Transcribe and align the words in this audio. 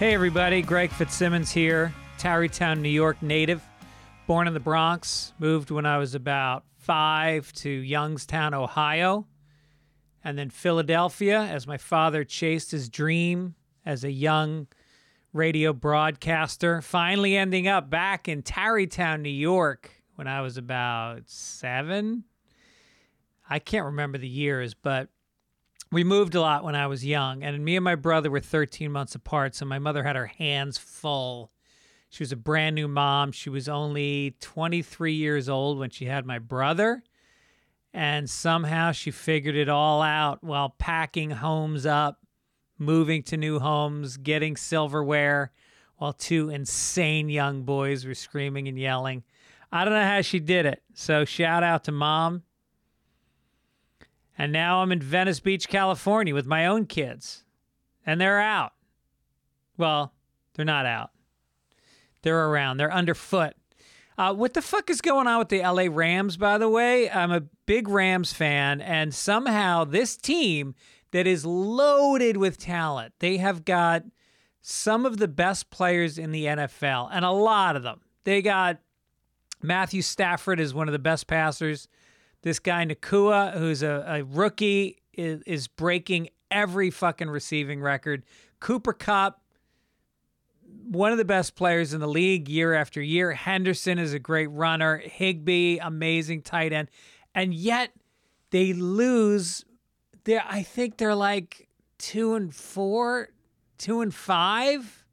Hey, 0.00 0.14
everybody. 0.14 0.62
Greg 0.62 0.90
Fitzsimmons 0.90 1.50
here, 1.50 1.92
Tarrytown, 2.16 2.80
New 2.80 2.88
York 2.88 3.20
native. 3.20 3.62
Born 4.26 4.46
in 4.48 4.54
the 4.54 4.58
Bronx, 4.58 5.34
moved 5.38 5.70
when 5.70 5.84
I 5.84 5.98
was 5.98 6.14
about 6.14 6.64
five 6.78 7.52
to 7.56 7.68
Youngstown, 7.68 8.54
Ohio, 8.54 9.26
and 10.24 10.38
then 10.38 10.48
Philadelphia 10.48 11.42
as 11.42 11.66
my 11.66 11.76
father 11.76 12.24
chased 12.24 12.70
his 12.70 12.88
dream 12.88 13.56
as 13.84 14.02
a 14.02 14.10
young 14.10 14.68
radio 15.34 15.74
broadcaster, 15.74 16.80
finally 16.80 17.36
ending 17.36 17.68
up 17.68 17.90
back 17.90 18.26
in 18.26 18.40
Tarrytown, 18.40 19.20
New 19.20 19.28
York 19.28 19.90
when 20.14 20.26
I 20.26 20.40
was 20.40 20.56
about 20.56 21.24
seven. 21.26 22.24
I 23.50 23.58
can't 23.58 23.84
remember 23.84 24.16
the 24.16 24.26
years, 24.26 24.72
but 24.72 25.10
we 25.92 26.04
moved 26.04 26.34
a 26.34 26.40
lot 26.40 26.64
when 26.64 26.76
I 26.76 26.86
was 26.86 27.04
young, 27.04 27.42
and 27.42 27.64
me 27.64 27.76
and 27.76 27.84
my 27.84 27.96
brother 27.96 28.30
were 28.30 28.40
13 28.40 28.92
months 28.92 29.14
apart, 29.14 29.54
so 29.54 29.64
my 29.64 29.78
mother 29.78 30.04
had 30.04 30.16
her 30.16 30.26
hands 30.26 30.78
full. 30.78 31.50
She 32.10 32.22
was 32.22 32.32
a 32.32 32.36
brand 32.36 32.74
new 32.74 32.88
mom. 32.88 33.32
She 33.32 33.50
was 33.50 33.68
only 33.68 34.36
23 34.40 35.12
years 35.14 35.48
old 35.48 35.78
when 35.78 35.90
she 35.90 36.06
had 36.06 36.26
my 36.26 36.38
brother, 36.38 37.02
and 37.92 38.30
somehow 38.30 38.92
she 38.92 39.10
figured 39.10 39.56
it 39.56 39.68
all 39.68 40.00
out 40.00 40.44
while 40.44 40.74
packing 40.78 41.30
homes 41.30 41.86
up, 41.86 42.18
moving 42.78 43.22
to 43.24 43.36
new 43.36 43.58
homes, 43.58 44.16
getting 44.16 44.56
silverware, 44.56 45.50
while 45.96 46.12
two 46.12 46.50
insane 46.50 47.28
young 47.28 47.62
boys 47.62 48.06
were 48.06 48.14
screaming 48.14 48.68
and 48.68 48.78
yelling. 48.78 49.24
I 49.72 49.84
don't 49.84 49.94
know 49.94 50.04
how 50.04 50.22
she 50.22 50.40
did 50.40 50.66
it. 50.66 50.82
So 50.94 51.24
shout 51.24 51.62
out 51.62 51.84
to 51.84 51.92
mom. 51.92 52.42
And 54.40 54.52
now 54.52 54.80
I'm 54.80 54.90
in 54.90 55.02
Venice 55.02 55.38
Beach, 55.38 55.68
California 55.68 56.34
with 56.34 56.46
my 56.46 56.64
own 56.64 56.86
kids. 56.86 57.44
And 58.06 58.18
they're 58.18 58.40
out. 58.40 58.72
Well, 59.76 60.14
they're 60.54 60.64
not 60.64 60.86
out. 60.86 61.10
They're 62.22 62.48
around. 62.48 62.78
They're 62.78 62.90
underfoot. 62.90 63.52
Uh, 64.16 64.32
what 64.32 64.54
the 64.54 64.62
fuck 64.62 64.88
is 64.88 65.02
going 65.02 65.26
on 65.26 65.40
with 65.40 65.50
the 65.50 65.60
LA 65.60 65.88
Rams, 65.90 66.38
by 66.38 66.56
the 66.56 66.70
way? 66.70 67.10
I'm 67.10 67.30
a 67.30 67.42
big 67.66 67.86
Rams 67.86 68.32
fan, 68.32 68.80
and 68.80 69.12
somehow 69.12 69.84
this 69.84 70.16
team 70.16 70.74
that 71.10 71.26
is 71.26 71.44
loaded 71.44 72.38
with 72.38 72.56
talent, 72.56 73.12
they 73.18 73.36
have 73.36 73.66
got 73.66 74.04
some 74.62 75.04
of 75.04 75.18
the 75.18 75.28
best 75.28 75.68
players 75.68 76.16
in 76.16 76.32
the 76.32 76.46
NFL, 76.46 77.10
and 77.12 77.26
a 77.26 77.30
lot 77.30 77.76
of 77.76 77.82
them. 77.82 78.00
They 78.24 78.40
got 78.40 78.78
Matthew 79.60 80.00
Stafford 80.00 80.60
is 80.60 80.72
one 80.72 80.88
of 80.88 80.92
the 80.92 80.98
best 80.98 81.26
passers. 81.26 81.88
This 82.42 82.58
guy 82.58 82.84
Nacua, 82.84 83.56
who's 83.58 83.82
a, 83.82 84.04
a 84.06 84.24
rookie, 84.24 85.02
is, 85.12 85.42
is 85.42 85.68
breaking 85.68 86.30
every 86.50 86.90
fucking 86.90 87.28
receiving 87.28 87.80
record. 87.80 88.24
Cooper 88.60 88.92
Kupp, 88.92 89.40
one 90.88 91.12
of 91.12 91.18
the 91.18 91.24
best 91.24 91.54
players 91.54 91.92
in 91.92 92.00
the 92.00 92.08
league 92.08 92.48
year 92.48 92.74
after 92.74 93.00
year. 93.00 93.32
Henderson 93.32 93.98
is 93.98 94.12
a 94.12 94.18
great 94.18 94.48
runner. 94.48 94.98
Higbee, 94.98 95.78
amazing 95.78 96.42
tight 96.42 96.72
end. 96.72 96.88
And 97.34 97.54
yet 97.54 97.92
they 98.50 98.72
lose. 98.72 99.64
They're, 100.24 100.44
I 100.48 100.62
think 100.62 100.96
they're 100.96 101.14
like 101.14 101.68
two 101.98 102.34
and 102.34 102.54
four, 102.54 103.28
two 103.78 104.00
and 104.00 104.14
five. 104.14 105.04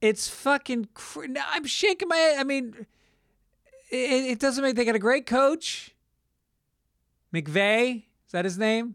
It's 0.00 0.28
fucking. 0.28 0.88
Cr- 0.94 1.26
I'm 1.52 1.64
shaking 1.64 2.08
my 2.08 2.16
head. 2.16 2.38
I 2.38 2.44
mean, 2.44 2.86
it, 3.90 3.96
it 3.96 4.38
doesn't 4.38 4.62
make. 4.62 4.76
They 4.76 4.84
got 4.84 4.96
a 4.96 4.98
great 4.98 5.26
coach. 5.26 5.93
McVay, 7.34 8.04
is 8.26 8.32
that 8.32 8.44
his 8.44 8.58
name? 8.58 8.94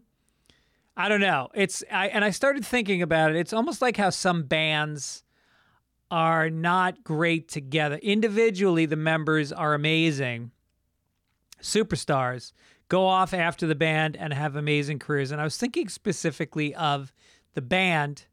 I 0.96 1.08
don't 1.08 1.20
know. 1.20 1.48
It's 1.54 1.84
I 1.90 2.08
and 2.08 2.24
I 2.24 2.30
started 2.30 2.64
thinking 2.64 3.02
about 3.02 3.30
it. 3.30 3.36
It's 3.36 3.52
almost 3.52 3.80
like 3.80 3.96
how 3.96 4.10
some 4.10 4.44
bands 4.44 5.22
are 6.10 6.50
not 6.50 7.04
great 7.04 7.48
together. 7.48 7.96
Individually, 7.96 8.86
the 8.86 8.96
members 8.96 9.52
are 9.52 9.74
amazing. 9.74 10.50
Superstars 11.62 12.52
go 12.88 13.06
off 13.06 13.32
after 13.32 13.66
the 13.66 13.74
band 13.74 14.16
and 14.16 14.32
have 14.32 14.56
amazing 14.56 14.98
careers. 14.98 15.30
And 15.30 15.40
I 15.40 15.44
was 15.44 15.56
thinking 15.56 15.88
specifically 15.88 16.74
of 16.74 17.12
the 17.54 17.62
band, 17.62 18.26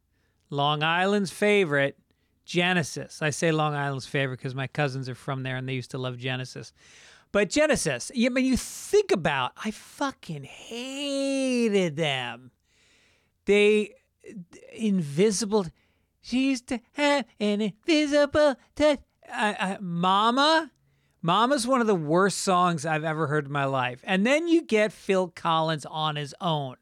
Long 0.50 0.82
Island's 0.82 1.32
favorite, 1.32 1.98
Genesis. 2.46 3.22
I 3.22 3.30
say 3.30 3.52
Long 3.52 3.76
Island's 3.76 4.08
favorite 4.08 4.38
because 4.38 4.56
my 4.56 4.68
cousins 4.68 5.08
are 5.08 5.16
from 5.16 5.44
there 5.44 5.58
and 5.58 5.70
they 5.70 5.74
used 5.74 5.92
to 5.92 5.98
love 5.98 6.18
Genesis. 6.18 6.74
But 7.32 7.50
Genesis, 7.50 8.12
I 8.16 8.30
mean, 8.30 8.46
you 8.46 8.58
think 8.58 9.12
about, 9.12 9.52
I 9.64 9.72
fucking 9.72 10.44
hated 10.44 11.96
them. 11.96 12.52
They 13.46 13.94
invisible. 14.74 15.68
She 16.22 16.50
used 16.50 16.68
to 16.68 16.80
have 16.94 17.26
an 17.40 17.62
invisible 17.62 18.56
touch. 18.76 19.00
Uh, 19.30 19.54
uh, 19.60 19.78
Mama, 19.82 20.72
Mama's 21.22 21.68
one 21.68 21.82
of 21.82 21.88
the 21.88 21.96
worst 21.96 22.40
songs 22.40 22.86
I've 22.86 23.04
ever 23.04 23.28
heard 23.28 23.46
in 23.46 23.52
my 23.52 23.66
life. 23.66 24.02
And 24.04 24.26
then 24.26 24.48
you 24.48 24.62
get 24.62 24.94
Phil 24.94 25.28
Collins 25.28 25.86
on 25.86 26.16
his 26.16 26.34
own. 26.40 26.76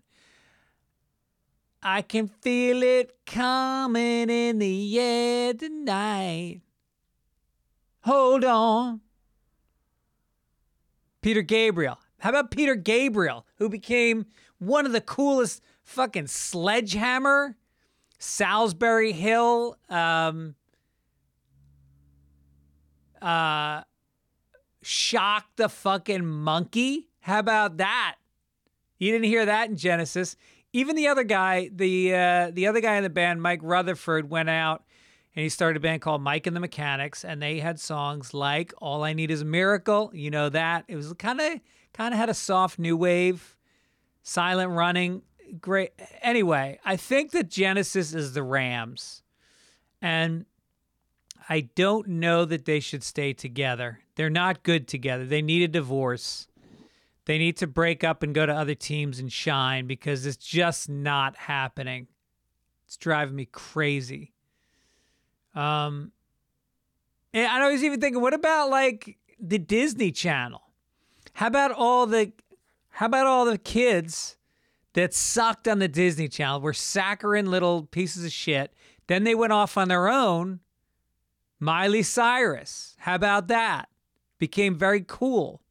I 1.82 2.02
can 2.02 2.28
feel 2.28 2.82
it 2.82 3.16
coming 3.26 4.30
in 4.30 4.60
the 4.60 5.00
air 5.00 5.54
tonight. 5.54 6.62
Hold 8.02 8.44
on. 8.44 9.02
Peter 11.26 11.42
Gabriel. 11.42 11.98
How 12.20 12.30
about 12.30 12.52
Peter 12.52 12.76
Gabriel, 12.76 13.48
who 13.56 13.68
became 13.68 14.28
one 14.60 14.86
of 14.86 14.92
the 14.92 15.02
coolest 15.02 15.60
fucking 15.84 16.28
sledgehammer, 16.28 17.58
Solsbury 18.20 19.12
Hill, 19.12 19.76
um, 19.90 20.54
uh, 23.24 23.82
shock 24.84 25.46
the 25.56 25.68
fucking 25.68 26.28
monkey? 26.28 27.10
How 27.22 27.40
about 27.40 27.78
that? 27.78 28.18
You 29.00 29.12
didn't 29.12 29.26
hear 29.26 29.48
that 29.48 29.70
in 29.70 29.78
Genesis. 29.78 30.36
Even 30.74 30.96
the 30.96 31.08
other 31.08 31.24
guy, 31.24 31.72
the 31.74 32.14
uh, 32.14 32.52
the 32.54 32.68
other 32.68 32.82
guy 32.82 32.98
in 32.98 33.04
the 33.04 33.10
band, 33.10 33.42
Mike 33.42 33.62
Rutherford, 33.64 34.30
went 34.30 34.52
out 34.52 34.84
and 35.36 35.44
he 35.44 35.50
started 35.50 35.78
a 35.78 35.82
band 35.82 36.02
called 36.02 36.22
Mike 36.22 36.48
and 36.48 36.56
the 36.56 36.62
Mechanics, 36.62 37.26
and 37.26 37.42
they 37.42 37.60
had 37.60 37.80
songs 37.80 38.34
like 38.34 38.74
"All 38.78 39.04
I 39.04 39.14
Need 39.14 39.32
Is 39.32 39.42
a 39.42 39.46
Miracle." 39.46 40.12
You 40.14 40.32
know 40.32 40.50
that 40.50 40.86
it 40.88 40.96
was 40.96 41.12
kind 41.14 41.42
of 41.42 41.60
kind 41.94 42.14
of 42.14 42.20
had 42.20 42.30
a 42.30 42.34
soft 42.34 42.80
new 42.80 42.96
wave, 42.96 43.56
silent 44.24 44.72
running. 44.72 45.24
Great. 45.60 45.92
Anyway, 46.22 46.80
I 46.86 46.96
think 46.96 47.32
that 47.32 47.50
Genesis 47.50 48.14
is 48.14 48.34
the 48.34 48.44
Rams, 48.44 49.24
and 50.02 50.46
I 51.50 51.62
don't 51.76 52.08
know 52.08 52.46
that 52.46 52.66
they 52.66 52.80
should 52.80 53.04
stay 53.04 53.34
together. 53.34 54.00
They're 54.16 54.30
not 54.30 54.64
good 54.64 54.88
together. 54.88 55.26
They 55.26 55.42
need 55.42 55.64
a 55.64 55.68
divorce. 55.68 56.48
They 57.26 57.38
need 57.38 57.58
to 57.58 57.68
break 57.68 58.04
up 58.04 58.24
and 58.24 58.36
go 58.36 58.46
to 58.46 58.54
other 58.54 58.76
teams 58.76 59.20
and 59.20 59.32
shine 59.32 59.88
because 59.88 60.26
it's 60.26 60.38
just 60.38 60.90
not 60.90 61.36
happening. 61.36 62.08
It's 62.86 62.98
driving 62.98 63.36
me 63.36 63.46
crazy. 63.46 64.35
Um, 65.56 66.12
and 67.34 67.48
I 67.48 67.72
was 67.72 67.84
even 67.84 68.00
thinking, 68.00 68.22
what 68.22 68.34
about 68.34 68.70
like 68.70 69.18
the 69.40 69.58
Disney 69.58 70.12
Channel? 70.12 70.62
How 71.34 71.48
about 71.48 71.72
all 71.72 72.06
the, 72.06 72.32
how 72.90 73.08
about 73.08 73.28
all 73.28 73.46
the 73.46 73.58
kids 73.58 74.38
that 74.96 75.14
sucked 75.14 75.68
on 75.68 75.80
the 75.80 75.90
Disney 75.90 76.30
Channel, 76.30 76.62
were 76.62 76.74
saccharine 76.74 77.52
little 77.52 77.84
pieces 77.84 78.24
of 78.26 78.32
shit. 78.32 78.74
Then 79.08 79.26
they 79.26 79.36
went 79.36 79.54
off 79.54 79.78
on 79.78 79.90
their 79.90 80.08
own. 80.08 80.62
Miley 81.60 82.02
Cyrus, 82.02 82.96
how 83.00 83.16
about 83.16 83.48
that? 83.50 83.90
Became 84.40 84.76
very 84.76 85.04
cool. 85.06 85.62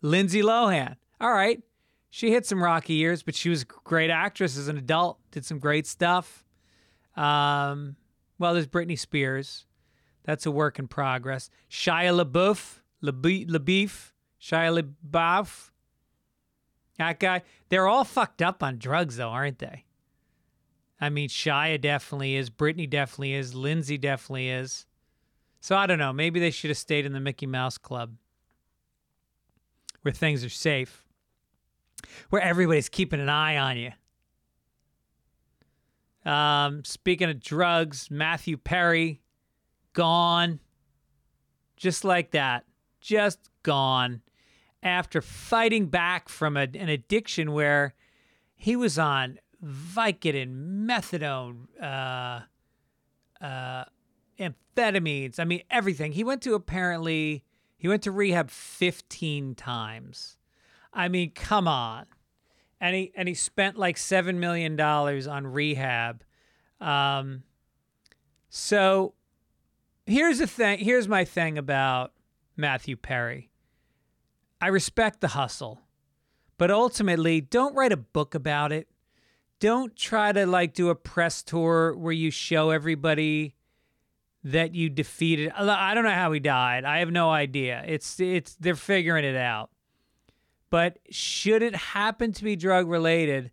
Lindsay 0.00 0.42
Lohan. 0.42 0.96
All 1.20 1.32
right. 1.32 1.60
She 2.08 2.30
hit 2.30 2.46
some 2.46 2.62
rocky 2.62 2.94
years, 2.94 3.22
but 3.22 3.34
she 3.34 3.48
was 3.48 3.62
a 3.62 3.66
great 3.66 4.10
actress 4.10 4.56
as 4.56 4.68
an 4.68 4.78
adult, 4.78 5.18
did 5.32 5.44
some 5.44 5.58
great 5.58 5.86
stuff. 5.86 6.44
Um, 7.16 7.96
well, 8.38 8.52
there's 8.52 8.66
Britney 8.66 8.98
Spears. 8.98 9.66
That's 10.24 10.44
a 10.44 10.50
work 10.50 10.78
in 10.78 10.88
progress. 10.88 11.50
Shia 11.70 12.24
LaBeouf, 12.24 12.80
LaBeouf, 13.02 14.12
Shia 14.40 14.94
LaBeouf. 15.10 15.70
That 16.98 17.20
guy. 17.20 17.42
They're 17.68 17.86
all 17.86 18.04
fucked 18.04 18.42
up 18.42 18.62
on 18.62 18.78
drugs, 18.78 19.16
though, 19.16 19.28
aren't 19.28 19.58
they? 19.58 19.84
I 21.00 21.10
mean, 21.10 21.28
Shia 21.28 21.80
definitely 21.80 22.36
is. 22.36 22.50
Britney 22.50 22.88
definitely 22.88 23.34
is. 23.34 23.54
Lindsay 23.54 23.98
definitely 23.98 24.48
is. 24.50 24.86
So 25.60 25.76
I 25.76 25.86
don't 25.86 25.98
know. 25.98 26.12
Maybe 26.12 26.40
they 26.40 26.50
should 26.50 26.70
have 26.70 26.78
stayed 26.78 27.06
in 27.06 27.12
the 27.12 27.20
Mickey 27.20 27.46
Mouse 27.46 27.76
Club 27.78 28.16
where 30.02 30.12
things 30.12 30.44
are 30.44 30.48
safe, 30.48 31.04
where 32.30 32.40
everybody's 32.40 32.88
keeping 32.88 33.20
an 33.20 33.28
eye 33.28 33.56
on 33.56 33.76
you. 33.76 33.90
Um, 36.26 36.84
speaking 36.84 37.30
of 37.30 37.40
drugs, 37.40 38.10
Matthew 38.10 38.56
Perry, 38.56 39.22
gone. 39.92 40.60
Just 41.76 42.04
like 42.04 42.32
that. 42.32 42.64
Just 43.00 43.38
gone. 43.62 44.22
After 44.82 45.22
fighting 45.22 45.86
back 45.86 46.28
from 46.28 46.56
a, 46.56 46.62
an 46.62 46.88
addiction 46.88 47.52
where 47.52 47.94
he 48.56 48.74
was 48.74 48.98
on 48.98 49.38
Vicodin, 49.64 50.86
methadone, 50.86 51.66
uh, 51.80 52.40
uh, 53.44 53.84
amphetamines. 54.38 55.38
I 55.38 55.44
mean, 55.44 55.62
everything. 55.70 56.12
He 56.12 56.24
went 56.24 56.42
to 56.42 56.54
apparently, 56.54 57.44
he 57.76 57.88
went 57.88 58.02
to 58.02 58.10
rehab 58.10 58.50
15 58.50 59.54
times. 59.54 60.36
I 60.92 61.08
mean, 61.08 61.32
come 61.32 61.68
on. 61.68 62.06
And 62.80 62.94
he, 62.94 63.12
and 63.16 63.26
he 63.28 63.34
spent 63.34 63.78
like 63.78 63.96
$7 63.96 64.34
million 64.36 64.78
on 64.80 65.46
rehab. 65.46 66.22
Um, 66.80 67.42
so 68.48 69.14
here's 70.06 70.38
the 70.38 70.46
thing. 70.46 70.78
Here's 70.78 71.08
my 71.08 71.24
thing 71.24 71.58
about 71.58 72.12
Matthew 72.56 72.96
Perry. 72.96 73.50
I 74.60 74.68
respect 74.68 75.20
the 75.20 75.28
hustle, 75.28 75.80
but 76.56 76.70
ultimately, 76.70 77.40
don't 77.40 77.74
write 77.74 77.92
a 77.92 77.96
book 77.96 78.34
about 78.34 78.72
it. 78.72 78.88
Don't 79.60 79.94
try 79.96 80.32
to 80.32 80.46
like 80.46 80.74
do 80.74 80.88
a 80.88 80.94
press 80.94 81.42
tour 81.42 81.94
where 81.96 82.12
you 82.12 82.30
show 82.30 82.70
everybody 82.70 83.54
that 84.44 84.74
you 84.74 84.88
defeated. 84.88 85.50
I 85.50 85.92
don't 85.94 86.04
know 86.04 86.10
how 86.10 86.32
he 86.32 86.40
died. 86.40 86.84
I 86.84 87.00
have 87.00 87.10
no 87.10 87.30
idea. 87.30 87.82
It's 87.86 88.20
it's 88.20 88.54
they're 88.56 88.74
figuring 88.74 89.24
it 89.24 89.36
out. 89.36 89.70
But 90.70 90.98
should 91.10 91.62
it 91.62 91.76
happen 91.76 92.32
to 92.32 92.44
be 92.44 92.56
drug 92.56 92.88
related, 92.88 93.50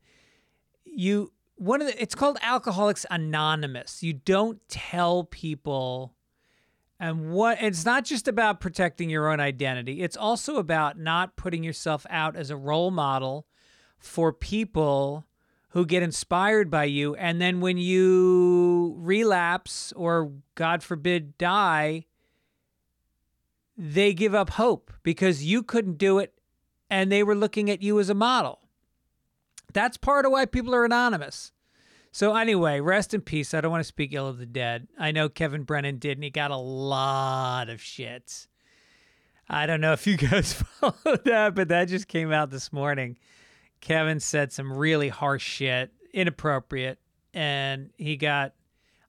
you 0.83 1.31
one 1.56 1.81
of 1.81 1.88
the 1.88 2.01
it's 2.01 2.15
called 2.15 2.38
Alcoholics 2.42 3.06
Anonymous. 3.10 4.04
You 4.04 4.13
don't 4.13 4.60
tell 4.68 5.24
people 5.24 6.13
and 7.00 7.31
what 7.31 7.62
it's 7.62 7.86
not 7.86 8.06
just 8.06 8.27
about 8.27 8.60
protecting 8.60 9.10
your 9.10 9.30
own 9.30 9.39
identity. 9.39 10.01
It's 10.01 10.18
also 10.18 10.57
about 10.57 10.98
not 10.98 11.36
putting 11.36 11.63
yourself 11.63 12.06
out 12.10 12.36
as 12.36 12.50
a 12.50 12.57
role 12.57 12.92
model 12.92 13.45
for 13.98 14.33
people 14.33 15.25
who 15.69 15.86
get 15.86 16.04
inspired 16.04 16.69
by 16.69 16.83
you 16.83 17.15
and 17.15 17.42
then 17.42 17.60
when 17.60 17.77
you 17.77 18.95
relapse 19.00 19.92
or 19.95 20.31
god 20.56 20.83
forbid 20.83 21.38
die 21.38 22.06
they 23.75 24.13
give 24.13 24.36
up 24.36 24.51
hope 24.51 24.92
because 25.01 25.44
you 25.44 25.63
couldn't 25.63 25.98
do 25.98 26.19
it 26.19 26.33
and 26.94 27.12
they 27.12 27.24
were 27.24 27.34
looking 27.34 27.72
at 27.72 27.81
you 27.81 28.00
as 28.00 28.10
a 28.12 28.13
model. 28.13 28.60
That's 29.74 29.98
part 29.98 30.28
of 30.28 30.31
why 30.31 30.45
people 30.45 30.75
are 30.75 30.86
anonymous. 30.86 31.51
So 32.12 32.36
anyway 32.36 32.80
rest 32.81 33.16
in 33.16 33.22
peace. 33.22 33.56
I 33.56 33.62
don't 33.62 33.72
want 33.72 33.81
to 33.81 33.88
speak 33.88 34.13
ill 34.13 34.28
of 34.28 34.38
the 34.38 34.45
dead. 34.45 34.88
I 35.00 35.12
know 35.12 35.28
kevin 35.28 35.63
brennan 35.63 35.98
did 35.98 36.18
and 36.18 36.24
he 36.24 36.30
got 36.30 36.51
a 36.51 36.56
lot 36.56 37.69
of 37.69 37.81
shit 37.81 38.48
i 39.50 39.66
don't 39.66 39.81
know 39.81 39.92
if 39.94 40.07
you 40.07 40.16
guys 40.30 40.54
followed 40.80 41.25
that 41.25 41.56
but 41.56 41.68
that 41.69 41.86
just 41.90 42.07
came 42.07 42.31
out 42.31 42.51
this 42.51 42.72
morning. 42.72 43.18
Kevin 43.81 44.22
said 44.22 44.54
some 44.54 44.72
really 44.72 45.10
harsh 45.10 45.44
shit, 45.44 45.92
inappropriate, 46.13 47.00
and 47.34 47.89
he 47.98 48.16
got. 48.16 48.54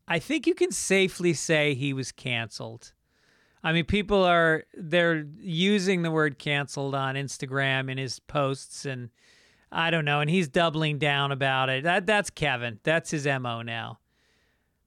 I 0.08 0.18
think 0.18 0.48
you 0.48 0.54
can 0.54 0.72
safely 0.72 1.32
say 1.32 1.74
he 1.74 1.92
was 1.92 2.10
canceled. 2.10 2.92
I 3.64 3.72
mean, 3.72 3.86
people 3.86 4.22
are 4.22 4.64
they're 4.74 5.26
using 5.40 6.02
the 6.02 6.10
word 6.10 6.38
canceled 6.38 6.94
on 6.94 7.14
Instagram 7.14 7.90
in 7.90 7.96
his 7.96 8.20
posts, 8.20 8.84
and 8.84 9.08
I 9.72 9.90
don't 9.90 10.04
know, 10.04 10.20
and 10.20 10.28
he's 10.28 10.48
doubling 10.48 10.98
down 10.98 11.32
about 11.32 11.70
it. 11.70 11.82
That 11.82 12.06
that's 12.06 12.28
Kevin. 12.28 12.78
That's 12.82 13.10
his 13.10 13.26
mo 13.26 13.62
now. 13.62 14.00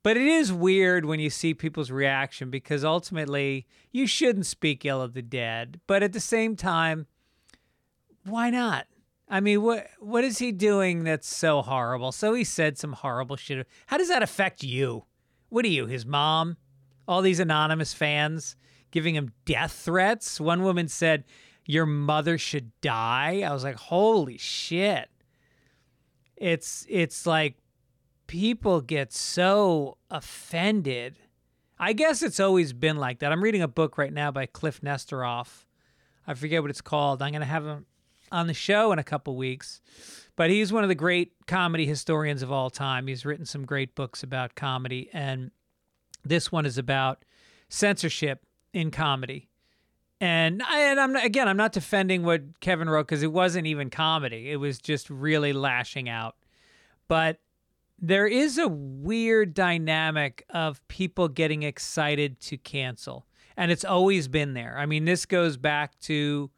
But 0.03 0.15
it 0.15 0.27
is 0.27 0.53
weird 0.53 1.05
when 1.05 1.19
you 1.19 1.31
see 1.31 1.55
people's 1.55 1.89
reaction 1.89 2.51
because 2.51 2.85
ultimately 2.85 3.65
you 3.91 4.05
shouldn't 4.05 4.45
speak 4.45 4.85
ill 4.85 5.01
of 5.01 5.15
the 5.15 5.23
dead, 5.23 5.81
but 5.87 6.03
at 6.03 6.13
the 6.13 6.19
same 6.19 6.55
time, 6.55 7.07
why 8.23 8.51
not? 8.51 8.85
I 9.27 9.39
mean, 9.39 9.63
what 9.63 9.87
what 9.99 10.23
is 10.23 10.37
he 10.37 10.51
doing 10.51 11.03
that's 11.03 11.27
so 11.27 11.63
horrible? 11.63 12.11
So 12.11 12.35
he 12.35 12.43
said 12.43 12.77
some 12.77 12.93
horrible 12.93 13.37
shit. 13.37 13.67
How 13.87 13.97
does 13.97 14.07
that 14.09 14.21
affect 14.21 14.63
you? 14.63 15.05
What 15.49 15.65
are 15.65 15.69
you, 15.69 15.87
his 15.87 16.05
mom? 16.05 16.57
All 17.07 17.23
these 17.23 17.39
anonymous 17.39 17.93
fans 17.93 18.55
giving 18.91 19.15
him 19.15 19.31
death 19.45 19.71
threats. 19.71 20.39
One 20.39 20.63
woman 20.63 20.87
said, 20.87 21.23
"Your 21.65 21.85
mother 21.85 22.37
should 22.37 22.71
die." 22.81 23.41
I 23.41 23.51
was 23.53 23.63
like, 23.63 23.75
"Holy 23.75 24.37
shit!" 24.37 25.09
It's 26.35 26.85
it's 26.89 27.25
like 27.25 27.57
people 28.27 28.81
get 28.81 29.13
so 29.13 29.97
offended. 30.09 31.17
I 31.79 31.93
guess 31.93 32.21
it's 32.23 32.39
always 32.39 32.73
been 32.73 32.97
like 32.97 33.19
that. 33.19 33.31
I'm 33.31 33.43
reading 33.43 33.61
a 33.61 33.67
book 33.67 33.97
right 33.97 34.13
now 34.13 34.31
by 34.31 34.47
Kliph 34.47 34.81
Nesteroff. 34.81 35.65
I 36.25 36.33
forget 36.33 36.61
what 36.61 36.71
it's 36.71 36.81
called. 36.81 37.21
I'm 37.21 37.31
gonna 37.31 37.45
have 37.45 37.65
him 37.65 37.85
on 38.31 38.47
the 38.47 38.53
show 38.53 38.91
in 38.91 38.99
a 38.99 39.03
couple 39.03 39.35
weeks. 39.35 39.81
But 40.35 40.49
he's 40.49 40.71
one 40.71 40.83
of 40.83 40.89
the 40.89 40.95
great 40.95 41.33
comedy 41.47 41.85
historians 41.85 42.43
of 42.43 42.51
all 42.51 42.69
time. 42.69 43.07
He's 43.07 43.25
written 43.25 43.45
some 43.45 43.65
great 43.65 43.95
books 43.95 44.21
about 44.21 44.55
comedy, 44.55 45.09
and 45.13 45.51
this 46.23 46.51
one 46.51 46.65
is 46.65 46.77
about 46.77 47.25
censorship 47.69 48.45
in 48.77 48.91
comedy. 48.91 49.49
And 50.21 50.61
and 50.71 50.99
I'm 50.99 51.15
again, 51.15 51.47
I'm 51.47 51.57
not 51.57 51.73
defending 51.73 52.23
what 52.23 52.59
Kevin 52.59 52.89
wrote 52.89 53.07
because 53.07 53.23
it 53.23 53.31
wasn't 53.31 53.67
even 53.67 53.89
comedy. 53.89 54.51
It 54.51 54.57
was 54.57 54.79
just 54.79 55.09
really 55.09 55.51
lashing 55.53 56.09
out. 56.09 56.35
But 57.07 57.39
there 57.99 58.27
is 58.27 58.57
a 58.57 58.67
weird 58.67 59.53
dynamic 59.53 60.45
of 60.51 60.87
people 60.87 61.27
getting 61.27 61.63
excited 61.63 62.39
to 62.41 62.57
cancel. 62.57 63.25
And 63.55 63.71
it's 63.71 63.85
always 63.85 64.27
been 64.27 64.53
there. 64.53 64.77
I 64.77 64.85
mean, 64.85 65.05
this 65.05 65.25
goes 65.25 65.57
back 65.57 65.99
to 66.01 66.51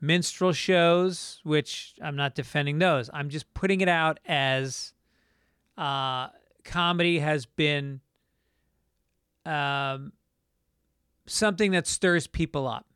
minstrel 0.00 0.52
shows, 0.52 1.40
which 1.44 1.94
I'm 2.02 2.16
not 2.16 2.34
defending 2.34 2.78
those. 2.78 3.08
I'm 3.12 3.28
just 3.28 3.52
putting 3.54 3.80
it 3.80 3.88
out 3.88 4.18
as 4.26 4.92
uh, 5.78 6.28
comedy 6.64 7.20
has 7.20 7.46
been 7.46 8.00
um, 9.44 10.12
something 11.26 11.72
that 11.72 11.86
stirs 11.86 12.26
people 12.26 12.66
up, 12.66 12.86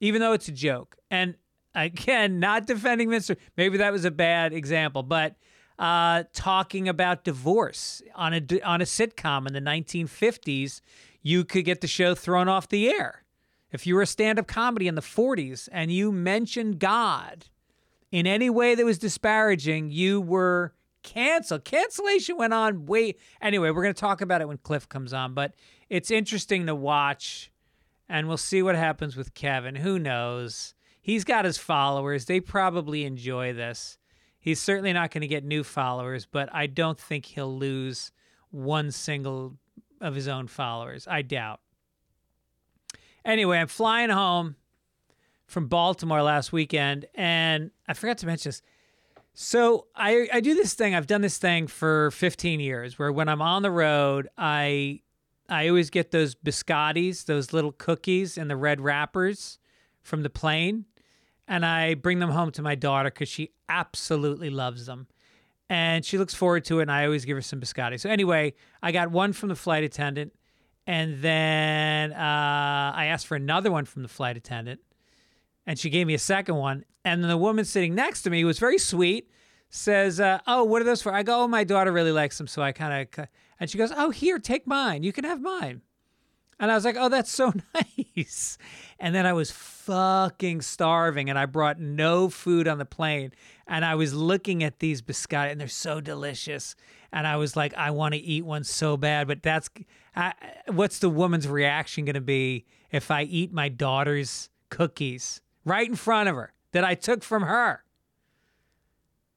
even 0.00 0.20
though 0.20 0.32
it's 0.32 0.48
a 0.48 0.52
joke. 0.52 0.96
And 1.10 1.36
again, 1.74 2.40
not 2.40 2.66
defending 2.66 3.10
minstrel. 3.10 3.38
Maybe 3.56 3.78
that 3.78 3.92
was 3.92 4.04
a 4.04 4.10
bad 4.10 4.52
example, 4.52 5.02
but 5.02 5.36
uh, 5.78 6.24
talking 6.32 6.88
about 6.88 7.24
divorce 7.24 8.00
on 8.14 8.32
a 8.34 8.60
on 8.62 8.80
a 8.80 8.84
sitcom 8.84 9.46
in 9.46 9.52
the 9.52 9.60
1950s, 9.60 10.80
you 11.22 11.44
could 11.44 11.64
get 11.64 11.80
the 11.80 11.88
show 11.88 12.14
thrown 12.14 12.48
off 12.48 12.68
the 12.68 12.88
air 12.88 13.24
if 13.74 13.88
you 13.88 13.96
were 13.96 14.02
a 14.02 14.06
stand 14.06 14.38
up 14.38 14.46
comedy 14.46 14.86
in 14.86 14.94
the 14.94 15.02
40s 15.02 15.68
and 15.72 15.90
you 15.90 16.12
mentioned 16.12 16.78
God 16.78 17.46
in 18.12 18.24
any 18.24 18.48
way 18.48 18.76
that 18.76 18.84
was 18.84 19.00
disparaging, 19.00 19.90
you 19.90 20.20
were 20.20 20.72
canceled. 21.02 21.64
Cancellation 21.64 22.36
went 22.36 22.54
on 22.54 22.86
way. 22.86 23.16
Anyway, 23.42 23.70
we're 23.70 23.82
going 23.82 23.92
to 23.92 24.00
talk 24.00 24.20
about 24.20 24.40
it 24.40 24.46
when 24.46 24.58
Kliph 24.58 24.88
comes 24.88 25.12
on, 25.12 25.34
but 25.34 25.54
it's 25.90 26.12
interesting 26.12 26.66
to 26.66 26.74
watch 26.74 27.50
and 28.14 28.28
we'll 28.28 28.36
see 28.36 28.62
what 28.62 28.76
happens 28.76 29.16
with 29.16 29.34
Kevin. 29.34 29.74
Who 29.74 29.98
knows? 29.98 30.72
He's 31.02 31.24
got 31.24 31.44
his 31.44 31.58
followers. 31.58 32.26
They 32.26 32.38
probably 32.38 33.04
enjoy 33.04 33.52
this. 33.52 33.98
He's 34.38 34.60
certainly 34.60 34.92
not 34.92 35.10
going 35.10 35.22
to 35.22 35.26
get 35.26 35.42
new 35.42 35.64
followers, 35.64 36.24
but 36.24 36.48
I 36.52 36.68
don't 36.68 36.96
think 36.96 37.26
he'll 37.26 37.58
lose 37.58 38.12
one 38.52 38.92
single 38.92 39.58
of 40.00 40.14
his 40.14 40.28
own 40.28 40.46
followers. 40.46 41.08
I 41.10 41.22
doubt. 41.22 41.58
Anyway, 43.24 43.58
I'm 43.58 43.66
flying 43.66 44.10
home 44.10 44.54
from 45.48 45.66
Baltimore 45.66 46.22
last 46.22 46.52
weekend, 46.52 47.06
and 47.16 47.72
I 47.88 47.94
forgot 47.94 48.18
to 48.18 48.26
mention 48.26 48.50
this. 48.50 48.62
So 49.32 49.88
I, 49.96 50.28
I 50.32 50.38
do 50.38 50.54
this 50.54 50.74
thing. 50.74 50.94
I've 50.94 51.08
done 51.08 51.22
this 51.22 51.38
thing 51.38 51.66
for 51.66 52.12
15 52.12 52.60
years, 52.60 52.96
where 52.96 53.10
when 53.10 53.28
I'm 53.28 53.42
on 53.42 53.62
the 53.62 53.72
road, 53.72 54.28
I 54.38 55.00
I 55.48 55.68
always 55.68 55.90
get 55.90 56.10
those 56.10 56.34
biscottis, 56.34 57.26
those 57.26 57.52
little 57.52 57.72
cookies 57.72 58.38
in 58.38 58.48
the 58.48 58.56
red 58.56 58.80
wrappers 58.80 59.58
from 60.02 60.22
the 60.22 60.30
plane, 60.30 60.86
and 61.46 61.64
I 61.64 61.94
bring 61.94 62.18
them 62.18 62.30
home 62.30 62.50
to 62.52 62.62
my 62.62 62.74
daughter 62.74 63.10
because 63.10 63.28
she 63.28 63.50
absolutely 63.68 64.50
loves 64.50 64.86
them, 64.86 65.06
and 65.68 66.04
she 66.04 66.18
looks 66.18 66.34
forward 66.34 66.64
to 66.66 66.78
it. 66.78 66.82
And 66.82 66.92
I 66.92 67.04
always 67.04 67.24
give 67.24 67.36
her 67.36 67.42
some 67.42 67.60
biscotti. 67.60 68.00
So 68.00 68.08
anyway, 68.08 68.54
I 68.82 68.92
got 68.92 69.10
one 69.10 69.32
from 69.32 69.48
the 69.48 69.56
flight 69.56 69.84
attendant 69.84 70.32
and 70.86 71.20
then 71.22 72.12
uh, 72.12 72.92
I 72.94 73.06
asked 73.06 73.26
for 73.26 73.36
another 73.36 73.70
one 73.70 73.84
from 73.84 74.02
the 74.02 74.08
flight 74.08 74.36
attendant, 74.36 74.80
and 75.66 75.78
she 75.78 75.88
gave 75.88 76.06
me 76.06 76.14
a 76.14 76.18
second 76.18 76.56
one. 76.56 76.84
And 77.04 77.22
then 77.22 77.28
the 77.28 77.38
woman 77.38 77.64
sitting 77.64 77.94
next 77.94 78.22
to 78.22 78.30
me 78.30 78.44
was 78.44 78.58
very 78.58 78.78
sweet, 78.78 79.30
says, 79.70 80.20
uh, 80.20 80.40
"Oh, 80.46 80.64
what 80.64 80.82
are 80.82 80.84
those 80.84 81.02
for?" 81.02 81.12
I 81.12 81.22
go, 81.22 81.42
"Oh, 81.42 81.48
my 81.48 81.64
daughter 81.64 81.90
really 81.90 82.12
likes 82.12 82.36
them," 82.36 82.46
so 82.46 82.62
I 82.62 82.72
kind 82.72 83.08
of, 83.16 83.26
and 83.58 83.70
she 83.70 83.78
goes, 83.78 83.92
"Oh, 83.96 84.10
here, 84.10 84.38
take 84.38 84.66
mine. 84.66 85.02
You 85.02 85.12
can 85.12 85.24
have 85.24 85.40
mine." 85.40 85.82
And 86.60 86.70
I 86.70 86.74
was 86.74 86.84
like, 86.84 86.96
"Oh, 86.98 87.08
that's 87.08 87.30
so 87.30 87.52
nice." 87.74 88.58
And 88.98 89.14
then 89.14 89.26
I 89.26 89.32
was 89.32 89.50
fucking 89.50 90.62
starving, 90.62 91.28
and 91.28 91.38
I 91.38 91.46
brought 91.46 91.78
no 91.80 92.28
food 92.28 92.68
on 92.68 92.78
the 92.78 92.84
plane, 92.84 93.32
and 93.66 93.84
I 93.84 93.94
was 93.94 94.14
looking 94.14 94.62
at 94.62 94.78
these 94.78 95.02
biscotti, 95.02 95.52
and 95.52 95.60
they're 95.60 95.68
so 95.68 96.00
delicious 96.00 96.76
and 97.14 97.28
I 97.28 97.36
was 97.36 97.54
like, 97.54 97.72
I 97.74 97.92
want 97.92 98.14
to 98.14 98.20
eat 98.20 98.44
one 98.44 98.64
so 98.64 98.96
bad, 98.96 99.28
but 99.28 99.40
that's 99.40 99.70
I, 100.16 100.34
what's 100.66 100.98
the 100.98 101.08
woman's 101.08 101.46
reaction 101.46 102.04
going 102.04 102.14
to 102.14 102.20
be 102.20 102.66
if 102.90 103.10
I 103.10 103.22
eat 103.22 103.52
my 103.52 103.68
daughter's 103.68 104.50
cookies 104.68 105.40
right 105.64 105.88
in 105.88 105.94
front 105.94 106.28
of 106.28 106.34
her 106.34 106.52
that 106.72 106.84
I 106.84 106.96
took 106.96 107.22
from 107.22 107.44
her? 107.44 107.84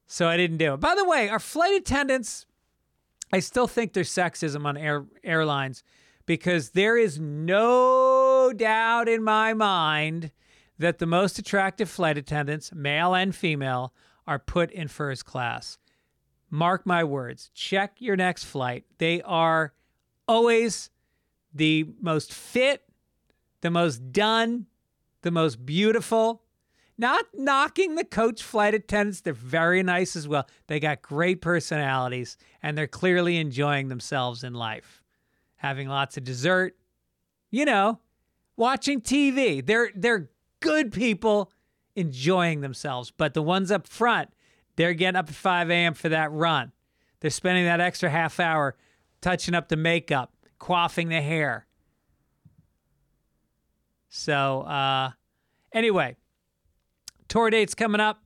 So 0.08 0.26
I 0.26 0.36
didn't 0.36 0.56
do 0.56 0.74
it. 0.74 0.80
By 0.80 0.96
the 0.96 1.04
way, 1.04 1.28
our 1.28 1.38
flight 1.38 1.74
attendants, 1.74 2.46
I 3.32 3.40
still 3.40 3.66
think 3.66 3.92
there's 3.92 4.10
sexism 4.10 4.64
on 4.64 4.76
air, 4.76 5.04
airlines 5.22 5.82
because 6.26 6.70
there 6.70 6.96
is 6.96 7.18
no 7.18 8.52
doubt 8.54 9.08
in 9.08 9.22
my 9.22 9.54
mind 9.54 10.30
that 10.78 10.98
the 10.98 11.06
most 11.06 11.38
attractive 11.38 11.90
flight 11.90 12.16
attendants, 12.16 12.72
male 12.72 13.14
and 13.14 13.34
female, 13.34 13.92
are 14.26 14.38
put 14.38 14.70
in 14.70 14.88
first 14.88 15.24
class. 15.24 15.78
Mark 16.50 16.86
my 16.86 17.04
words. 17.04 17.50
Check 17.54 17.96
your 17.98 18.16
next 18.16 18.44
flight. 18.44 18.84
They 18.98 19.20
are 19.22 19.72
always 20.26 20.90
the 21.52 21.86
most 22.00 22.32
fit, 22.32 22.84
the 23.60 23.70
most 23.70 24.12
done, 24.12 24.66
the 25.22 25.30
most 25.30 25.64
beautiful. 25.66 26.42
Not 27.00 27.26
knocking 27.32 27.94
the 27.94 28.04
coach 28.04 28.42
flight 28.42 28.74
attendants. 28.74 29.20
They're 29.20 29.32
very 29.32 29.84
nice 29.84 30.16
as 30.16 30.26
well. 30.26 30.48
They 30.66 30.80
got 30.80 31.00
great 31.00 31.40
personalities 31.40 32.36
and 32.60 32.76
they're 32.76 32.88
clearly 32.88 33.36
enjoying 33.36 33.88
themselves 33.88 34.42
in 34.42 34.52
life. 34.52 35.04
Having 35.56 35.88
lots 35.88 36.16
of 36.16 36.24
dessert, 36.24 36.76
you 37.50 37.64
know, 37.64 38.00
watching 38.56 39.00
TV. 39.00 39.64
They're 39.64 39.90
they're 39.94 40.28
good 40.60 40.92
people 40.92 41.52
enjoying 41.94 42.60
themselves. 42.60 43.12
But 43.16 43.32
the 43.32 43.42
ones 43.42 43.70
up 43.70 43.86
front, 43.86 44.30
they're 44.76 44.94
getting 44.94 45.16
up 45.16 45.28
at 45.28 45.34
5 45.34 45.70
a.m. 45.70 45.94
for 45.94 46.08
that 46.08 46.32
run. 46.32 46.72
They're 47.20 47.30
spending 47.30 47.64
that 47.64 47.80
extra 47.80 48.10
half 48.10 48.38
hour 48.38 48.76
touching 49.20 49.54
up 49.54 49.68
the 49.68 49.76
makeup, 49.76 50.32
quaffing 50.60 51.08
the 51.08 51.20
hair. 51.20 51.66
So, 54.08 54.62
uh, 54.62 55.10
anyway, 55.72 56.16
tour 57.28 57.50
dates 57.50 57.74
coming 57.74 58.00
up. 58.00 58.22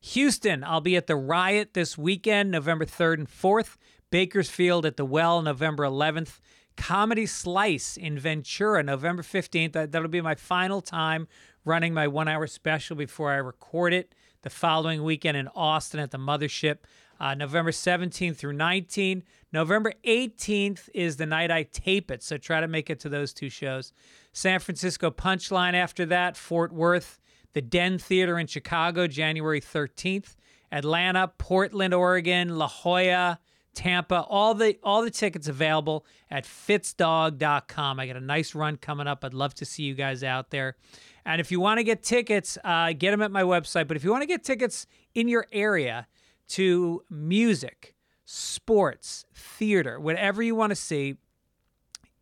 Houston, 0.00 0.62
I'll 0.64 0.80
be 0.80 0.96
at 0.96 1.06
the 1.06 1.16
Riot 1.16 1.74
this 1.74 1.98
weekend, 1.98 2.50
November 2.50 2.84
3rd 2.84 3.14
and 3.14 3.28
4th. 3.28 3.76
Bakersfield 4.10 4.86
at 4.86 4.96
the 4.96 5.04
Well, 5.04 5.42
November 5.42 5.84
11th. 5.84 6.40
Comedy 6.76 7.26
Slice 7.26 7.96
in 7.96 8.18
Ventura, 8.18 8.82
November 8.82 9.22
15th. 9.22 9.72
That, 9.72 9.92
that'll 9.92 10.08
be 10.08 10.20
my 10.20 10.36
final 10.36 10.80
time 10.80 11.26
running 11.64 11.92
my 11.92 12.06
one 12.06 12.28
hour 12.28 12.46
special 12.46 12.96
before 12.96 13.32
I 13.32 13.36
record 13.36 13.92
it 13.92 14.14
the 14.42 14.50
following 14.50 15.02
weekend 15.02 15.36
in 15.36 15.48
Austin 15.48 16.00
at 16.00 16.12
the 16.12 16.18
Mothership. 16.18 16.78
Uh, 17.20 17.34
November 17.34 17.72
17th 17.72 18.36
through 18.36 18.54
19th. 18.54 19.22
November 19.52 19.92
18th 20.06 20.88
is 20.94 21.16
the 21.16 21.26
night 21.26 21.50
I 21.50 21.64
tape 21.64 22.12
it, 22.12 22.22
so 22.22 22.38
try 22.38 22.60
to 22.60 22.68
make 22.68 22.88
it 22.90 23.00
to 23.00 23.08
those 23.08 23.32
two 23.32 23.48
shows. 23.48 23.92
San 24.32 24.60
Francisco 24.60 25.10
Punchline 25.10 25.74
after 25.74 26.06
that, 26.06 26.36
Fort 26.36 26.72
Worth, 26.72 27.18
the 27.52 27.62
Den 27.62 27.98
Theater 27.98 28.38
in 28.38 28.46
Chicago, 28.46 29.06
January 29.06 29.60
13th, 29.60 30.36
Atlanta, 30.70 31.32
Portland, 31.38 31.94
Oregon, 31.94 32.58
La 32.58 32.68
Jolla, 32.68 33.40
Tampa. 33.74 34.24
All 34.28 34.54
the 34.54 34.76
all 34.82 35.02
the 35.02 35.10
tickets 35.10 35.48
available 35.48 36.04
at 36.30 36.44
fitzdog.com. 36.44 38.00
I 38.00 38.06
got 38.06 38.16
a 38.16 38.20
nice 38.20 38.54
run 38.54 38.76
coming 38.76 39.06
up. 39.06 39.24
I'd 39.24 39.34
love 39.34 39.54
to 39.54 39.64
see 39.64 39.84
you 39.84 39.94
guys 39.94 40.24
out 40.24 40.50
there. 40.50 40.76
And 41.24 41.40
if 41.40 41.52
you 41.52 41.60
want 41.60 41.78
to 41.78 41.84
get 41.84 42.02
tickets, 42.02 42.58
uh, 42.64 42.92
get 42.92 43.12
them 43.12 43.22
at 43.22 43.30
my 43.30 43.42
website. 43.42 43.86
But 43.86 43.96
if 43.96 44.04
you 44.04 44.10
want 44.10 44.22
to 44.22 44.26
get 44.26 44.42
tickets 44.42 44.86
in 45.14 45.28
your 45.28 45.46
area 45.52 46.06
to 46.48 47.02
music, 47.10 47.94
sports, 48.24 49.26
theater, 49.34 50.00
whatever 50.00 50.42
you 50.42 50.54
want 50.54 50.70
to 50.70 50.76
see, 50.76 51.16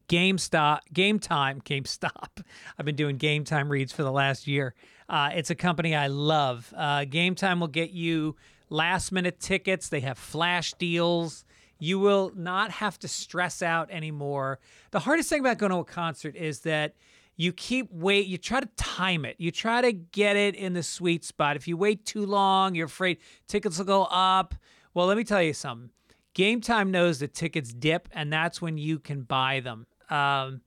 GameStop, 0.09 0.81
Game 0.93 1.19
Time, 1.19 1.61
GameStop. 1.65 2.43
I've 2.79 2.87
been 2.87 2.97
doing 2.97 3.17
Game 3.17 3.45
Time 3.45 3.71
reads 3.71 3.93
for 3.93 4.03
the 4.03 4.13
last 4.13 4.47
year. 4.47 4.75
Uh, 5.09 5.31
it's 5.35 5.51
a 5.51 5.55
company 5.55 5.95
I 5.95 6.09
love. 6.09 6.73
Uh, 6.77 7.05
Game 7.05 7.35
Time 7.35 7.61
will 7.61 7.69
get 7.69 7.91
you 7.91 8.37
last 8.71 9.13
minute 9.13 9.41
tickets. 9.41 9.89
They 9.89 10.01
have 10.01 10.19
flash 10.19 10.75
deals. 10.75 11.45
You 11.79 11.99
will 11.99 12.33
not 12.35 12.71
have 12.71 12.99
to 13.01 13.09
stress 13.09 13.63
out 13.63 13.91
anymore. 13.91 14.59
The 14.93 15.01
hardest 15.01 15.29
thing 15.29 15.41
about 15.41 15.59
going 15.59 15.73
to 15.73 15.79
a 15.79 15.85
concert 15.85 16.35
is 16.35 16.61
that 16.61 16.95
you 17.37 17.53
keep 17.53 17.93
wait 17.93 18.27
you 18.27 18.39
try 18.39 18.61
to 18.61 18.69
time 18.77 19.25
it 19.25 19.37
you 19.39 19.51
try 19.51 19.83
to 19.83 19.93
get 19.93 20.37
it 20.37 20.55
in 20.55 20.73
the 20.73 20.83
sweet 20.83 21.25
spot 21.25 21.55
if 21.55 21.69
you 21.69 21.77
wait 21.77 22.05
too 22.05 22.25
long 22.25 22.75
you're 22.75 22.87
afraid 22.87 23.19
tickets 23.47 23.77
will 23.79 23.85
go 23.85 24.05
up 24.05 24.55
well 24.95 25.07
let 25.07 25.17
me 25.17 25.25
tell 25.25 25.43
you 25.43 25.53
something 25.53 25.91
game 26.33 26.61
time 26.63 26.91
knows 26.91 27.19
that 27.19 27.35
tickets 27.35 27.73
dip 27.73 28.09
and 28.13 28.33
that's 28.33 28.63
when 28.63 28.79
you 28.79 28.99
can 28.99 29.23
buy 29.23 29.61
them 29.61 29.87
um, 30.11 30.61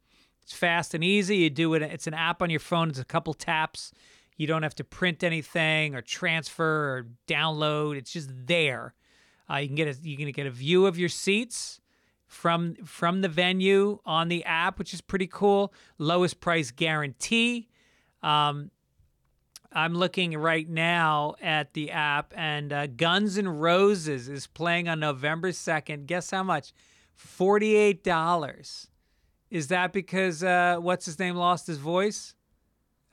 it's 0.44 0.54
fast 0.54 0.94
and 0.94 1.04
easy 1.04 1.38
you 1.38 1.50
do 1.50 1.74
it 1.74 1.82
it's 1.82 2.08
an 2.08 2.14
app 2.14 2.42
on 2.42 2.50
your 2.50 2.60
phone 2.60 2.90
it's 2.90 3.00
a 3.00 3.06
couple 3.06 3.34
taps 3.34 3.92
you 4.38 4.48
don't 4.48 4.64
have 4.64 4.76
to 4.76 4.84
print 4.84 5.24
anything 5.24 5.96
or 5.96 6.02
transfer 6.02 6.98
or 6.98 7.08
download 7.28 7.96
it's 7.96 8.12
just 8.12 8.30
there 8.32 8.94
uh, 9.50 9.58
you 9.58 9.68
can 9.68 9.76
get 9.76 9.88
a, 9.88 10.08
you 10.08 10.18
can 10.18 10.32
get 10.32 10.46
a 10.46 10.52
view 10.52 10.86
of 10.86 10.98
your 10.98 11.10
seats 11.10 11.80
from 12.30 12.76
from 12.86 13.22
the 13.22 13.28
venue 13.28 14.00
on 14.06 14.30
the 14.30 14.46
app, 14.46 14.78
which 14.78 14.94
is 14.94 15.02
pretty 15.02 15.28
cool. 15.28 15.74
Lowest 15.98 16.40
price 16.40 16.72
guarantee. 16.72 17.68
Um, 18.22 18.70
I'm 19.72 19.94
looking 19.94 20.38
right 20.38 20.68
now 20.68 21.36
at 21.42 21.74
the 21.74 21.92
app, 21.92 22.34
and 22.36 22.72
uh, 22.72 22.88
Guns 22.88 23.38
N' 23.38 23.48
Roses 23.48 24.30
is 24.30 24.48
playing 24.48 24.88
on 24.88 25.00
November 25.00 25.52
2nd. 25.52 26.08
Guess 26.08 26.32
how 26.32 26.42
much? 26.42 26.74
$48. 27.20 28.88
Is 29.50 29.68
that 29.70 29.94
because 29.94 30.44
uh, 30.44 30.78
what's 30.80 31.06
his 31.06 31.18
name 31.20 31.36
lost 31.36 31.68
his 31.68 31.78
voice? 31.78 32.36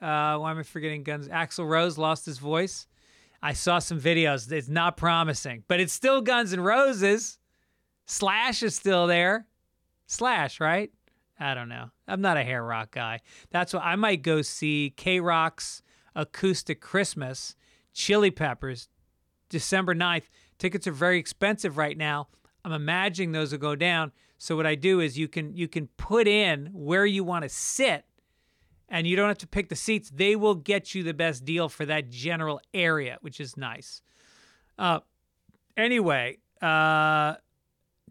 Uh, 0.01 0.37
why 0.37 0.51
am 0.51 0.59
I 0.59 0.63
forgetting 0.63 1.03
Guns? 1.03 1.29
Axl 1.29 1.67
Rose 1.67 1.97
lost 1.97 2.27
his 2.27 2.39
voice. 2.39 2.87
I 3.43 3.53
saw 3.53 3.79
some 3.79 4.01
videos. 4.01 4.51
It's 4.51 4.69
not 4.69 4.97
promising, 4.97 5.65
but 5.69 5.81
it's 5.81 5.93
still 5.93 6.21
Guns 6.21 6.53
N' 6.53 6.61
Roses. 6.61 7.39
Slash 8.07 8.63
is 8.63 8.75
still 8.75 9.07
there. 9.07 9.47
Slash, 10.07 10.61
right? 10.61 10.91
I 11.39 11.55
don't 11.55 11.69
know. 11.69 11.91
I'm 12.07 12.21
not 12.21 12.37
a 12.37 12.45
hair 12.45 12.63
rock 12.63 12.93
guy. 12.93 13.21
That's 13.51 13.73
why 13.75 13.81
I 13.81 13.97
might 13.97 14.23
go 14.23 14.43
see 14.43 14.95
KROQ's 14.97 15.83
Acoustic 16.15 16.81
Christmas, 16.81 17.57
Chili 17.93 18.31
Peppers, 18.31 18.89
December 19.49 19.95
9th. 19.95 20.25
Tickets 20.59 20.87
are 20.87 20.93
very 20.93 21.19
expensive 21.19 21.77
right 21.77 21.97
now. 21.97 22.29
I'm 22.65 22.73
imagining 22.73 23.33
those 23.33 23.53
will 23.53 23.59
go 23.59 23.77
down. 23.77 24.13
So 24.39 24.57
what 24.57 24.67
I 24.67 24.75
do 24.75 25.01
is 25.01 25.19
you 25.19 25.29
can 25.29 25.55
you 25.55 25.69
can 25.69 25.89
put 25.97 26.29
in 26.29 26.71
where 26.73 27.07
you 27.07 27.25
want 27.25 27.43
to 27.45 27.49
sit 27.49 28.05
and 28.89 29.07
you 29.07 29.17
don't 29.17 29.29
have 29.29 29.39
to 29.39 29.47
pick 29.47 29.69
the 29.69 29.77
seats. 29.77 30.11
They 30.15 30.37
will 30.37 30.55
get 30.55 30.95
you 30.95 31.03
the 31.03 31.15
best 31.15 31.45
deal 31.45 31.69
for 31.69 31.85
that 31.87 32.11
general 32.11 32.61
area, 32.73 33.19
which 33.21 33.41
is 33.41 33.57
nice. 33.57 34.03
Uh, 34.79 35.01
anyway, 35.77 36.39
uh, 36.61 37.37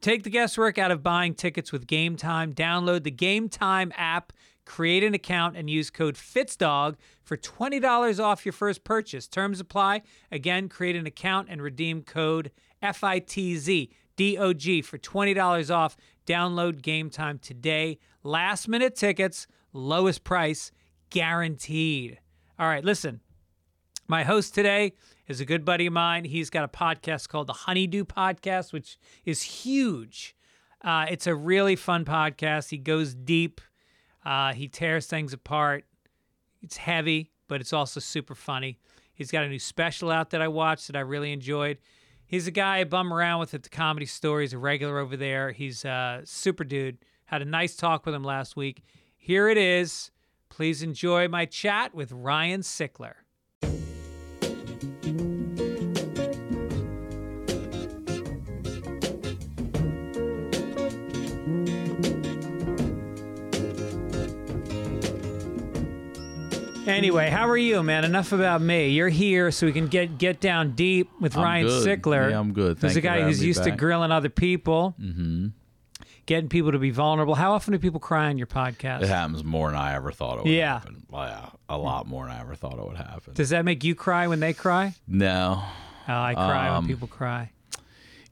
Take 0.01 0.23
the 0.23 0.29
guesswork 0.29 0.77
out 0.77 0.91
of 0.91 1.01
buying 1.01 1.33
tickets 1.33 1.71
with 1.71 1.87
Game 1.87 2.15
Time. 2.15 2.53
Download 2.53 3.03
the 3.03 3.11
Game 3.11 3.47
Time 3.47 3.93
app, 3.95 4.33
create 4.65 5.03
an 5.03 5.13
account, 5.13 5.55
and 5.55 5.69
use 5.69 5.89
code 5.89 6.15
FITZDOG 6.15 6.95
for 7.23 7.37
$20 7.37 8.23
off 8.23 8.45
your 8.45 8.53
first 8.53 8.83
purchase. 8.83 9.27
Terms 9.27 9.59
apply. 9.59 10.01
Again, 10.31 10.67
create 10.67 10.95
an 10.95 11.07
account 11.07 11.47
and 11.49 11.61
redeem 11.61 12.03
code 12.03 12.51
FITZ 12.83 13.89
DOG 14.17 14.83
for 14.83 14.97
$20 14.97 15.73
off. 15.73 15.97
Download 16.25 16.81
Game 16.81 17.09
Time 17.09 17.39
today. 17.39 17.99
Last 18.23 18.67
minute 18.67 18.95
tickets, 18.95 19.47
lowest 19.73 20.23
price 20.23 20.71
guaranteed. 21.09 22.19
All 22.57 22.67
right, 22.67 22.83
listen. 22.83 23.21
My 24.07 24.23
host 24.23 24.53
today 24.53 24.93
is 25.27 25.41
a 25.41 25.45
good 25.45 25.65
buddy 25.65 25.87
of 25.87 25.93
mine. 25.93 26.25
He's 26.25 26.49
got 26.49 26.63
a 26.63 26.67
podcast 26.67 27.27
called 27.29 27.47
the 27.47 27.53
Honeydew 27.53 28.05
Podcast, 28.05 28.71
which 28.71 28.97
is 29.25 29.41
huge. 29.41 30.35
Uh, 30.83 31.07
it's 31.09 31.25
a 31.25 31.33
really 31.33 31.75
fun 31.75 32.05
podcast. 32.05 32.69
He 32.69 32.77
goes 32.77 33.15
deep, 33.15 33.61
uh, 34.23 34.53
he 34.53 34.67
tears 34.67 35.07
things 35.07 35.33
apart. 35.33 35.85
It's 36.61 36.77
heavy, 36.77 37.31
but 37.47 37.61
it's 37.61 37.73
also 37.73 37.99
super 37.99 38.35
funny. 38.35 38.79
He's 39.15 39.31
got 39.31 39.43
a 39.43 39.49
new 39.49 39.59
special 39.59 40.11
out 40.11 40.29
that 40.31 40.41
I 40.41 40.47
watched 40.47 40.87
that 40.87 40.95
I 40.95 40.99
really 40.99 41.31
enjoyed. 41.31 41.79
He's 42.27 42.47
a 42.47 42.51
guy 42.51 42.79
I 42.79 42.83
bum 42.83 43.13
around 43.13 43.39
with 43.39 43.53
at 43.53 43.63
the 43.63 43.69
comedy 43.69 44.05
store. 44.05 44.41
He's 44.41 44.53
a 44.53 44.57
regular 44.57 44.97
over 44.97 45.15
there. 45.15 45.51
He's 45.51 45.85
a 45.85 46.21
super 46.25 46.63
dude. 46.63 46.97
Had 47.25 47.41
a 47.41 47.45
nice 47.45 47.75
talk 47.75 48.05
with 48.05 48.15
him 48.15 48.23
last 48.23 48.55
week. 48.55 48.83
Here 49.17 49.47
it 49.49 49.57
is. 49.57 50.11
Please 50.49 50.81
enjoy 50.83 51.27
my 51.27 51.45
chat 51.45 51.93
with 51.93 52.11
Ryan 52.11 52.61
Sickler. 52.61 53.13
Anyway, 66.95 67.29
how 67.29 67.47
are 67.49 67.57
you, 67.57 67.83
man? 67.83 68.03
Enough 68.05 68.31
about 68.31 68.61
me. 68.61 68.89
You're 68.89 69.09
here 69.09 69.51
so 69.51 69.65
we 69.65 69.73
can 69.73 69.87
get 69.87 70.17
get 70.17 70.39
down 70.39 70.71
deep 70.71 71.09
with 71.19 71.35
I'm 71.37 71.43
Ryan 71.43 71.67
good. 71.67 71.87
Sickler. 72.01 72.29
Yeah, 72.31 72.39
I'm 72.39 72.53
good. 72.53 72.77
Who's 72.79 72.93
Thank 72.93 72.95
a 72.97 73.01
guy 73.01 73.21
who's 73.21 73.43
used 73.43 73.63
to 73.63 73.71
grilling 73.71 74.11
other 74.11 74.29
people, 74.29 74.95
Mm-hmm. 74.99 75.47
getting 76.25 76.49
people 76.49 76.71
to 76.71 76.79
be 76.79 76.89
vulnerable. 76.91 77.35
How 77.35 77.53
often 77.53 77.73
do 77.73 77.79
people 77.79 77.99
cry 77.99 78.27
on 78.29 78.37
your 78.37 78.47
podcast? 78.47 79.01
It 79.03 79.09
happens 79.09 79.43
more 79.43 79.69
than 79.69 79.79
I 79.79 79.93
ever 79.95 80.11
thought 80.11 80.37
it 80.39 80.43
would 80.45 80.53
Yeah. 80.53 80.79
happen. 80.79 81.03
Yeah, 81.11 81.49
a 81.69 81.77
lot 81.77 82.07
more 82.07 82.25
than 82.25 82.35
I 82.35 82.39
ever 82.41 82.55
thought 82.55 82.77
it 82.79 82.85
would 82.87 82.97
happen. 82.97 83.33
Does 83.33 83.49
that 83.49 83.65
make 83.65 83.83
you 83.83 83.93
cry 83.95 84.27
when 84.27 84.39
they 84.39 84.53
cry? 84.53 84.93
No, 85.07 85.61
Oh, 86.07 86.13
I 86.13 86.33
cry 86.35 86.69
Um, 86.69 86.83
when 86.85 86.87
people 86.93 87.07
cry. 87.07 87.51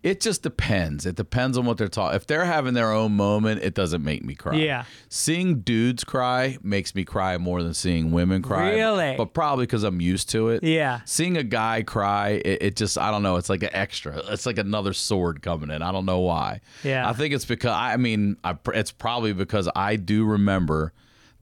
It 0.03 0.19
just 0.19 0.43
depends. 0.43 1.05
It 1.05 1.15
depends 1.15 1.57
on 1.57 1.65
what 1.65 1.77
they're 1.77 1.87
talking. 1.87 2.17
If 2.17 2.27
they're 2.27 2.43
having 2.43 2.73
their 2.73 2.91
own 2.91 3.13
moment, 3.13 3.63
it 3.63 3.73
doesn't 3.73 4.03
make 4.03 4.23
me 4.23 4.35
cry. 4.35 4.55
Yeah. 4.55 4.83
Seeing 5.07 5.61
dudes 5.61 6.03
cry 6.03 6.57
makes 6.61 6.93
me 6.93 7.05
cry 7.05 7.37
more 7.37 7.63
than 7.63 7.73
seeing 7.73 8.11
women 8.11 8.41
cry. 8.41 8.71
Really? 8.71 9.15
But 9.15 9.33
probably 9.33 9.65
because 9.65 9.83
I'm 9.83 10.01
used 10.01 10.29
to 10.31 10.49
it. 10.49 10.61
Yeah. 10.61 10.99
Seeing 11.05 11.37
a 11.37 11.43
guy 11.43 11.83
cry, 11.83 12.41
it, 12.43 12.61
it 12.61 12.75
just 12.75 12.97
I 12.97 13.11
don't 13.11 13.23
know. 13.23 13.37
It's 13.37 13.49
like 13.49 13.63
an 13.63 13.69
extra. 13.71 14.17
It's 14.27 14.45
like 14.45 14.57
another 14.57 14.91
sword 14.91 15.41
coming 15.41 15.71
in. 15.71 15.81
I 15.81 15.93
don't 15.93 16.05
know 16.05 16.19
why. 16.19 16.59
Yeah. 16.83 17.09
I 17.09 17.13
think 17.13 17.33
it's 17.33 17.45
because 17.45 17.71
I 17.73 17.95
mean 17.95 18.35
I, 18.43 18.57
it's 18.73 18.91
probably 18.91 19.31
because 19.31 19.69
I 19.73 19.95
do 19.95 20.25
remember 20.25 20.91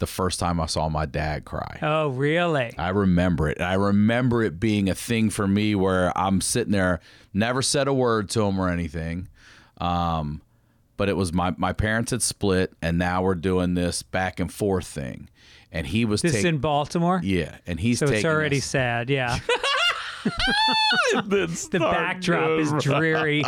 the 0.01 0.05
first 0.08 0.38
time 0.41 0.60
I 0.60 0.65
saw 0.65 0.89
my 0.89 1.05
dad 1.05 1.46
cry. 1.46 1.79
Oh, 1.81 2.10
really? 2.10 2.74
I 2.77 2.89
remember 2.89 3.48
it. 3.48 3.62
I 3.62 3.75
remember 3.75 4.43
it 4.43 4.60
being 4.60 4.89
a 4.89 4.93
thing 4.96 5.29
for 5.29 5.48
me 5.48 5.74
where 5.75 6.12
I'm 6.17 6.41
sitting 6.41 6.74
there, 6.74 7.00
never 7.34 7.62
said 7.62 7.88
a 7.88 7.93
word 7.93 8.27
to 8.31 8.41
him 8.43 8.60
or 8.60 8.67
anything. 8.70 9.29
Um, 9.77 10.41
but 10.98 11.08
it 11.10 11.15
was 11.15 11.31
my 11.34 11.53
my 11.58 11.74
parents 11.74 12.12
had 12.12 12.22
split, 12.22 12.74
and 12.81 12.98
now 12.98 13.24
we're 13.24 13.34
doing 13.36 13.74
this 13.74 14.03
back 14.03 14.39
and 14.39 14.51
forth 14.53 14.86
thing. 14.86 15.29
And 15.72 15.88
he 15.88 16.03
was 16.03 16.22
This 16.22 16.31
is 16.34 16.38
taking 16.41 16.55
in 16.55 16.62
Baltimore? 16.62 17.22
yeah, 17.24 17.58
and 17.65 17.79
he's 17.79 18.00
So 18.00 18.05
taking 18.05 18.17
it's 18.17 18.25
already 18.25 18.58
us- 18.58 18.65
sad. 18.65 19.10
Yeah. 19.10 19.39
the 21.25 21.78
backdrop 21.80 22.60
is 22.60 22.72
dreary, 22.84 23.44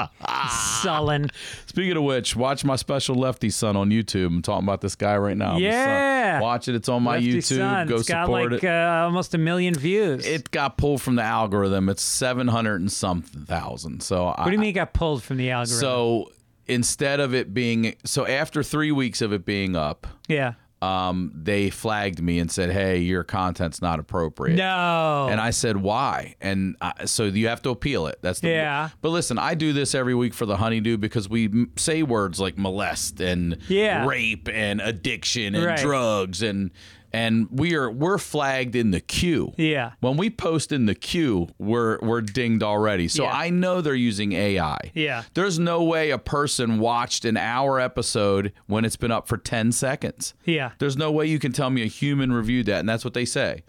sullen. 0.81 1.29
Speaking 1.65 1.97
of 1.97 2.03
which, 2.03 2.35
watch 2.35 2.63
my 2.65 2.75
special 2.75 3.15
Lefty's 3.15 3.55
Son 3.55 3.75
on 3.75 3.89
YouTube. 3.89 4.27
I'm 4.27 4.41
talking 4.41 4.65
about 4.65 4.81
this 4.81 4.95
guy 4.95 5.17
right 5.17 5.37
now. 5.37 5.57
Yeah. 5.57 6.39
watch 6.41 6.67
it. 6.67 6.75
It's 6.75 6.89
on 6.89 7.03
my 7.03 7.15
Lefty 7.15 7.33
YouTube. 7.33 7.57
Son. 7.57 7.87
Go 7.87 7.95
it's 7.97 8.09
got 8.09 8.25
support 8.25 8.51
like 8.53 8.63
it. 8.63 8.67
Uh, 8.67 9.03
almost 9.05 9.33
a 9.33 9.37
million 9.37 9.73
views. 9.73 10.25
it 10.25 10.51
got 10.51 10.77
pulled 10.77 11.01
from 11.01 11.15
the 11.15 11.23
algorithm. 11.23 11.89
It's 11.89 12.03
seven 12.03 12.47
hundred 12.47 12.81
and 12.81 12.91
something 12.91 13.45
thousand. 13.45 14.01
So 14.03 14.25
what 14.25 14.45
do 14.45 14.51
you 14.51 14.57
mean 14.57 14.69
it 14.69 14.73
got 14.73 14.93
pulled 14.93 15.23
from 15.23 15.37
the 15.37 15.51
algorithm? 15.51 15.79
So 15.79 16.31
instead 16.67 17.19
of 17.19 17.33
it 17.33 17.53
being 17.53 17.95
so 18.05 18.25
after 18.25 18.63
three 18.63 18.91
weeks 18.91 19.21
of 19.21 19.33
it 19.33 19.45
being 19.45 19.75
up, 19.75 20.07
yeah. 20.27 20.53
Um, 20.83 21.31
they 21.35 21.69
flagged 21.69 22.21
me 22.21 22.39
and 22.39 22.51
said, 22.51 22.71
"Hey, 22.71 22.99
your 22.99 23.23
content's 23.23 23.81
not 23.81 23.99
appropriate." 23.99 24.55
No. 24.55 25.27
And 25.29 25.39
I 25.39 25.51
said, 25.51 25.77
"Why?" 25.77 26.35
And 26.41 26.75
I, 26.81 27.05
so 27.05 27.25
you 27.25 27.47
have 27.47 27.61
to 27.63 27.69
appeal 27.69 28.07
it. 28.07 28.19
That's 28.21 28.39
the, 28.41 28.49
Yeah. 28.49 28.89
But 29.01 29.09
listen, 29.09 29.37
I 29.37 29.55
do 29.55 29.73
this 29.73 29.95
every 29.95 30.15
week 30.15 30.33
for 30.33 30.45
the 30.45 30.57
honeydew 30.57 30.97
because 30.97 31.29
we 31.29 31.45
m- 31.45 31.71
say 31.77 32.03
words 32.03 32.39
like 32.39 32.57
molest 32.57 33.21
and 33.21 33.57
Yeah. 33.67 34.05
rape 34.05 34.49
and 34.51 34.81
addiction 34.81 35.55
and 35.55 35.65
Right. 35.65 35.79
drugs 35.79 36.41
and 36.41 36.71
and 37.13 37.47
we 37.51 37.75
are 37.75 37.91
we're 37.91 38.17
flagged 38.17 38.75
in 38.75 38.91
the 38.91 38.99
queue. 38.99 39.53
yeah. 39.57 39.91
When 39.99 40.17
we 40.17 40.29
post 40.29 40.71
in 40.71 40.87
the 40.87 40.95
queue, 40.95 41.47
we're 41.59 41.99
we're 42.01 42.21
dinged 42.21 42.63
already. 42.63 43.07
So 43.07 43.23
Yeah. 43.23 43.31
I 43.33 43.49
know 43.49 43.81
they're 43.81 43.93
using 43.95 44.33
AI. 44.33 44.91
Yeah. 44.93 45.23
There's 45.35 45.59
no 45.59 45.83
way 45.83 46.09
a 46.09 46.17
person 46.17 46.79
watched 46.79 47.23
an 47.25 47.37
hour 47.37 47.79
episode 47.79 48.51
when 48.67 48.83
it's 48.85 48.95
been 48.97 49.11
up 49.11 49.27
for 49.27 49.37
10 49.37 49.71
seconds. 49.71 50.33
Yeah. 50.45 50.71
There's 50.79 50.97
no 50.97 51.11
way 51.11 51.27
you 51.27 51.39
can 51.39 51.51
tell 51.51 51.69
me 51.69 51.83
a 51.83 51.87
human 51.87 52.31
reviewed 52.33 52.65
that, 52.65 52.79
and 52.79 52.89
that's 52.89 53.05
what 53.05 53.13
they 53.13 53.25
say. 53.25 53.63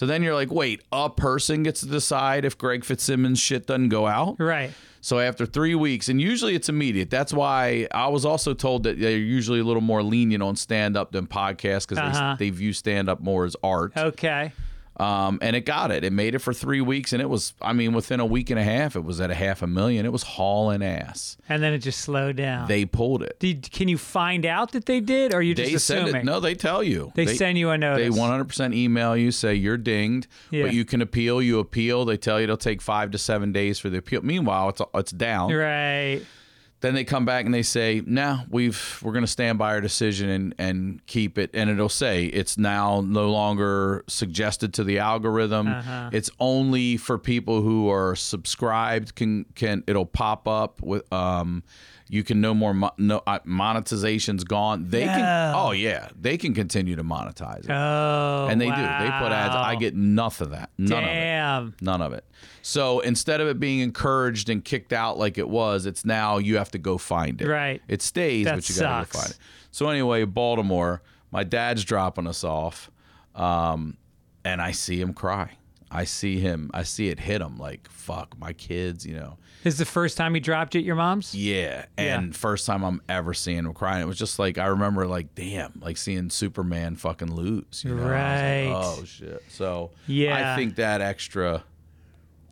So 0.00 0.06
then 0.06 0.22
you're 0.22 0.32
like, 0.32 0.50
wait, 0.50 0.80
a 0.90 1.10
person 1.10 1.62
gets 1.62 1.80
to 1.80 1.86
decide 1.86 2.46
if 2.46 2.56
Greg 2.56 2.86
Fitzsimmons 2.86 3.38
shit 3.38 3.66
doesn't 3.66 3.90
go 3.90 4.06
out? 4.06 4.36
Right. 4.40 4.70
So 5.02 5.18
after 5.18 5.44
three 5.44 5.74
weeks, 5.74 6.08
and 6.08 6.18
usually 6.18 6.54
it's 6.54 6.70
immediate. 6.70 7.10
That's 7.10 7.34
why 7.34 7.86
I 7.92 8.08
was 8.08 8.24
also 8.24 8.54
told 8.54 8.84
that 8.84 8.98
they're 8.98 9.18
usually 9.18 9.60
a 9.60 9.62
little 9.62 9.82
more 9.82 10.02
lenient 10.02 10.42
on 10.42 10.56
stand 10.56 10.96
up 10.96 11.12
than 11.12 11.26
podcasts 11.26 11.86
because 11.86 11.98
Uh-huh. 11.98 12.34
they, 12.38 12.46
they 12.46 12.50
view 12.50 12.72
stand 12.72 13.10
up 13.10 13.20
more 13.20 13.44
as 13.44 13.56
art. 13.62 13.92
Okay. 13.94 14.52
Um, 15.00 15.38
and 15.40 15.56
it 15.56 15.64
got 15.64 15.90
it. 15.90 16.04
It 16.04 16.12
made 16.12 16.34
it 16.34 16.40
for 16.40 16.52
three 16.52 16.82
weeks, 16.82 17.14
and 17.14 17.22
it 17.22 17.30
was, 17.30 17.54
I 17.62 17.72
mean, 17.72 17.94
within 17.94 18.20
a 18.20 18.26
week 18.26 18.50
and 18.50 18.58
a 18.58 18.62
half, 18.62 18.96
it 18.96 19.00
was 19.04 19.18
at 19.20 19.30
a 19.30 19.34
half 19.34 19.62
a 19.62 19.66
million. 19.66 20.04
It 20.04 20.12
was 20.12 20.22
hauling 20.22 20.82
ass. 20.82 21.38
And 21.48 21.62
then 21.62 21.72
it 21.72 21.78
just 21.78 22.00
slowed 22.00 22.36
down. 22.36 22.68
They 22.68 22.84
pulled 22.84 23.22
it. 23.22 23.38
Did, 23.38 23.70
can 23.72 23.88
you 23.88 23.96
find 23.96 24.44
out 24.44 24.72
that 24.72 24.84
they 24.84 25.00
did, 25.00 25.32
or 25.32 25.38
are 25.38 25.42
you 25.42 25.54
just 25.54 25.72
They 25.72 25.78
send 25.78 26.00
assuming? 26.08 26.20
it. 26.22 26.24
No, 26.26 26.38
they 26.38 26.54
tell 26.54 26.82
you. 26.82 27.12
They 27.14 27.26
send 27.34 27.56
you 27.56 27.70
a 27.70 27.78
notice. 27.78 28.14
They 28.14 28.20
100% 28.20 28.74
email 28.74 29.16
you, 29.16 29.30
say 29.30 29.54
you're 29.54 29.78
dinged, 29.78 30.26
Yeah. 30.50 30.64
but 30.64 30.74
you 30.74 30.84
can 30.84 31.00
appeal. 31.00 31.40
You 31.40 31.60
appeal. 31.60 32.04
They 32.04 32.18
tell 32.18 32.38
you 32.38 32.44
it'll 32.44 32.56
take 32.58 32.82
five 32.82 33.10
to 33.12 33.18
seven 33.18 33.52
days 33.52 33.78
for 33.78 33.88
the 33.88 33.98
appeal. 33.98 34.20
Meanwhile, 34.22 34.68
it's 34.68 34.82
it's 34.94 35.12
down. 35.12 35.50
Right. 35.52 36.20
Then 36.80 36.94
they 36.94 37.04
come 37.04 37.24
back 37.24 37.44
and 37.44 37.52
they 37.52 37.62
say, 37.62 38.02
"No, 38.06 38.40
we've 38.48 39.00
we're 39.02 39.12
going 39.12 39.24
to 39.24 39.30
stand 39.30 39.58
by 39.58 39.72
our 39.72 39.80
decision 39.80 40.28
and 40.30 40.54
and 40.58 41.06
keep 41.06 41.36
it." 41.38 41.50
And 41.52 41.68
it'll 41.68 41.88
say 41.88 42.26
it's 42.26 42.56
now 42.56 43.02
no 43.06 43.30
longer 43.30 44.04
suggested 44.08 44.72
to 44.74 44.84
the 44.84 44.98
algorithm. 44.98 45.68
Uh-huh. 45.68 46.10
It's 46.12 46.30
only 46.40 46.96
for 46.96 47.18
people 47.18 47.60
who 47.62 47.90
are 47.90 48.16
subscribed. 48.16 49.14
Can 49.14 49.44
can 49.54 49.84
it'll 49.86 50.06
pop 50.06 50.48
up 50.48 50.80
with 50.82 51.10
um. 51.12 51.62
You 52.12 52.24
can 52.24 52.40
no 52.40 52.54
more 52.54 52.74
mo- 52.74 52.90
no 52.98 53.22
uh, 53.24 53.38
monetization's 53.46 54.42
gone. 54.42 54.88
They 54.90 55.04
can 55.04 55.20
No. 55.20 55.52
oh 55.56 55.70
yeah, 55.70 56.08
they 56.20 56.36
can 56.36 56.54
continue 56.54 56.96
to 56.96 57.04
monetize 57.04 57.60
it. 57.60 57.70
Oh. 57.70 58.48
and 58.50 58.60
they 58.60 58.66
do. 58.66 58.70
They 58.72 58.76
put 59.20 59.30
ads. 59.30 59.54
I 59.54 59.76
get 59.76 59.94
nothing 59.94 60.46
of 60.46 60.50
that. 60.50 60.70
None 60.76 61.04
of 61.04 61.08
it. 61.08 61.12
Damn. 61.14 61.74
None 61.80 62.02
of 62.02 62.12
it. 62.12 62.24
So 62.62 62.98
instead 62.98 63.40
of 63.40 63.46
it 63.46 63.60
being 63.60 63.78
encouraged 63.78 64.48
and 64.48 64.64
kicked 64.64 64.92
out 64.92 65.18
like 65.18 65.38
it 65.38 65.48
was, 65.48 65.86
it's 65.86 66.04
now 66.04 66.38
you 66.38 66.56
have 66.56 66.72
to 66.72 66.78
go 66.78 66.98
find 66.98 67.40
it. 67.40 67.46
Right. 67.46 67.80
It 67.86 68.02
stays, 68.02 68.44
That 68.46 68.56
but 68.56 68.68
you 68.68 68.74
got 68.74 69.00
to 69.00 69.04
sucks. 69.06 69.12
go 69.12 69.18
find 69.20 69.30
it. 69.30 69.38
So 69.70 69.88
anyway, 69.88 70.24
Baltimore, 70.24 71.02
my 71.30 71.44
dad's 71.44 71.84
dropping 71.84 72.26
us 72.26 72.42
off, 72.42 72.90
um, 73.36 73.96
and 74.44 74.60
I 74.60 74.72
see 74.72 75.00
him 75.00 75.12
cry. 75.14 75.52
I 75.90 76.04
see 76.04 76.38
him. 76.38 76.70
I 76.72 76.84
see 76.84 77.08
it 77.08 77.18
hit 77.20 77.40
him 77.40 77.58
like 77.58 77.88
fuck 77.90 78.38
my 78.38 78.52
kids. 78.52 79.04
You 79.06 79.16
know. 79.16 79.38
This 79.62 79.74
is 79.74 79.78
the 79.78 79.84
first 79.84 80.16
time 80.16 80.32
he 80.34 80.40
dropped 80.40 80.74
it, 80.74 80.78
at 80.78 80.84
your 80.84 80.94
mom's? 80.96 81.34
Yeah, 81.34 81.84
and 81.98 82.34
first 82.34 82.64
time 82.64 82.82
I'm 82.82 83.02
ever 83.08 83.34
seeing 83.34 83.58
him 83.58 83.74
crying. 83.74 84.00
It 84.02 84.06
was 84.06 84.16
just 84.18 84.38
like 84.38 84.56
I 84.56 84.66
remember, 84.66 85.06
like 85.06 85.34
damn, 85.34 85.78
like 85.82 85.96
seeing 85.98 86.30
Superman 86.30 86.96
fucking 86.96 87.34
lose. 87.34 87.82
You 87.84 87.90
know? 87.90 87.96
Was 87.96 88.04
like, 88.04 88.12
Right. 88.12 88.72
oh 88.74 89.04
shit. 89.04 89.42
So 89.48 89.90
Yeah. 90.06 90.52
I 90.52 90.56
think 90.56 90.76
that 90.76 91.00
extra 91.02 91.62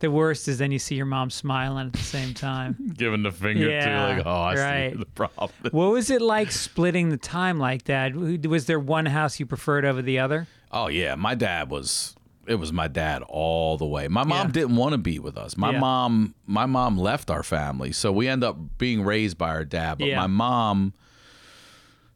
The 0.01 0.11
worst 0.11 0.47
is 0.47 0.59
then 0.59 0.71
you 0.71 0.77
see 0.79 0.95
your 0.95 1.05
mom 1.07 1.29
smiling 1.31 1.87
at 1.87 1.93
the 1.93 1.99
same 1.99 2.33
time. 2.35 2.93
giving 2.97 3.23
the 3.23 3.31
finger 3.31 3.69
Yeah, 3.69 3.85
to 4.09 4.15
like, 4.17 4.25
oh, 4.25 4.29
I 4.41 4.55
right. 4.55 4.91
see 4.93 4.99
the 4.99 5.05
problem. 5.07 5.51
what 5.71 5.91
was 5.91 6.09
it 6.11 6.21
like 6.21 6.51
splitting 6.51 7.09
the 7.09 7.17
time 7.17 7.57
like 7.57 7.85
that? 7.85 8.13
Was 8.15 8.65
there 8.67 8.79
one 8.79 9.07
house 9.07 9.39
you 9.39 9.45
preferred 9.47 9.83
over 9.83 10.01
the 10.01 10.19
other? 10.19 10.47
Oh 10.71 10.87
yeah, 10.89 11.15
my 11.15 11.33
dad 11.35 11.69
was. 11.71 12.15
It 12.49 12.55
was 12.55 12.73
my 12.73 12.87
dad 12.87 13.21
all 13.27 13.77
the 13.77 13.85
way. 13.85 14.07
My 14.07 14.23
mom 14.23 14.47
Yeah. 14.47 14.51
didn't 14.51 14.75
want 14.75 14.93
to 14.93 14.97
be 14.97 15.19
with 15.19 15.37
us. 15.37 15.55
My 15.55 15.71
Yeah. 15.71 15.79
mom, 15.79 16.33
my 16.47 16.65
mom 16.65 16.97
left 16.97 17.29
our 17.29 17.43
family, 17.43 17.91
so 17.91 18.11
we 18.11 18.27
end 18.27 18.43
up 18.43 18.57
being 18.79 19.03
raised 19.03 19.37
by 19.37 19.49
our 19.49 19.63
dad. 19.63 19.99
But 19.99 20.07
Yeah. 20.07 20.19
my 20.21 20.27
mom, 20.27 20.93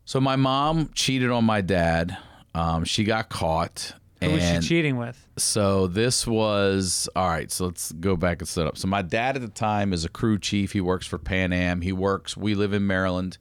so 0.05 0.19
my 0.19 0.35
mom 0.35 0.89
cheated 0.95 1.29
on 1.29 1.45
my 1.45 1.61
dad. 1.61 2.17
Um, 2.55 2.83
she 2.83 3.03
got 3.03 3.29
caught. 3.29 3.93
Who 4.21 4.31
was 4.31 4.43
she 4.43 4.59
cheating 4.59 4.97
with? 4.97 5.23
So 5.37 5.87
this 5.87 6.25
was 6.25 7.09
all 7.15 7.27
right. 7.27 7.51
So 7.51 7.65
let's 7.65 7.91
go 7.91 8.15
back 8.15 8.39
and 8.39 8.47
set 8.47 8.65
up. 8.65 8.77
So 8.77 8.87
my 8.87 9.01
dad 9.01 9.35
at 9.35 9.41
the 9.41 9.47
time 9.49 9.91
is 9.93 10.05
a 10.05 10.09
crew 10.09 10.39
chief. 10.39 10.71
He 10.71 10.81
works 10.81 11.05
for 11.05 11.17
Pan 11.17 11.51
Am. 11.53 11.81
He 11.81 11.91
works. 11.91 12.37
We 12.37 12.55
live 12.55 12.73
in 12.73 12.87
Maryland. 12.87 13.37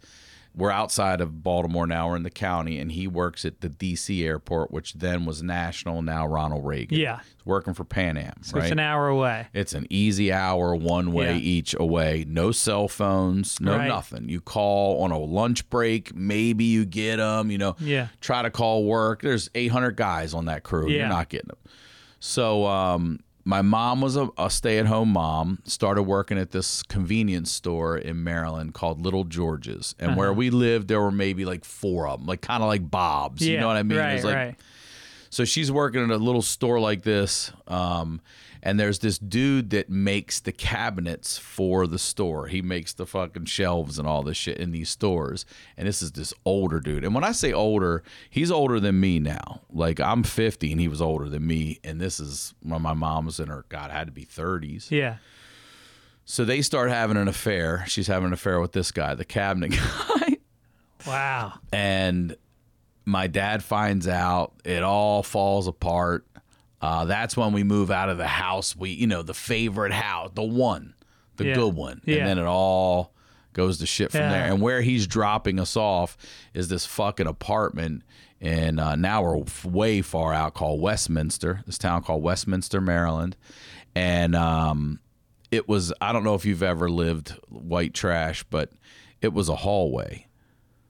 We're 0.54 0.70
outside 0.70 1.22
of 1.22 1.42
Baltimore 1.42 1.86
now. 1.86 2.08
We're 2.10 2.16
in 2.16 2.24
the 2.24 2.30
county, 2.30 2.78
and 2.78 2.92
he 2.92 3.06
works 3.06 3.46
at 3.46 3.62
the 3.62 3.70
D.C. 3.70 4.22
airport, 4.24 4.70
which 4.70 4.92
then 4.92 5.24
was 5.24 5.42
National. 5.42 6.02
Now 6.02 6.26
Ronald 6.26 6.66
Reagan. 6.66 6.98
Yeah. 6.98 7.20
He's 7.22 7.46
working 7.46 7.72
for 7.72 7.84
Pan 7.84 8.18
Am. 8.18 8.34
So 8.42 8.56
right. 8.56 8.64
it's 8.64 8.72
an 8.72 8.78
hour 8.78 9.08
away. 9.08 9.48
It's 9.54 9.72
an 9.72 9.86
easy 9.88 10.30
hour, 10.30 10.74
one 10.76 11.12
way 11.12 11.32
Yeah. 11.32 11.38
each 11.38 11.74
away. 11.80 12.26
No 12.28 12.52
cell 12.52 12.86
phones, 12.86 13.60
no 13.62 13.76
Right. 13.78 13.88
nothing. 13.88 14.28
You 14.28 14.42
call 14.42 15.02
on 15.02 15.10
a 15.10 15.18
lunch 15.18 15.68
break. 15.70 16.14
Maybe 16.14 16.64
you 16.64 16.84
get 16.84 17.16
them. 17.16 17.50
You 17.50 17.56
know, 17.58 17.76
Yeah. 17.80 18.08
try 18.20 18.42
to 18.42 18.50
call 18.50 18.84
work. 18.84 19.22
There's 19.22 19.48
800 19.54 19.96
guys 19.96 20.34
on 20.34 20.44
that 20.44 20.64
crew. 20.64 20.90
Yeah. 20.90 20.98
You're 20.98 21.08
not 21.08 21.30
getting 21.30 21.48
them. 21.48 21.58
So 22.20 22.66
um, 22.66 23.20
my 23.44 23.60
mom 23.62 24.00
was 24.00 24.16
a, 24.16 24.28
a 24.38 24.48
stay-at-home 24.50 25.08
mom. 25.12 25.58
Started 25.64 26.04
working 26.04 26.38
at 26.38 26.50
this 26.52 26.82
convenience 26.84 27.50
store 27.50 27.98
in 27.98 28.22
Maryland 28.22 28.74
called 28.74 29.02
Little 29.04 29.24
George's, 29.24 29.94
and 29.98 30.12
Uh-huh. 30.12 30.18
where 30.18 30.32
we 30.32 30.50
lived, 30.50 30.88
there 30.88 31.00
were 31.00 31.10
maybe 31.10 31.44
like 31.44 31.64
four 31.64 32.06
of 32.08 32.20
them, 32.20 32.26
like 32.26 32.40
kind 32.40 32.62
of 32.62 32.68
like 32.68 32.88
Bob's. 32.90 33.46
Yeah. 33.46 33.54
You 33.54 33.60
know 33.60 33.66
what 33.68 33.76
I 33.76 33.82
mean? 33.82 33.98
It 33.98 34.00
Right, 34.00 34.14
was 34.14 34.24
like 34.24 34.34
right. 34.34 34.54
so 35.30 35.44
she's 35.44 35.72
working 35.72 36.02
at 36.02 36.10
a 36.10 36.16
little 36.18 36.42
store 36.42 36.78
like 36.80 37.02
this, 37.02 37.50
um, 37.66 38.20
and 38.62 38.78
there's 38.78 39.00
this 39.00 39.18
dude 39.18 39.70
that 39.70 39.90
makes 39.90 40.38
the 40.38 40.52
cabinets 40.52 41.36
for 41.36 41.86
the 41.88 41.98
store. 41.98 42.46
He 42.46 42.62
makes 42.62 42.92
the 42.92 43.06
fucking 43.06 43.46
shelves 43.46 43.98
and 43.98 44.06
all 44.06 44.22
this 44.22 44.36
shit 44.36 44.58
in 44.58 44.70
these 44.70 44.88
stores. 44.88 45.44
And 45.76 45.88
this 45.88 46.00
is 46.00 46.12
this 46.12 46.32
older 46.44 46.78
dude. 46.78 47.04
And 47.04 47.12
when 47.14 47.24
I 47.24 47.32
say 47.32 47.52
older, 47.52 48.04
he's 48.30 48.52
older 48.52 48.78
than 48.78 49.00
me 49.00 49.18
now. 49.18 49.62
Like 49.68 49.98
I'm 49.98 50.22
50 50.22 50.70
and 50.70 50.80
he 50.80 50.86
was 50.86 51.02
older 51.02 51.28
than 51.28 51.44
me. 51.44 51.80
And 51.82 52.00
this 52.00 52.20
is 52.20 52.54
when 52.62 52.82
my 52.82 52.92
mom 52.94 53.26
was 53.26 53.40
in 53.40 53.48
her, 53.48 53.64
God, 53.68 53.90
had 53.90 54.06
to 54.06 54.12
be 54.12 54.24
30s. 54.24 54.90
Yeah. 54.92 55.16
So 56.24 56.44
they 56.44 56.62
start 56.62 56.88
having 56.88 57.16
an 57.16 57.26
affair. 57.26 57.84
She's 57.88 58.06
having 58.06 58.28
an 58.28 58.32
affair 58.32 58.60
with 58.60 58.70
this 58.72 58.92
guy, 58.92 59.14
the 59.16 59.24
cabinet 59.24 59.70
guy. 59.72 60.36
Wow. 61.04 61.54
and 61.72 62.36
my 63.04 63.26
dad 63.26 63.64
finds 63.64 64.06
out 64.06 64.52
it 64.64 64.84
all 64.84 65.24
falls 65.24 65.66
apart 65.66 66.24
Uh, 66.82 67.04
that's 67.04 67.36
when 67.36 67.52
we 67.52 67.62
move 67.62 67.90
out 67.90 68.08
of 68.08 68.18
the 68.18 68.26
house. 68.26 68.74
We, 68.76 68.90
you 68.90 69.06
know, 69.06 69.22
the 69.22 69.34
favorite 69.34 69.92
house, 69.92 70.32
the 70.34 70.42
one, 70.42 70.94
the 71.36 71.46
Yeah. 71.46 71.54
good 71.54 71.74
one, 71.74 72.02
Yeah. 72.04 72.16
and 72.18 72.26
then 72.26 72.38
it 72.38 72.44
all 72.46 73.14
goes 73.52 73.78
to 73.78 73.86
shit 73.86 74.10
from 74.10 74.20
Yeah. 74.22 74.30
there. 74.30 74.44
And 74.52 74.60
where 74.60 74.82
he's 74.82 75.06
dropping 75.06 75.60
us 75.60 75.76
off 75.76 76.16
is 76.54 76.68
this 76.68 76.84
fucking 76.84 77.26
apartment, 77.28 78.02
and 78.40 78.80
uh, 78.80 78.96
now 78.96 79.22
we're 79.22 79.40
f- 79.42 79.64
way 79.64 80.02
far 80.02 80.32
out, 80.34 80.54
called 80.54 80.80
Westminster. 80.80 81.62
This 81.66 81.78
town 81.78 82.02
called 82.02 82.22
Westminster, 82.22 82.80
Maryland, 82.80 83.36
and 83.94 84.34
um, 84.34 84.98
it 85.52 85.68
was. 85.68 85.92
I 86.00 86.12
don't 86.12 86.24
know 86.24 86.34
if 86.34 86.44
you've 86.44 86.62
ever 86.62 86.90
lived 86.90 87.38
white 87.48 87.94
trash, 87.94 88.42
but 88.50 88.72
it 89.20 89.32
was 89.32 89.48
a 89.48 89.56
hallway. 89.56 90.26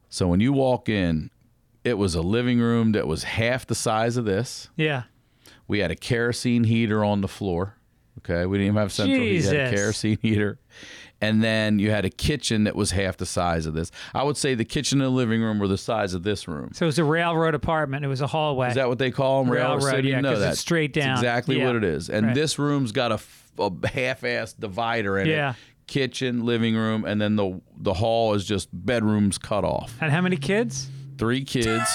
So 0.09 0.29
when 0.29 0.41
you 0.41 0.53
walk 0.55 0.89
in, 0.89 1.31
it 1.85 1.99
was 1.99 2.15
a 2.15 2.23
living 2.23 2.61
room 2.61 2.93
that 2.93 3.07
was 3.07 3.25
half 3.25 3.67
the 3.67 3.75
size 3.75 4.17
of 4.17 4.25
this. 4.25 4.71
Yeah. 4.77 5.03
We 5.73 5.79
had 5.79 5.91
a 5.91 5.97
kerosene 5.97 6.65
heater 6.65 7.03
on 7.03 7.23
the 7.23 7.29
floor. 7.29 7.77
Okay, 8.19 8.45
we 8.45 8.59
didn't 8.59 8.67
even 8.67 8.77
have 8.77 8.93
central 8.93 9.19
heat. 9.21 9.37
You 9.37 9.43
had 9.43 9.57
a 9.57 9.71
Jesus. 9.71 9.81
kerosene 9.81 10.19
heater, 10.21 10.59
and 11.23 11.43
then 11.43 11.79
you 11.79 11.91
had 11.91 12.05
a 12.05 12.11
kitchen 12.11 12.65
that 12.65 12.77
was 12.77 12.91
half 12.91 13.17
the 13.17 13.25
size 13.25 13.65
of 13.65 13.73
this. 13.73 13.91
I 14.15 14.23
would 14.23 14.37
say 14.37 14.55
the 14.55 14.67
kitchen 14.67 15.01
and 15.01 15.07
the 15.07 15.11
living 15.17 15.41
room 15.41 15.59
were 15.59 15.67
the 15.67 15.79
size 15.79 16.13
of 16.13 16.25
this 16.25 16.47
room. 16.47 16.73
So 16.75 16.85
it 16.85 16.89
was 16.89 16.99
a 16.99 17.05
railroad 17.05 17.55
apartment. 17.55 18.05
It 18.05 18.09
was 18.09 18.21
a 18.21 18.27
hallway. 18.27 18.69
Is 18.69 18.75
that 18.75 18.87
what 18.91 18.99
they 18.99 19.11
call 19.11 19.43
them? 19.43 19.51
Railroad, 19.51 19.83
Railroad, 19.83 20.05
yeah, 20.05 20.17
You 20.17 20.23
know 20.23 20.33
'cause 20.33 20.41
that 20.41 20.51
it's 20.53 20.61
straight 20.61 20.95
It's 20.95 21.07
down. 21.07 21.17
exactly 21.17 21.59
Yeah. 21.59 21.69
what 21.69 21.77
it 21.77 21.85
is. 21.85 22.11
And 22.11 22.27
Right. 22.27 22.35
this 22.35 22.59
room's 22.59 22.93
got 22.93 23.13
a 23.13 23.19
half-ass 23.89 24.53
divider 24.53 25.19
in 25.19 25.27
Yeah. 25.29 25.51
it. 25.53 25.57
Kitchen, 25.87 26.45
living 26.45 26.75
room, 26.77 27.07
and 27.07 27.19
then 27.19 27.37
the 27.37 27.61
the 27.81 27.95
hall 27.95 28.35
is 28.35 28.45
just 28.45 28.69
bedrooms 28.73 29.39
cut 29.39 29.65
off. 29.65 29.97
and 30.03 30.13
how 30.13 30.21
many 30.21 30.37
kids? 30.37 30.89
Three 31.23 31.45
kids. 31.45 31.89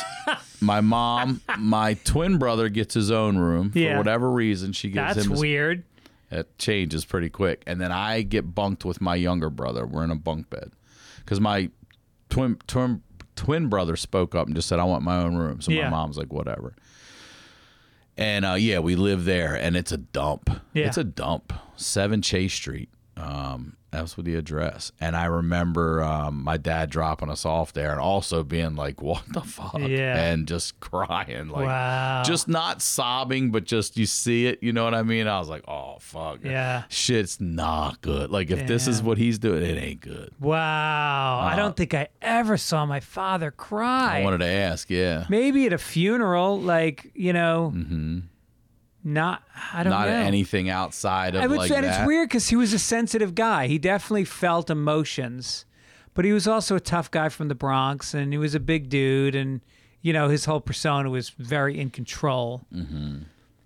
my 0.62 0.82
mom, 0.82 1.42
my 1.60 1.94
twin 2.06 2.38
brother 2.38 2.70
gets 2.70 2.94
his 2.94 3.12
own 3.12 3.38
room 3.38 3.72
for 3.72 3.80
Yeah. 3.80 3.98
whatever 3.98 4.32
reason. 4.32 4.74
She 4.74 4.90
gives 4.90 5.16
That's 5.16 5.26
him. 5.26 5.32
His, 5.32 5.40
weird. 5.42 5.84
it 6.32 6.58
changes 6.58 7.06
pretty 7.06 7.30
quick, 7.30 7.64
and 7.68 7.80
then 7.82 7.92
I 7.92 8.22
get 8.22 8.56
bunked 8.56 8.86
with 8.86 9.02
my 9.02 9.16
younger 9.16 9.50
brother. 9.50 9.86
We're 9.86 10.04
in 10.04 10.12
a 10.12 10.16
bunk 10.16 10.50
bed 10.50 10.72
because 11.20 11.40
my 11.42 11.70
twin 12.30 12.58
twin 12.68 13.02
twin 13.36 13.68
brother 13.70 13.96
spoke 13.96 14.34
up 14.36 14.48
and 14.48 14.56
just 14.56 14.68
said, 14.68 14.80
"I 14.80 14.84
want 14.86 15.04
my 15.04 15.18
own 15.18 15.36
room." 15.36 15.62
So 15.62 15.72
Yeah. 15.72 15.84
my 15.86 15.98
mom's 15.98 16.18
like, 16.18 16.32
"Whatever." 16.34 16.74
And 18.18 18.46
uh, 18.46 18.54
yeah, 18.54 18.80
we 18.80 18.96
live 18.96 19.26
there, 19.26 19.54
and 19.56 19.76
it's 19.78 19.92
a 19.92 19.98
dump. 19.98 20.50
Yeah. 20.74 20.88
It's 20.88 20.98
a 20.98 21.04
dump. 21.04 21.54
Seven 21.76 22.22
Chase 22.24 22.54
Street. 22.54 22.90
Um, 23.18 23.78
that's 23.90 24.16
what 24.18 24.26
the 24.26 24.36
address. 24.36 24.92
And 25.00 25.16
I 25.16 25.26
remember 25.26 26.04
um, 26.04 26.44
my 26.44 26.58
dad 26.58 26.90
dropping 26.92 27.30
us 27.30 27.46
off 27.46 27.74
there, 27.74 27.92
and 27.92 28.00
also 28.00 28.44
being 28.44 28.76
like, 28.76 29.02
"What 29.02 29.24
the 29.34 29.42
fuck?" 29.42 29.80
Yeah. 29.80 30.22
and 30.24 30.48
just 30.48 30.80
crying, 30.82 31.48
like 31.50 31.66
Wow. 31.66 32.22
just 32.24 32.48
not 32.48 32.82
sobbing, 32.82 33.50
but 33.50 33.64
just 33.64 33.98
you 33.98 34.06
see 34.06 34.46
it. 34.46 34.62
You 34.62 34.72
know 34.74 34.84
what 34.84 34.94
I 34.94 35.04
mean? 35.04 35.28
I 35.28 35.40
was 35.40 35.48
like, 35.50 35.64
"Oh 35.68 35.98
fuck, 36.00 36.40
Yeah. 36.44 36.84
shit's 36.90 37.40
not 37.42 38.02
good." 38.02 38.30
Like 38.30 38.52
if 38.52 38.68
this 38.68 38.88
is 38.88 39.02
what 39.02 39.18
he's 39.18 39.40
doing, 39.40 39.64
it 39.64 39.82
ain't 39.82 40.02
good. 40.02 40.32
Wow. 40.40 41.40
I 41.42 41.56
don't 41.56 41.76
think 41.76 41.94
I 41.94 42.10
ever 42.22 42.58
saw 42.58 42.86
my 42.86 43.00
father 43.00 43.52
cry. 43.52 44.18
Uh, 44.18 44.20
I 44.20 44.24
wanted 44.24 44.40
to 44.40 44.46
ask, 44.48 44.90
yeah, 44.90 45.26
Maybe 45.30 45.66
at 45.66 45.74
a 45.74 45.78
funeral, 45.78 46.60
like, 46.60 47.12
you 47.16 47.34
know, 47.34 47.74
not, 49.08 49.44
I 49.74 49.84
don't 49.84 49.92
not 49.92 50.08
know. 50.08 50.14
anything 50.14 50.70
outside 50.70 51.36
of 51.36 51.42
I 51.42 51.48
would 51.48 51.58
like 51.60 51.70
say, 51.70 51.76
and 51.78 51.86
that. 51.86 52.02
it's 52.02 52.08
weird 52.08 52.30
because 52.30 52.50
he 52.50 52.56
was 52.56 52.74
a 52.74 52.80
sensitive 52.80 53.34
guy. 53.34 53.68
He 53.68 53.78
definitely 53.78 54.26
felt 54.26 54.70
emotions, 54.70 55.66
but 56.14 56.26
he 56.26 56.34
was 56.34 56.48
also 56.48 56.76
a 56.76 56.80
tough 56.80 57.10
guy 57.10 57.30
from 57.30 57.48
the 57.48 57.56
Bronx, 57.56 58.14
and 58.14 58.32
he 58.34 58.38
was 58.38 58.54
a 58.54 58.60
big 58.60 58.90
dude, 58.90 59.34
and 59.34 59.62
you 60.02 60.14
know 60.14 60.30
his 60.30 60.46
whole 60.46 60.62
persona 60.62 61.10
was 61.10 61.30
very 61.30 61.80
in 61.80 61.90
control. 61.90 62.66
Mm-hmm. 62.74 63.20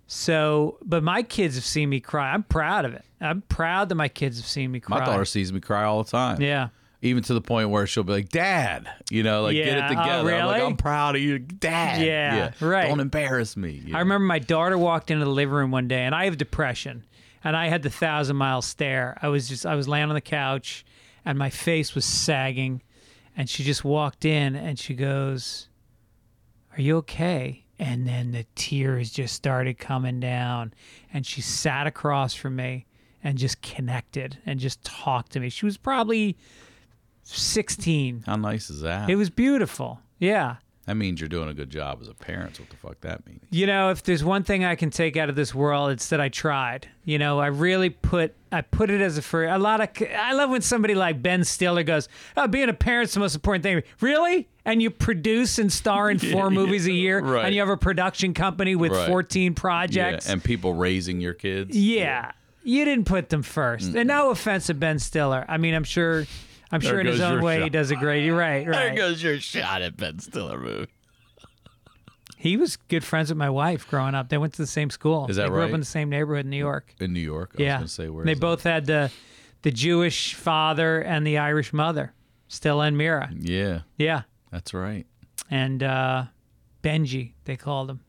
So, 0.06 0.78
but 0.82 1.02
my 1.02 1.22
kids 1.22 1.54
have 1.54 1.64
seen 1.64 1.88
me 1.88 1.98
cry. 1.98 2.32
I'm 2.32 2.42
proud 2.42 2.84
of 2.84 2.92
it. 2.94 3.04
I'm 3.20 3.42
proud 3.42 3.88
that 3.88 3.94
my 3.94 4.08
kids 4.08 4.36
have 4.38 4.46
seen 4.46 4.70
me 4.70 4.78
cry. 4.80 4.98
My 4.98 5.04
daughter 5.04 5.24
sees 5.24 5.52
me 5.52 5.60
cry 5.60 5.84
all 5.84 6.02
the 6.02 6.10
time. 6.10 6.40
yeah. 6.40 6.68
Even 7.02 7.22
to 7.24 7.34
the 7.34 7.40
point 7.40 7.68
where 7.70 7.86
she'll 7.86 8.04
be 8.04 8.12
like, 8.12 8.28
"Dad," 8.30 8.88
you 9.10 9.22
know, 9.22 9.42
like 9.42 9.54
get 9.54 9.66
Yeah. 9.66 9.76
it 9.78 9.84
Oh, 9.84 9.88
together. 9.88 10.34
I'm 10.34 10.46
like. 10.46 10.62
I'm 10.62 10.76
proud 10.76 11.16
of 11.16 11.22
you, 11.22 11.38
Dad. 11.38 12.00
Yeah, 12.00 12.52
right. 12.60 12.88
Don't 12.88 13.00
embarrass 13.00 13.56
me. 13.56 13.82
Yeah. 13.86 13.96
I 13.96 14.00
remember 14.00 14.24
my 14.26 14.38
daughter 14.38 14.78
walked 14.78 15.10
into 15.10 15.24
the 15.24 15.30
living 15.30 15.52
room 15.54 15.70
one 15.70 15.88
day, 15.88 16.02
and 16.04 16.14
I 16.14 16.24
have 16.24 16.38
depression, 16.38 17.04
and 17.44 17.56
I 17.56 17.66
had 17.68 17.82
the 17.82 17.90
thousand 17.90 18.36
mile 18.36 18.62
stare. 18.62 19.18
I 19.20 19.28
was 19.28 19.48
just, 19.48 19.66
I 19.66 19.74
was 19.74 19.88
laying 19.88 20.08
on 20.08 20.14
the 20.14 20.20
couch, 20.20 20.84
and 21.24 21.36
my 21.38 21.50
face 21.50 21.94
was 21.94 22.04
sagging, 22.04 22.82
and 23.36 23.50
she 23.50 23.64
just 23.64 23.84
walked 23.84 24.24
in, 24.24 24.54
and 24.54 24.78
she 24.78 24.94
goes, 24.94 25.68
"Are 26.76 26.80
you 26.80 26.96
okay?" 26.98 27.64
And 27.78 28.06
then 28.06 28.30
the 28.30 28.46
tears 28.54 29.10
just 29.10 29.34
started 29.34 29.76
coming 29.76 30.20
down, 30.20 30.72
and 31.12 31.26
she 31.26 31.40
sat 31.40 31.88
across 31.88 32.32
from 32.32 32.54
me 32.54 32.86
and 33.24 33.36
just 33.38 33.60
connected 33.60 34.38
and 34.46 34.60
just 34.60 34.84
talked 34.84 35.32
to 35.32 35.40
me. 35.40 35.48
She 35.48 35.64
was 35.64 35.76
probably 35.76 36.36
sixteen. 37.22 38.22
How 38.26 38.36
nice 38.36 38.70
is 38.70 38.80
that? 38.82 39.08
It 39.10 39.16
was 39.16 39.30
beautiful. 39.30 40.00
Yeah. 40.18 40.56
that 40.86 40.94
means 40.96 41.20
you're 41.20 41.28
doing 41.28 41.48
a 41.48 41.54
good 41.54 41.70
job 41.70 41.98
as 42.00 42.08
a 42.08 42.14
parent. 42.14 42.58
What 42.60 42.70
the 42.70 42.76
fuck 42.76 43.00
that 43.02 43.26
means? 43.26 43.40
You 43.50 43.66
know, 43.66 43.90
if 43.90 44.02
there's 44.02 44.22
one 44.24 44.42
thing 44.44 44.64
I 44.64 44.74
can 44.76 44.90
take 44.90 45.16
out 45.16 45.28
of 45.28 45.36
this 45.36 45.54
world, 45.54 45.90
it's 45.90 46.08
that 46.10 46.20
I 46.20 46.28
tried. 46.28 46.88
You 47.04 47.18
know, 47.18 47.38
I 47.40 47.46
really 47.48 47.90
put 47.90 48.34
I 48.52 48.60
put 48.62 48.90
it 48.90 49.00
as 49.00 49.16
a 49.18 49.22
for 49.22 49.44
a 49.46 49.58
lot 49.58 49.80
of. 49.80 49.88
I 50.16 50.32
love 50.32 50.50
when 50.50 50.60
somebody 50.62 50.94
like 50.94 51.22
Ben 51.22 51.44
Stiller 51.44 51.82
goes, 51.82 52.08
"Oh, 52.36 52.46
being 52.46 52.68
a 52.68 52.72
parent's 52.74 53.14
the 53.14 53.20
most 53.20 53.34
important 53.34 53.62
thing." 53.64 53.82
Really? 54.00 54.48
And 54.64 54.80
you 54.80 54.90
produce 54.90 55.58
and 55.58 55.72
star 55.72 56.08
in 56.10 56.18
four 56.32 56.48
movies 56.50 56.86
a 56.86 56.92
year, 56.92 57.20
right. 57.20 57.46
and 57.46 57.54
you 57.54 57.60
have 57.60 57.68
a 57.68 57.76
production 57.76 58.32
company 58.32 58.76
with 58.76 58.92
Right. 58.92 59.08
14 59.08 59.42
Yeah, 59.52 59.60
projects. 59.60 60.28
and 60.28 60.42
people 60.44 60.74
raising 60.74 61.20
your 61.20 61.34
kids. 61.34 61.76
Yeah, 61.76 62.30
you 62.62 62.84
didn't 62.84 63.06
put 63.06 63.28
them 63.28 63.42
first. 63.42 63.92
And 63.94 64.06
no 64.06 64.30
offense 64.30 64.66
to 64.66 64.74
Ben 64.74 65.00
Stiller. 65.00 65.44
I 65.48 65.56
mean, 65.58 65.74
I'm 65.74 65.82
sure. 65.84 66.26
I'm 66.72 66.80
There 66.80 66.90
sure 66.90 67.00
in 67.00 67.06
his 67.06 67.20
own 67.20 67.42
way 67.42 67.62
he 67.62 67.68
does 67.68 67.90
a 67.90 67.96
great. 67.96 68.24
You're 68.24 68.36
right. 68.36 68.64
There 68.64 68.72
Right. 68.72 68.96
goes 68.96 69.22
your 69.22 69.38
shot 69.38 69.82
at 69.82 69.96
Ben 69.96 70.18
Stiller 70.18 70.58
movie. 70.58 70.86
He 72.38 72.56
was 72.56 72.76
good 72.76 73.04
friends 73.04 73.28
with 73.30 73.38
my 73.38 73.50
wife 73.50 73.86
growing 73.86 74.14
up. 74.16 74.28
They 74.30 74.38
went 74.38 74.54
to 74.54 74.62
the 74.62 74.66
same 74.66 74.90
school. 74.90 75.26
Is 75.28 75.36
that 75.36 75.44
they 75.44 75.48
grew 75.50 75.62
up 75.62 75.70
in 75.70 75.78
the 75.80 75.86
same 75.86 76.08
neighborhood 76.08 76.46
in 76.46 76.50
New 76.50 76.56
York. 76.56 76.94
In 76.98 77.12
New 77.12 77.20
York. 77.20 77.54
I 77.58 77.62
yeah. 77.62 77.84
say 77.84 78.08
where 78.08 78.24
they 78.24 78.32
is 78.32 78.38
that? 78.38 78.40
both 78.40 78.62
had 78.64 78.86
the 78.86 79.12
the 79.62 79.70
Jewish 79.70 80.34
father 80.34 81.00
and 81.00 81.24
the 81.24 81.38
Irish 81.38 81.72
mother, 81.72 82.12
Stiller 82.48 82.86
and 82.86 82.96
Meara. 82.98 83.30
Yeah, 83.38 83.82
Yeah. 83.96 84.22
that's 84.50 84.74
right. 84.74 85.06
And 85.50 85.82
uh, 85.84 86.24
Benji, 86.82 87.34
they 87.44 87.56
called 87.56 87.90
him. 87.90 88.00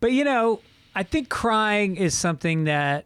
But 0.00 0.12
you 0.12 0.24
know, 0.24 0.60
I 0.94 1.02
think 1.02 1.28
crying 1.28 1.96
is 1.96 2.16
something 2.16 2.64
that 2.64 3.04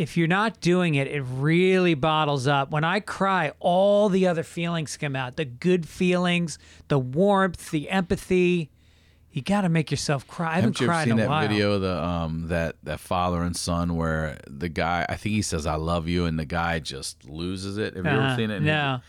if 0.00 0.16
you're 0.16 0.26
not 0.28 0.60
doing 0.60 0.94
it, 0.94 1.06
it 1.08 1.20
really 1.22 1.94
bottles 1.94 2.46
up. 2.46 2.70
When 2.70 2.84
I 2.84 3.00
cry, 3.00 3.52
all 3.60 4.08
the 4.08 4.26
other 4.26 4.42
feelings 4.42 4.96
come 4.96 5.14
out 5.14 5.36
the 5.36 5.44
good 5.44 5.86
feelings, 5.86 6.58
the 6.88 6.98
warmth, 6.98 7.70
the 7.70 7.90
empathy. 7.90 8.70
You 9.32 9.42
got 9.42 9.60
to 9.60 9.68
make 9.68 9.92
yourself 9.92 10.26
cry. 10.26 10.52
I 10.52 10.54
haven't, 10.56 10.78
Haven't 10.78 10.80
you 10.80 10.86
cried 10.88 11.04
seen 11.04 11.12
in 11.12 11.18
a 11.18 11.22
that 11.22 11.28
while. 11.28 11.42
video 11.46 11.78
the 11.78 12.02
um 12.02 12.48
that 12.48 12.76
that 12.82 12.98
father 12.98 13.42
and 13.42 13.54
son 13.56 13.94
where 13.94 14.38
the 14.48 14.68
guy 14.68 15.06
I 15.08 15.14
think 15.16 15.34
he 15.36 15.42
says 15.42 15.66
I 15.66 15.76
love 15.76 16.08
you 16.08 16.24
and 16.24 16.36
the 16.38 16.44
guy 16.46 16.78
just 16.80 17.28
loses 17.28 17.76
it. 17.78 17.94
Have 17.94 18.04
you 18.06 18.10
Uh-huh. 18.10 18.26
ever 18.26 18.36
seen 18.36 18.50
it? 18.50 18.60
No. 18.62 19.00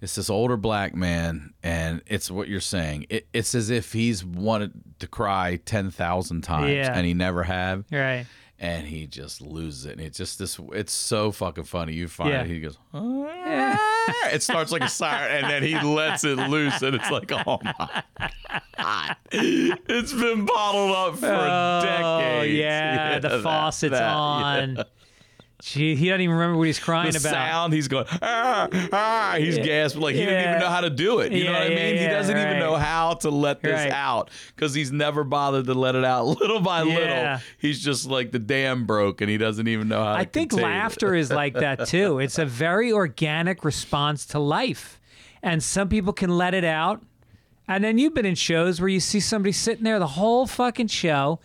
It's 0.00 0.16
this 0.16 0.28
older 0.28 0.58
black 0.58 0.94
man, 0.94 1.54
and 1.62 2.02
it's 2.06 2.30
what 2.30 2.46
you're 2.48 2.60
saying. 2.60 3.06
It, 3.08 3.26
it's 3.32 3.54
as 3.54 3.70
if 3.70 3.94
he's 3.94 4.22
wanted 4.22 4.72
to 4.98 5.06
cry 5.06 5.56
ten 5.64 5.90
thousand 5.90 6.42
times, 6.42 6.70
Yeah. 6.72 6.92
and 6.94 7.06
he 7.06 7.14
never 7.14 7.42
have, 7.44 7.84
Right. 7.90 8.26
And 8.64 8.86
he 8.86 9.06
just 9.06 9.40
loses 9.42 9.84
it. 9.86 9.92
And 9.92 10.00
it's 10.00 10.16
just 10.18 10.38
this. 10.38 10.58
It's 10.72 10.92
so 10.92 11.30
fucking 11.32 11.64
funny. 11.64 11.92
You 11.92 12.08
find 12.08 12.30
Yeah. 12.30 12.40
it. 12.42 12.46
He 12.48 12.60
goes. 12.60 12.78
"Ah." 12.94 13.78
It 14.32 14.42
starts 14.42 14.70
like 14.72 14.82
a 14.82 14.88
siren, 14.88 15.44
and 15.44 15.50
then 15.50 15.62
he 15.62 15.78
lets 15.80 16.24
it 16.24 16.36
loose, 16.36 16.82
and 16.82 16.94
it's 16.94 17.10
like, 17.10 17.30
oh 17.32 17.58
my 17.62 17.74
god, 18.78 19.16
it's 19.32 20.12
been 20.12 20.44
bottled 20.44 20.90
up 20.94 21.16
for 21.18 21.26
Oh, 21.26 21.80
decades. 21.82 22.54
yeah, 22.54 23.12
yeah, 23.12 23.18
the 23.18 23.40
faucet's 23.42 23.92
that, 23.92 24.68
yeah. 24.68 24.82
He 25.62 25.94
doesn't 25.94 26.20
even 26.20 26.34
remember 26.34 26.58
what 26.58 26.66
he's 26.66 26.78
crying 26.80 27.12
the 27.12 27.18
about. 27.18 27.30
sound 27.32 27.72
he's 27.72 27.88
going 27.88 28.04
ah, 28.22 28.68
ah, 28.92 29.34
he's 29.38 29.56
gasping 29.58 30.02
like 30.02 30.14
he 30.14 30.24
didn't 30.24 30.48
even 30.48 30.58
know 30.58 30.68
how 30.68 30.80
to 30.80 30.90
do 30.90 31.20
it 31.20 31.32
you 31.32 31.44
know 31.44 31.52
Yeah, 31.52 31.58
what 31.58 31.66
i 31.66 31.70
yeah, 31.70 31.76
mean 31.76 31.96
he 31.96 32.06
doesn't 32.06 32.36
even 32.36 32.58
know 32.58 32.76
how 32.76 33.14
to 33.14 33.30
let 33.30 33.62
this 33.62 33.72
Right. 33.84 33.90
out 33.92 34.30
because 34.54 34.74
he's 34.74 34.90
never 34.92 35.24
bothered 35.24 35.66
to 35.66 35.74
let 35.74 35.94
it 35.94 36.04
out 36.04 36.26
little 36.40 36.60
by 36.60 36.82
Yeah. 36.82 36.94
little 36.98 37.38
he's 37.58 37.80
just 37.82 38.06
like 38.06 38.32
the 38.32 38.38
dam 38.40 38.84
broke 38.84 39.20
and 39.20 39.30
he 39.30 39.38
doesn't 39.38 39.68
even 39.68 39.88
know 39.88 40.02
how 40.02 40.12
to 40.14 40.18
I 40.18 40.24
think 40.24 40.52
laughter 40.52 41.14
is 41.14 41.30
like 41.30 41.54
that 41.54 41.86
too. 41.86 42.18
It's 42.18 42.38
a 42.38 42.44
very 42.46 42.92
organic 42.92 43.64
response 43.64 44.26
to 44.26 44.38
life. 44.38 45.00
And 45.42 45.62
some 45.62 45.88
people 45.88 46.12
can 46.12 46.36
let 46.36 46.54
it 46.54 46.64
out. 46.64 47.02
And 47.68 47.82
then 47.84 47.96
you've 47.98 48.14
been 48.14 48.26
in 48.26 48.34
shows 48.34 48.80
where 48.80 48.88
you 48.88 49.00
see 49.00 49.20
somebody 49.20 49.52
sitting 49.52 49.84
there 49.84 49.98
the 49.98 50.06
whole 50.06 50.46
fucking 50.46 50.88
show, 50.88 51.40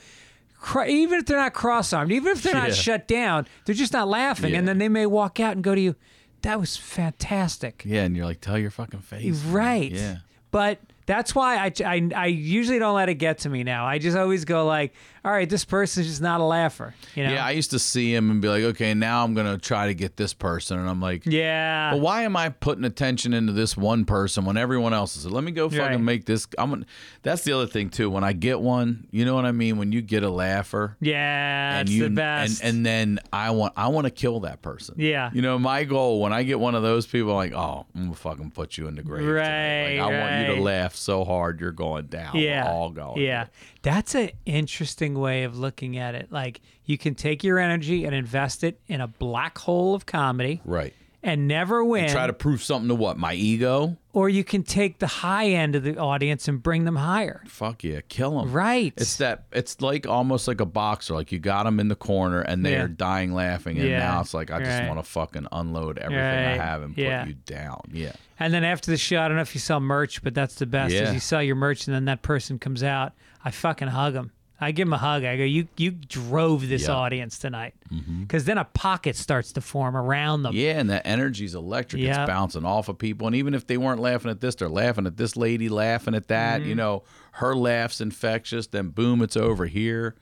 even 0.87 1.19
if 1.19 1.25
they're 1.25 1.37
not 1.37 1.53
cross 1.53 1.93
armed, 1.93 2.11
even 2.11 2.31
if 2.31 2.41
they're 2.43 2.53
not 2.53 2.69
Yeah. 2.69 2.73
shut 2.73 3.07
down, 3.07 3.47
they're 3.65 3.75
just 3.75 3.93
not 3.93 4.07
laughing. 4.07 4.53
And 4.55 4.65
Yeah. 4.65 4.69
then 4.71 4.77
they 4.77 4.89
may 4.89 5.05
walk 5.05 5.39
out 5.39 5.53
and 5.53 5.63
go 5.63 5.73
to 5.75 5.81
you, 5.81 5.95
that 6.41 6.59
was 6.59 6.77
fantastic. 6.77 7.83
yeah 7.85 8.03
and 8.03 8.15
you're 8.15 8.25
like 8.25 8.41
tell 8.41 8.57
your 8.57 8.71
fucking 8.71 9.01
face 9.01 9.43
man." 9.43 9.53
Right. 9.53 9.91
yeah 9.91 10.17
But 10.51 10.79
that's 11.09 11.33
why 11.33 11.57
I, 11.57 11.71
I, 11.83 12.09
I 12.15 12.25
usually 12.27 12.77
don't 12.77 12.93
let 12.95 13.09
it 13.09 13.15
get 13.15 13.39
to 13.39 13.49
me 13.49 13.63
now. 13.63 13.83
I 13.87 13.97
just 13.97 14.15
always 14.15 14.45
go 14.45 14.67
like, 14.67 14.93
all 15.25 15.31
right, 15.31 15.49
this 15.49 15.65
person's 15.65 16.05
just 16.07 16.21
not 16.21 16.39
a 16.39 16.43
laugher. 16.43 16.93
You 17.15 17.23
know? 17.23 17.33
Yeah, 17.33 17.43
I 17.45 17.51
used 17.51 17.71
to 17.71 17.79
see 17.79 18.13
him 18.13 18.29
and 18.29 18.39
be 18.41 18.47
like, 18.47 18.61
okay, 18.63 18.93
now 18.93 19.23
I'm 19.23 19.33
gonna 19.33 19.57
try 19.57 19.87
to 19.87 19.95
get 19.95 20.15
this 20.17 20.33
person, 20.35 20.77
and 20.79 20.87
I'm 20.87 21.01
like, 21.01 21.25
yeah. 21.25 21.91
But 21.91 22.01
why 22.01 22.21
am 22.23 22.37
I 22.37 22.49
putting 22.49 22.85
attention 22.85 23.33
into 23.33 23.51
this 23.51 23.75
one 23.75 24.05
person 24.05 24.45
when 24.45 24.55
everyone 24.55 24.93
else 24.93 25.17
is? 25.17 25.25
Let 25.25 25.43
me 25.43 25.51
go 25.51 25.67
fucking 25.67 25.81
Right. 25.83 25.99
make 25.99 26.25
this. 26.25 26.47
I'm. 26.57 26.69
gonna- 26.69 26.85
That's 27.23 27.41
the 27.41 27.53
other 27.53 27.65
thing 27.67 27.89
too. 27.89 28.09
When 28.11 28.23
I 28.23 28.31
get 28.33 28.61
one, 28.61 29.07
you 29.11 29.25
know 29.25 29.33
what 29.35 29.45
I 29.45 29.51
mean. 29.51 29.77
When 29.77 29.91
you 29.91 30.01
get 30.01 30.23
a 30.23 30.29
laugher, 30.29 30.95
yeah, 31.01 31.79
and 31.79 31.89
it's 31.89 31.95
you 31.97 32.03
the 32.03 32.09
best. 32.11 32.61
and 32.61 32.69
and 32.77 32.85
then 32.85 33.19
I 33.33 33.49
want 33.51 33.73
I 33.75 33.87
want 33.89 34.05
to 34.05 34.11
kill 34.11 34.41
that 34.41 34.61
person. 34.61 34.95
Yeah. 34.99 35.31
You 35.33 35.41
know, 35.41 35.57
my 35.59 35.83
goal 35.85 36.21
when 36.21 36.31
I 36.33 36.43
get 36.43 36.59
one 36.59 36.75
of 36.75 36.83
those 36.83 37.05
people, 37.07 37.31
I'm 37.31 37.37
like, 37.37 37.53
oh, 37.53 37.85
I'm 37.95 38.03
gonna 38.03 38.15
fucking 38.15 38.51
put 38.51 38.77
you 38.77 38.87
in 38.87 38.95
the 38.95 39.03
grave. 39.03 39.27
Right, 39.27 39.97
Like, 39.97 40.13
I 40.13 40.19
want 40.21 40.47
you 40.49 40.55
to 40.55 40.61
laugh 40.61 40.95
so 40.99 41.23
hard 41.25 41.59
you're 41.59 41.71
going 41.71 42.05
down. 42.07 42.31
We're 42.33 42.47
yeah, 42.49 42.71
all 42.71 42.89
going. 42.89 43.21
Yeah, 43.21 43.47
that's 43.81 44.15
an 44.15 44.31
interesting 44.45 45.17
way 45.17 45.43
of 45.43 45.57
looking 45.57 45.97
at 45.97 46.15
it. 46.15 46.31
Like 46.31 46.61
you 46.85 46.97
can 46.97 47.15
take 47.15 47.43
your 47.43 47.59
energy 47.59 48.05
and 48.05 48.13
invest 48.13 48.63
it 48.63 48.79
in 48.87 49.01
a 49.01 49.07
black 49.07 49.57
hole 49.57 49.95
of 49.95 50.05
comedy 50.05 50.61
Right. 50.65 50.93
and 51.23 51.47
never 51.47 51.83
win, 51.83 52.09
Try 52.09 52.27
to 52.27 52.33
prove 52.33 52.61
something 52.63 52.89
to 52.89 52.95
what? 52.95 53.17
My 53.17 53.33
ego? 53.33 53.97
Or 54.11 54.27
you 54.29 54.43
can 54.43 54.63
take 54.63 54.99
the 54.99 55.07
high 55.07 55.49
end 55.49 55.75
of 55.75 55.83
the 55.83 55.95
audience 55.97 56.47
and 56.47 56.63
bring 56.63 56.85
them 56.85 56.95
higher. 56.95 57.43
Fuck 57.47 57.83
yeah, 57.83 57.99
kill 58.09 58.39
them. 58.39 58.51
Right. 58.51 58.93
It's 58.97 59.17
that. 59.17 59.43
It's 59.51 59.81
like 59.81 60.07
almost 60.07 60.47
like 60.47 60.59
a 60.61 60.65
boxer. 60.65 61.13
Like 61.13 61.31
you 61.31 61.39
got 61.39 61.63
them 61.63 61.79
in 61.79 61.87
the 61.89 61.95
corner 61.95 62.41
and 62.41 62.65
they 62.65 62.71
Yeah. 62.71 62.83
are 62.83 62.87
dying 62.87 63.33
laughing, 63.33 63.77
and 63.77 63.87
Yeah. 63.87 63.99
now 63.99 64.21
it's 64.21 64.33
like 64.33 64.49
I 64.51 64.59
just 64.59 64.79
Right. 64.79 64.87
want 64.87 64.99
to 64.99 65.09
fucking 65.09 65.47
unload 65.51 65.97
everything 65.99 66.23
Right. 66.23 66.53
I 66.53 66.57
have 66.57 66.81
and 66.81 66.95
put 66.95 67.03
you 67.27 67.35
down. 67.45 67.81
Yeah. 67.91 68.13
And 68.39 68.53
then 68.53 68.63
after 68.63 68.89
the 68.89 68.97
show, 68.97 69.21
I 69.21 69.27
don't 69.27 69.35
know 69.35 69.41
if 69.43 69.53
you 69.53 69.59
sell 69.59 69.79
merch, 69.79 70.23
but 70.23 70.33
that's 70.33 70.55
the 70.55 70.65
best. 70.65 70.93
Is 70.93 71.01
Yeah. 71.01 71.11
you 71.11 71.19
sell 71.19 71.43
your 71.43 71.55
merch, 71.55 71.85
and 71.87 71.95
then 71.95 72.05
that 72.05 72.21
person 72.21 72.57
comes 72.57 72.81
out. 72.83 73.13
I 73.45 73.51
fucking 73.51 73.89
hug 73.89 74.13
them. 74.13 74.31
I 74.61 74.71
give 74.71 74.87
him 74.87 74.93
a 74.93 74.97
hug. 74.97 75.23
I 75.23 75.37
go, 75.37 75.43
"You 75.43 75.67
you 75.77 75.91
drove 75.91 76.67
this 76.67 76.83
Yeah. 76.83 76.87
Mm-hmm. 76.89 76.97
audience 76.97 77.39
tonight," 77.39 77.75
because 78.21 78.45
then 78.45 78.57
a 78.57 78.65
pocket 78.65 79.15
starts 79.15 79.53
to 79.53 79.61
form 79.61 79.95
around 79.95 80.43
them. 80.43 80.53
Yeah, 80.53 80.79
and 80.79 80.89
that 80.89 81.03
energy's 81.05 81.55
electric. 81.55 82.01
Yeah. 82.01 82.21
It's 82.23 82.27
bouncing 82.29 82.65
off 82.65 82.89
of 82.89 82.97
people. 82.97 83.27
And 83.27 83.35
even 83.35 83.53
if 83.53 83.67
they 83.67 83.77
weren't 83.77 84.01
laughing 84.01 84.29
at 84.31 84.41
this, 84.41 84.55
they're 84.55 84.67
laughing 84.69 85.05
at 85.07 85.17
this 85.17 85.37
lady, 85.37 85.69
laughing 85.69 86.13
at 86.15 86.27
that. 86.27 86.59
Mm-hmm. 86.61 86.69
You 86.69 86.75
know, 86.75 87.03
her 87.33 87.55
laugh's 87.55 88.01
infectious. 88.01 88.67
Then 88.67 88.89
boom, 88.89 89.21
it's 89.21 89.37
over 89.37 89.65
here. 89.65 90.15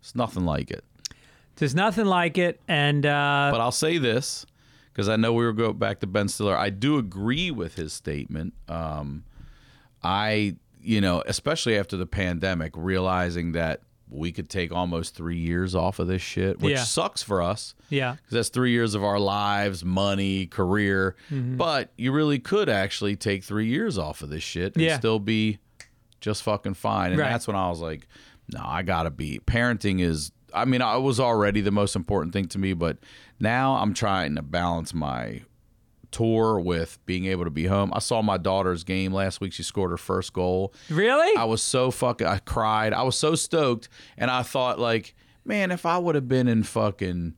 It's 0.00 0.14
nothing 0.14 0.44
like 0.44 0.70
it. 0.70 0.84
There's 1.56 1.74
nothing 1.74 2.06
like 2.06 2.38
it, 2.38 2.60
and 2.68 3.04
uh, 3.04 3.48
But 3.52 3.60
I'll 3.60 3.72
say 3.72 3.98
this 3.98 4.46
because 4.92 5.08
I 5.08 5.16
know 5.16 5.32
we 5.32 5.44
were 5.44 5.52
going 5.52 5.76
back 5.78 6.00
to 6.00 6.06
Ben 6.06 6.28
Stiller. 6.28 6.56
I 6.56 6.70
do 6.70 6.98
agree 6.98 7.50
with 7.50 7.74
his 7.76 7.92
statement. 7.92 8.54
Um, 8.68 9.24
I, 10.02 10.54
you 10.80 11.00
know, 11.00 11.22
especially 11.26 11.76
after 11.78 11.96
the 11.96 12.06
pandemic, 12.06 12.72
realizing 12.76 13.52
that 13.52 13.82
we 14.10 14.32
could 14.32 14.48
take 14.48 14.72
almost 14.72 15.14
three 15.14 15.36
years 15.36 15.74
off 15.74 15.98
of 15.98 16.08
this 16.08 16.22
shit, 16.22 16.60
which 16.60 16.72
Yeah. 16.72 16.84
sucks 16.84 17.22
for 17.22 17.42
us 17.42 17.74
yeah, 17.90 18.12
because 18.12 18.32
that's 18.32 18.48
three 18.48 18.70
years 18.70 18.94
of 18.94 19.04
our 19.04 19.18
lives, 19.20 19.84
money, 19.84 20.46
career. 20.46 21.14
Mm-hmm. 21.30 21.56
But 21.58 21.92
you 21.98 22.10
really 22.12 22.38
could 22.38 22.70
actually 22.70 23.16
take 23.16 23.44
three 23.44 23.66
years 23.66 23.98
off 23.98 24.22
of 24.22 24.30
this 24.30 24.42
shit 24.42 24.74
and 24.76 24.82
Yeah. 24.84 24.98
still 24.98 25.18
be 25.18 25.58
just 26.22 26.42
fucking 26.42 26.74
fine. 26.74 27.10
And 27.12 27.20
Right. 27.20 27.28
that's 27.28 27.46
when 27.46 27.56
I 27.56 27.68
was 27.68 27.80
like, 27.80 28.06
no, 28.50 28.60
I 28.64 28.82
gotta 28.82 29.10
be. 29.10 29.40
Parenting 29.46 30.00
is. 30.00 30.32
I 30.54 30.64
mean, 30.64 30.80
I 30.80 30.96
was 30.96 31.20
already 31.20 31.60
the 31.60 31.70
most 31.70 31.94
important 31.94 32.32
thing 32.32 32.46
to 32.48 32.58
me, 32.58 32.72
but 32.72 32.96
now 33.38 33.74
I'm 33.76 33.92
trying 33.92 34.34
to 34.36 34.42
balance 34.42 34.94
my 34.94 35.42
tour 36.18 36.58
with 36.60 36.98
being 37.06 37.26
able 37.26 37.44
to 37.44 37.50
be 37.50 37.66
home. 37.66 37.92
I 37.94 38.00
saw 38.00 38.22
my 38.22 38.36
daughter's 38.36 38.84
game 38.84 39.12
last 39.12 39.40
week. 39.40 39.52
She 39.52 39.62
scored 39.62 39.90
her 39.92 39.96
first 39.96 40.32
goal. 40.32 40.72
really. 40.90 41.36
I 41.36 41.44
was 41.44 41.62
so 41.62 41.90
fucking 41.90 42.26
I 42.26 42.38
cried. 42.38 42.92
I 42.92 43.02
was 43.02 43.16
so 43.16 43.34
stoked 43.34 43.88
and 44.16 44.30
I 44.30 44.42
thought 44.42 44.78
like, 44.78 45.14
man, 45.44 45.70
if 45.70 45.86
I 45.86 45.98
would 45.98 46.14
have 46.14 46.26
been 46.28 46.48
in 46.48 46.62
fucking 46.64 47.34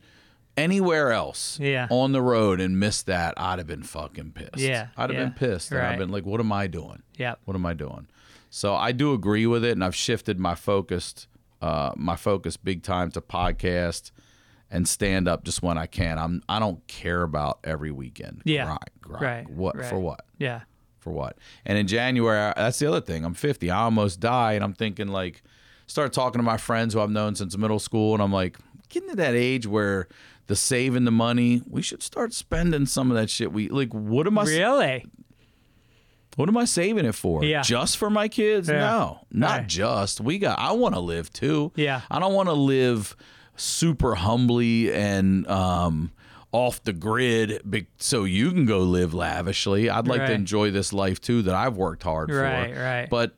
anywhere 0.56 1.12
else 1.12 1.58
Yeah. 1.60 1.86
on 1.90 2.12
the 2.12 2.22
road 2.22 2.60
and 2.60 2.78
missed 2.78 3.06
that, 3.06 3.34
I'd 3.36 3.58
have 3.58 3.66
been 3.66 3.82
fucking 3.82 4.32
pissed. 4.32 4.58
Yeah, 4.58 4.88
I'd 4.96 5.10
have 5.10 5.18
yeah. 5.18 5.24
been 5.24 5.32
pissed. 5.34 5.70
And 5.70 5.80
Right. 5.80 5.92
I've 5.92 5.98
been 5.98 6.10
like, 6.10 6.24
what 6.26 6.40
am 6.40 6.52
I 6.52 6.66
doing? 6.66 7.02
Yeah. 7.16 7.34
What 7.44 7.54
am 7.54 7.66
I 7.66 7.74
doing? 7.74 8.08
So 8.50 8.74
I 8.74 8.92
do 8.92 9.12
agree 9.12 9.46
with 9.46 9.64
it 9.64 9.72
and 9.72 9.84
I've 9.84 9.94
shifted 9.94 10.38
my 10.38 10.54
focus 10.54 11.26
uh 11.62 11.92
my 11.94 12.16
focus 12.16 12.56
big 12.56 12.82
time 12.82 13.10
to 13.10 13.20
podcast 13.20 14.10
and 14.70 14.86
stand 14.88 15.26
up 15.28 15.44
just 15.44 15.62
when 15.62 15.76
I 15.78 15.86
can. 15.86 16.18
I'm 16.18 16.42
I 16.48 16.58
don't 16.58 16.86
care 16.86 17.22
about 17.22 17.58
every 17.64 17.90
weekend. 17.90 18.42
Yeah. 18.44 18.64
Grind, 18.64 18.80
grind. 19.00 19.22
Right, 19.22 19.50
What 19.50 19.84
for 19.86 19.98
what? 19.98 20.24
Yeah. 20.38 20.60
for 20.98 21.10
what? 21.12 21.36
And 21.66 21.76
in 21.78 21.86
January, 21.86 22.52
that's 22.56 22.78
the 22.78 22.86
other 22.86 23.00
thing. 23.00 23.24
I'm 23.24 23.34
50. 23.34 23.70
I 23.70 23.82
almost 23.82 24.20
die, 24.20 24.52
and 24.52 24.62
I'm 24.64 24.74
thinking 24.74 25.08
like, 25.08 25.42
start 25.86 26.12
talking 26.12 26.38
to 26.38 26.42
my 26.44 26.56
friends 26.56 26.94
who 26.94 27.00
I've 27.00 27.10
known 27.10 27.34
since 27.34 27.56
middle 27.56 27.78
school, 27.78 28.14
and 28.14 28.22
I'm 28.22 28.32
like, 28.32 28.58
getting 28.88 29.08
to 29.10 29.16
that 29.16 29.34
age 29.34 29.66
where 29.66 30.08
the 30.46 30.56
saving 30.56 31.04
the 31.04 31.10
money, 31.12 31.62
we 31.68 31.80
should 31.82 32.02
start 32.02 32.32
spending 32.34 32.84
some 32.86 33.10
of 33.10 33.16
that 33.16 33.30
shit. 33.30 33.52
We 33.52 33.68
like, 33.68 33.92
what 33.94 34.26
am 34.26 34.36
I? 34.38 34.44
Really? 34.44 35.06
What 36.36 36.48
am 36.48 36.56
I 36.56 36.64
saving 36.64 37.04
it 37.06 37.14
for? 37.14 37.44
Yeah. 37.44 37.62
Just 37.62 37.96
for 37.98 38.08
my 38.08 38.28
kids? 38.28 38.68
Yeah. 38.68 38.78
No, 38.78 39.26
not 39.32 39.50
Right. 39.60 39.66
just. 39.66 40.20
We 40.20 40.38
got. 40.38 40.58
I 40.58 40.72
want 40.72 40.94
to 40.94 41.00
live 41.00 41.32
too. 41.32 41.72
Yeah. 41.74 42.02
I 42.10 42.18
don't 42.20 42.34
want 42.34 42.48
to 42.48 42.52
live 42.54 43.16
super 43.60 44.14
humbly 44.16 44.92
and 44.92 45.46
um, 45.48 46.10
off 46.52 46.82
the 46.82 46.92
grid, 46.92 47.62
so 47.98 48.24
you 48.24 48.50
can 48.50 48.66
go 48.66 48.80
live 48.80 49.14
lavishly. 49.14 49.88
I'd 49.90 50.08
like 50.08 50.20
Right. 50.20 50.26
to 50.28 50.32
enjoy 50.32 50.70
this 50.70 50.92
life 50.92 51.20
too 51.20 51.42
that 51.42 51.54
I've 51.54 51.76
worked 51.76 52.02
hard 52.02 52.30
Right, 52.30 52.74
for. 52.74 52.80
right. 52.80 52.82
right. 53.00 53.10
But 53.10 53.36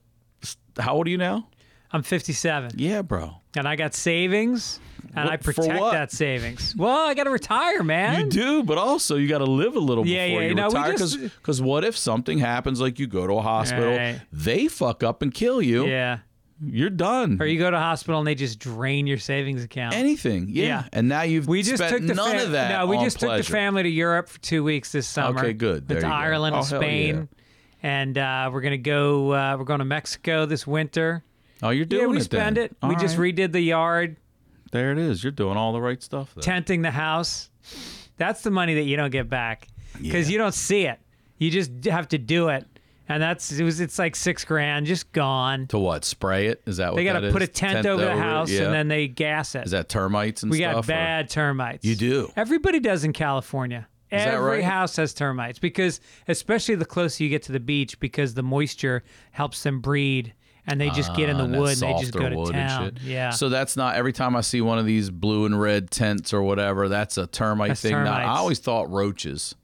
how 0.79 0.95
old 0.95 1.07
are 1.07 1.11
you 1.11 1.19
now? 1.19 1.49
I'm 1.95 2.03
57, 2.03 2.73
Yeah, 2.77 3.03
bro. 3.03 3.35
and 3.55 3.69
I 3.69 3.77
got 3.77 3.93
savings, 3.93 4.81
and 5.15 5.27
What- 5.27 5.33
I 5.35 5.37
protect 5.37 5.79
that 5.93 6.11
savings. 6.11 6.75
Well, 6.75 7.07
I 7.07 7.13
got 7.13 7.25
to 7.25 7.31
retire, 7.31 7.83
man. 7.83 8.25
You 8.25 8.31
do, 8.31 8.63
but 8.63 8.79
also 8.79 9.17
you 9.17 9.29
got 9.29 9.39
to 9.39 9.45
live 9.45 9.77
a 9.77 9.79
little 9.79 10.07
Yeah, 10.07 10.27
before 10.29 10.43
yeah, 10.43 10.49
you 10.49 10.55
no, 10.55 10.67
retire. 10.69 10.93
Because 10.93 11.61
what 11.61 11.85
if 11.85 11.99
something 11.99 12.39
happens, 12.39 12.81
like 12.81 12.99
you 12.99 13.07
go 13.07 13.27
to 13.27 13.35
a 13.35 13.43
hospital, 13.43 13.95
Right. 13.95 14.23
they 14.33 14.69
fuck 14.69 15.03
up 15.03 15.21
and 15.21 15.35
kill 15.35 15.61
you, 15.61 15.87
Yeah. 15.87 16.21
You're 16.65 16.91
done. 16.91 17.39
Or 17.41 17.47
you 17.47 17.59
go 17.59 17.71
to 17.71 17.79
hospital 17.79 18.19
and 18.21 18.27
they 18.27 18.35
just 18.35 18.59
drain 18.59 19.07
your 19.07 19.19
savings 19.19 19.63
account. 19.65 19.95
Anything, 19.95 20.47
yeah. 20.49 20.65
Yeah. 20.67 20.85
And 20.93 21.09
now 21.09 21.23
you've 21.23 21.49
we 21.49 21.63
just 21.63 21.83
spent 21.83 21.99
took 21.99 22.07
the 22.07 22.15
none 22.15 22.37
fam- 22.37 22.47
of 22.47 22.53
that. 22.53 22.79
No, 22.79 22.87
we 22.87 22.97
on 22.97 23.05
just 23.05 23.19
took 23.21 23.37
the 23.37 23.43
family 23.43 23.83
to 23.85 23.89
Europe 23.89 24.29
for 24.29 24.39
two 24.41 24.63
weeks 24.65 24.93
this 24.93 25.07
summer. 25.07 25.41
Okay, 25.41 25.53
good. 25.53 25.89
There 25.89 25.97
Went 25.97 26.03
to 26.03 26.07
you 26.09 26.13
go. 26.13 26.17
Ireland 26.17 26.55
and 26.57 26.65
Oh, 26.65 26.69
hell 26.69 26.81
Spain, 26.81 27.29
and 27.83 28.19
uh, 28.19 28.51
we're 28.53 28.61
gonna 28.61 28.79
go. 28.79 29.33
Uh, 29.33 29.57
we're 29.59 29.65
going 29.65 29.81
to 29.81 29.85
Mexico 29.85 30.47
this 30.47 30.67
winter. 30.67 31.25
Oh, 31.63 31.71
you're 31.71 31.85
doing 31.85 32.03
yeah, 32.03 32.09
we 32.09 32.17
it. 32.19 32.23
spend 32.25 32.57
then. 32.57 32.65
it. 32.65 32.77
we 32.83 32.95
All 32.95 33.01
just 33.01 33.17
redid 33.17 33.53
the 33.53 33.61
yard, 33.61 34.17
There 34.73 34.91
it 34.93 34.99
is. 34.99 35.23
You're 35.23 35.31
doing 35.31 35.57
all 35.57 35.73
the 35.73 35.81
right 35.81 36.03
stuff. 36.03 36.35
There. 36.35 36.43
tenting 36.43 36.83
the 36.83 36.91
house. 36.91 37.51
That's 38.17 38.43
the 38.43 38.51
money 38.51 38.75
that 38.75 38.83
you 38.83 38.97
don't 38.97 39.11
get 39.11 39.29
back 39.29 39.69
because 40.01 40.29
Yeah. 40.29 40.33
you 40.33 40.39
don't 40.39 40.55
see 40.55 40.87
it. 40.87 40.99
You 41.39 41.51
just 41.51 41.71
have 41.87 42.09
to 42.09 42.19
do 42.19 42.49
it, 42.49 42.67
and 43.15 43.23
that's 43.23 43.53
it 43.53 43.63
was. 43.65 43.81
It's 43.81 43.99
like 43.99 44.17
six 44.17 44.45
grand, 44.45 44.87
just 44.87 45.11
gone. 45.13 45.67
to 45.69 45.79
what? 45.79 46.05
Spray 46.05 46.49
it? 46.49 46.63
Is 46.67 46.79
that 46.79 46.93
what 46.93 46.97
They 46.97 47.05
got 47.05 47.21
to 47.21 47.27
is? 47.27 47.33
put 47.33 47.43
a 47.43 47.47
tent, 47.47 47.87
over 47.87 48.05
the 48.05 48.17
house, 48.17 48.51
Yeah. 48.51 48.63
and 48.65 48.75
then 48.75 48.89
they 48.89 49.09
gas 49.09 49.55
it. 49.55 49.65
is 49.65 49.71
that 49.73 49.89
termites 49.89 50.43
and 50.43 50.51
we 50.51 50.59
stuff? 50.59 50.69
We 50.69 50.75
got 50.75 50.85
or- 50.85 50.87
bad 50.87 51.31
termites. 51.31 51.85
You 51.85 51.95
do? 51.97 52.33
Everybody 52.37 52.81
does 52.81 53.05
in 53.05 53.13
California. 53.13 53.87
that 54.11 54.29
Every 54.29 54.57
right? 54.57 54.65
house 54.65 54.97
has 54.97 55.15
termites 55.15 55.59
because, 55.59 55.99
especially 56.29 56.75
the 56.75 56.85
closer 56.85 57.25
you 57.25 57.31
get 57.31 57.43
to 57.45 57.53
the 57.53 57.61
beach, 57.61 57.99
because 57.99 58.35
the 58.35 58.43
moisture 58.43 59.03
helps 59.31 59.63
them 59.63 59.81
breed, 59.81 60.35
and 60.67 60.79
they 60.79 60.91
just 60.91 61.15
get 61.17 61.31
in 61.31 61.39
the 61.39 61.45
Ah, 61.45 61.61
wood 61.61 61.73
and 61.73 61.81
they 61.81 61.99
just 62.01 62.13
go 62.13 62.29
to 62.29 62.53
town. 62.53 62.85
shit. 62.97 63.03
Yeah. 63.03 63.31
So 63.31 63.49
that's 63.49 63.75
not 63.75 63.97
every 63.97 64.13
time 64.13 64.37
I 64.37 64.43
see 64.43 64.61
one 64.61 64.79
of 64.79 64.85
these 64.85 65.09
blue 65.09 65.47
and 65.47 65.59
red 65.59 65.91
tents 65.91 66.33
or 66.35 66.43
whatever. 66.43 66.89
That's 66.91 67.17
a 67.17 67.27
termite 67.27 67.69
That's 67.69 67.81
thing. 67.81 67.93
Now, 67.93 68.13
I 68.13 68.37
always 68.37 68.59
thought 68.59 68.91
roaches. 68.91 69.55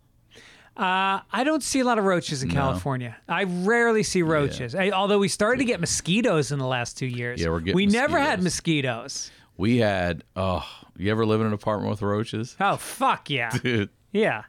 Uh, 0.78 1.20
I 1.32 1.42
don't 1.44 1.62
see 1.62 1.80
a 1.80 1.84
lot 1.84 1.98
of 1.98 2.04
roaches 2.04 2.42
in 2.44 2.50
California. 2.50 3.16
I 3.28 3.44
rarely 3.44 4.02
see 4.04 4.22
roaches. 4.22 4.74
I, 4.76 4.90
although 4.90 5.18
we 5.18 5.26
started 5.28 5.58
to 5.58 5.64
get 5.64 5.80
mosquitoes 5.80 6.52
in 6.52 6.58
the 6.60 6.66
last 6.66 6.96
two 6.96 7.06
years. 7.06 7.40
Yeah, 7.40 7.48
we're 7.48 7.60
getting 7.60 7.74
We 7.74 7.86
never 7.86 8.18
had 8.18 8.42
mosquitoes. 8.42 9.02
mosquitoes. 9.02 9.30
We 9.56 9.78
had. 9.78 10.22
Oh, 10.36 10.64
you 10.96 11.10
ever 11.10 11.26
live 11.26 11.40
in 11.40 11.48
an 11.48 11.52
apartment 11.52 11.90
with 11.90 12.00
roaches? 12.02 12.54
Oh 12.60 12.76
fuck 12.76 13.28
yeah, 13.28 13.50
Dude. 13.62 13.90
yeah. 14.12 14.44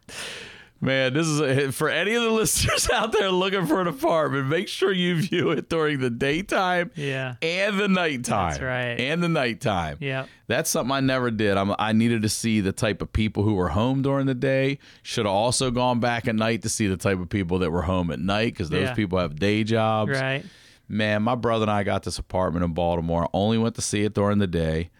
Man, 0.81 1.13
this 1.13 1.27
is 1.27 1.41
a, 1.41 1.71
for 1.73 1.89
any 1.89 2.13
of 2.15 2.23
the 2.23 2.29
listeners 2.31 2.89
out 2.89 3.11
there 3.11 3.29
looking 3.31 3.65
for 3.65 3.81
an 3.81 3.87
apartment. 3.87 4.47
Make 4.47 4.69
sure 4.69 4.93
you 4.93 5.21
view 5.21 5.51
it 5.51 5.67
during 5.69 5.99
the 5.99 6.09
daytime, 6.09 6.91
Yeah. 6.95 7.35
and 7.41 7.77
the 7.77 7.89
nighttime. 7.89 8.51
That's 8.51 8.61
right. 8.61 8.97
and 8.99 9.21
the 9.21 9.27
nighttime. 9.27 9.97
Yeah. 9.99 10.25
that's 10.47 10.69
something 10.69 10.91
I 10.93 11.01
never 11.01 11.31
did. 11.31 11.57
I'm, 11.57 11.75
I 11.77 11.91
needed 11.91 12.21
to 12.21 12.29
see 12.29 12.61
the 12.61 12.71
type 12.71 13.01
of 13.01 13.11
people 13.11 13.43
who 13.43 13.55
were 13.55 13.67
home 13.69 14.01
during 14.01 14.25
the 14.25 14.33
day. 14.33 14.79
Should 15.03 15.25
have 15.25 15.33
also 15.35 15.69
gone 15.69 15.99
back 15.99 16.29
at 16.29 16.35
night 16.35 16.61
to 16.61 16.69
see 16.69 16.87
the 16.87 16.95
type 16.97 17.19
of 17.19 17.27
people 17.27 17.59
that 17.59 17.71
were 17.71 17.81
home 17.81 18.09
at 18.09 18.19
night 18.19 18.53
because 18.53 18.69
those 18.69 18.83
Yeah. 18.83 18.93
people 18.93 19.19
have 19.19 19.35
day 19.37 19.65
jobs. 19.65 20.11
Right. 20.11 20.45
Man, 20.87 21.23
my 21.23 21.35
brother 21.35 21.63
and 21.63 21.71
I 21.71 21.83
got 21.83 22.03
this 22.03 22.17
apartment 22.19 22.63
in 22.63 22.71
Baltimore. 22.73 23.27
Only 23.33 23.57
went 23.57 23.75
to 23.75 23.81
see 23.81 24.05
it 24.05 24.13
during 24.13 24.37
the 24.39 24.47
day. 24.47 24.91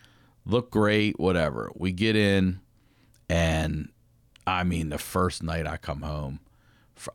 Looked 0.46 0.72
great, 0.72 1.18
whatever. 1.20 1.72
We 1.76 1.94
get 1.94 2.16
in, 2.18 2.60
and 3.30 3.90
I 4.50 4.64
mean, 4.64 4.90
the 4.90 4.98
first 4.98 5.44
night 5.44 5.66
I 5.68 5.78
come 5.78 6.02
home, 6.02 6.40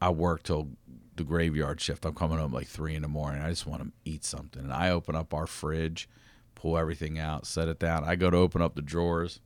I 0.00 0.10
work 0.10 0.42
till 0.44 0.68
the 1.16 1.24
graveyard 1.24 1.80
shift. 1.80 2.04
I'm 2.04 2.14
coming 2.14 2.38
home 2.38 2.52
like 2.52 2.66
three 2.66 2.94
in 2.94 3.02
the 3.02 3.08
morning. 3.08 3.42
I 3.42 3.50
just 3.50 3.66
want 3.66 3.82
to 3.82 3.92
eat 4.04 4.24
something. 4.24 4.62
And 4.64 4.72
I 4.72 4.90
open 4.90 5.14
up 5.14 5.32
our 5.34 5.46
fridge, 5.46 6.08
pull 6.54 6.76
everything 6.76 7.18
out, 7.18 7.46
set 7.46 7.68
it 7.68 7.78
down. 7.78 8.04
I 8.04 8.16
go 8.16 8.30
to 8.30 8.36
open 8.36 8.62
up 8.62 8.74
the 8.74 8.82
drawers. 8.82 9.40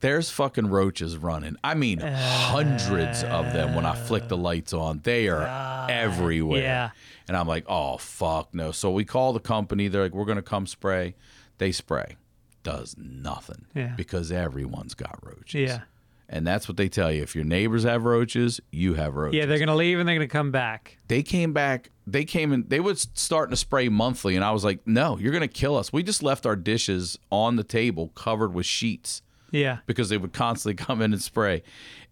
There's 0.00 0.30
fucking 0.30 0.66
roaches 0.68 1.16
running. 1.16 1.56
I 1.64 1.74
mean, 1.74 2.00
hundreds 2.00 3.22
of 3.24 3.52
them 3.54 3.74
when 3.74 3.86
I 3.86 3.94
flick 3.94 4.28
the 4.28 4.36
lights 4.36 4.72
on. 4.74 5.00
They 5.02 5.28
are 5.28 5.88
everywhere. 5.90 6.60
yeah. 6.62 6.90
And 7.28 7.36
I'm 7.36 7.48
like, 7.48 7.64
oh, 7.66 7.96
fuck 7.96 8.54
no. 8.54 8.72
So 8.72 8.90
we 8.92 9.04
call 9.04 9.32
the 9.32 9.40
company. 9.40 9.88
They're 9.88 10.02
like, 10.02 10.12
we're 10.14 10.26
going 10.26 10.36
to 10.36 10.42
come 10.42 10.66
spray. 10.66 11.14
They 11.58 11.72
spray. 11.72 12.16
Does 12.62 12.94
nothing. 12.98 13.64
Yeah. 13.74 13.94
Because 13.96 14.30
everyone's 14.30 14.94
got 14.94 15.18
roaches. 15.22 15.70
Yeah. 15.70 15.80
And 16.28 16.44
that's 16.46 16.66
what 16.66 16.76
they 16.76 16.88
tell 16.88 17.12
you. 17.12 17.22
If 17.22 17.36
your 17.36 17.44
neighbors 17.44 17.84
have 17.84 18.04
roaches, 18.04 18.60
you 18.72 18.94
have 18.94 19.14
roaches. 19.14 19.36
Yeah, 19.38 19.46
they're 19.46 19.60
gonna 19.60 19.76
leave 19.76 19.98
and 20.00 20.08
they're 20.08 20.16
gonna 20.16 20.26
come 20.26 20.50
back. 20.50 20.98
they 21.08 21.22
came 21.22 21.52
back. 21.52 21.90
They 22.06 22.24
came 22.24 22.52
and 22.52 22.68
They 22.68 22.80
was 22.80 23.08
starting 23.14 23.50
to 23.50 23.56
spray 23.56 23.88
monthly, 23.88 24.34
and 24.36 24.44
I 24.44 24.50
was 24.50 24.64
like, 24.64 24.80
"No, 24.86 25.18
you're 25.18 25.32
gonna 25.32 25.46
kill 25.48 25.76
us." 25.76 25.92
We 25.92 26.02
just 26.02 26.22
left 26.22 26.44
our 26.46 26.56
dishes 26.56 27.16
on 27.30 27.56
the 27.56 27.64
table 27.64 28.08
covered 28.14 28.52
with 28.54 28.66
sheets 28.66 29.22
Yeah. 29.52 29.78
because 29.86 30.08
they 30.08 30.18
would 30.18 30.32
constantly 30.32 30.74
come 30.84 31.00
in 31.00 31.12
and 31.12 31.22
spray. 31.22 31.62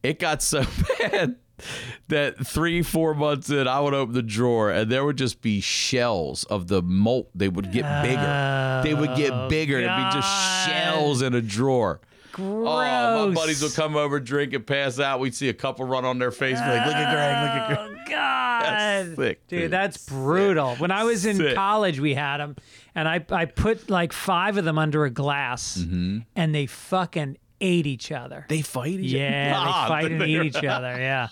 It 0.03 0.19
got 0.21 0.43
so 0.43 0.65
bad 1.01 1.37
that 2.09 2.45
three, 2.47 2.83
four 2.83 3.15
months 3.15 3.49
in, 3.51 3.67
I 3.69 3.81
would 3.81 3.95
open 3.95 4.15
the 4.15 4.23
drawer 4.23 4.71
and 4.71 4.91
there 4.91 5.05
would 5.05 5.17
just 5.17 5.41
be 5.41 5.61
shells 5.61 6.45
of 6.45 6.67
the 6.69 6.83
molt. 6.83 7.31
They 7.35 7.49
would 7.49 7.73
get 7.73 8.03
bigger. 8.03 8.81
They 8.85 8.95
would 8.95 9.17
get 9.17 9.33
oh, 9.33 9.49
bigger. 9.49 9.79
It'd 9.79 9.89
be 9.97 10.11
just 10.13 10.67
shells 10.67 11.23
in 11.23 11.35
a 11.35 11.41
drawer. 11.41 12.01
Gross. 12.35 12.69
Oh, 12.69 13.29
my 13.29 13.35
buddies 13.35 13.63
would 13.63 13.75
come 13.75 13.97
over, 13.97 14.19
drink, 14.21 14.53
and 14.55 14.67
pass 14.67 14.99
out. 15.01 15.21
We'd 15.21 15.35
see 15.35 15.49
a 15.49 15.55
couple 15.55 15.87
run 15.87 16.05
on 16.05 16.19
their 16.19 16.31
face, 16.33 16.61
be 16.61 16.67
like, 16.67 16.85
"Look 16.87 16.95
at 16.97 17.13
Greg, 17.13 17.43
look 17.43 17.51
at 17.63 17.67
Greg." 17.69 17.79
Oh 18.07 18.11
God, 18.11 18.63
That's 18.65 19.17
sick, 19.17 19.47
dude. 19.49 19.61
dude. 19.63 19.71
That's 19.71 20.05
brutal. 20.09 20.75
When 20.77 20.91
I 20.91 21.05
was 21.05 21.25
in 21.27 21.37
Sick. 21.37 21.55
college, 21.55 22.01
we 22.01 22.15
had 22.15 22.39
them, 22.39 22.57
and 22.95 23.09
I 23.09 23.25
I 23.31 23.45
put 23.45 23.89
like 23.89 24.13
five 24.13 24.57
of 24.59 24.65
them 24.65 24.79
under 24.79 25.05
a 25.05 25.11
glass, 25.11 25.79
Mm-hmm. 25.79 26.19
and 26.37 26.55
they 26.55 26.67
fucking 26.67 27.37
ate 27.65 27.87
each 27.87 28.13
other. 28.13 28.45
They 28.49 28.63
fight 28.63 29.01
each 29.01 29.13
yeah, 29.13 29.53
Nah, 29.53 29.83
they 29.85 29.89
fight 29.89 30.13
and 30.13 30.21
they're- 30.21 30.29
eat 30.29 30.43
each 30.57 30.65
other. 30.77 30.91
Yeah, 30.99 31.29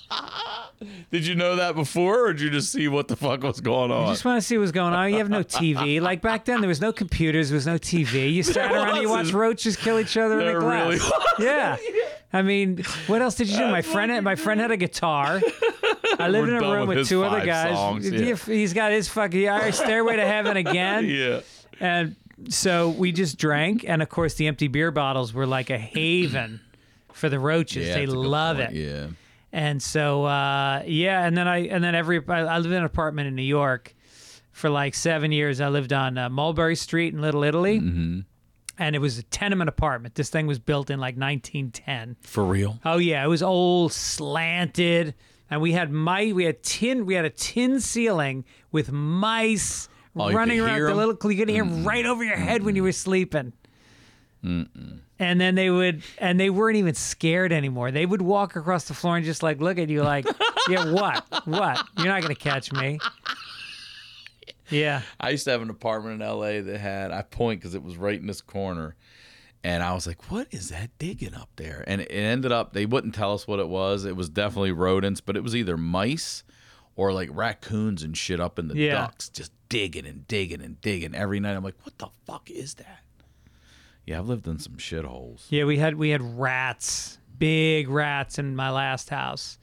Did 1.11 1.27
you 1.27 1.35
know 1.35 1.57
that 1.57 1.75
before, 1.77 2.27
or 2.27 2.33
did 2.33 2.42
you 2.42 2.51
just 2.51 2.73
see 2.73 2.88
what 2.88 3.07
the 3.09 3.14
fuck 3.16 3.42
was 3.42 3.61
going 3.61 3.90
on? 3.92 4.07
you 4.07 4.12
just 4.12 4.25
want 4.25 4.40
to 4.40 4.47
see 4.47 4.59
what's 4.59 4.73
going 4.73 4.95
on. 4.95 5.11
You 5.12 5.18
have 5.18 5.31
no 5.31 5.42
TV. 5.45 6.01
Like 6.03 6.21
back 6.23 6.45
then, 6.45 6.61
there 6.61 6.68
was 6.68 6.81
no 6.81 6.92
computers. 6.92 7.51
There 7.51 7.57
was 7.57 7.66
no 7.66 7.79
TV. 7.79 8.33
You 8.33 8.42
sat 8.42 8.73
around, 8.73 8.88
and 8.90 9.03
you 9.03 9.09
watched 9.09 9.33
roaches 9.33 9.77
kill 9.77 9.99
each 10.01 10.16
other 10.16 10.40
in 10.40 10.57
a 10.57 10.59
glass. 10.59 11.01
really 11.38 11.47
yeah. 11.49 11.77
I 12.33 12.42
mean, 12.42 12.83
what 13.09 13.21
else 13.23 13.35
did 13.37 13.49
you 13.49 13.59
do? 13.59 13.68
My 13.68 13.83
friend, 13.83 14.11
had, 14.11 14.25
my 14.25 14.35
friend 14.37 14.59
had 14.61 14.71
a 14.71 14.77
guitar. 14.77 15.40
I 16.18 16.29
lived 16.29 16.49
We're 16.49 16.57
in 16.59 16.64
a 16.64 16.73
room 16.73 16.88
with 16.88 16.99
with 16.99 17.09
two 17.09 17.25
other 17.25 17.45
guys. 17.45 17.75
songs, 17.77 18.09
He- 18.09 18.29
yeah. 18.31 18.37
He's 18.37 18.73
got 18.73 18.90
his 18.90 19.07
fucking 19.09 19.73
Stairway 19.73 20.16
to 20.16 20.27
Heaven 20.27 20.57
again. 20.57 21.05
yeah. 21.07 21.40
And 21.79 22.16
so 22.49 22.91
we 22.91 23.13
just 23.13 23.39
drank, 23.39 23.85
and 23.87 24.03
of 24.03 24.09
course, 24.09 24.35
the 24.35 24.47
empty 24.47 24.69
beer 24.69 24.91
bottles 24.91 25.33
were 25.35 25.47
like 25.47 25.71
a 25.71 25.79
haven 25.79 26.61
for 27.13 27.29
the 27.29 27.39
roaches. 27.39 27.87
Yeah, 27.89 27.95
they 27.95 28.01
that's 28.07 28.13
a 28.13 28.17
good 28.17 28.27
love 28.27 28.59
it. 28.61 28.73
Yeah. 28.73 29.07
And 29.53 29.83
so, 29.83 30.25
uh, 30.25 30.83
yeah, 30.87 31.27
and 31.27 31.37
then 31.37 31.47
I 31.47 31.67
and 31.67 31.85
then 31.85 31.95
every 31.95 32.21
I, 32.27 32.41
I 32.41 32.57
lived 32.59 32.73
in 32.73 32.79
an 32.79 32.85
apartment 32.85 33.29
in 33.29 33.35
New 33.35 33.43
York 33.43 33.95
for 34.51 34.71
like 34.71 34.95
seven 34.95 35.31
years. 35.33 35.61
I 35.61 35.69
lived 35.69 35.93
on 35.93 36.17
uh, 36.17 36.29
Mulberry 36.31 36.77
Street 36.77 37.13
in 37.13 37.21
Little 37.21 37.45
Italy, 37.45 37.79
Mm-hmm. 37.79 38.21
and 38.79 38.97
it 38.97 38.99
was 39.01 39.19
a 39.19 39.23
tenement 39.25 39.69
apartment. 39.69 40.15
This 40.15 40.31
thing 40.31 40.47
was 40.47 40.59
built 40.59 40.89
in 40.89 40.99
like 41.01 41.17
1910. 41.19 42.17
For 42.23 42.45
real? 42.45 42.79
Oh 42.85 42.97
yeah, 42.99 43.23
it 43.25 43.29
was 43.29 43.43
old, 43.43 43.93
slanted, 43.93 45.15
and 45.51 45.61
we 45.61 45.73
had 45.73 45.91
mice. 45.91 46.33
We 46.33 46.45
had 46.45 46.63
tin. 46.63 47.05
We 47.05 47.13
had 47.15 47.27
a 47.27 47.31
tin 47.31 47.79
ceiling 47.81 48.45
with 48.71 48.91
mice 48.91 49.89
Oh, 50.14 50.33
running 50.33 50.61
around. 50.61 50.83
The 50.83 50.94
little 50.94 51.33
you 51.33 51.38
could 51.38 51.48
hear 51.48 51.64
'em 51.64 51.83
mm. 51.83 51.87
right 51.87 52.05
over 52.05 52.22
your 52.22 52.37
head 52.37 52.62
when 52.62 52.77
you 52.77 52.83
were 52.83 52.92
sleeping. 52.92 53.53
And 54.44 55.40
then 55.40 55.55
they 55.55 55.70
would, 55.70 56.03
and 56.18 56.38
they 56.38 56.51
weren't 56.51 56.77
even 56.77 56.94
scared 56.94 57.53
anymore. 57.53 57.92
They 57.92 58.05
would 58.05 58.22
walk 58.22 58.57
across 58.57 58.85
the 58.85 58.94
floor 58.94 59.16
and 59.16 59.25
just 59.25 59.42
like 59.42 59.61
look 59.61 59.79
at 59.79 59.88
you, 59.88 60.03
like, 60.03 60.27
yeah, 60.68 60.90
what, 60.90 61.25
what? 61.44 61.87
You're 61.96 62.09
not 62.09 62.22
gonna 62.22 62.35
catch 62.35 62.72
me. 62.72 62.98
Yeah, 64.70 65.03
I 65.20 65.31
used 65.31 65.44
to 65.44 65.51
have 65.51 65.61
an 65.61 65.68
apartment 65.68 66.22
in 66.22 66.27
LA 66.27 66.62
that 66.62 66.79
had 66.81 67.11
I 67.11 67.20
point 67.20 67.61
because 67.61 67.75
it 67.75 67.83
was 67.83 67.98
right 67.98 68.18
in 68.18 68.27
this 68.27 68.40
corner, 68.40 68.96
and 69.62 69.83
I 69.83 69.92
was 69.92 70.07
like, 70.07 70.31
"What 70.31 70.46
is 70.51 70.70
that 70.70 70.88
digging 70.98 71.35
up 71.35 71.51
there?" 71.57 71.85
And 71.87 72.01
it 72.01 72.11
ended 72.11 72.53
up 72.53 72.72
they 72.72 72.87
wouldn't 72.87 73.14
tell 73.14 73.35
us 73.35 73.46
what 73.46 73.61
it 73.61 73.68
was. 73.68 74.07
It 74.07 74.16
was 74.16 74.31
definitely 74.31 74.72
rodents, 74.72 75.20
but 75.20 75.37
it 75.37 75.42
was 75.42 75.55
either 75.55 75.77
mice 75.77 76.42
or 76.97 77.13
like 77.13 77.29
raccoons 77.33 78.03
and 78.03 78.17
shit 78.17 78.41
up 78.41 78.59
in 78.59 78.69
the 78.69 78.77
Yeah. 78.77 78.93
ducts, 78.93 79.29
just 79.29 79.53
digging 79.69 80.07
and 80.07 80.27
digging 80.29 80.61
and 80.63 80.81
digging 80.81 81.15
every 81.15 81.41
night. 81.41 81.57
I'm 81.57 81.65
like, 81.65 81.77
"What 81.85 81.97
the 81.99 82.09
fuck 82.27 82.51
is 82.51 82.75
that?" 82.75 83.01
Yeah, 84.05 84.19
I've 84.19 84.27
lived 84.29 84.47
in 84.49 84.59
some 84.59 84.75
shitholes. 84.77 85.47
yeah. 85.49 85.65
We 85.65 85.79
had 85.79 85.95
we 85.97 86.11
had 86.11 86.21
rats, 86.39 87.19
big 87.39 87.89
rats 87.89 88.39
in 88.39 88.55
my 88.57 88.71
last 88.71 89.11
house, 89.11 89.59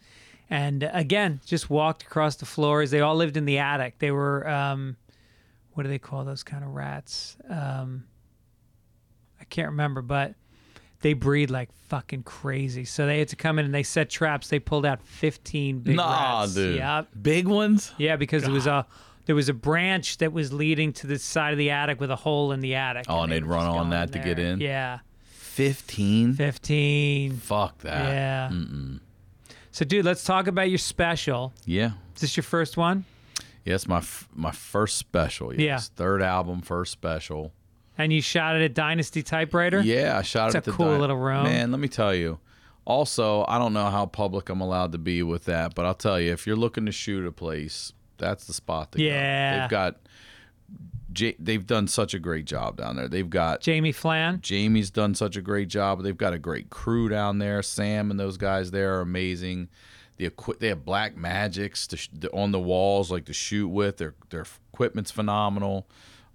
and 0.50 0.84
uh, 0.84 0.90
again, 0.94 1.42
just 1.46 1.70
walked 1.70 2.04
across 2.04 2.36
the 2.38 2.46
floors. 2.46 2.90
They 2.92 3.02
all 3.02 3.16
lived 3.16 3.38
in 3.38 3.46
the 3.46 3.58
attic. 3.60 4.00
They 4.00 4.12
were, 4.12 4.48
um, 4.50 4.96
what 5.74 5.84
do 5.84 5.90
they 5.90 6.00
call 6.00 6.24
those 6.26 6.42
kind 6.44 6.64
of 6.64 6.72
rats? 6.72 7.36
Um, 7.50 8.06
I 9.40 9.44
can't 9.44 9.70
remember, 9.70 10.02
but 10.02 10.36
they 11.02 11.14
breed 11.14 11.50
like 11.50 11.70
fucking 11.88 12.24
crazy. 12.24 12.86
So 12.86 13.06
they 13.06 13.20
had 13.20 13.30
to 13.30 13.36
come 13.36 13.60
in 13.60 13.66
and 13.66 13.74
they 13.74 13.84
set 13.84 14.10
traps. 14.10 14.50
They 14.50 14.60
pulled 14.60 14.86
out 14.86 15.02
15 15.04 15.80
big 15.80 15.96
nah, 15.96 16.42
rats. 16.42 16.56
dude. 16.56 16.78
Yep. 16.78 17.08
Big 17.22 17.48
ones. 17.48 17.94
Yeah, 17.98 18.16
because 18.16 18.44
there 18.44 18.52
was 18.52 18.68
a 18.68 18.86
there 19.26 19.36
was 19.36 19.50
a 19.50 19.54
branch 19.54 20.18
that 20.18 20.34
was 20.34 20.52
leading 20.52 20.92
to 20.94 21.08
the 21.08 21.20
side 21.20 21.52
of 21.52 21.58
the 21.58 21.70
attic 21.70 22.00
with 22.00 22.10
a 22.12 22.16
hole 22.16 22.52
in 22.52 22.60
the 22.62 22.76
attic. 22.76 23.06
Oh, 23.08 23.22
and 23.22 23.32
they 23.32 23.38
they'd 23.40 23.46
run 23.46 23.68
on 23.68 23.92
that 23.92 24.12
to 24.14 24.20
get 24.20 24.40
in? 24.40 24.60
Yeah, 24.60 25.00
Fifteen. 25.60 26.34
15. 26.36 27.34
Fuck 27.38 27.80
that. 27.80 28.08
Yeah. 28.08 28.50
So, 29.72 29.84
dude, 29.86 30.06
let's 30.06 30.24
talk 30.24 30.48
about 30.48 30.70
your 30.70 30.78
special. 30.78 31.54
Yeah. 31.66 31.92
Is 32.16 32.22
this 32.22 32.38
your 32.38 32.44
first 32.46 32.78
one? 32.78 33.06
Yeah, 33.66 33.78
my 33.88 33.98
f- 33.98 34.30
my 34.34 34.52
first 34.52 34.98
special. 34.98 35.54
Yes. 35.54 35.60
Yeah. 35.60 35.78
Third 35.98 36.22
album, 36.22 36.62
first 36.62 36.92
special. 36.92 37.52
And 38.00 38.12
you 38.12 38.22
shot 38.22 38.56
it 38.56 38.64
at 38.64 38.74
Dynasty 38.74 39.22
Typewriter? 39.22 39.82
Yeah, 39.82 40.18
I 40.18 40.22
shot 40.24 40.48
It's 40.48 40.56
it 40.56 40.58
at 40.60 40.68
a 40.68 40.72
the 40.72 40.78
cool 40.78 40.98
little 40.98 41.18
room. 41.18 41.44
Man, 41.44 41.70
let 41.72 41.80
me 41.80 41.88
tell 41.90 42.16
you. 42.16 42.40
Also, 42.86 43.46
I 43.48 43.60
don't 43.60 43.74
know 43.74 43.90
how 43.92 44.08
public 44.08 44.50
I'm 44.50 44.62
allowed 44.62 44.94
to 44.94 44.98
be 44.98 45.22
with 45.22 45.46
that, 45.46 45.76
but 45.76 45.86
I'll 45.86 45.94
tell 45.94 46.20
you, 46.20 46.32
if 46.32 46.48
you're 46.48 46.56
looking 46.56 46.88
to 46.88 46.92
shoot 46.92 47.26
a 47.28 47.32
place, 47.32 47.94
that's 48.18 48.46
the 48.46 48.54
spot 48.54 48.94
to 48.94 49.02
Yeah. 49.04 49.56
go. 49.56 49.62
They've 49.62 49.70
got 49.70 49.96
J- 51.12 51.36
they've 51.40 51.66
done 51.66 51.88
such 51.88 52.14
a 52.14 52.20
great 52.20 52.46
job 52.46 52.78
down 52.78 52.96
there. 52.96 53.08
They've 53.08 53.30
got 53.30 53.62
Jamie 53.62 53.92
Flam? 53.92 54.40
Jamie's 54.42 54.92
done 54.92 55.16
such 55.16 55.36
a 55.36 55.42
great 55.42 55.68
job. 55.68 56.04
They've 56.04 56.16
got 56.16 56.34
a 56.34 56.38
great 56.40 56.70
crew 56.70 57.10
down 57.10 57.40
there. 57.40 57.64
Sam 57.64 58.12
and 58.12 58.20
those 58.20 58.38
guys 58.38 58.70
there 58.72 58.96
are 58.98 59.02
amazing. 59.02 59.70
The 60.18 60.28
equi- 60.28 60.58
they 60.60 60.68
have 60.68 60.86
Blackmagics 60.86 61.88
to 61.88 61.98
sh- 61.98 62.10
on 62.32 62.52
the 62.52 62.60
walls 62.60 63.10
like 63.12 63.26
to 63.26 63.34
shoot 63.34 63.70
with. 63.70 63.98
Their 63.98 64.14
their 64.30 64.46
equipment's 64.72 65.10
phenomenal. 65.10 65.88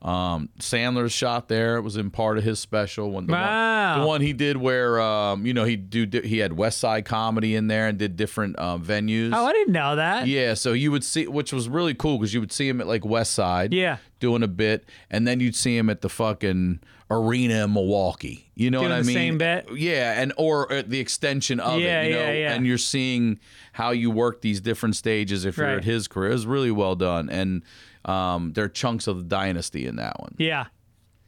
Um, 0.04 0.50
Sandler's 0.60 1.12
shot 1.12 1.48
there. 1.48 1.76
It 1.78 1.80
was 1.80 1.96
in 1.96 2.10
part 2.10 2.36
of 2.36 2.44
his 2.44 2.58
special 2.58 3.10
when 3.10 3.26
the, 3.26 3.32
Wow. 3.32 3.92
one, 3.94 4.00
the 4.02 4.06
one 4.06 4.20
he 4.20 4.34
did 4.34 4.58
where 4.58 5.00
um, 5.00 5.46
you 5.46 5.54
know 5.54 5.64
he 5.64 5.76
do 5.76 6.06
he 6.22 6.38
had 6.38 6.52
West 6.52 6.76
Side 6.78 7.06
Comedy 7.06 7.54
in 7.54 7.68
there 7.68 7.88
and 7.88 7.96
did 7.98 8.14
different 8.16 8.58
um, 8.58 8.84
venues. 8.84 9.30
Oh, 9.34 9.46
I 9.46 9.52
didn't 9.52 9.72
know 9.72 9.96
that. 9.96 10.26
Yeah, 10.26 10.52
so 10.54 10.74
you 10.74 10.92
would 10.92 11.04
see, 11.04 11.26
which 11.26 11.54
was 11.54 11.70
really 11.70 11.94
cool 11.94 12.18
because 12.18 12.34
you 12.34 12.40
would 12.40 12.52
see 12.52 12.68
him 12.68 12.82
at 12.82 12.86
like 12.86 13.04
West 13.04 13.32
Side, 13.32 13.72
Yeah. 13.72 13.96
doing 14.20 14.42
a 14.42 14.48
bit, 14.48 14.86
and 15.10 15.26
then 15.26 15.40
you'd 15.40 15.56
see 15.56 15.74
him 15.76 15.88
at 15.88 16.02
the 16.02 16.10
fucking 16.10 16.80
arena 17.10 17.64
in 17.64 17.72
Milwaukee. 17.72 18.50
You 18.54 18.70
know 18.70 18.80
Doing 18.80 18.90
what 18.92 18.98
I 18.98 19.02
mean? 19.04 19.14
same 19.14 19.38
bit? 19.38 19.68
Yeah, 19.74 20.20
and 20.20 20.34
or 20.36 20.70
at 20.70 20.90
the 20.90 21.00
extension 21.00 21.60
of 21.60 21.80
Yeah, 21.80 22.02
it. 22.02 22.08
You 22.08 22.14
know, 22.14 22.20
yeah, 22.20 22.32
yeah. 22.32 22.52
and 22.54 22.66
you're 22.66 22.76
seeing 22.78 23.38
how 23.72 23.90
you 23.90 24.10
work 24.10 24.42
these 24.42 24.60
different 24.60 24.96
stages. 24.96 25.44
If 25.46 25.56
you're 25.56 25.66
Right. 25.66 25.78
at 25.78 25.84
his 25.84 26.08
career, 26.08 26.30
it 26.30 26.34
was 26.34 26.46
really 26.46 26.70
well 26.70 26.94
done, 26.94 27.30
and 27.30 27.62
um, 28.04 28.52
there 28.52 28.64
are 28.64 28.68
chunks 28.68 29.06
of 29.06 29.16
the 29.18 29.24
dynasty 29.24 29.86
in 29.86 29.96
that 29.96 30.18
one. 30.20 30.34
Yeah. 30.38 30.66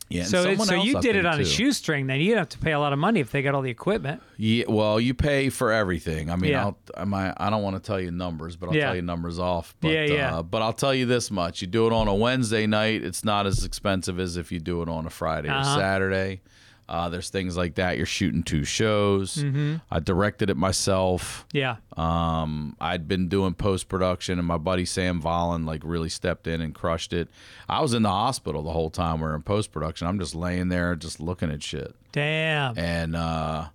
Yeah, 0.08 0.22
So, 0.22 0.44
it, 0.44 0.60
so 0.60 0.76
you 0.76 1.00
did 1.00 1.16
it 1.16 1.26
on 1.26 1.40
a 1.40 1.44
shoestring 1.44 2.06
then. 2.06 2.20
You'd 2.20 2.38
have 2.38 2.50
to 2.50 2.58
pay 2.58 2.70
a 2.70 2.78
lot 2.78 2.92
of 2.92 2.98
money 3.00 3.18
if 3.18 3.32
they 3.32 3.42
got 3.42 3.56
all 3.56 3.62
the 3.62 3.72
equipment. 3.72 4.22
Yeah, 4.36 4.66
well, 4.68 5.00
you 5.00 5.14
pay 5.14 5.48
for 5.48 5.72
everything. 5.72 6.30
I 6.30 6.36
mean, 6.36 6.52
Yeah. 6.52 6.66
I'll, 6.66 6.78
I 6.96 7.04
might, 7.04 7.34
I 7.38 7.50
don't 7.50 7.64
want 7.64 7.74
to 7.74 7.82
tell 7.84 8.00
you 8.00 8.12
numbers, 8.12 8.54
but 8.54 8.68
I'll 8.68 8.76
Yeah. 8.76 8.86
tell 8.86 8.94
you 8.94 9.02
numbers 9.02 9.40
off. 9.40 9.74
But, 9.80 9.88
Yeah, 9.88 10.04
yeah. 10.04 10.36
Uh, 10.36 10.42
but 10.44 10.62
I'll 10.62 10.72
tell 10.72 10.94
you 10.94 11.06
this 11.06 11.32
much: 11.32 11.60
you 11.60 11.66
do 11.66 11.88
it 11.88 11.92
on 11.92 12.06
a 12.06 12.14
Wednesday 12.14 12.68
night, 12.68 13.02
it's 13.02 13.24
not 13.24 13.46
as 13.46 13.64
expensive 13.64 14.20
as 14.20 14.36
if 14.36 14.52
you 14.52 14.60
do 14.60 14.80
it 14.82 14.88
on 14.88 15.06
a 15.06 15.10
Friday 15.10 15.48
Uh-huh. 15.48 15.76
or 15.76 15.80
Saturday. 15.80 16.40
Uh, 16.88 17.08
there's 17.08 17.30
things 17.30 17.56
like 17.56 17.74
that. 17.74 17.96
You're 17.96 18.06
shooting 18.06 18.44
two 18.44 18.62
shows. 18.64 19.36
Mm-hmm. 19.36 19.76
I 19.90 19.98
directed 19.98 20.50
it 20.50 20.56
myself. 20.56 21.44
Yeah. 21.52 21.76
Um, 21.96 22.76
I'd 22.80 23.08
been 23.08 23.28
doing 23.28 23.54
post 23.54 23.88
production, 23.88 24.38
and 24.38 24.46
my 24.46 24.56
buddy 24.58 24.84
Sam 24.84 25.20
Vollen 25.20 25.66
like 25.66 25.82
really 25.84 26.08
stepped 26.08 26.46
in 26.46 26.60
and 26.60 26.72
crushed 26.74 27.12
it. 27.12 27.28
I 27.68 27.80
was 27.82 27.92
in 27.92 28.02
the 28.02 28.10
hospital 28.10 28.62
the 28.62 28.70
whole 28.70 28.90
time 28.90 29.20
we 29.20 29.26
are 29.26 29.34
in 29.34 29.42
post 29.42 29.72
production. 29.72 30.06
I'm 30.06 30.20
just 30.20 30.34
laying 30.36 30.68
there, 30.68 30.94
just 30.94 31.18
looking 31.18 31.50
at 31.50 31.62
shit 31.62 31.94
Damn. 32.12 32.78
and 32.78 33.16
uh 33.16 33.66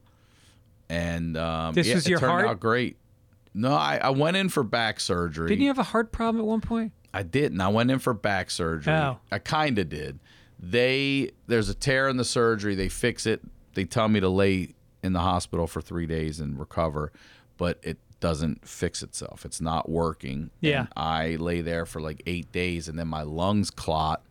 and 0.89 1.37
um 1.37 1.73
This 1.73 1.87
yeah, 1.87 1.95
was 1.95 2.05
it 2.05 2.09
your 2.11 2.19
turned 2.19 2.31
heart? 2.31 2.47
out 2.47 2.59
great 2.59 2.97
no 3.53 3.73
I, 3.73 3.97
I 3.97 4.09
went 4.11 4.37
in 4.37 4.49
for 4.49 4.63
back 4.63 4.99
surgery 4.99 5.47
Didn't 5.49 5.61
you 5.61 5.67
have 5.67 5.79
a 5.79 5.83
heart 5.83 6.11
problem 6.11 6.41
at 6.41 6.47
one 6.47 6.61
point? 6.61 6.91
i 7.13 7.23
didn't 7.23 7.59
i 7.61 7.67
went 7.67 7.91
in 7.91 7.99
for 7.99 8.13
back 8.13 8.49
surgery 8.49 8.93
Oh. 8.93 9.17
i 9.31 9.37
kind 9.39 9.77
of 9.79 9.89
did 9.89 10.19
They 10.61 11.31
there's 11.47 11.69
a 11.69 11.73
tear 11.73 12.07
in 12.07 12.17
the 12.17 12.25
surgery. 12.25 12.75
They 12.75 12.89
fix 12.89 13.25
it. 13.25 13.41
They 13.73 13.85
tell 13.85 14.07
me 14.07 14.19
to 14.19 14.29
lay 14.29 14.75
in 15.03 15.13
the 15.13 15.19
hospital 15.19 15.65
for 15.67 15.81
three 15.81 16.05
days 16.05 16.39
and 16.39 16.59
recover, 16.59 17.11
but 17.57 17.79
it 17.81 17.97
doesn't 18.19 18.67
fix 18.67 19.01
itself. 19.01 19.45
It's 19.45 19.59
not 19.59 19.89
working. 19.89 20.51
Yeah. 20.59 20.81
And 20.81 20.87
I 20.95 21.35
lay 21.37 21.61
there 21.61 21.85
for 21.87 21.99
like 22.01 22.21
eight 22.27 22.51
days, 22.51 22.87
and 22.87 22.99
then 22.99 23.07
my 23.07 23.23
lungs 23.23 23.71
clot, 23.71 24.21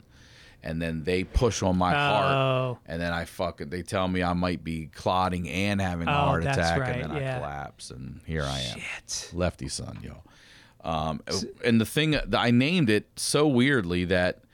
and 0.63 0.81
then 0.81 1.03
they 1.03 1.25
push 1.25 1.61
on 1.65 1.77
my 1.77 1.93
Oh. 1.93 1.97
heart, 1.99 2.79
and 2.87 3.03
then 3.03 3.13
I 3.13 3.25
fucking 3.25 3.71
they 3.71 3.83
tell 3.83 4.07
me 4.07 4.23
I 4.23 4.33
might 4.35 4.63
be 4.63 4.87
clotting 4.95 5.49
and 5.49 5.81
having 5.81 6.07
a 6.07 6.13
Oh, 6.13 6.15
heart 6.15 6.43
attack, 6.45 6.79
right, 6.81 7.01
and 7.01 7.11
then 7.13 7.21
yeah. 7.23 7.35
I 7.37 7.39
collapse, 7.39 7.91
and 7.91 8.21
here 8.27 8.45
I 8.45 8.61
am, 8.61 8.79
Shit. 8.79 9.31
Lefty's 9.33 9.73
Son, 9.73 9.99
yo. 10.03 10.23
Um, 10.89 11.21
and 11.65 11.81
the 11.81 11.85
thing 11.87 12.13
that 12.13 12.33
I 12.35 12.53
named 12.53 12.89
it 12.89 13.09
so 13.17 13.49
weirdly 13.49 14.05
that 14.05 14.45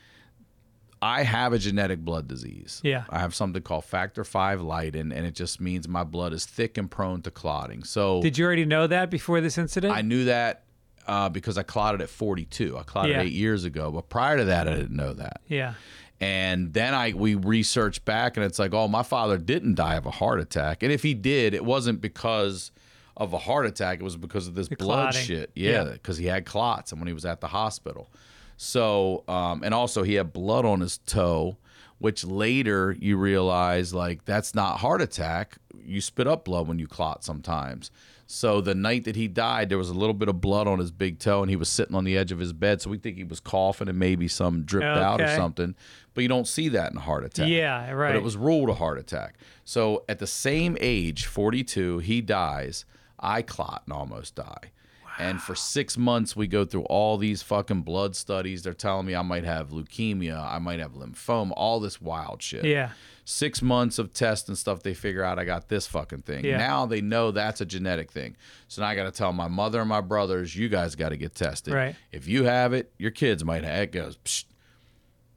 I 1.03 1.23
have 1.25 1.53
a 1.53 1.59
genetic 1.59 2.01
blood 2.01 2.27
disease. 2.27 2.81
Yeah. 2.83 3.05
I 3.11 3.19
have 3.19 3.35
something 3.35 3.63
called 3.63 3.85
factor 3.85 4.25
five 4.25 4.61
Leiden, 4.63 5.13
and 5.13 5.27
it 5.27 5.35
just 5.35 5.61
means 5.61 5.87
my 5.87 6.05
blood 6.05 6.33
is 6.33 6.47
thick 6.47 6.79
and 6.79 6.91
prone 6.91 7.23
to 7.23 7.31
clotting. 7.31 7.85
So 7.85 8.23
Did 8.23 8.39
you 8.39 8.45
already 8.47 8.65
know 8.65 8.87
that 8.87 9.11
before 9.11 9.41
this 9.41 9.59
incident? 9.59 9.95
I 9.95 10.01
knew 10.03 10.25
that 10.25 10.65
uh, 11.07 11.29
because 11.29 11.59
I 11.59 11.63
clotted 11.63 12.01
at 12.01 12.09
42. 12.09 12.77
I 12.79 12.83
clotted 12.83 13.13
Yeah. 13.13 13.21
eight 13.23 13.33
years 13.33 13.65
ago, 13.65 13.91
but 13.93 14.09
prior 14.09 14.39
to 14.39 14.45
that, 14.47 14.67
I 14.69 14.75
didn't 14.75 14.97
know 14.97 15.13
that. 15.13 15.41
yeah. 15.49 15.75
And 16.19 16.73
then 16.73 16.95
I 16.95 17.13
we 17.13 17.35
researched 17.35 18.07
back, 18.07 18.39
and 18.39 18.47
it's 18.47 18.59
like, 18.59 18.73
oh, 18.73 18.89
my 18.89 19.03
father 19.03 19.37
didn't 19.37 19.75
die 19.75 19.97
of 19.97 20.07
a 20.07 20.11
heart 20.11 20.41
attack, 20.41 20.83
and 20.83 20.91
if 20.91 21.03
he 21.03 21.13
did, 21.13 21.53
it 21.53 21.63
wasn't 21.63 22.01
because 22.01 22.71
of 23.19 23.35
a 23.35 23.39
heart 23.39 23.67
attack; 23.67 24.01
it 24.01 24.03
was 24.03 24.17
because 24.17 24.49
of 24.49 24.55
this 24.55 24.69
blood 24.69 25.13
clotting. 25.13 25.21
shit. 25.23 25.51
Yeah. 25.55 25.85
Yeah, 25.85 25.91
because 25.93 26.17
he 26.17 26.25
had 26.25 26.47
clots, 26.47 26.91
and 26.91 27.03
when 27.03 27.07
he 27.07 27.13
was 27.13 27.27
at 27.27 27.43
the 27.43 27.49
hospital. 27.49 28.09
So, 28.57 29.25
um, 29.29 29.63
and 29.63 29.75
also 29.75 30.03
he 30.03 30.15
had 30.15 30.33
blood 30.33 30.65
on 30.65 30.81
his 30.81 30.99
toe, 30.99 31.57
which 31.99 32.25
later 32.25 32.97
you 32.99 33.17
realize 33.17 33.93
like 33.95 34.25
that's 34.25 34.55
not 34.55 34.79
heart 34.79 35.03
attack. 35.03 35.59
You 35.85 36.01
spit 36.01 36.27
up 36.27 36.45
blood 36.45 36.67
when 36.69 36.79
you 36.79 36.87
clot 36.87 37.25
sometimes. 37.25 37.91
So 38.29 38.61
the 38.61 38.75
night 38.75 39.05
that 39.05 39.15
he 39.15 39.29
died, 39.29 39.69
there 39.69 39.79
was 39.79 39.89
a 39.89 39.95
little 39.95 40.15
bit 40.15 40.29
of 40.29 40.41
blood 40.41 40.67
on 40.67 40.81
his 40.81 40.91
big 40.91 41.21
toe, 41.21 41.43
and 41.43 41.51
he 41.51 41.55
was 41.55 41.69
sitting 41.69 41.95
on 41.95 42.03
the 42.03 42.19
edge 42.19 42.33
of 42.33 42.41
his 42.41 42.53
bed. 42.53 42.83
So 42.83 42.91
we 42.91 42.99
think 42.99 43.17
he 43.17 43.23
was 43.25 43.39
coughing, 43.39 43.89
and 43.89 43.99
maybe 43.99 44.27
some 44.27 44.65
dripped 44.65 44.85
out 44.85 45.21
or 45.21 45.29
something. 45.37 45.77
But 46.13 46.23
you 46.23 46.29
don't 46.29 46.49
see 46.49 46.69
that 46.71 46.91
in 46.91 46.99
a 46.99 47.03
heart 47.03 47.25
attack. 47.25 47.49
Yeah, 47.49 47.89
right. 47.93 48.09
But 48.09 48.17
it 48.17 48.25
was 48.25 48.37
ruled 48.37 48.69
a 48.69 48.75
heart 48.75 48.99
attack. 48.99 49.37
So 49.65 50.03
at 50.09 50.19
the 50.19 50.27
same 50.27 50.77
age, 50.81 51.27
42, 51.27 51.99
he 51.99 52.21
dies. 52.21 52.85
I 53.21 53.43
clot 53.43 53.83
and 53.87 53.93
almost 53.93 54.35
die. 54.35 54.73
And 55.19 55.41
for 55.41 55.55
six 55.55 55.97
months, 55.97 56.37
we 56.37 56.47
go 56.47 56.65
through 56.65 56.83
all 56.85 57.17
these 57.17 57.41
fucking 57.43 57.83
blood 57.83 58.15
studies. 58.15 58.63
They're 58.63 58.75
telling 58.75 59.07
me 59.07 59.15
I 59.15 59.23
might 59.23 59.45
have 59.45 59.71
leukemia, 59.71 60.39
I 60.39 60.59
might 60.59 60.79
have 60.81 60.93
lymphoma, 60.93 61.53
all 61.57 61.81
this 61.81 62.01
wild 62.01 62.43
shit. 62.43 62.65
Yeah. 62.65 62.91
Six 63.25 63.61
months 63.63 63.99
of 63.99 64.13
tests 64.13 64.49
and 64.49 64.57
stuff, 64.57 64.83
they 64.83 64.95
figure 64.95 65.25
out 65.25 65.39
I 65.39 65.45
got 65.45 65.69
this 65.69 65.87
fucking 65.87 66.23
thing. 66.23 66.45
Yeah. 66.45 66.59
Now 66.59 66.87
they 66.87 67.01
know 67.01 67.31
that's 67.33 67.61
a 67.61 67.67
genetic 67.67 68.13
thing. 68.13 68.37
So 68.69 68.83
now 68.83 68.89
I 68.89 68.95
got 68.95 69.05
to 69.05 69.11
tell 69.11 69.33
my 69.33 69.49
mother 69.49 69.81
and 69.81 69.89
my 69.89 70.01
brothers, 70.01 70.55
you 70.55 70.69
guys 70.69 70.95
got 70.95 71.09
to 71.09 71.17
get 71.17 71.35
tested. 71.35 71.75
Right. 71.75 71.97
If 72.13 72.29
you 72.29 72.45
have 72.45 72.73
it, 72.73 72.93
your 72.99 73.11
kids 73.11 73.45
might 73.45 73.65
have 73.65 73.83
it. 73.85 73.93
Goes, 73.93 74.17
Psh, 74.25 74.45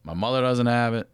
my 0.03 0.13
mother 0.13 0.41
doesn't 0.41 0.67
have 0.67 0.93
it. 0.93 1.09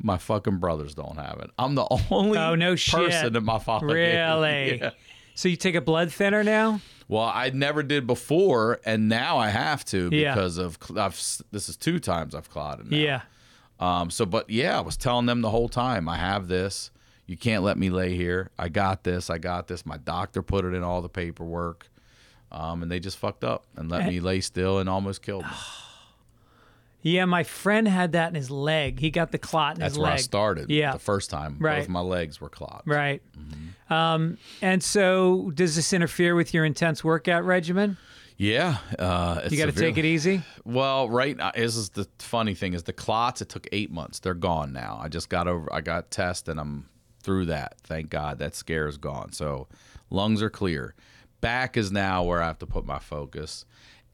My 0.00 0.16
fucking 0.16 0.58
brothers 0.58 0.94
don't 0.94 1.16
have 1.16 1.40
it. 1.40 1.50
I'm 1.58 1.74
the 1.74 1.86
only 2.10 2.38
Oh, 2.38 2.54
no 2.54 2.72
person 2.72 3.10
shit. 3.10 3.32
that 3.32 3.40
my 3.42 3.58
father. 3.58 3.86
Really? 3.86 4.78
Yeah. 4.80 4.90
So 5.38 5.48
you 5.48 5.54
take 5.54 5.76
a 5.76 5.80
blood 5.80 6.12
thinner 6.12 6.42
now? 6.42 6.80
Well, 7.06 7.30
I 7.32 7.50
never 7.50 7.84
did 7.84 8.08
before, 8.08 8.80
and 8.84 9.08
now 9.08 9.38
I 9.38 9.50
have 9.50 9.84
to 9.84 10.08
Yeah. 10.10 10.34
because 10.34 10.58
of 10.58 10.76
I've, 10.96 11.14
this 11.52 11.68
is 11.68 11.76
two 11.76 12.00
times 12.00 12.34
I've 12.34 12.50
clotted. 12.50 12.90
Now. 12.90 12.96
Yeah. 12.96 13.20
Um. 13.78 14.10
So, 14.10 14.26
but 14.26 14.50
yeah, 14.50 14.76
I 14.76 14.80
was 14.80 14.96
telling 14.96 15.26
them 15.26 15.40
the 15.40 15.50
whole 15.50 15.68
time 15.68 16.08
I 16.08 16.16
have 16.16 16.48
this. 16.48 16.90
You 17.26 17.36
can't 17.36 17.62
let 17.62 17.78
me 17.78 17.88
lay 17.88 18.16
here. 18.16 18.50
I 18.58 18.68
got 18.68 19.04
this. 19.04 19.30
I 19.30 19.38
got 19.38 19.68
this. 19.68 19.86
My 19.86 19.98
doctor 19.98 20.42
put 20.42 20.64
it 20.64 20.74
in 20.74 20.82
all 20.82 21.02
the 21.02 21.08
paperwork. 21.08 21.88
Um, 22.50 22.82
and 22.82 22.90
they 22.90 22.98
just 22.98 23.16
fucked 23.18 23.44
up 23.44 23.64
and 23.76 23.88
let 23.88 24.06
me 24.06 24.18
lay 24.18 24.40
still 24.40 24.80
and 24.80 24.88
almost 24.88 25.22
killed 25.22 25.44
me. 25.44 25.50
Yeah, 27.02 27.24
my 27.26 27.44
friend 27.44 27.86
had 27.86 28.12
that 28.12 28.28
in 28.30 28.34
his 28.34 28.50
leg. 28.50 28.98
He 28.98 29.10
got 29.10 29.30
the 29.30 29.38
clot 29.38 29.74
in 29.74 29.80
That's 29.80 29.94
his 29.94 29.98
where. 30.00 30.12
I 30.12 30.16
started. 30.16 30.68
Yeah. 30.70 30.92
The 30.92 30.98
first 30.98 31.30
time, 31.30 31.56
Right. 31.60 31.78
both 31.80 31.88
my 31.88 32.00
legs 32.00 32.40
were 32.40 32.48
clots. 32.48 32.86
Right. 32.86 33.22
Mm-hmm. 33.38 33.92
Um, 33.92 34.38
and 34.60 34.82
so 34.82 35.50
does 35.54 35.76
this 35.76 35.92
interfere 35.92 36.34
with 36.34 36.52
your 36.52 36.64
intense 36.64 37.04
workout 37.04 37.44
regimen? 37.44 37.96
Yeah. 38.36 38.78
Uh, 38.98 39.40
You 39.48 39.56
got 39.56 39.66
to 39.66 39.72
take 39.72 39.96
it 39.96 40.04
easy. 40.04 40.42
Well, 40.64 41.08
right 41.08 41.36
now, 41.36 41.52
this 41.54 41.76
is 41.76 41.90
the 41.90 42.06
funny 42.18 42.54
thing 42.54 42.72
is 42.74 42.82
the 42.84 42.92
clots. 42.92 43.40
It 43.42 43.48
took 43.48 43.66
eight 43.72 43.90
months. 43.90 44.18
They're 44.20 44.34
gone 44.34 44.72
now. 44.72 44.98
I 45.02 45.08
just 45.08 45.28
got 45.28 45.48
over. 45.48 45.72
I 45.72 45.80
got 45.80 46.10
tested, 46.10 46.52
and 46.52 46.60
I'm 46.60 46.88
through 47.22 47.46
that. 47.46 47.76
Thank 47.82 48.10
God 48.10 48.38
that 48.38 48.54
scare 48.54 48.86
is 48.86 48.96
gone. 48.96 49.32
So 49.32 49.66
lungs 50.10 50.40
are 50.42 50.50
clear. 50.50 50.94
Back 51.40 51.76
is 51.76 51.90
now 51.92 52.22
where 52.24 52.42
I 52.42 52.46
have 52.46 52.58
to 52.60 52.66
put 52.66 52.84
my 52.84 52.98
focus, 52.98 53.64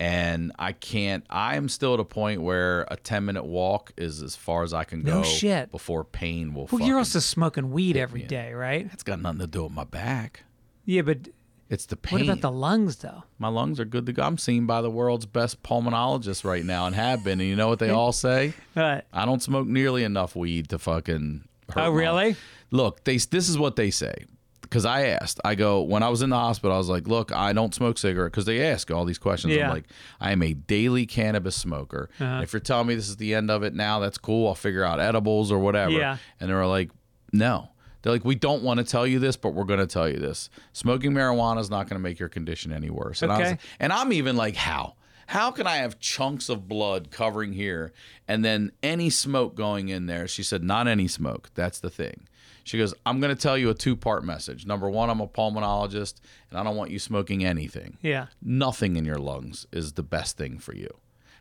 and 0.05 0.53
I 0.59 0.73
can't. 0.73 1.25
I 1.31 1.57
am 1.57 1.69
still 1.71 1.95
at 1.95 2.01
a 2.01 2.05
point 2.05 2.43
where 2.43 2.83
a 2.91 2.97
ten 2.97 3.25
minute 3.25 3.45
walk 3.45 3.93
is 3.97 4.23
as 4.23 4.37
far 4.37 4.63
as 4.63 4.75
I 4.75 4.85
can 4.85 5.03
go. 5.03 5.21
No 5.21 5.23
shit. 5.23 5.71
before 5.71 6.05
pain 6.05 6.53
will. 6.53 6.69
Well, 6.71 6.87
you're 6.87 6.99
also 6.99 7.21
smoking 7.21 7.71
weed 7.71 7.97
every 7.97 8.23
day, 8.23 8.53
right? 8.53 8.89
It's 8.93 9.03
got 9.03 9.21
nothing 9.21 9.41
to 9.41 9.47
do 9.47 9.65
with 9.65 9.73
my 9.73 9.85
back. 9.85 10.43
Yeah, 10.85 11.01
but 11.03 11.29
It's 11.71 11.87
the 11.87 11.97
pain. 11.97 12.19
what 12.19 12.23
about 12.23 12.43
the 12.43 12.51
lungs, 12.53 12.97
though? 12.97 13.23
My 13.39 13.49
lungs 13.49 13.81
are 13.81 13.87
good 13.87 14.05
to 14.05 14.13
go. 14.13 14.23
I'm 14.23 14.37
seen 14.37 14.67
by 14.67 14.83
the 14.83 14.91
world's 14.91 15.25
best 15.25 15.63
pulmonologist 15.63 16.45
right 16.45 16.65
now 16.65 16.87
and 16.87 16.95
have 16.95 17.25
been. 17.25 17.41
And 17.41 17.49
you 17.49 17.57
know 17.57 17.69
what 17.69 17.79
they 17.79 17.91
all 17.91 18.13
say? 18.13 18.53
Uh, 18.77 19.01
I 19.13 19.25
don't 19.25 19.41
smoke 19.41 19.69
nearly 19.69 20.03
enough 20.03 20.35
weed 20.35 20.69
to 20.71 20.79
fucking. 20.81 21.45
Hurt 21.71 21.81
oh, 21.87 21.91
really? 21.91 22.35
Look, 22.71 23.05
they. 23.05 23.17
This 23.17 23.49
is 23.49 23.57
what 23.57 23.77
they 23.77 23.91
say. 23.91 24.25
Because 24.75 24.87
I 24.87 25.07
asked, 25.07 25.41
I 25.45 25.55
go 25.55 25.83
when 25.83 26.03
I 26.03 26.09
was 26.09 26.21
in 26.21 26.31
the 26.31 26.37
hospital, 26.37 26.75
I 26.75 26.79
was 26.79 26.89
like, 26.89 27.07
"Look, 27.07 27.31
I 27.31 27.53
don't 27.53 27.73
smoke 27.73 27.97
cigarette." 27.97 28.33
Because 28.33 28.45
they 28.45 28.61
ask 28.61 28.91
all 28.91 29.05
these 29.05 29.21
questions. 29.21 29.55
Yeah. 29.55 29.61
Uh-huh. 29.61 29.69
I'm 29.71 29.75
like, 29.77 29.85
"I 30.21 30.33
am 30.33 30.43
a 30.43 30.53
daily 30.53 31.07
cannabis 31.07 31.55
smoker. 31.55 32.11
If 32.19 32.53
you're 32.53 32.59
telling 32.59 32.89
me 32.89 32.97
this 32.97 33.09
is 33.09 33.17
the 33.17 33.35
end 33.35 33.53
of 33.53 33.63
it 33.63 33.73
now, 33.73 34.01
that's 34.01 34.19
cool. 34.19 34.49
I'll 34.49 34.57
figure 34.57 34.83
out 34.83 34.99
edibles 34.99 35.53
or 35.53 35.61
whatever." 35.61 35.93
Yeah. 35.93 36.17
And 36.41 36.51
they 36.51 36.55
were 36.55 36.67
like, 36.67 36.91
"No." 37.33 37.69
They're 38.03 38.13
like, 38.13 38.25
"We 38.25 38.35
don't 38.35 38.65
want 38.65 38.79
to 38.79 38.85
tell 38.85 39.07
you 39.07 39.21
this, 39.21 39.37
but 39.37 39.51
we're 39.51 39.63
going 39.63 39.79
to 39.79 39.87
tell 39.87 40.09
you 40.09 40.19
this. 40.19 40.51
Smoking 40.73 41.13
marijuana 41.13 41.61
is 41.61 41.71
not 41.71 41.89
going 41.89 41.95
to 42.01 42.03
make 42.03 42.19
your 42.19 42.29
condition 42.29 42.73
any 42.73 42.91
worse." 42.91 43.23
And 43.23 43.31
I 43.31 43.39
was, 43.39 43.49
Okay. 43.53 43.59
and 43.79 43.93
I'm 43.93 44.13
even 44.13 44.35
like, 44.37 44.57
"How?" 44.57 44.95
How 45.29 45.53
can 45.53 45.69
I 45.69 45.77
have 45.77 46.01
chunks 46.01 46.49
of 46.49 46.67
blood 46.69 47.11
covering 47.13 47.53
here 47.53 47.93
and 48.29 48.45
then 48.45 48.73
any 48.83 49.09
smoke 49.09 49.55
going 49.55 49.89
in 49.89 50.07
there? 50.07 50.29
She 50.29 50.43
said, 50.43 50.63
Not 50.63 50.87
any 50.87 51.09
smoke. 51.09 51.49
That's 51.55 51.79
the 51.81 51.89
thing. 51.89 52.27
She 52.65 52.79
goes, 52.79 52.95
I'm 53.07 53.21
going 53.21 53.35
to 53.35 53.41
tell 53.41 53.57
you 53.57 53.71
a 53.71 53.75
two 53.75 53.95
part 53.95 54.25
message. 54.25 54.67
Number 54.67 54.91
one, 54.91 55.11
I'm 55.11 55.21
a 55.21 55.29
pulmonologist 55.29 56.15
and 56.51 56.59
I 56.59 56.65
don't 56.65 56.77
want 56.77 56.91
you 56.91 56.99
smoking 56.99 57.45
anything. 57.45 57.99
Yeah. 58.03 58.27
Nothing 58.43 58.97
in 58.97 59.05
your 59.05 59.19
lungs 59.19 59.67
is 59.71 59.93
the 59.93 60.03
best 60.03 60.37
thing 60.37 60.59
for 60.59 60.75
you. 60.75 60.89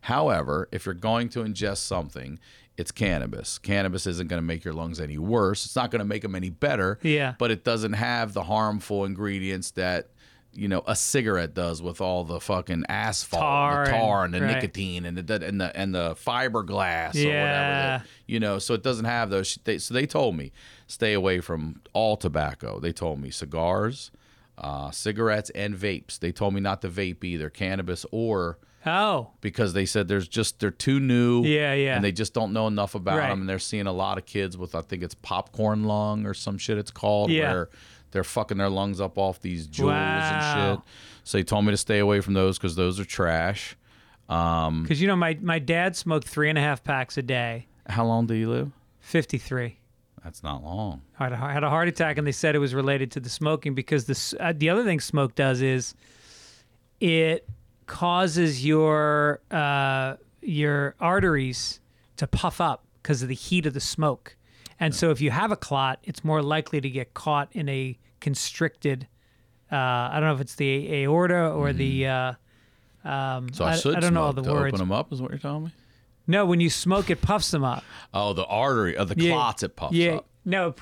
However, 0.02 0.68
if 0.74 0.86
you're 0.86 0.94
going 0.94 1.30
to 1.30 1.44
ingest 1.44 1.78
something, 1.78 2.38
it's 2.76 2.92
cannabis. 2.92 3.58
Cannabis 3.58 4.06
isn't 4.06 4.28
going 4.28 4.42
to 4.42 4.46
make 4.46 4.66
your 4.66 4.74
lungs 4.74 5.00
any 5.00 5.18
worse. 5.18 5.66
It's 5.66 5.76
not 5.78 5.92
going 5.92 6.00
to 6.00 6.06
make 6.06 6.24
them 6.24 6.36
any 6.36 6.50
better. 6.50 7.00
Yeah. 7.02 7.36
But 7.40 7.52
it 7.52 7.64
doesn't 7.64 7.94
have 7.94 8.34
the 8.34 8.44
harmful 8.44 9.06
ingredients 9.06 9.72
that, 9.72 10.10
you 10.56 10.68
know, 10.68 10.84
a 10.88 10.96
cigarette 10.96 11.54
does 11.54 11.82
with 11.82 12.00
all 12.02 12.24
the 12.24 12.40
fucking 12.40 12.84
asphalt, 12.90 13.42
Tar 13.42 13.86
the 13.86 13.92
tar 13.92 14.26
and- 14.26 14.36
and, 14.36 14.44
the 14.44 14.48
right. 14.48 14.56
nicotine 14.56 15.06
and 15.06 15.18
the 15.18 15.46
and 15.48 15.60
the 15.62 15.76
and 15.76 15.96
the 15.96 16.16
fiberglass 16.16 17.16
or 17.16 17.28
whatever. 17.28 17.34
That, 17.44 18.06
you 18.28 18.40
know, 18.40 18.60
so 18.60 18.74
it 18.74 18.84
doesn't 18.84 19.06
have 19.06 19.30
those. 19.30 19.58
They, 19.64 19.78
so 19.78 19.94
they 19.94 20.06
told 20.06 20.36
me 20.36 20.52
stay 20.88 21.14
away 21.14 21.40
from 21.40 21.82
all 21.94 22.18
tobacco. 22.18 22.80
They 22.80 22.92
told 22.92 23.20
me 23.20 23.30
cigars, 23.32 24.12
uh, 24.58 24.92
cigarettes, 24.92 25.50
and 25.52 25.76
vapes. 25.76 26.20
They 26.20 26.32
told 26.32 26.54
me 26.54 26.62
not 26.62 26.82
to 26.84 26.90
vape 26.90 27.24
either, 27.24 27.50
cannabis 27.50 28.06
or 28.12 28.60
Oh, 28.86 29.30
because 29.40 29.72
they 29.72 29.86
said 29.86 30.10
there's 30.10 30.28
just 30.28 30.60
they're 30.60 30.70
too 30.70 31.00
new. 31.00 31.46
Yeah, 31.46 31.74
yeah. 31.74 31.96
And 31.96 32.04
they 32.04 32.12
just 32.12 32.34
don't 32.34 32.52
know 32.52 32.68
enough 32.68 32.96
about 32.96 33.18
Right. 33.18 33.30
them, 33.30 33.40
and 33.40 33.50
they're 33.50 33.58
seeing 33.58 33.88
a 33.88 33.94
lot 33.94 34.18
of 34.18 34.26
kids 34.26 34.58
with 34.58 34.76
I 34.76 34.82
think 34.82 35.04
it's 35.04 35.16
popcorn 35.16 35.86
lung 35.86 36.26
or 36.26 36.34
some 36.34 36.58
shit 36.58 36.78
it's 36.78 36.92
called, 36.92 37.32
Yeah. 37.32 37.54
where 37.54 37.70
they're 38.14 38.24
fucking 38.24 38.58
their 38.58 38.70
lungs 38.70 39.02
up 39.02 39.18
off 39.18 39.42
these 39.42 39.68
Juuls 39.68 39.88
Wow. 39.88 40.32
and 40.72 40.78
shit. 40.78 40.86
So 41.26 41.38
he 41.38 41.44
told 41.44 41.66
me 41.66 41.72
to 41.72 41.78
stay 41.78 42.00
away 42.00 42.22
from 42.22 42.34
those 42.34 42.58
because 42.58 42.76
those 42.76 43.00
are 43.00 43.06
trash. 43.06 43.76
Um, 44.30 44.84
because 44.84 45.02
you 45.02 45.08
know 45.08 45.16
my 45.18 45.38
my 45.42 45.60
dad 45.60 45.96
smoked 45.98 46.28
three 46.28 46.48
and 46.50 46.58
a 46.58 46.62
half 46.62 46.84
packs 46.84 47.18
a 47.18 47.22
day. 47.22 47.68
how 47.88 48.06
long 48.06 48.26
do 48.26 48.34
you 48.34 48.50
live? 48.50 48.72
Fifty 49.02 49.38
three. 49.38 49.80
That's 50.24 50.42
not 50.42 50.64
long. 50.64 51.02
I 51.20 51.26
had 51.26 51.34
a, 51.34 51.36
had 51.36 51.64
a 51.66 51.70
heart 51.70 51.90
attack, 51.90 52.18
and 52.18 52.26
they 52.26 52.32
said 52.32 52.56
it 52.56 52.60
was 52.60 52.74
related 52.74 53.12
to 53.12 53.20
the 53.20 53.28
smoking 53.30 53.76
because 53.76 54.06
this 54.06 54.34
uh, 54.40 54.54
the 54.56 54.70
other 54.70 54.86
thing 54.86 55.02
smoke 55.02 55.36
does 55.36 55.62
is 55.62 55.94
it 57.02 57.48
causes 57.86 58.66
your 58.66 59.42
uh, 59.52 60.16
your 60.42 60.96
arteries 61.00 61.80
to 62.18 62.28
puff 62.28 62.62
up 62.62 62.86
because 63.02 63.22
of 63.22 63.28
the 63.28 63.36
heat 63.36 63.66
of 63.66 63.74
the 63.74 63.80
smoke, 63.82 64.38
and 64.86 64.96
so 64.96 65.10
if 65.12 65.22
you 65.22 65.32
have 65.32 65.52
a 65.52 65.56
clot, 65.56 66.00
it's 66.04 66.24
more 66.24 66.42
likely 66.42 66.82
to 66.82 66.90
get 66.90 67.14
caught 67.14 67.50
in 67.54 67.68
a 67.70 67.98
constricted. 68.20 69.08
Uh, 69.72 69.76
I 69.76 70.12
don't 70.16 70.30
know 70.30 70.36
if 70.36 70.42
it's 70.42 70.56
the 70.56 71.04
aorta 71.04 71.50
or 71.50 71.74
the. 71.74 72.08
Uh, 72.08 72.34
um, 73.06 73.52
So 73.54 73.66
I, 73.66 73.76
should 73.76 73.96
I 73.96 74.00
don't 74.00 74.14
know 74.14 74.24
all 74.24 74.34
the 74.34 74.42
to 74.44 74.52
words. 74.52 74.74
open 74.74 74.80
them 74.80 74.92
up. 74.92 75.12
Is 75.12 75.22
what 75.22 75.32
you're 75.32 75.40
telling 75.40 75.66
me? 75.66 75.72
No, 76.26 76.46
when 76.46 76.60
you 76.62 76.70
smoke, 76.70 77.10
it 77.10 77.22
puffs 77.22 77.52
them 77.52 77.64
up. 77.64 77.84
Oh, 78.14 78.34
the 78.34 78.46
artery 78.46 78.96
of 78.96 79.10
the 79.10 79.16
Yeah. 79.18 79.32
clots 79.34 79.64
it 79.64 79.76
puffs 79.76 79.94
yeah. 79.94 80.16
up. 80.16 80.28
No, 80.46 80.74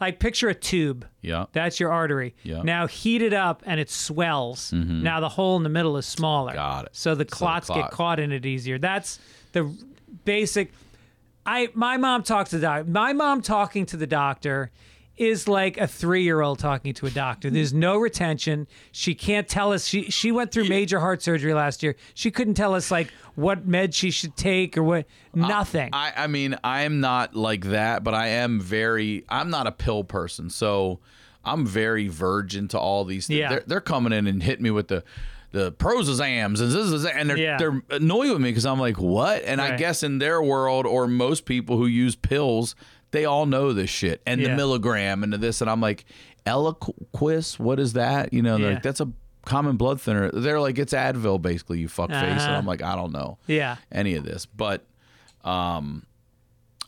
like 0.00 0.18
picture 0.18 0.48
a 0.48 0.54
tube. 0.54 1.06
Yeah. 1.22 1.46
That's 1.52 1.80
your 1.80 1.90
artery. 1.92 2.34
Yeah. 2.42 2.62
Now 2.62 2.86
heat 2.86 3.22
it 3.22 3.32
up 3.32 3.62
and 3.64 3.80
it 3.80 3.88
swells. 3.90 4.72
Now 4.72 5.20
the 5.20 5.28
hole 5.28 5.56
in 5.56 5.62
the 5.62 5.68
middle 5.68 5.96
is 5.96 6.04
smaller. 6.06 6.52
Got 6.52 6.86
it. 6.86 6.90
So 6.92 7.14
the 7.14 7.24
clots 7.24 7.68
get 7.68 7.74
clot- 7.74 7.90
caught 7.92 8.20
in 8.20 8.32
it 8.32 8.44
easier. 8.44 8.78
That's 8.78 9.18
the 9.52 9.72
basic. 10.24 10.72
I 11.46 11.68
my 11.74 11.96
mom 11.96 12.22
talks 12.22 12.50
to 12.50 12.56
the 12.56 12.62
doctor. 12.62 12.90
My 12.90 13.12
mom 13.12 13.42
talking 13.42 13.86
to 13.86 13.96
the 13.96 14.06
doctor 14.06 14.70
is 15.16 15.46
like 15.46 15.78
a 15.78 15.86
three-year-old 15.86 16.58
talking 16.58 16.92
to 16.92 17.06
a 17.06 17.10
doctor. 17.10 17.48
There's 17.48 17.72
no 17.72 17.98
retention. 17.98 18.66
She 18.90 19.14
can't 19.14 19.46
tell 19.48 19.72
us. 19.72 19.86
She 19.86 20.10
she 20.10 20.32
went 20.32 20.50
through 20.50 20.68
major 20.68 20.98
heart 21.00 21.22
surgery 21.22 21.54
last 21.54 21.82
year. 21.82 21.94
She 22.14 22.30
couldn't 22.30 22.54
tell 22.54 22.74
us 22.74 22.90
like 22.90 23.12
what 23.36 23.66
med 23.66 23.94
she 23.94 24.10
should 24.10 24.36
take 24.36 24.76
or 24.76 24.82
what. 24.82 25.06
Nothing. 25.34 25.90
I, 25.92 26.12
I 26.16 26.26
mean, 26.26 26.56
I 26.64 26.82
am 26.82 27.00
not 27.00 27.36
like 27.36 27.66
that, 27.66 28.02
but 28.02 28.14
I 28.14 28.28
am 28.28 28.60
very. 28.60 29.24
I'm 29.28 29.50
not 29.50 29.66
a 29.66 29.72
pill 29.72 30.02
person, 30.02 30.50
so 30.50 31.00
I'm 31.44 31.66
very 31.66 32.08
virgin 32.08 32.68
to 32.68 32.78
all 32.78 33.04
these. 33.04 33.26
things. 33.26 33.38
Yeah. 33.38 33.48
They're, 33.50 33.64
they're 33.66 33.80
coming 33.80 34.12
in 34.12 34.26
and 34.26 34.42
hitting 34.42 34.64
me 34.64 34.70
with 34.70 34.88
the 34.88 35.04
the 35.54 35.70
prozazams 35.72 36.60
and 36.60 36.72
this 36.72 37.06
and 37.06 37.30
they're 37.30 37.38
Yeah. 37.38 37.56
they're 37.58 37.80
annoyed 37.90 38.30
with 38.32 38.40
me 38.40 38.50
because 38.50 38.66
I'm 38.66 38.80
like, 38.80 38.98
what? 38.98 39.42
And 39.44 39.60
I 39.60 39.76
guess 39.76 40.02
in 40.02 40.18
their 40.18 40.42
world 40.42 40.84
or 40.84 41.06
most 41.06 41.44
people 41.46 41.76
who 41.76 41.86
use 41.86 42.16
pills, 42.16 42.74
they 43.12 43.24
all 43.24 43.46
know 43.46 43.72
this 43.72 43.88
shit 43.88 44.20
and 44.26 44.44
the 44.44 44.54
milligram 44.56 45.22
and 45.22 45.32
the 45.32 45.38
this, 45.38 45.60
and 45.60 45.70
I'm 45.70 45.80
like, 45.80 46.04
Eliquis, 46.44 47.58
what 47.58 47.78
is 47.78 47.92
that? 47.94 48.32
You 48.32 48.42
know, 48.42 48.56
Yeah. 48.56 48.70
like 48.70 48.82
that's 48.82 49.00
a 49.00 49.08
common 49.44 49.76
blood 49.76 50.00
thinner. 50.00 50.30
They're 50.32 50.60
like, 50.60 50.78
it's 50.78 50.92
Advil, 50.92 51.40
basically. 51.40 51.78
You 51.78 51.86
fuck 51.88 52.10
face, 52.10 52.16
and 52.20 52.40
Uh-huh. 52.40 52.52
I'm 52.52 52.66
like, 52.66 52.82
I 52.82 52.96
don't 52.96 53.12
know 53.12 53.38
yeah. 53.46 53.76
any 53.92 54.14
of 54.16 54.24
this, 54.24 54.46
but 54.46 54.84
um, 55.44 56.04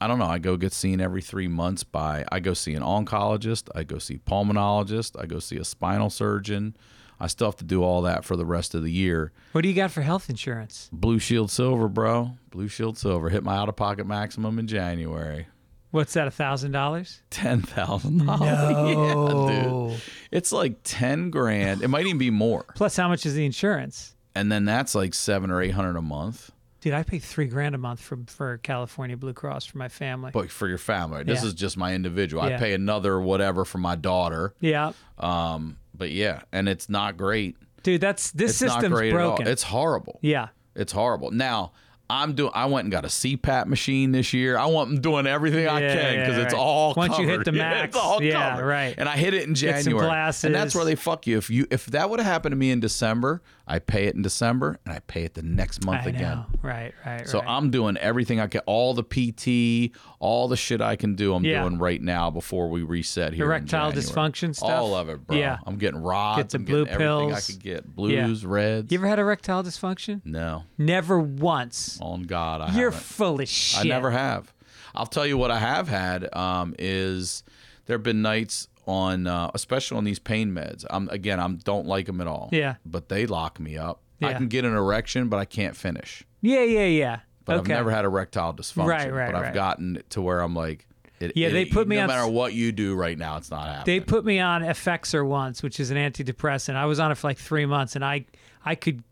I 0.01 0.07
don't 0.09 0.19
know. 0.19 0.27
I 0.27 0.39
go 0.39 0.57
get 0.57 0.73
seen 0.73 1.01
every 1.01 1.23
three 1.23 1.49
months 1.49 1.85
by. 1.85 2.25
I 2.33 2.41
go 2.41 2.53
see 2.55 2.75
an 2.75 2.83
oncologist. 2.83 3.69
I 3.75 3.83
go 3.85 3.99
see 3.99 4.19
pulmonologist. 4.19 5.13
I 5.21 5.27
go 5.27 5.39
see 5.39 5.57
a 5.57 5.65
spinal 5.65 6.11
surgeon. 6.11 6.77
I 7.19 7.27
still 7.29 7.47
have 7.49 7.57
to 7.57 7.65
do 7.65 7.83
all 7.83 8.03
that 8.03 8.25
for 8.25 8.37
the 8.37 8.45
rest 8.45 8.75
of 8.75 8.83
the 8.83 8.91
year. 8.93 9.33
What 9.53 9.63
do 9.63 9.69
you 9.69 9.75
got 9.75 9.91
for 9.91 10.03
health 10.03 10.29
insurance? 10.29 10.89
Blue 10.93 11.19
Shield 11.19 11.51
Silver, 11.51 11.89
bro. 11.89 12.33
Blue 12.51 12.69
Shield 12.69 12.99
Silver 12.99 13.31
hit 13.31 13.43
my 13.43 13.57
out 13.57 13.69
of 13.69 13.77
pocket 13.77 14.07
maximum 14.07 14.59
in 14.59 14.67
January. 14.67 15.47
What's 15.93 16.13
that? 16.13 16.27
A 16.29 16.31
thousand 16.31 16.73
dollars? 16.73 17.23
Ten 17.31 17.63
thousand 17.63 18.27
dollars. 18.27 18.41
Yeah, 18.47 19.65
dude. 19.93 20.01
It's 20.31 20.53
like 20.53 20.77
ten 20.85 21.31
grand. 21.31 21.83
It 21.83 21.89
might 21.89 22.05
even 22.07 22.19
be 22.19 22.31
more. 22.31 22.65
Plus, 22.75 22.97
how 22.97 23.09
much 23.09 23.25
is 23.25 23.35
the 23.35 23.47
insurance? 23.47 24.15
And 24.35 24.53
then 24.53 24.67
that's 24.67 24.95
like 24.95 25.15
seven 25.15 25.51
or 25.51 25.63
eight 25.63 25.71
hundred 25.71 25.97
a 25.97 26.03
month. 26.03 26.51
Dude, 26.81 26.93
I 26.93 27.03
pay 27.03 27.19
three 27.19 27.47
grand 27.47 27.75
a 27.75 27.79
month 27.79 28.01
for 28.01 28.19
for 28.27 28.59
California 28.59 29.17
Blue 29.17 29.33
Cross 29.33 29.67
for 29.67 29.79
my 29.79 29.89
family. 29.89 30.31
But 30.33 30.51
for 30.51 30.69
your 30.69 30.79
family, 30.79 31.25
this 31.25 31.43
Yeah. 31.43 31.49
is 31.49 31.55
just 31.55 31.77
my 31.77 31.95
individual. 31.95 32.43
I 32.43 32.57
pay 32.57 32.75
another 32.75 33.21
whatever 33.21 33.65
for 33.65 33.79
my 33.79 33.97
daughter. 33.97 34.55
yeah, 34.61 34.93
Um, 35.19 35.79
but 35.97 36.11
yeah, 36.11 36.43
and 36.53 36.69
it's 36.69 36.89
not 36.89 37.17
great. 37.17 37.57
dude, 37.83 38.01
that's 38.01 38.31
this 38.33 38.51
It's 38.51 38.61
not 38.63 38.81
system's 38.81 38.95
great 38.99 39.13
broken. 39.13 39.43
at 39.43 39.49
all. 39.49 39.53
It's 39.53 39.63
horrible. 39.65 40.19
yeah, 40.23 40.49
It's 40.75 40.93
horrible. 40.93 41.31
Now 41.31 41.73
I'm 42.09 42.35
doing. 42.35 42.53
I 42.55 42.67
went 42.67 42.85
and 42.85 42.93
got 42.93 43.05
a 43.05 43.09
CPAP 43.09 43.67
machine 43.67 44.13
this 44.13 44.33
year. 44.33 44.57
I 44.57 44.67
want 44.67 45.03
doing 45.03 45.27
everything 45.27 45.67
I 45.67 45.81
can 45.81 46.19
because 46.21 46.37
yeah, 46.37 46.43
it's 46.45 46.53
right. 46.55 46.61
all 46.61 46.95
Once 46.97 47.19
you 47.19 47.27
hit 47.27 47.39
covered. 47.45 47.47
the 47.47 47.53
Yeah, 47.59 47.71
max, 47.71 47.97
all 47.97 48.23
yeah, 48.23 48.51
covered. 48.51 48.67
right. 48.67 48.95
And 48.97 49.09
I 49.09 49.17
hit 49.17 49.35
it 49.35 49.43
in 49.49 49.55
January, 49.55 50.09
and 50.09 50.55
that's 50.55 50.75
where 50.75 50.85
they 50.85 50.95
fuck 50.95 51.27
you. 51.27 51.37
If 51.39 51.51
you 51.51 51.67
if 51.71 51.87
that 51.87 52.09
would 52.11 52.21
have 52.21 52.27
happened 52.27 52.53
to 52.53 52.57
me 52.57 52.71
in 52.71 52.81
December, 52.81 53.43
I 53.69 53.81
pay 53.81 54.05
it 54.07 54.15
in 54.15 54.23
December 54.23 54.79
and 54.85 54.95
I 54.95 55.01
pay 55.01 55.25
it 55.25 55.35
the 55.35 55.43
next 55.43 55.85
month 55.85 56.07
I 56.07 56.11
again. 56.11 56.37
know. 56.37 56.47
Right, 56.63 56.95
right, 57.05 57.29
So 57.29 57.41
right. 57.41 57.49
I'm 57.49 57.71
doing 57.73 57.97
everything 57.97 58.39
I 58.39 58.47
can, 58.47 58.61
all 58.67 58.95
the 58.95 59.03
PT, 59.03 59.97
all 60.21 60.47
the 60.47 60.57
shit 60.57 60.81
I 60.81 60.95
can 60.95 61.17
do. 61.17 61.35
I'm 61.35 61.45
Yeah. 61.45 61.63
doing 61.63 61.79
right 61.79 62.01
now 62.01 62.31
before 62.31 62.69
we 62.69 62.83
reset 62.85 63.33
here. 63.33 63.45
Erectile 63.47 63.91
dysfunction 63.91 64.55
stuff? 64.55 64.71
All 64.71 64.95
of 64.95 65.09
it, 65.09 65.27
bro. 65.27 65.37
Yeah. 65.37 65.59
I'm 65.67 65.77
getting 65.79 66.01
rods. 66.01 66.39
Get 66.39 66.51
the 66.51 66.59
I'm 66.59 66.65
blue 66.65 66.87
pills. 66.87 67.33
I 67.33 67.41
could 67.41 67.61
get. 67.63 67.97
Blues, 67.97 68.45
reds. 68.47 68.93
you 68.93 68.99
ever 68.99 69.09
had 69.09 69.19
erectile 69.19 69.65
dysfunction? 69.65 70.21
no, 70.25 70.63
Never 70.79 71.19
once. 71.19 71.96
On 72.01 72.23
God, 72.25 72.61
I 72.61 72.73
You're 72.77 72.91
haven't. 72.91 73.03
full 73.07 73.41
of 73.41 73.49
shit. 73.49 73.85
I 73.85 73.89
never 73.89 74.11
have. 74.11 74.53
I'll 74.95 75.07
tell 75.07 75.27
you 75.27 75.37
what 75.37 75.51
I 75.51 75.59
have 75.59 75.89
had 75.89 76.35
um, 76.35 76.75
is 76.79 77.43
there 77.87 77.95
have 77.97 78.03
been 78.03 78.23
nights 78.23 78.69
on, 78.87 79.27
uh, 79.27 79.51
especially 79.55 79.99
on 79.99 80.05
these 80.05 80.19
pain 80.19 80.53
meds. 80.53 80.85
I'm 80.89 81.09
again, 81.11 81.39
I 81.41 81.49
don't 81.49 81.87
like 81.87 82.07
them 82.07 82.21
at 82.21 82.27
all. 82.27 82.49
Yeah. 82.53 82.77
but 82.87 83.09
they 83.09 83.27
lock 83.27 83.59
me 83.61 83.77
up. 83.77 84.01
I 84.23 84.31
Yeah. 84.31 84.39
can 84.39 84.49
get 84.49 84.65
an 84.65 84.75
erection, 84.75 85.29
but 85.29 85.37
I 85.39 85.45
can't 85.45 85.77
finish. 85.77 86.25
Yeah, 86.41 86.63
yeah, 86.63 86.87
yeah. 86.87 87.19
But 87.45 87.59
okay. 87.59 87.73
I've 87.75 87.79
never 87.81 87.91
had 87.91 88.05
erectile 88.05 88.55
dysfunction. 88.55 88.87
Right, 88.87 89.13
right, 89.13 89.27
But 89.27 89.35
I've 89.37 89.43
right. 89.43 89.55
gotten 89.55 90.03
to 90.11 90.23
where 90.23 90.41
I'm 90.41 90.55
like, 90.55 90.87
it, 91.21 91.33
Yeah, 91.37 91.49
it- 91.49 91.53
they 91.53 91.65
put 91.67 91.87
me 91.89 91.97
no 91.97 92.03
on- 92.03 92.09
matter 92.09 92.29
what 92.31 92.55
you 92.55 92.73
do 92.73 92.95
right 92.95 93.17
now, 93.19 93.37
it's 93.37 93.51
not 93.51 93.85
They 93.85 94.01
put 94.01 94.25
me 94.25 94.39
on 94.41 94.63
Effexor 94.63 95.27
once, 95.27 95.63
which 95.63 95.79
is 95.81 95.91
an 95.91 95.97
antidepressant. 95.97 96.75
I 96.77 96.87
was 96.87 96.99
on 96.99 97.11
it 97.13 97.17
for 97.19 97.27
like 97.29 97.39
three 97.39 97.67
months, 97.67 97.95
and 97.97 98.05
I 98.05 98.25
I 98.65 98.75
could 98.75 99.03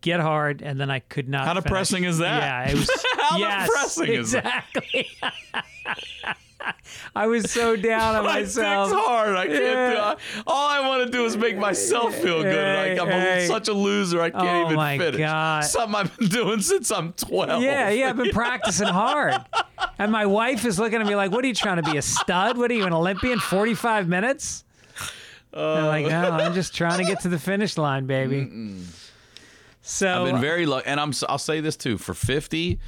get 0.00 0.20
hard, 0.20 0.62
and 0.62 0.80
then 0.80 0.90
I 0.90 1.00
could 1.00 1.28
not. 1.28 1.44
How 1.46 1.52
finish. 1.54 1.64
depressing 1.64 2.04
is 2.04 2.18
that? 2.18 2.42
Yeah, 2.42 2.70
it 2.70 2.74
was. 2.74 3.04
How 3.18 3.38
yes, 3.38 3.66
depressing 3.68 4.08
is 4.14 4.30
that? 4.32 4.64
exactly. 4.74 5.08
I 7.16 7.26
was 7.26 7.50
so 7.50 7.74
down 7.74 8.16
on 8.16 8.24
My 8.26 8.40
myself. 8.40 8.90
hard. 8.92 9.34
I 9.34 9.46
can't 9.46 9.62
Yeah. 9.62 9.90
do. 9.92 9.96
I, 9.98 10.16
all 10.46 10.68
I 10.68 10.86
want 10.86 11.06
to 11.06 11.10
do 11.10 11.24
is 11.24 11.36
make 11.36 11.56
myself 11.56 12.14
feel 12.14 12.42
good. 12.42 12.54
Hey, 12.54 12.98
like 12.98 13.08
I'm 13.08 13.08
a- 13.12 13.46
such 13.46 13.68
a 13.68 13.72
loser. 13.72 14.20
I 14.20 14.28
can't 14.30 14.44
Oh 14.44 14.64
even 14.66 14.76
my 14.76 14.98
finish. 14.98 15.18
God. 15.18 15.64
Something 15.64 15.94
I've 15.94 16.16
been 16.18 16.28
doing 16.28 16.60
since 16.60 16.90
I'm 16.92 17.12
12. 17.14 17.62
Yeah, 17.62 17.88
yeah, 17.88 18.10
I've 18.10 18.16
been 18.16 18.30
practicing 18.30 18.88
hard. 18.88 19.34
And 19.98 20.12
my 20.12 20.26
wife 20.26 20.64
is 20.66 20.78
looking 20.78 21.00
at 21.00 21.06
me 21.06 21.14
like, 21.16 21.30
"What 21.30 21.44
are 21.44 21.48
you 21.48 21.54
trying 21.54 21.82
to 21.82 21.90
be 21.90 21.96
a 21.96 22.02
stud? 22.02 22.58
What 22.58 22.70
are 22.70 22.74
you 22.74 22.84
an 22.84 22.92
Olympian? 22.92 23.38
Forty-five 23.38 24.06
minutes?" 24.08 24.64
Uh, 25.54 25.60
I'm 25.74 25.86
like, 25.86 26.06
"No, 26.06 26.30
I'm 26.30 26.54
just 26.54 26.74
trying 26.74 26.98
to 26.98 27.04
get 27.04 27.20
to 27.20 27.28
the 27.30 27.38
finish 27.38 27.76
line, 27.78 28.06
baby." 28.06 28.50
So 29.82 30.24
I've 30.24 30.32
been 30.32 30.40
very 30.40 30.66
lucky, 30.66 30.86
and 30.86 31.00
I'm. 31.00 31.12
I'll 31.28 31.38
say 31.38 31.60
this 31.60 31.76
too: 31.76 31.96
for 31.96 32.12
50, 32.12 32.78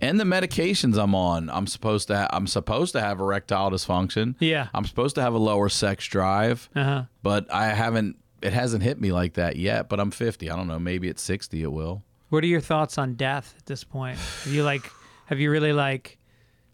and 0.00 0.20
the 0.20 0.24
medications 0.24 1.02
I'm 1.02 1.14
on, 1.14 1.48
I'm 1.48 1.66
supposed 1.66 2.08
to. 2.08 2.16
Ha- 2.16 2.28
I'm 2.30 2.46
supposed 2.46 2.92
to 2.92 3.00
have 3.00 3.20
erectile 3.20 3.70
dysfunction. 3.70 4.34
Yeah. 4.38 4.68
I'm 4.74 4.84
supposed 4.84 5.14
to 5.14 5.22
have 5.22 5.32
a 5.32 5.38
lower 5.38 5.68
sex 5.70 6.06
drive. 6.06 6.68
uh-huh. 6.76 7.04
but 7.22 7.50
I 7.52 7.68
haven't. 7.68 8.16
It 8.42 8.52
hasn't 8.52 8.82
hit 8.82 9.00
me 9.00 9.12
like 9.12 9.34
that 9.34 9.56
yet. 9.56 9.88
But 9.88 10.00
I'm 10.00 10.10
50. 10.10 10.50
I 10.50 10.56
don't 10.56 10.66
know. 10.66 10.78
Maybe 10.78 11.08
at 11.08 11.18
60 11.18 11.62
it 11.62 11.72
will. 11.72 12.02
What 12.28 12.42
are 12.44 12.48
your 12.48 12.60
thoughts 12.60 12.98
on 12.98 13.14
death 13.14 13.54
at 13.56 13.66
this 13.66 13.84
point? 13.84 14.18
Have 14.44 14.52
you 14.52 14.64
like, 14.64 14.90
have 15.26 15.38
you 15.38 15.50
really 15.50 15.72
like, 15.72 16.18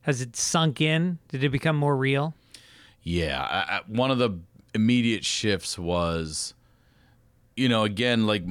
has 0.02 0.22
it 0.22 0.34
sunk 0.34 0.80
in? 0.80 1.18
Did 1.28 1.44
it 1.44 1.50
become 1.50 1.76
more 1.76 1.96
real? 1.96 2.32
Yeah. 3.02 3.42
I, 3.42 3.76
I, 3.76 3.80
one 3.86 4.10
of 4.10 4.18
the 4.18 4.38
immediate 4.72 5.24
shifts 5.24 5.78
was, 5.78 6.54
you 7.56 7.68
know, 7.68 7.84
again, 7.84 8.26
like 8.26 8.44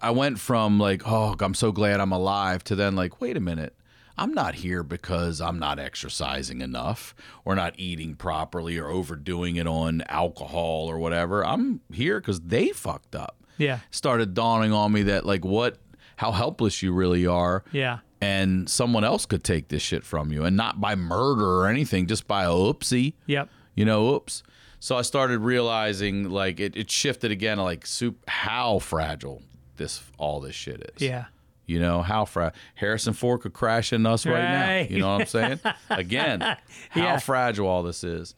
I 0.00 0.10
went 0.10 0.38
from 0.38 0.78
like, 0.78 1.02
oh, 1.06 1.34
I'm 1.40 1.54
so 1.54 1.72
glad 1.72 2.00
I'm 2.00 2.12
alive, 2.12 2.62
to 2.64 2.74
then 2.74 2.96
like, 2.96 3.20
wait 3.20 3.36
a 3.36 3.40
minute. 3.40 3.74
I'm 4.18 4.32
not 4.32 4.54
here 4.56 4.82
because 4.82 5.42
I'm 5.42 5.58
not 5.58 5.78
exercising 5.78 6.62
enough 6.62 7.14
or 7.44 7.54
not 7.54 7.74
eating 7.76 8.14
properly 8.14 8.78
or 8.78 8.88
overdoing 8.88 9.56
it 9.56 9.66
on 9.66 10.02
alcohol 10.08 10.86
or 10.88 10.98
whatever. 10.98 11.44
I'm 11.44 11.80
here 11.92 12.18
because 12.20 12.40
they 12.40 12.68
fucked 12.70 13.14
up. 13.14 13.36
Yeah, 13.58 13.80
Started 13.90 14.32
dawning 14.34 14.72
on 14.72 14.92
me 14.92 15.02
that 15.04 15.26
like 15.26 15.44
what, 15.44 15.78
how 16.16 16.32
helpless 16.32 16.82
you 16.82 16.92
really 16.92 17.26
are. 17.26 17.62
yeah, 17.72 17.98
and 18.22 18.68
someone 18.70 19.04
else 19.04 19.26
could 19.26 19.44
take 19.44 19.68
this 19.68 19.82
shit 19.82 20.02
from 20.02 20.32
you 20.32 20.44
and 20.44 20.56
not 20.56 20.80
by 20.80 20.94
murder 20.94 21.44
or 21.60 21.66
anything 21.68 22.06
just 22.06 22.26
by 22.26 22.44
a 22.44 22.48
oopsie 22.50 23.12
yep, 23.26 23.50
you 23.74 23.84
know 23.84 24.14
oops 24.14 24.42
so 24.80 24.96
i 24.96 25.02
started 25.02 25.40
realizing 25.40 26.30
like 26.30 26.58
it, 26.58 26.74
it 26.74 26.90
shifted 26.90 27.30
again 27.30 27.58
like 27.58 27.84
soup 27.84 28.18
how 28.26 28.78
fragile 28.78 29.42
this 29.76 30.02
all 30.18 30.40
this 30.40 30.54
shit 30.54 30.92
is. 30.96 31.02
Yeah, 31.02 31.26
you 31.66 31.78
know 31.80 32.02
how 32.02 32.24
fra- 32.24 32.52
harrison 32.74 33.12
ford 33.12 33.40
could 33.40 33.52
crash 33.52 33.92
in 33.92 34.06
us 34.06 34.24
right, 34.26 34.32
Right. 34.34 34.88
now 34.90 34.94
you 34.94 35.00
know 35.00 35.12
what 35.14 35.20
i'm 35.22 35.26
saying? 35.26 35.60
Again 35.90 36.40
how 36.40 36.56
Yeah. 36.94 37.18
fragile 37.18 37.66
all 37.66 37.82
this 37.82 38.04
is. 38.04 38.34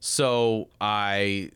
So 0.00 0.68
i 0.80 1.50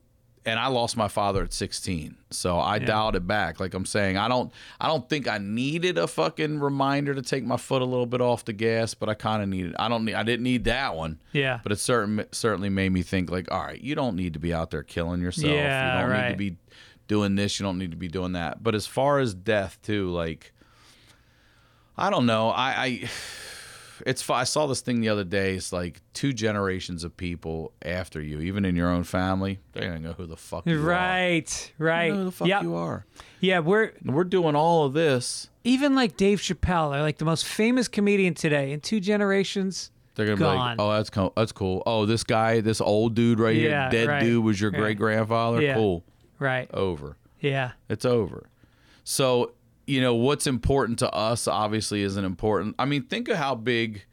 and 0.45 0.61
i 0.61 0.68
lost 0.68 0.97
my 0.97 1.09
father 1.09 1.43
at 1.43 1.53
16 1.53 2.14
so 2.30 2.61
i 2.61 2.78
dialed 2.78 3.16
it 3.16 3.26
back. 3.26 3.59
Like 3.59 3.74
i'm 3.74 3.84
saying 3.84 4.16
i 4.16 4.28
don't 4.28 4.53
i 4.80 4.87
don't 4.87 5.09
think 5.09 5.26
i 5.26 5.39
needed 5.39 5.99
a 5.99 6.07
fucking 6.07 6.61
reminder 6.61 7.14
to 7.16 7.22
take 7.22 7.45
my 7.45 7.57
foot 7.57 7.82
a 7.82 7.84
little 7.84 8.07
bit 8.07 8.20
off 8.20 8.45
the 8.45 8.53
gas 8.53 8.95
but 8.95 9.09
i 9.09 9.14
kind 9.14 9.43
of 9.43 9.49
needed 9.49 9.74
i 9.80 9.89
don't 9.89 10.05
need 10.05 10.14
i 10.14 10.22
didn't 10.22 10.45
need 10.45 10.62
that 10.64 10.95
one. 10.95 11.18
Yeah, 11.32 11.59
but 11.64 11.72
it 11.72 11.80
certain 11.80 12.24
certainly 12.30 12.68
made 12.68 12.91
me 12.93 13.03
think 13.03 13.28
like 13.30 13.51
all 13.51 13.61
right 13.64 13.80
you 13.80 13.97
don't 13.97 14.14
need 14.14 14.34
to 14.34 14.39
be 14.39 14.55
out 14.55 14.70
there 14.70 14.84
killing 14.84 15.20
yourself. 15.20 15.53
Yeah, 15.53 15.97
you 15.97 16.01
don't 16.03 16.11
need 16.12 16.16
right. 16.22 16.30
to 16.30 16.37
be 16.37 16.57
doing 17.09 17.34
this 17.36 17.59
you 17.61 17.64
don't 17.64 17.78
need 17.78 17.90
to 17.90 17.96
be 17.96 18.09
doing 18.09 18.32
that 18.32 18.62
but 18.62 18.74
as 18.74 18.86
far 18.86 19.18
as 19.18 19.32
death 19.34 19.78
too 19.82 20.11
like 20.11 20.52
i 21.96 22.11
don't 22.11 22.26
know 22.26 22.50
i 22.50 22.70
i 22.84 23.11
it's. 24.04 24.28
I 24.28 24.44
saw 24.44 24.66
this 24.66 24.82
thing 24.82 25.00
the 25.00 25.09
other 25.09 25.24
day. 25.24 25.54
It's 25.54 25.72
like 25.72 26.02
two 26.12 26.34
generations 26.34 27.02
of 27.02 27.16
people 27.16 27.72
after 27.80 28.20
you, 28.20 28.40
even 28.40 28.66
in 28.66 28.76
your 28.76 28.90
own 28.90 29.04
family, 29.04 29.59
they 29.72 29.80
don't 29.80 30.02
know 30.02 30.12
who 30.12 30.26
the 30.26 30.36
fuck 30.36 30.66
you 30.66 30.76
are. 30.78 30.82
Right, 30.84 31.72
They 31.78 31.84
right. 31.84 32.12
who 32.12 32.24
the 32.26 32.30
fuck 32.30 32.46
Yep. 32.46 32.62
you 32.64 32.74
are. 32.74 33.07
Yeah, 33.40 33.61
we're 33.61 33.92
we're 34.04 34.24
doing 34.24 34.54
all 34.54 34.84
of 34.84 34.92
this. 34.92 35.48
even 35.64 35.94
like 35.94 36.18
Dave 36.18 36.40
Chappelle, 36.40 36.90
like 37.00 37.16
the 37.16 37.24
most 37.24 37.46
famous 37.46 37.88
comedian 37.88 38.34
today 38.34 38.72
in 38.72 38.80
two 38.80 39.00
generations. 39.00 39.90
They're 40.14 40.26
gonna 40.26 40.36
be 40.36 40.44
like, 40.44 40.76
"Oh, 40.78 40.92
that's 40.92 41.09
cool. 41.09 41.32
That's 41.34 41.52
cool. 41.52 41.82
Oh, 41.86 42.04
this 42.04 42.22
guy, 42.22 42.61
this 42.61 42.82
old 42.82 43.14
dude 43.14 43.40
right 43.40 43.57
Yeah, 43.57 43.90
here, 43.90 44.04
dead 44.04 44.09
right, 44.09 44.20
dude, 44.22 44.44
was 44.44 44.61
your 44.61 44.72
great 44.72 44.98
grandfather. 44.98 45.62
Yeah. 45.62 45.72
Cool. 45.74 46.04
Right. 46.39 46.70
Over. 46.72 47.16
Yeah. 47.41 47.72
It's 47.89 48.05
over. 48.05 48.49
So, 49.05 49.53
you 49.87 50.01
know, 50.01 50.14
what's 50.14 50.47
important 50.47 50.99
to 51.01 51.11
us 51.12 51.47
obviously 51.47 52.03
isn't 52.03 52.24
important. 52.24 52.74
I 52.78 52.84
mean, 52.84 53.05
think 53.05 53.28
of 53.28 53.37
how 53.37 53.55
big, 53.55 54.05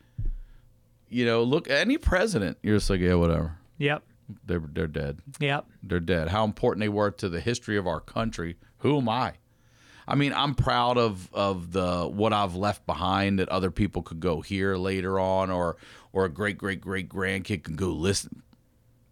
you 1.09 1.25
know, 1.25 1.43
look, 1.43 1.69
any 1.69 1.97
president, 1.97 2.57
you're 2.61 2.77
just 2.77 2.89
like, 2.89 2.99
yeah, 2.99 3.15
whatever. 3.15 3.57
Yep. 3.77 4.03
They're, 4.45 4.63
they're 4.71 4.87
dead. 4.87 5.19
Yep. 5.39 5.65
They're 5.81 5.99
dead. 5.99 6.29
How 6.29 6.43
important 6.43 6.81
they 6.81 6.89
were 6.89 7.11
to 7.11 7.29
the 7.29 7.39
history 7.39 7.77
of 7.77 7.87
our 7.87 7.99
country. 7.99 8.57
Who 8.79 8.97
am 8.97 9.09
I? 9.09 9.33
I 10.07 10.15
mean, 10.15 10.33
I'm 10.33 10.53
proud 10.53 10.97
of 10.97 11.33
of 11.33 11.71
the 11.71 12.05
what 12.07 12.33
I've 12.33 12.55
left 12.55 12.85
behind 12.85 13.39
that 13.39 13.49
other 13.49 13.71
people 13.71 14.01
could 14.01 14.19
go 14.19 14.41
hear 14.41 14.75
later 14.75 15.19
on, 15.19 15.49
or 15.49 15.77
or 16.11 16.25
a 16.25 16.29
great 16.29 16.57
great 16.57 16.81
great 16.81 17.09
grandkid 17.09 17.63
can 17.63 17.75
go 17.75 17.87
listen. 17.87 18.43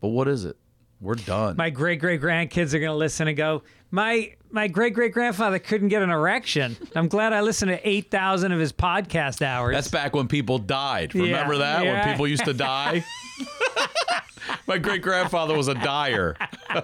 But 0.01 0.09
what 0.09 0.27
is 0.27 0.43
it? 0.43 0.57
We're 1.01 1.15
done. 1.15 1.57
My 1.57 1.71
great 1.71 1.99
great 1.99 2.21
grandkids 2.21 2.73
are 2.73 2.79
gonna 2.79 2.95
listen 2.95 3.27
and 3.27 3.35
go. 3.35 3.63
My 3.89 4.35
my 4.51 4.67
great 4.67 4.93
great 4.93 5.13
grandfather 5.13 5.57
couldn't 5.57 5.87
get 5.87 6.03
an 6.03 6.11
erection. 6.11 6.77
I'm 6.95 7.07
glad 7.07 7.33
I 7.33 7.41
listened 7.41 7.71
to 7.71 7.89
eight 7.89 8.11
thousand 8.11 8.51
of 8.51 8.59
his 8.59 8.71
podcast 8.71 9.41
hours. 9.41 9.73
That's 9.73 9.87
back 9.87 10.15
when 10.15 10.27
people 10.27 10.59
died. 10.59 11.15
Remember 11.15 11.57
that? 11.57 11.83
yeah. 11.83 12.05
When 12.05 12.13
people 12.13 12.27
used 12.27 12.45
to 12.45 12.53
die? 12.53 13.03
My 14.67 14.77
great 14.77 15.01
grandfather 15.01 15.55
was 15.55 15.67
a 15.67 15.75
dyer. 15.75 16.35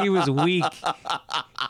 he 0.00 0.08
was 0.08 0.30
weak. 0.30 0.64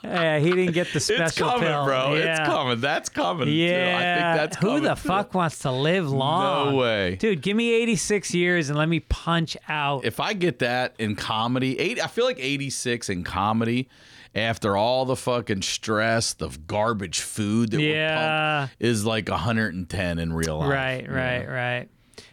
Yeah, 0.05 0.39
he 0.39 0.51
didn't 0.51 0.73
get 0.75 0.93
the 0.93 1.01
special 1.01 1.25
It's 1.27 1.39
coming, 1.39 1.69
pill. 1.69 1.85
bro. 1.85 2.15
Yeah. 2.15 2.41
It's 2.41 2.49
coming. 2.49 2.81
That's 2.81 3.09
coming. 3.09 3.47
too. 3.47 3.53
Yeah, 3.53 3.97
I 3.97 4.37
think 4.37 4.51
that's 4.53 4.57
who 4.59 4.81
the 4.81 4.95
too. 4.95 5.09
fuck 5.09 5.35
wants 5.35 5.61
to 5.61 5.73
live 5.73 6.11
long? 6.11 6.73
No 6.73 6.77
way. 6.79 7.17
dude. 7.17 7.41
Give 7.43 7.57
me 7.57 7.73
86 7.75 8.35
years 8.35 8.69
and 8.69 8.79
let 8.79 8.89
me 8.89 9.01
punch 9.01 9.57
out. 9.69 10.05
If 10.05 10.21
I 10.21 10.33
get 10.35 10.59
that 10.61 10.95
in 10.99 11.17
comedy, 11.17 11.79
eight, 11.79 12.03
I 12.03 12.07
feel 12.07 12.25
like 12.25 12.39
86 12.39 13.09
in 13.09 13.25
comedy 13.25 13.89
after 14.35 14.77
all 14.77 15.05
the 15.07 15.17
fucking 15.17 15.63
stress, 15.63 16.35
the 16.35 16.49
garbage 16.67 17.21
food 17.21 17.71
that 17.71 17.79
we're 17.79 17.95
Yeah. 17.95 18.59
pumped, 18.69 18.77
is 18.79 19.05
like 19.05 19.29
110 19.29 20.19
in 20.19 20.33
real 20.33 20.59
life. 20.59 20.71
Right, 20.71 21.11
right, 21.11 21.47
know? 21.47 21.53
right. 21.53 21.89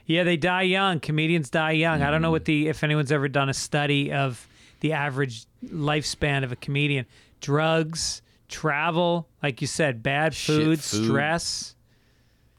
Yeah, 0.05 0.23
they 0.23 0.37
die 0.37 0.63
young. 0.63 0.99
Comedians 0.99 1.49
die 1.49 1.71
young. 1.71 2.01
I 2.03 2.11
don't 2.11 2.21
know 2.21 2.31
what 2.31 2.45
the 2.45 2.67
if 2.67 2.83
anyone's 2.83 3.11
ever 3.11 3.27
done 3.27 3.49
a 3.49 3.53
study 3.53 4.11
of 4.11 4.47
the 4.81 4.93
average 4.93 5.45
lifespan 5.65 6.43
of 6.43 6.51
a 6.51 6.55
comedian. 6.55 7.05
Drugs, 7.41 8.21
travel, 8.47 9.27
like 9.41 9.61
you 9.61 9.67
said, 9.67 10.03
bad 10.03 10.33
Shit 10.33 10.55
food, 10.55 10.79
food. 10.81 11.05
stress, 11.05 11.75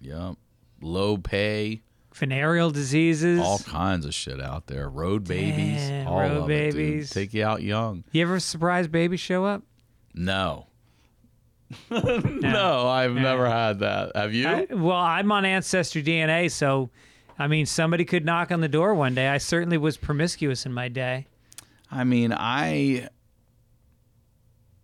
Yep. 0.01 0.35
Low 0.83 1.17
pay, 1.17 1.83
venereal 2.15 2.71
diseases. 2.71 3.41
all 3.41 3.59
kinds 3.61 4.05
of 4.07 4.13
shit 4.15 4.41
out 4.41 4.67
there. 4.67 4.89
Road 4.89 5.25
babies, 5.25 5.89
Damn, 5.89 6.07
all 6.09 6.21
road 6.21 6.37
of 6.43 6.51
it, 6.51 6.73
dude. 6.73 6.75
babies. 6.75 7.11
Take 7.11 7.33
you 7.33 7.45
out 7.45 7.63
young. 7.63 8.05
You 8.13 8.23
ever 8.23 8.39
surprise 8.41 8.87
babies 8.89 9.21
show 9.21 9.45
up? 9.45 9.63
No. 10.15 10.67
no, 11.91 12.89
I've 12.89 13.15
never 13.15 13.49
had 13.49 13.81
that. 13.81 14.13
Have 14.15 14.35
you? 14.35 14.47
I, 14.49 14.67
well, 14.71 14.97
I'm 14.97 15.31
on 15.33 15.45
Ancestry 15.45 16.03
DNA, 16.03 16.51
so 16.51 16.91
I 17.39 17.49
mean, 17.49 17.67
somebody 17.67 18.05
could 18.05 18.25
knock 18.25 18.51
on 18.51 18.61
the 18.61 18.69
door 18.69 18.95
one 18.95 19.15
day. 19.15 19.29
I 19.29 19.39
certainly 19.39 19.79
was 19.79 19.97
promiscuous 19.97 20.65
in 20.67 20.73
my 20.73 20.89
day. 20.89 21.27
I 21.91 22.05
mean, 22.05 22.33
I 22.33 23.09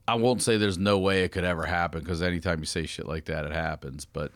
I 0.07 0.17
won't 0.17 0.43
say 0.43 0.57
there's 0.57 0.79
no 0.79 0.99
way 0.99 1.25
it 1.25 1.31
could 1.31 1.45
ever 1.45 1.65
happen 1.65 2.01
because 2.01 2.23
anytime 2.23 2.61
you 2.61 2.67
say 2.67 2.87
shit 2.87 3.07
like 3.07 3.27
that, 3.27 3.45
it 3.45 3.53
happens. 3.53 4.05
But 4.05 4.33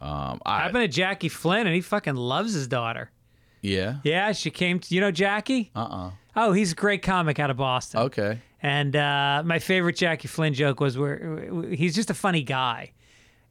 um, 0.00 0.40
I 0.44 0.60
Happened 0.60 0.82
to 0.82 0.88
Jackie 0.88 1.28
Flynn, 1.28 1.66
and 1.66 1.74
he 1.74 1.80
fucking 1.80 2.14
loves 2.14 2.52
his 2.54 2.68
daughter. 2.68 3.10
yeah, 3.62 3.96
Yeah, 4.04 4.32
she 4.32 4.50
came. 4.50 4.78
To, 4.78 4.94
you 4.94 5.00
know 5.00 5.10
Jackie? 5.10 5.70
uh, 5.74 5.80
uh 5.80 6.10
Oh, 6.36 6.52
he's 6.52 6.70
a 6.70 6.76
great 6.76 7.02
comic 7.02 7.40
out 7.40 7.50
of 7.50 7.56
Boston. 7.56 8.00
okay, 8.02 8.38
And 8.62 8.94
uh, 8.94 9.42
my 9.44 9.58
favorite 9.58 9.96
Jackie 9.96 10.28
Flynn 10.28 10.54
joke 10.54 10.78
was 10.78 10.96
where 10.96 11.50
he's 11.70 11.96
just 11.96 12.10
a 12.10 12.14
funny 12.14 12.44
guy. 12.44 12.92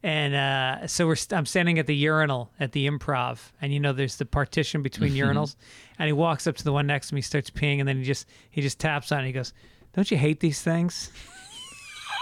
And 0.03 0.35
uh, 0.35 0.87
so 0.87 1.07
we're 1.07 1.15
st- 1.15 1.37
I'm 1.37 1.45
standing 1.45 1.79
at 1.79 1.87
the 1.87 1.95
urinal 1.95 2.51
at 2.59 2.71
the 2.71 2.87
improv, 2.87 3.39
and 3.61 3.73
you 3.73 3.79
know 3.79 3.93
there's 3.93 4.17
the 4.17 4.25
partition 4.25 4.81
between 4.83 5.13
urinals, 5.13 5.55
and 5.97 6.07
he 6.07 6.13
walks 6.13 6.45
up 6.47 6.55
to 6.57 6.63
the 6.63 6.71
one 6.71 6.85
next 6.87 7.09
to 7.09 7.15
me, 7.15 7.21
starts 7.21 7.49
peeing, 7.49 7.79
and 7.79 7.87
then 7.87 7.97
he 7.97 8.03
just 8.03 8.27
he 8.51 8.61
just 8.61 8.79
taps 8.79 9.11
on 9.11 9.23
it. 9.23 9.27
He 9.27 9.33
goes, 9.33 9.53
"Don't 9.93 10.09
you 10.11 10.17
hate 10.17 10.39
these 10.39 10.61
things?" 10.61 11.11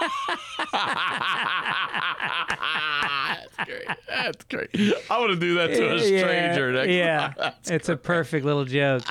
that's 3.26 3.56
great. 3.64 3.86
That's 4.08 4.44
great. 4.44 4.70
I 5.10 5.18
want 5.18 5.30
to 5.32 5.36
do 5.36 5.54
that 5.56 5.68
to 5.68 5.94
a 5.94 5.98
stranger. 6.00 6.72
next 6.72 6.88
yeah, 6.92 7.32
time. 7.36 7.52
it's 7.66 7.88
a 7.88 7.96
perfect 7.96 8.44
little 8.44 8.64
joke. 8.64 9.02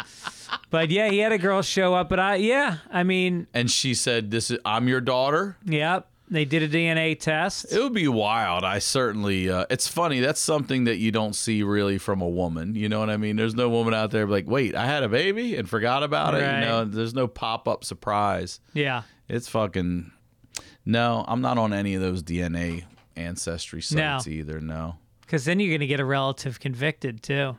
But 0.70 0.90
yeah, 0.90 1.10
he 1.10 1.20
had 1.20 1.32
a 1.32 1.38
girl 1.38 1.62
show 1.62 1.94
up, 1.94 2.10
but 2.10 2.20
I 2.20 2.36
yeah, 2.36 2.78
I 2.92 3.04
mean, 3.04 3.48
And 3.54 3.70
she 3.70 3.94
said, 3.94 4.32
"This 4.32 4.52
is 4.52 4.60
I'm 4.66 4.88
your 4.88 5.02
daughter." 5.02 5.58
yep, 5.66 6.08
they 6.30 6.46
did 6.46 6.64
a 6.64 6.68
DNA 6.70 7.20
test. 7.20 7.72
It 7.72 7.80
would 7.82 7.94
be 7.94 8.08
wild. 8.08 8.64
I 8.64 8.80
certainly. 8.80 9.50
Uh, 9.50 9.66
it's 9.70 9.88
funny. 9.88 10.20
That's 10.20 10.40
something 10.42 10.86
that 10.86 10.98
you 10.98 11.12
don't 11.12 11.36
see 11.36 11.62
really 11.64 11.98
from 11.98 12.22
a 12.22 12.28
woman. 12.30 12.76
You 12.76 12.90
know 12.90 13.00
what 13.00 13.10
I 13.10 13.18
mean? 13.18 13.36
There's 13.36 13.56
no 13.56 13.70
woman 13.70 13.94
out 13.94 14.12
there 14.12 14.26
like, 14.26 14.48
wait, 14.48 14.76
I 14.76 14.86
had 14.86 15.04
a 15.04 15.10
baby 15.10 15.56
and 15.56 15.70
forgot 15.70 16.04
about 16.04 16.34
it. 16.36 16.42
Right. 16.42 16.60
You 16.62 16.66
know, 16.66 16.86
there's 16.86 17.14
no 17.14 17.28
pop 17.28 17.68
up 17.68 17.84
surprise. 17.84 18.60
Yeah, 18.74 19.04
It's 19.30 19.48
fucking. 19.48 20.12
No, 20.86 21.26
I'm 21.28 21.42
not 21.42 21.58
on 21.58 21.74
any 21.74 21.96
of 21.96 22.02
those 22.02 22.22
DNA 22.24 22.84
ancestry 23.16 23.80
No. 23.92 24.18
sites 24.18 24.28
either. 24.28 24.60
No. 24.62 24.98
because 25.22 25.46
then 25.46 25.60
you're 25.60 25.76
gonna 25.76 25.88
get 25.88 26.00
a 26.00 26.06
relative 26.06 26.60
convicted 26.60 27.24
too. 27.24 27.58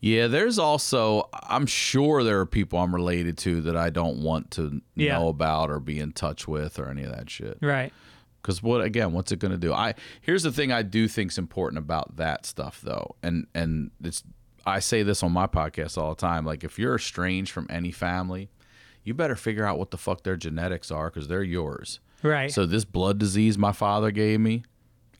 Yeah, 0.00 0.28
there's 0.28 0.58
also. 0.58 1.28
I'm 1.32 1.66
sure 1.66 2.22
there 2.22 2.38
are 2.40 2.46
people 2.46 2.78
I'm 2.78 2.94
related 2.94 3.36
to 3.38 3.60
that 3.62 3.76
I 3.76 3.90
don't 3.90 4.18
want 4.22 4.52
to 4.52 4.80
Yeah. 4.94 5.18
know 5.18 5.28
about 5.28 5.70
or 5.70 5.80
be 5.80 5.98
in 5.98 6.12
touch 6.12 6.46
with 6.46 6.78
or 6.78 6.88
any 6.88 7.02
of 7.02 7.10
that 7.10 7.28
shit. 7.28 7.58
Right. 7.60 7.92
Because 8.40 8.62
what 8.62 8.80
again? 8.80 9.12
What's 9.12 9.32
it 9.32 9.40
going 9.40 9.50
to 9.52 9.58
do? 9.58 9.72
I 9.72 9.94
here's 10.20 10.44
the 10.44 10.52
thing 10.52 10.70
I 10.72 10.82
do 10.82 11.08
think's 11.08 11.36
important 11.36 11.78
about 11.78 12.16
that 12.16 12.46
stuff 12.46 12.80
though, 12.82 13.16
and 13.22 13.46
and 13.54 13.90
it's 14.02 14.22
I 14.64 14.78
say 14.78 15.02
this 15.02 15.22
on 15.22 15.32
my 15.32 15.46
podcast 15.46 15.98
all 15.98 16.10
the 16.10 16.20
time. 16.20 16.44
Like 16.46 16.62
if 16.62 16.78
you're 16.78 16.94
estranged 16.94 17.50
from 17.50 17.66
any 17.68 17.90
family, 17.90 18.50
you 19.02 19.14
better 19.14 19.34
figure 19.36 19.64
out 19.64 19.78
what 19.78 19.90
the 19.90 19.96
fuck 19.98 20.22
their 20.22 20.36
genetics 20.36 20.90
are 20.92 21.10
because 21.10 21.26
they're 21.28 21.42
yours. 21.42 21.98
Right. 22.22 22.52
So 22.52 22.66
this 22.66 22.84
blood 22.84 23.18
disease 23.18 23.58
my 23.58 23.72
father 23.72 24.10
gave 24.12 24.38
me, 24.40 24.62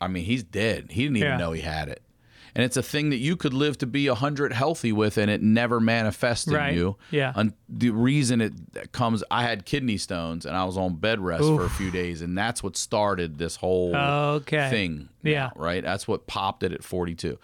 I 0.01 0.07
mean 0.09 0.25
he's 0.25 0.45
dead. 0.45 0.87
He 0.91 1.03
didn't 1.03 1.17
even 1.19 1.31
Yeah. 1.31 1.37
know 1.39 1.53
he 1.53 1.63
had 1.63 1.89
it. 1.89 2.03
And 2.55 2.65
it's 2.65 2.77
a 2.77 2.83
thing 2.83 3.11
that 3.11 3.19
you 3.19 3.37
could 3.37 3.53
live 3.55 3.79
to 3.79 3.87
be 3.87 4.09
100 4.09 4.53
healthy 4.53 4.93
with 4.93 5.19
and 5.19 5.31
it 5.31 5.43
never 5.43 5.81
manifests 5.81 6.47
in 6.49 6.75
you. 6.75 6.97
Yeah. 7.11 7.33
And 7.37 7.53
the 7.69 7.91
reason 7.91 8.41
it 8.41 8.53
comes, 8.93 9.23
I 9.31 9.43
had 9.43 9.65
kidney 9.65 9.97
stones 9.99 10.47
and 10.47 10.57
I 10.57 10.65
was 10.65 10.77
on 10.77 10.97
bed 10.97 11.21
rest 11.21 11.45
for 11.45 11.65
a 11.65 11.71
few 11.71 11.91
days. 11.91 12.23
And 12.23 12.37
that's 12.37 12.63
what 12.63 12.77
started 12.77 13.39
this 13.39 13.57
whole 13.57 13.95
Okay. 13.97 14.71
thing. 14.71 15.09
Yeah. 15.23 15.47
now, 15.47 15.53
right. 15.57 15.83
That's 15.83 16.09
what 16.09 16.27
popped 16.27 16.63
it 16.63 16.73
at 16.73 16.83
42. 16.85 17.39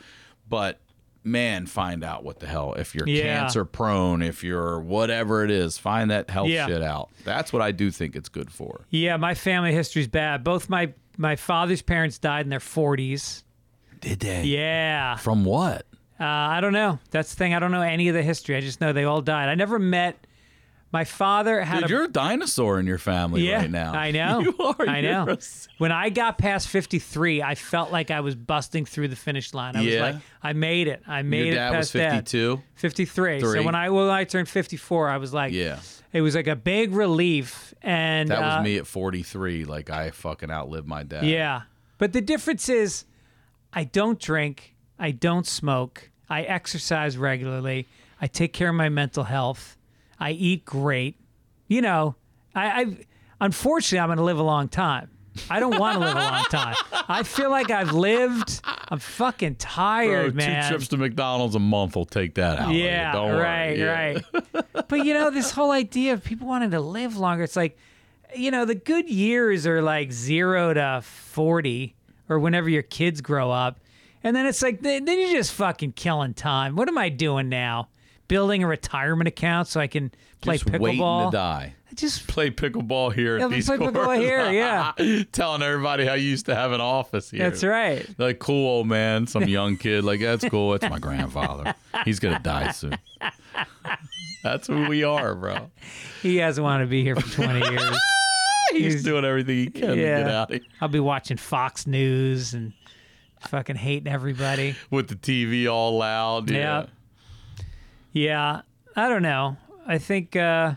But 0.48 0.80
man, 1.26 1.64
find 1.66 2.04
out 2.04 2.22
what 2.22 2.38
the 2.40 2.46
hell. 2.46 2.74
If 2.74 2.94
you're 2.94 3.08
Yeah. 3.08 3.38
cancer 3.40 3.64
prone, 3.64 4.20
if 4.22 4.44
you're 4.44 4.78
whatever 4.80 5.42
it 5.44 5.50
is, 5.50 5.78
find 5.78 6.10
that 6.10 6.28
health 6.30 6.48
Yeah. 6.48 6.66
shit 6.66 6.82
out. 6.82 7.10
That's 7.24 7.52
what 7.52 7.62
I 7.62 7.72
do 7.72 7.90
think 7.90 8.14
it's 8.14 8.28
good 8.28 8.50
for. 8.50 8.82
yeah, 8.90 9.16
my 9.16 9.34
family 9.34 9.72
history's 9.72 10.08
bad. 10.08 10.44
Both 10.44 10.68
my 10.68 10.92
my 11.16 11.36
father's 11.36 11.80
parents 11.80 12.18
died 12.18 12.44
in 12.44 12.50
their 12.50 12.58
40s. 12.58 13.44
Did 14.04 14.20
they? 14.20 14.44
Yeah. 14.44 15.16
From 15.16 15.44
what? 15.44 15.86
Uh, 16.20 16.24
I 16.24 16.60
don't 16.60 16.72
know. 16.72 16.98
That's 17.10 17.30
the 17.30 17.36
thing. 17.36 17.54
I 17.54 17.58
don't 17.58 17.72
know 17.72 17.80
any 17.82 18.08
of 18.08 18.14
the 18.14 18.22
history. 18.22 18.54
I 18.56 18.60
just 18.60 18.80
know 18.80 18.92
they 18.92 19.04
all 19.04 19.20
died. 19.22 19.48
I 19.48 19.54
never 19.56 19.78
met. 19.78 20.26
My 20.92 21.02
father 21.04 21.60
had 21.62 21.80
Dude, 21.80 21.84
a. 21.86 21.88
you're 21.92 22.02
a 22.04 22.08
dinosaur 22.08 22.78
in 22.78 22.86
your 22.86 22.98
family 22.98 23.48
yeah, 23.48 23.56
right 23.62 23.70
now. 23.70 23.92
I 23.94 24.10
know. 24.18 24.38
You 24.40 24.54
are. 24.60 24.88
I 24.88 25.00
know. 25.00 25.26
a- 25.28 25.38
When 25.78 25.90
I 25.90 26.08
got 26.10 26.38
past 26.38 26.68
53, 26.68 27.42
I 27.42 27.56
felt 27.56 27.90
like 27.90 28.12
I 28.12 28.20
was 28.20 28.36
busting 28.36 28.84
through 28.84 29.08
the 29.08 29.16
finish 29.16 29.52
line. 29.54 29.74
I 29.74 29.84
was 29.84 29.94
like, 29.96 30.16
I 30.40 30.52
made 30.52 30.86
it. 30.86 31.02
I 31.04 31.22
made 31.22 31.46
Your 31.46 31.54
it 31.54 31.56
dad 31.56 31.70
was 31.70 31.90
past 31.90 31.92
dad. 31.94 32.10
52. 32.28 32.62
53. 32.76 33.40
So 33.40 33.62
when 33.64 33.74
I 33.74 33.90
when 33.90 34.08
I 34.08 34.22
turned 34.22 34.48
54, 34.48 35.08
I 35.08 35.16
was 35.16 35.32
like, 35.34 35.52
Yeah. 35.52 35.80
it 36.12 36.20
was 36.20 36.36
like 36.36 36.46
a 36.46 36.54
big 36.56 36.92
relief. 36.92 37.74
And 37.82 38.28
That 38.28 38.40
was 38.40 38.54
uh, 38.54 38.62
me 38.62 38.76
at 38.76 38.86
43. 38.86 39.64
Like 39.64 39.90
I 39.90 40.10
fucking 40.12 40.50
outlived 40.52 40.86
my 40.86 41.02
dad. 41.02 41.24
Yeah. 41.26 41.62
But 41.98 42.12
the 42.12 42.20
difference 42.20 42.68
is 42.68 43.04
I 43.74 43.84
don't 43.84 44.18
drink, 44.20 44.74
I 44.98 45.10
don't 45.10 45.46
smoke, 45.46 46.10
I 46.30 46.42
exercise 46.42 47.16
regularly, 47.18 47.86
I 48.20 48.26
take 48.26 48.52
care 48.52 48.68
of 48.68 48.74
my 48.74 48.88
mental 48.88 49.24
health, 49.24 49.76
I 50.18 50.30
eat 50.30 50.64
great. 50.64 51.16
You 51.68 51.82
know, 51.82 52.14
I, 52.54 52.66
I 52.82 52.96
unfortunately 53.40 53.98
I'm 54.00 54.08
gonna 54.08 54.22
live 54.24 54.38
a 54.38 54.42
long 54.42 54.68
time. 54.68 55.10
I 55.50 55.58
don't 55.58 55.76
want 55.80 55.94
to 55.94 55.98
live 55.98 56.14
a 56.14 56.20
long 56.20 56.44
time. 56.50 56.76
I 57.08 57.24
feel 57.24 57.50
like 57.50 57.68
I've 57.72 57.92
lived. 57.92 58.60
I'm 58.64 59.00
fucking 59.00 59.54
Bro, 59.54 59.58
tired, 59.58 60.38
two 60.38 60.68
trips 60.68 60.86
to 60.88 60.96
McDonald's 60.96 61.56
a 61.56 61.58
month 61.58 61.96
will 61.96 62.04
take 62.06 62.34
that 62.36 62.60
out. 62.60 62.72
Yeah, 62.72 63.10
Don't 63.12 63.30
worry. 63.30 63.42
right, 63.42 63.76
Yeah. 63.76 63.84
right. 64.52 64.64
but 64.86 65.04
you 65.04 65.12
know, 65.12 65.30
this 65.30 65.50
whole 65.50 65.72
idea 65.72 66.12
of 66.12 66.22
people 66.22 66.46
wanting 66.46 66.70
to 66.70 66.80
live 66.80 67.16
longer, 67.16 67.42
it's 67.42 67.56
like, 67.56 67.76
you 68.36 68.52
know, 68.52 68.64
the 68.64 68.76
good 68.76 69.10
years 69.10 69.66
are 69.66 69.82
like 69.82 70.12
zero 70.12 70.72
to 70.72 71.00
40 71.02 71.96
or 72.28 72.38
whenever 72.38 72.68
your 72.68 72.82
kids 72.82 73.20
grow 73.20 73.50
up. 73.50 73.78
And 74.22 74.34
then 74.34 74.46
it's 74.46 74.62
like, 74.62 74.80
then 74.80 75.04
then 75.04 75.20
you're 75.20 75.32
just 75.32 75.52
fucking 75.52 75.92
killing 75.92 76.34
time. 76.34 76.76
What 76.76 76.88
am 76.88 76.96
I 76.98 77.08
doing 77.10 77.48
now? 77.48 77.88
Building 78.26 78.62
a 78.62 78.66
retirement 78.66 79.28
account 79.28 79.68
so 79.68 79.80
I 79.80 79.86
can 79.86 80.10
play 80.40 80.56
Just 80.56 80.70
waiting 80.70 80.98
to 81.00 81.28
die. 81.30 81.74
Just 81.94 82.26
Play 82.26 82.50
pickleball 82.50 83.12
here 83.12 83.38
Yeah, 83.38 83.44
at 83.44 83.50
these 83.50 83.66
play 83.66 83.76
pickleball 83.76 84.18
here, 84.18 84.50
yeah. 84.98 85.24
Telling 85.30 85.62
everybody 85.62 86.04
how 86.06 86.14
you 86.14 86.28
used 86.28 86.46
to 86.46 86.54
have 86.54 86.72
an 86.72 86.80
office 86.80 87.30
here. 87.30 87.48
that's 87.48 87.62
right. 87.62 88.08
Like 88.18 88.38
cool 88.40 88.66
old 88.66 88.88
man, 88.88 89.26
some 89.28 89.44
young 89.48 89.76
kid. 89.76 90.02
Like 90.04 90.20
that's 90.20 90.44
cool. 90.48 90.72
That's 90.72 90.90
my 90.90 90.98
grandfather. 90.98 91.74
He's 92.04 92.18
gonna 92.18 92.40
die 92.40 92.72
soon. 92.72 92.96
That's 94.42 94.66
who 94.66 94.88
we 94.88 95.04
are, 95.04 95.34
bro. 95.34 95.70
He 96.22 96.36
hasn't 96.38 96.64
wanted 96.64 96.84
to 96.84 96.90
be 96.90 97.02
here 97.02 97.14
for 97.16 97.30
20 97.42 97.60
years. 97.70 97.98
He's, 98.82 99.02
doing 99.02 99.24
everything 99.24 99.56
he 99.56 99.66
can 99.70 99.88
to 99.90 99.96
get 99.96 100.28
out 100.28 100.50
of 100.50 100.56
here. 100.60 100.66
I'll 100.80 100.88
be 100.88 101.00
watching 101.00 101.36
Fox 101.36 101.86
News 101.86 102.54
and 102.54 102.72
fucking 103.40 103.76
hating 103.76 104.12
everybody. 104.12 104.74
with 104.90 105.08
the 105.08 105.16
TV 105.16 105.70
all 105.70 105.98
loud. 105.98 106.50
Yeah. 106.50 106.56
Yeah. 106.56 106.86
Yeah, 108.12 108.60
I 108.94 109.08
don't 109.08 109.22
know. 109.22 109.56
I 109.86 109.98
think. 109.98 110.36
uh 110.36 110.74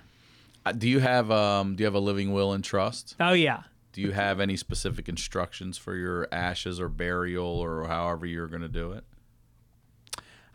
Uh, 0.66 0.72
Do 0.72 0.90
you 0.90 1.00
have 1.00 1.30
um 1.32 1.76
do 1.76 1.82
you 1.82 1.86
have 1.86 1.94
a 1.96 2.00
living 2.00 2.34
will 2.34 2.52
and 2.54 2.64
trust? 2.64 3.16
Oh 3.20 3.34
yeah, 3.34 3.64
Do 3.94 4.02
you 4.02 4.12
have 4.12 4.40
any 4.40 4.58
specific 4.58 5.08
instructions 5.08 5.78
for 5.78 5.96
your 5.96 6.28
ashes 6.32 6.80
or 6.80 6.90
burial 6.90 7.46
or 7.48 7.88
however 7.88 8.26
you're 8.26 8.48
going 8.48 8.64
to 8.64 8.68
do 8.68 8.92
it? 8.92 9.04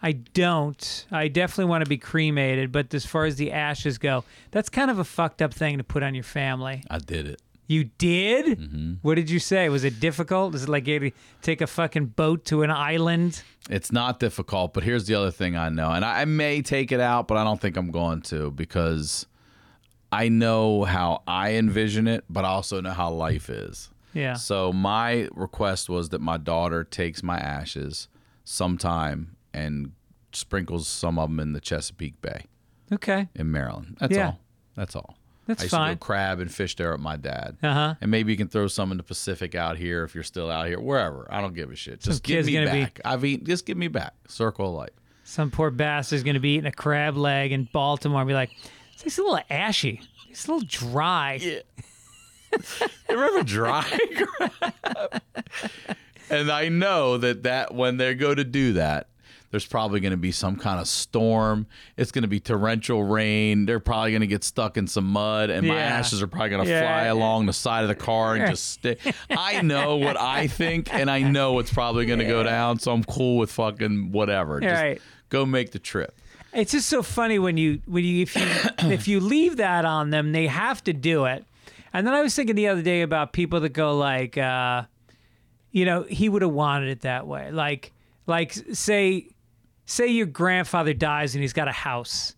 I 0.02 0.12
don't. 0.12 1.06
I 1.12 1.28
definitely 1.28 1.66
want 1.66 1.84
to 1.84 1.88
be 1.88 1.98
cremated, 1.98 2.72
but 2.72 2.92
as 2.92 3.06
far 3.06 3.24
as 3.24 3.36
the 3.36 3.52
ashes 3.52 3.98
go, 3.98 4.24
that's 4.50 4.68
kind 4.68 4.90
of 4.90 4.98
a 4.98 5.04
fucked 5.04 5.40
up 5.40 5.54
thing 5.54 5.78
to 5.78 5.84
put 5.84 6.02
on 6.02 6.14
your 6.14 6.24
family. 6.24 6.82
I 6.90 6.98
did 6.98 7.26
it. 7.26 7.40
You 7.68 7.84
did? 7.84 8.58
Mm-hmm. 8.58 8.94
What 9.02 9.14
did 9.14 9.30
you 9.30 9.38
say? 9.38 9.68
Was 9.68 9.84
it 9.84 10.00
difficult? 10.00 10.54
Is 10.54 10.64
it 10.64 10.68
like 10.68 10.88
you 10.88 11.12
take 11.40 11.60
a 11.60 11.66
fucking 11.66 12.06
boat 12.06 12.44
to 12.46 12.62
an 12.62 12.70
island? 12.70 13.42
It's 13.70 13.92
not 13.92 14.18
difficult, 14.18 14.74
but 14.74 14.82
here's 14.82 15.06
the 15.06 15.14
other 15.14 15.30
thing 15.30 15.56
I 15.56 15.68
know, 15.68 15.92
and 15.92 16.04
I, 16.04 16.22
I 16.22 16.24
may 16.24 16.62
take 16.62 16.90
it 16.90 17.00
out, 17.00 17.28
but 17.28 17.38
I 17.38 17.44
don't 17.44 17.60
think 17.60 17.76
I'm 17.76 17.92
going 17.92 18.22
to 18.22 18.50
because 18.50 19.26
I 20.10 20.28
know 20.28 20.82
how 20.82 21.22
I 21.26 21.52
envision 21.52 22.08
it, 22.08 22.24
but 22.28 22.44
I 22.44 22.48
also 22.48 22.80
know 22.80 22.90
how 22.90 23.10
life 23.10 23.48
is. 23.48 23.88
Yeah. 24.12 24.34
So 24.34 24.72
my 24.72 25.28
request 25.32 25.88
was 25.88 26.10
that 26.10 26.20
my 26.20 26.36
daughter 26.36 26.84
takes 26.84 27.22
my 27.22 27.38
ashes 27.38 28.08
sometime 28.44 29.36
and 29.54 29.92
sprinkles 30.32 30.88
some 30.88 31.18
of 31.18 31.28
them 31.30 31.40
in 31.40 31.52
the 31.52 31.60
Chesapeake 31.60 32.20
Bay 32.22 32.46
Okay. 32.92 33.28
in 33.34 33.50
Maryland. 33.50 33.96
That's 34.00 34.14
Yeah. 34.14 34.26
all. 34.26 34.40
That's 34.76 34.96
all. 34.96 35.16
That's 35.46 35.62
I 35.62 35.64
used 35.64 35.70
fine. 35.72 35.88
to 35.90 35.94
go 35.96 35.98
crab 35.98 36.38
and 36.40 36.52
fish 36.52 36.76
there 36.76 36.92
with 36.92 37.00
my 37.00 37.16
dad. 37.16 37.56
Uh 37.62 37.72
huh. 37.74 37.94
And 38.00 38.10
maybe 38.10 38.32
you 38.32 38.38
can 38.38 38.48
throw 38.48 38.68
some 38.68 38.90
in 38.92 38.96
the 38.96 39.02
Pacific 39.02 39.54
out 39.54 39.76
here 39.76 40.04
if 40.04 40.14
you're 40.14 40.22
still 40.24 40.50
out 40.50 40.66
here, 40.68 40.80
wherever. 40.80 41.26
I 41.30 41.40
don't 41.40 41.52
give 41.54 41.70
a 41.70 41.76
shit. 41.76 42.00
Just 42.00 42.22
give 42.22 42.46
me 42.46 42.52
gonna 42.54 42.72
be- 42.72 42.80
back. 42.84 43.00
I've 43.04 43.24
eaten. 43.24 43.44
Just 43.44 43.66
give 43.66 43.76
me 43.76 43.88
back. 43.88 44.14
Circle 44.28 44.68
of 44.68 44.74
life. 44.74 44.90
Some 45.24 45.50
poor 45.50 45.70
bastard's 45.70 46.22
gonna 46.22 46.40
be 46.40 46.54
eating 46.54 46.66
a 46.66 46.72
crab 46.72 47.16
leg 47.16 47.52
in 47.52 47.68
Baltimore 47.72 48.20
and 48.20 48.28
be 48.28 48.34
like, 48.34 48.50
"It's 49.04 49.18
a 49.18 49.22
little 49.22 49.40
ashy. 49.50 50.00
It's 50.30 50.46
a 50.46 50.52
little 50.52 50.66
dry." 50.68 51.38
Yeah. 51.42 51.58
remember 53.08 53.42
dry 53.42 53.82
crab? 54.38 55.22
and 56.30 56.50
I 56.50 56.68
know 56.68 57.16
that 57.18 57.42
that 57.44 57.74
when 57.74 57.96
they 57.96 58.14
go 58.14 58.34
to 58.34 58.44
do 58.44 58.74
that, 58.74 59.08
there's 59.52 59.64
probably 59.66 60.00
going 60.00 60.10
to 60.10 60.16
be 60.16 60.32
some 60.32 60.56
kind 60.56 60.80
of 60.80 60.88
storm. 60.88 61.66
It's 61.96 62.10
going 62.10 62.22
to 62.22 62.28
be 62.28 62.40
torrential 62.40 63.04
rain. 63.04 63.64
They're 63.66 63.78
probably 63.78 64.10
going 64.10 64.22
to 64.22 64.26
get 64.26 64.42
stuck 64.42 64.76
in 64.76 64.88
some 64.88 65.04
mud, 65.04 65.50
and 65.50 65.68
my 65.68 65.78
ashes 65.78 66.20
are 66.20 66.26
probably 66.26 66.48
going 66.50 66.64
to 66.64 66.70
Yeah. 66.70 66.80
fly 66.80 67.04
along 67.04 67.46
the 67.46 67.52
side 67.52 67.82
of 67.82 67.88
the 67.88 67.94
car 67.94 68.34
and 68.34 68.50
just 68.50 68.68
stick. 68.72 68.98
I 69.30 69.62
know 69.62 69.96
what 69.98 70.18
I 70.18 70.48
think, 70.48 70.92
and 70.92 71.08
I 71.08 71.20
know 71.22 71.60
it's 71.60 71.72
probably 71.72 72.06
going 72.06 72.18
to 72.18 72.24
go 72.24 72.42
down. 72.42 72.80
So 72.80 72.92
I'm 72.92 73.04
cool 73.04 73.36
with 73.38 73.52
fucking 73.52 74.10
whatever. 74.10 74.58
Just 74.60 74.82
Right. 74.82 75.00
go 75.28 75.46
make 75.46 75.70
the 75.70 75.78
trip. 75.78 76.18
It's 76.54 76.72
just 76.72 76.88
so 76.88 77.02
funny 77.02 77.38
when 77.38 77.56
you 77.56 77.80
when 77.86 78.04
you 78.04 78.22
if 78.22 78.34
you 78.36 78.46
if 78.90 79.06
you 79.06 79.20
leave 79.20 79.56
that 79.58 79.84
on 79.84 80.10
them, 80.10 80.32
they 80.32 80.48
have 80.48 80.82
to 80.84 80.92
do 80.92 81.26
it. 81.26 81.44
And 81.94 82.06
then 82.06 82.14
I 82.14 82.22
was 82.22 82.34
thinking 82.34 82.56
the 82.56 82.68
other 82.68 82.82
day 82.82 83.02
about 83.02 83.32
people 83.34 83.60
that 83.60 83.74
go 83.74 83.96
like, 83.96 84.36
uh, 84.38 84.84
you 85.70 85.84
know, 85.84 86.02
he 86.04 86.28
would 86.28 86.40
have 86.42 86.50
wanted 86.52 86.88
it 86.88 87.00
that 87.02 87.26
way. 87.26 87.50
Like 87.50 87.92
like 88.26 88.52
say 88.72 89.28
say 89.92 90.06
your 90.08 90.26
grandfather 90.26 90.92
dies 90.94 91.34
and 91.34 91.42
he's 91.42 91.52
got 91.52 91.68
a 91.68 91.72
house, 91.72 92.34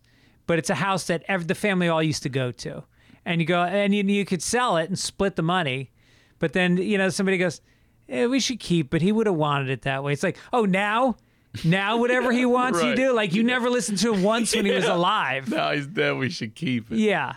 but 0.47 0.59
it's 0.59 0.71
a 0.71 0.75
house 0.75 1.07
that 1.07 1.23
ev 1.29 1.47
the 1.47 1.55
family 1.55 1.89
all 1.89 2.03
used 2.03 2.23
to 2.25 2.29
go 2.29 2.51
to, 2.51 2.85
and 3.25 3.41
you 3.41 3.47
go 3.47 3.63
and 3.63 3.95
you, 3.95 4.03
you 4.03 4.25
could 4.25 4.43
sell 4.43 4.77
it 4.77 4.89
and 4.89 4.99
split 4.99 5.37
the 5.37 5.43
money, 5.43 5.91
but 6.39 6.53
then 6.53 6.77
you 6.77 6.99
know 6.99 7.09
somebody 7.09 7.39
goes, 7.39 7.61
eh, 8.09 8.27
we 8.27 8.41
should 8.41 8.61
keep, 8.61 8.91
but 8.91 9.01
he 9.03 9.13
would 9.13 9.27
have 9.27 9.37
wanted 9.37 9.71
it 9.71 9.83
that 9.83 10.03
way. 10.03 10.13
It's 10.13 10.23
like, 10.23 10.37
oh 10.53 10.65
now. 10.65 11.17
Now, 11.65 11.97
whatever 12.03 12.33
he 12.33 12.45
wants, 12.45 12.83
you 12.83 12.97
do. 12.97 13.13
Like 13.13 13.33
you 13.33 13.45
never 13.45 13.71
listened 13.71 13.99
to 13.99 14.13
him 14.13 14.25
once 14.25 14.57
when 14.57 14.67
he 14.67 14.73
was 14.73 14.87
alive. 14.99 15.49
Now 15.49 15.71
he's 15.71 15.87
dead. 15.87 16.17
We 16.17 16.29
should 16.29 16.57
keep 16.57 16.91
it. 16.91 16.99
Yeah. 16.99 17.35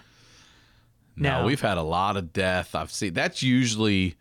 No, 1.15 1.41
No. 1.41 1.45
we've 1.45 1.61
had 1.61 1.77
a 1.77 1.83
lot 1.83 2.17
of 2.17 2.33
death. 2.33 2.73
I've 2.73 2.91
seen 2.91 3.13
that's 3.13 3.43
usually, 3.43 4.15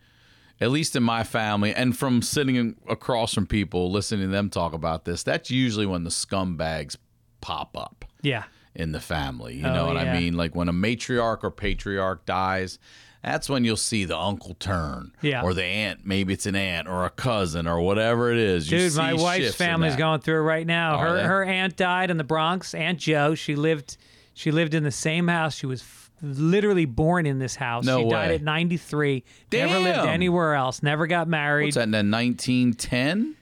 at 0.59 0.71
least 0.71 0.95
in 0.95 1.03
my 1.03 1.23
family, 1.23 1.73
and 1.73 1.97
from 1.97 2.21
sitting 2.21 2.75
across 2.87 3.33
from 3.33 3.45
people 3.47 3.91
listening 3.91 4.21
to 4.27 4.31
them 4.31 4.49
talk 4.49 4.73
about 4.73 5.05
this, 5.05 5.23
that's 5.23 5.51
usually 5.51 5.85
when 5.85 6.03
the 6.03 6.09
scumbags 6.09 6.95
pop 7.41 7.77
up 7.77 8.05
Yeah. 8.21 8.43
in 8.75 8.91
the 8.91 8.99
family. 8.99 9.55
You 9.57 9.67
Oh, 9.67 9.73
know 9.73 9.85
what 9.87 9.95
yeah. 9.95 10.13
I 10.13 10.19
mean? 10.19 10.35
Like 10.35 10.55
when 10.55 10.69
a 10.69 10.73
matriarch 10.73 11.43
or 11.43 11.51
patriarch 11.51 12.25
dies, 12.25 12.79
that's 13.23 13.49
when 13.49 13.65
you'll 13.65 13.75
see 13.75 14.05
the 14.05 14.17
uncle 14.17 14.53
turn. 14.55 15.11
Yeah. 15.21 15.41
Or 15.43 15.53
the 15.53 15.63
aunt. 15.63 16.05
Maybe 16.05 16.33
it's 16.33 16.45
an 16.45 16.55
aunt 16.55 16.87
or 16.87 17.05
a 17.05 17.09
cousin 17.09 17.67
or 17.67 17.81
whatever 17.81 18.31
it 18.31 18.37
is. 18.37 18.71
You 18.71 18.77
Dude, 18.79 18.95
my 18.95 19.13
wife's 19.13 19.55
family's 19.55 19.95
going 19.95 20.21
through 20.21 20.37
it 20.39 20.43
right 20.43 20.65
now. 20.65 20.95
Are 20.95 21.07
her 21.09 21.15
they? 21.17 21.23
her 21.23 21.43
aunt 21.43 21.75
died 21.75 22.09
in 22.09 22.17
the 22.17 22.23
Bronx. 22.23 22.73
Aunt 22.73 22.99
Joe. 22.99 23.35
She 23.35 23.55
lived 23.55 23.97
she 24.33 24.51
lived 24.51 24.73
in 24.75 24.83
the 24.83 24.91
same 24.91 25.27
house. 25.27 25.55
She 25.55 25.65
was 25.65 25.81
literally 26.21 26.85
born 26.85 27.25
in 27.25 27.39
this 27.39 27.55
house. 27.55 27.85
No 27.85 28.03
she 28.03 28.09
died 28.09 28.31
at 28.31 28.41
93. 28.41 29.23
Never 29.51 29.79
lived 29.79 29.99
anywhere 29.99 30.55
else. 30.55 30.81
Never 30.83 31.07
got 31.07 31.27
married. 31.27 31.65
What's 31.65 31.75
that 31.75 31.83
in 31.83 31.91
the 31.91 31.97
1910, 31.97 33.35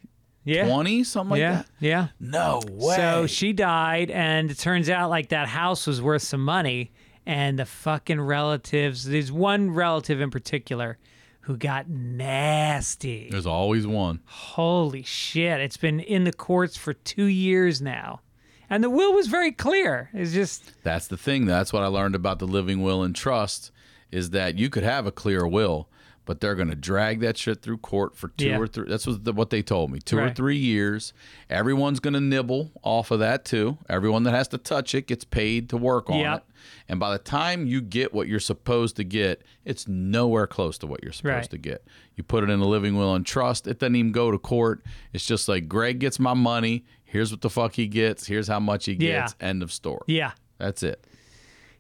yeah. 0.43 0.67
20, 0.67 1.03
something 1.03 1.32
like 1.32 1.39
yeah. 1.39 1.51
that? 1.53 1.67
Yeah. 1.80 2.07
No 2.19 2.61
way. 2.69 2.95
So 2.95 3.28
she 3.28 3.53
died, 3.53 4.11
and 4.11 4.51
it 4.51 4.59
turns 4.59 4.89
out 4.89 5.09
like 5.09 5.30
that 5.30 5.47
house 5.47 5.88
was 5.88 6.01
worth 6.01 6.23
some 6.23 6.43
money. 6.43 6.91
And 7.28 7.57
the 7.57 7.65
fucking 7.65 8.21
relatives, 8.21 9.03
there's 9.03 9.32
one 9.32 9.71
relative 9.71 10.21
in 10.21 10.30
particular 10.30 10.99
who 11.45 11.57
got 11.57 11.89
nasty. 11.89 13.30
There's 13.32 13.47
always 13.47 13.88
one. 13.88 14.19
Holy 14.26 15.03
shit. 15.03 15.59
It's 15.59 15.78
been 15.78 15.99
in 15.99 16.23
the 16.23 16.34
courts 16.34 16.78
for 16.78 16.93
two 16.93 17.26
years 17.26 17.82
now. 17.82 18.21
And 18.70 18.84
the 18.84 18.89
will 18.89 19.13
was 19.13 19.28
very 19.28 19.51
clear. 19.51 20.09
It's 20.13 20.34
just, 20.34 20.72
That's 20.84 21.07
the 21.07 21.18
thing. 21.18 21.45
That's 21.45 21.72
what 21.72 21.84
I 21.84 21.88
learned 21.88 22.16
about 22.16 22.39
the 22.39 22.47
living 22.47 22.82
will 22.82 23.03
and 23.03 23.16
trust 23.16 23.72
is 24.11 24.32
that 24.32 24.57
you 24.57 24.70
could 24.70 24.84
have 24.84 25.05
a 25.05 25.11
clear 25.11 25.45
will, 25.45 25.88
but 26.26 26.39
they're 26.41 26.55
going 26.55 26.70
to 26.70 26.76
drag 26.76 27.20
that 27.20 27.38
shit 27.38 27.61
through 27.61 27.78
court 27.78 28.16
for 28.16 28.30
two 28.30 28.47
Yeah. 28.47 28.57
or 28.57 28.66
three. 28.68 28.88
That's 28.89 29.05
what, 29.05 29.24
the, 29.24 29.34
what 29.34 29.49
they 29.51 29.61
told 29.61 29.91
me. 29.91 29.99
Two 29.99 30.18
or 30.18 30.32
three 30.32 30.57
years. 30.57 31.13
Everyone's 31.49 31.99
going 31.99 32.13
to 32.16 32.22
nibble 32.22 32.72
off 32.82 33.11
of 33.11 33.20
that 33.20 33.45
too. 33.45 33.78
Everyone 33.89 34.24
that 34.24 34.32
has 34.34 34.47
to 34.49 34.57
touch 34.57 34.95
it 34.95 35.05
gets 35.07 35.24
paid 35.24 35.70
to 35.70 35.78
work 35.78 36.09
on 36.09 36.20
Yep. 36.20 36.38
it. 36.38 36.43
And 36.88 36.99
by 36.99 37.11
the 37.11 37.20
time 37.20 37.68
you 37.68 37.80
get 37.82 38.13
what 38.13 38.28
you're 38.28 38.39
supposed 38.39 38.95
to 38.95 39.03
get, 39.03 39.43
it's 39.66 39.88
nowhere 39.88 40.47
close 40.47 40.80
to 40.80 40.88
what 40.88 41.03
you're 41.03 41.11
supposed 41.13 41.34
Right. 41.36 41.49
to 41.51 41.57
get. 41.59 41.86
You 42.16 42.24
put 42.24 42.43
it 42.43 42.49
in 42.49 42.59
a 42.59 42.66
living 42.68 42.95
will 42.95 43.13
and 43.13 43.24
trust. 43.26 43.68
It 43.68 43.78
doesn't 43.80 43.95
even 43.95 44.11
go 44.11 44.32
to 44.32 44.39
court. 44.39 44.84
It's 45.13 45.26
just 45.26 45.47
like 45.47 45.68
Greg 45.68 45.99
gets 45.99 46.20
my 46.20 46.34
money. 46.34 46.86
Here's 47.16 47.32
what 47.32 47.39
the 47.41 47.49
fuck 47.49 47.74
he 47.74 47.88
gets. 47.88 48.28
Here's 48.28 48.47
how 48.49 48.59
much 48.59 48.86
he 48.86 48.93
Yeah. 48.93 49.22
gets. 49.22 49.36
End 49.39 49.63
of 49.63 49.72
story. 49.72 50.01
yeah. 50.07 50.32
That's 50.57 50.84
it. 50.84 51.05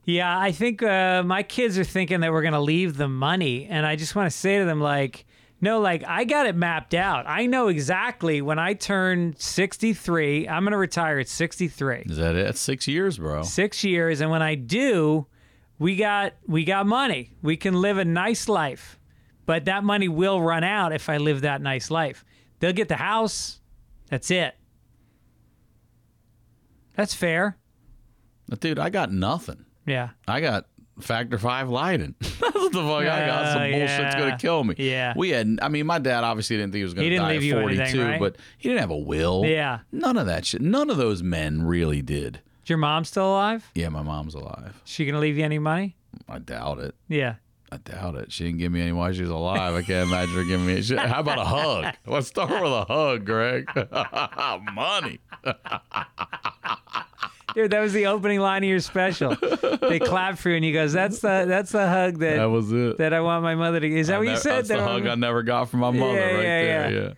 Yeah, 0.05 0.39
I 0.39 0.51
think 0.51 0.81
uh, 0.83 1.23
my 1.25 1.43
kids 1.43 1.77
are 1.79 1.83
thinking 1.83 2.19
that 2.21 2.31
we're 2.31 2.41
going 2.43 2.53
to 2.53 2.59
leave 2.61 2.95
them 2.95 3.17
money. 3.17 3.65
And 3.69 3.85
I 3.85 3.95
just 3.95 4.15
want 4.15 4.31
to 4.31 4.37
say 4.37 4.59
to 4.59 4.65
them, 4.65 4.79
like, 4.79 5.25
no, 5.61 5.79
like, 5.79 6.03
I 6.05 6.25
got 6.25 6.45
it 6.45 6.55
mapped 6.55 6.93
out. 6.93 7.25
I 7.27 7.47
know 7.47 7.69
exactly 7.69 8.41
when 8.41 8.59
I 8.59 8.73
turn 8.75 9.33
63, 9.37 10.47
I'm 10.47 10.63
going 10.63 10.71
to 10.73 10.77
retire 10.77 11.19
at 11.19 11.27
63. 11.27 12.03
Is 12.05 12.17
that 12.17 12.35
it? 12.35 12.45
That's 12.45 12.59
six 12.59 12.87
years, 12.87 13.17
bro. 13.17 13.41
Six 13.43 13.83
years. 13.83 14.21
And 14.21 14.29
when 14.29 14.41
I 14.41 14.55
do, 14.55 15.25
we 15.79 15.95
got 15.95 16.33
we 16.47 16.63
got 16.65 16.85
money. 16.85 17.31
We 17.41 17.57
can 17.57 17.73
live 17.73 17.97
a 17.97 18.05
nice 18.05 18.47
life. 18.47 18.99
But 19.45 19.65
that 19.65 19.83
money 19.83 20.07
will 20.07 20.41
run 20.41 20.63
out 20.63 20.93
if 20.93 21.09
I 21.09 21.17
live 21.17 21.41
that 21.41 21.61
nice 21.61 21.89
life. 21.91 22.23
They'll 22.59 22.73
get 22.73 22.87
the 22.87 22.95
house. 22.97 23.59
That's 24.09 24.29
it. 24.31 24.55
That's 26.95 27.13
fair. 27.13 27.57
Dude, 28.59 28.79
I 28.79 28.89
got 28.89 29.11
nothing. 29.11 29.65
Yeah. 29.85 30.09
I 30.27 30.39
got 30.41 30.67
Factor 30.99 31.37
Five 31.37 31.69
Leiden. 31.69 32.15
That's 32.21 32.39
what 32.41 32.71
the 32.71 32.79
fuck 32.81 33.01
I 33.01 33.25
got. 33.27 33.53
Some 33.53 33.61
Oh, 33.63 33.71
bullshit's 33.71 34.15
gonna 34.15 34.37
kill 34.37 34.63
me. 34.63 34.75
Yeah. 34.77 35.13
We 35.15 35.29
had. 35.29 35.59
I 35.61 35.67
mean, 35.69 35.85
my 35.85 35.99
dad 35.99 36.23
obviously 36.23 36.57
didn't 36.57 36.71
think 36.71 36.79
he 36.79 36.83
was 36.83 36.93
gonna 36.93 37.03
He 37.05 37.09
didn't 37.09 37.23
die 37.25 37.31
leave 37.31 37.41
at 37.41 37.43
you 37.43 37.53
42, 37.61 37.81
anything, 37.81 38.01
right? 38.01 38.19
but 38.19 38.37
he 38.57 38.69
didn't 38.69 38.81
have 38.81 38.91
a 38.91 38.97
will. 38.97 39.43
Yeah. 39.45 39.79
None 39.91 40.17
of 40.17 40.25
that 40.27 40.45
shit. 40.45 40.61
None 40.61 40.89
of 40.89 40.97
those 40.97 41.21
men 41.23 41.63
really 41.63 42.01
did. 42.01 42.41
Is 42.63 42.69
your 42.69 42.77
mom 42.77 43.03
still 43.05 43.27
alive? 43.31 43.69
Yeah, 43.75 43.89
my 43.89 44.01
mom's 44.01 44.33
alive. 44.35 44.81
She 44.85 45.05
gonna 45.05 45.19
leave 45.19 45.37
you 45.37 45.43
any 45.43 45.59
money? 45.59 45.97
I 46.29 46.39
doubt 46.39 46.79
it. 46.79 46.95
Yeah. 47.07 47.35
I 47.71 47.77
doubt 47.77 48.15
it. 48.15 48.31
She 48.31 48.43
didn't 48.45 48.59
give 48.59 48.71
me 48.71 48.81
any 48.81 48.91
while 48.91 49.11
she 49.11 49.21
was 49.21 49.29
alive. 49.31 49.73
I 49.73 49.81
can't 49.81 50.07
imagine 50.07 50.35
her 50.35 50.43
giving 50.43 50.65
me 50.67 50.73
a 50.73 50.83
shit. 50.83 50.99
How 50.99 51.19
about 51.19 51.39
a 51.39 51.43
hug? 51.45 51.95
Let's 52.05 52.27
start 52.27 52.49
with 52.51 52.71
a 52.71 52.85
hug, 52.85 53.25
Greg. 53.25 53.67
Money. 54.73 55.19
Dude, 57.53 57.71
that 57.71 57.79
was 57.79 57.93
the 57.93 58.07
opening 58.07 58.41
line 58.41 58.63
of 58.65 58.69
your 58.69 58.81
special. 58.81 59.35
they 59.81 59.99
clap 59.99 60.37
for 60.37 60.49
you, 60.49 60.57
and 60.57 60.65
he 60.65 60.73
goes, 60.73 60.91
"That's 60.91 61.19
the 61.19 61.45
that's 61.47 61.71
the 61.71 61.87
hug 61.87 62.19
that 62.19 62.35
That 62.35 62.45
was 62.49 62.69
it. 62.71 62.97
that 62.97 63.13
I 63.13 63.21
want 63.21 63.43
my 63.43 63.55
mother 63.55 63.79
to." 63.79 63.87
Is 63.87 64.07
that 64.07 64.15
I 64.15 64.19
what 64.19 64.27
you 64.27 64.35
said? 64.35 64.57
That's 64.57 64.67
That 64.69 64.77
the 64.77 64.83
I 64.83 64.91
hug 64.91 65.07
I 65.07 65.15
never 65.15 65.41
got 65.41 65.69
from 65.69 65.79
my 65.79 65.91
mother 65.91 66.13
Yeah, 66.19 66.25
right 66.25 66.33
yeah, 66.35 66.41
there. 66.41 66.91
yeah. 66.91 67.13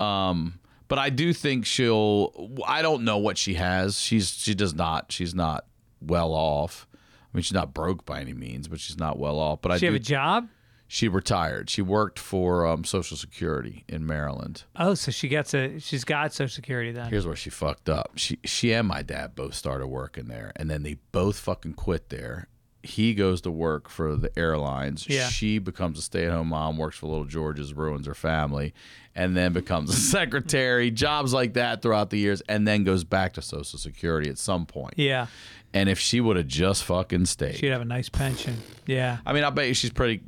Yeah. 0.00 0.28
Um, 0.30 0.60
but 0.86 0.98
I 1.00 1.10
do 1.10 1.32
think 1.32 1.66
she'll. 1.66 2.50
I 2.66 2.80
don't 2.82 3.02
know 3.02 3.18
what 3.18 3.36
she 3.38 3.54
has. 3.54 3.98
She's 4.00 4.30
she 4.30 4.54
does 4.54 4.72
not. 4.74 5.10
She's 5.10 5.34
not 5.34 5.64
well 6.00 6.32
off. 6.32 6.86
I 7.32 7.36
mean, 7.36 7.42
she's 7.42 7.52
not 7.54 7.72
broke 7.74 8.04
by 8.04 8.20
any 8.20 8.32
means, 8.34 8.66
but 8.68 8.80
she's 8.80 8.98
not 8.98 9.18
well 9.18 9.38
off. 9.38 9.60
But 9.62 9.72
I 9.72 9.78
She 9.78 9.86
have 9.86 9.92
do. 9.94 9.96
a 9.96 10.00
job? 10.00 10.48
she 10.92 11.06
retired. 11.06 11.70
She 11.70 11.82
worked 11.82 12.18
for 12.18 12.66
um, 12.66 12.82
Social 12.82 13.16
Security 13.16 13.84
in 13.88 14.04
Maryland. 14.04 14.64
Oh, 14.74 14.94
so 14.94 15.12
she 15.12 15.28
gets 15.28 15.54
a 15.54 15.78
she's 15.78 16.02
got 16.02 16.32
Social 16.32 16.52
Security 16.52 16.90
then. 16.90 17.08
Here's 17.08 17.24
where 17.26 17.36
she 17.36 17.48
fucked 17.50 17.88
up. 17.88 18.10
She 18.16 18.40
she 18.44 18.72
and 18.72 18.88
my 18.88 19.02
dad 19.02 19.36
both 19.36 19.54
started 19.54 19.86
working 19.86 20.24
there, 20.26 20.50
and 20.56 20.68
then 20.68 20.82
they 20.82 20.96
both 21.12 21.38
fucking 21.38 21.74
quit 21.74 22.08
there. 22.08 22.48
He 22.82 23.12
goes 23.14 23.42
to 23.42 23.50
work 23.50 23.90
for 23.90 24.16
the 24.16 24.36
airlines. 24.38 25.06
Yeah. 25.06 25.28
She 25.28 25.58
becomes 25.58 25.98
a 25.98 26.02
stay-at-home 26.02 26.48
mom, 26.48 26.78
works 26.78 26.96
for 26.96 27.08
Little 27.08 27.26
George's, 27.26 27.74
ruins 27.74 28.06
her 28.06 28.14
family, 28.14 28.72
and 29.14 29.36
then 29.36 29.52
becomes 29.52 29.90
a 29.90 29.92
secretary. 30.00 30.90
Jobs 30.90 31.34
like 31.34 31.52
that 31.54 31.82
throughout 31.82 32.08
the 32.08 32.18
years, 32.18 32.40
and 32.48 32.66
then 32.66 32.82
goes 32.84 33.04
back 33.04 33.34
to 33.34 33.42
Social 33.42 33.78
Security 33.78 34.30
at 34.30 34.38
some 34.38 34.64
point. 34.64 34.94
Yeah, 34.96 35.26
And 35.72 35.88
if 35.88 35.98
she 36.00 36.20
would 36.20 36.36
have 36.36 36.48
just 36.48 36.82
fucking 36.84 37.26
stayed, 37.26 37.56
she'd 37.56 37.68
have 37.68 37.80
a 37.80 37.84
nice 37.84 38.08
pension. 38.08 38.56
Yeah, 38.86 39.18
I 39.24 39.32
mean, 39.32 39.44
I 39.44 39.50
bet 39.50 39.68
you 39.68 39.74
she's 39.74 39.90
pretty 39.92 40.20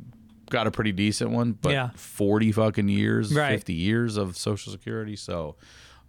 got 0.50 0.66
a 0.66 0.70
pretty 0.70 0.92
decent 0.92 1.30
one, 1.30 1.52
but 1.52 1.72
Yeah. 1.72 1.90
40 1.94 2.52
fucking 2.52 2.88
years, 2.88 3.32
Right. 3.34 3.50
50 3.52 3.72
years 3.72 4.16
of 4.18 4.36
social 4.36 4.70
security. 4.70 5.16
So, 5.16 5.56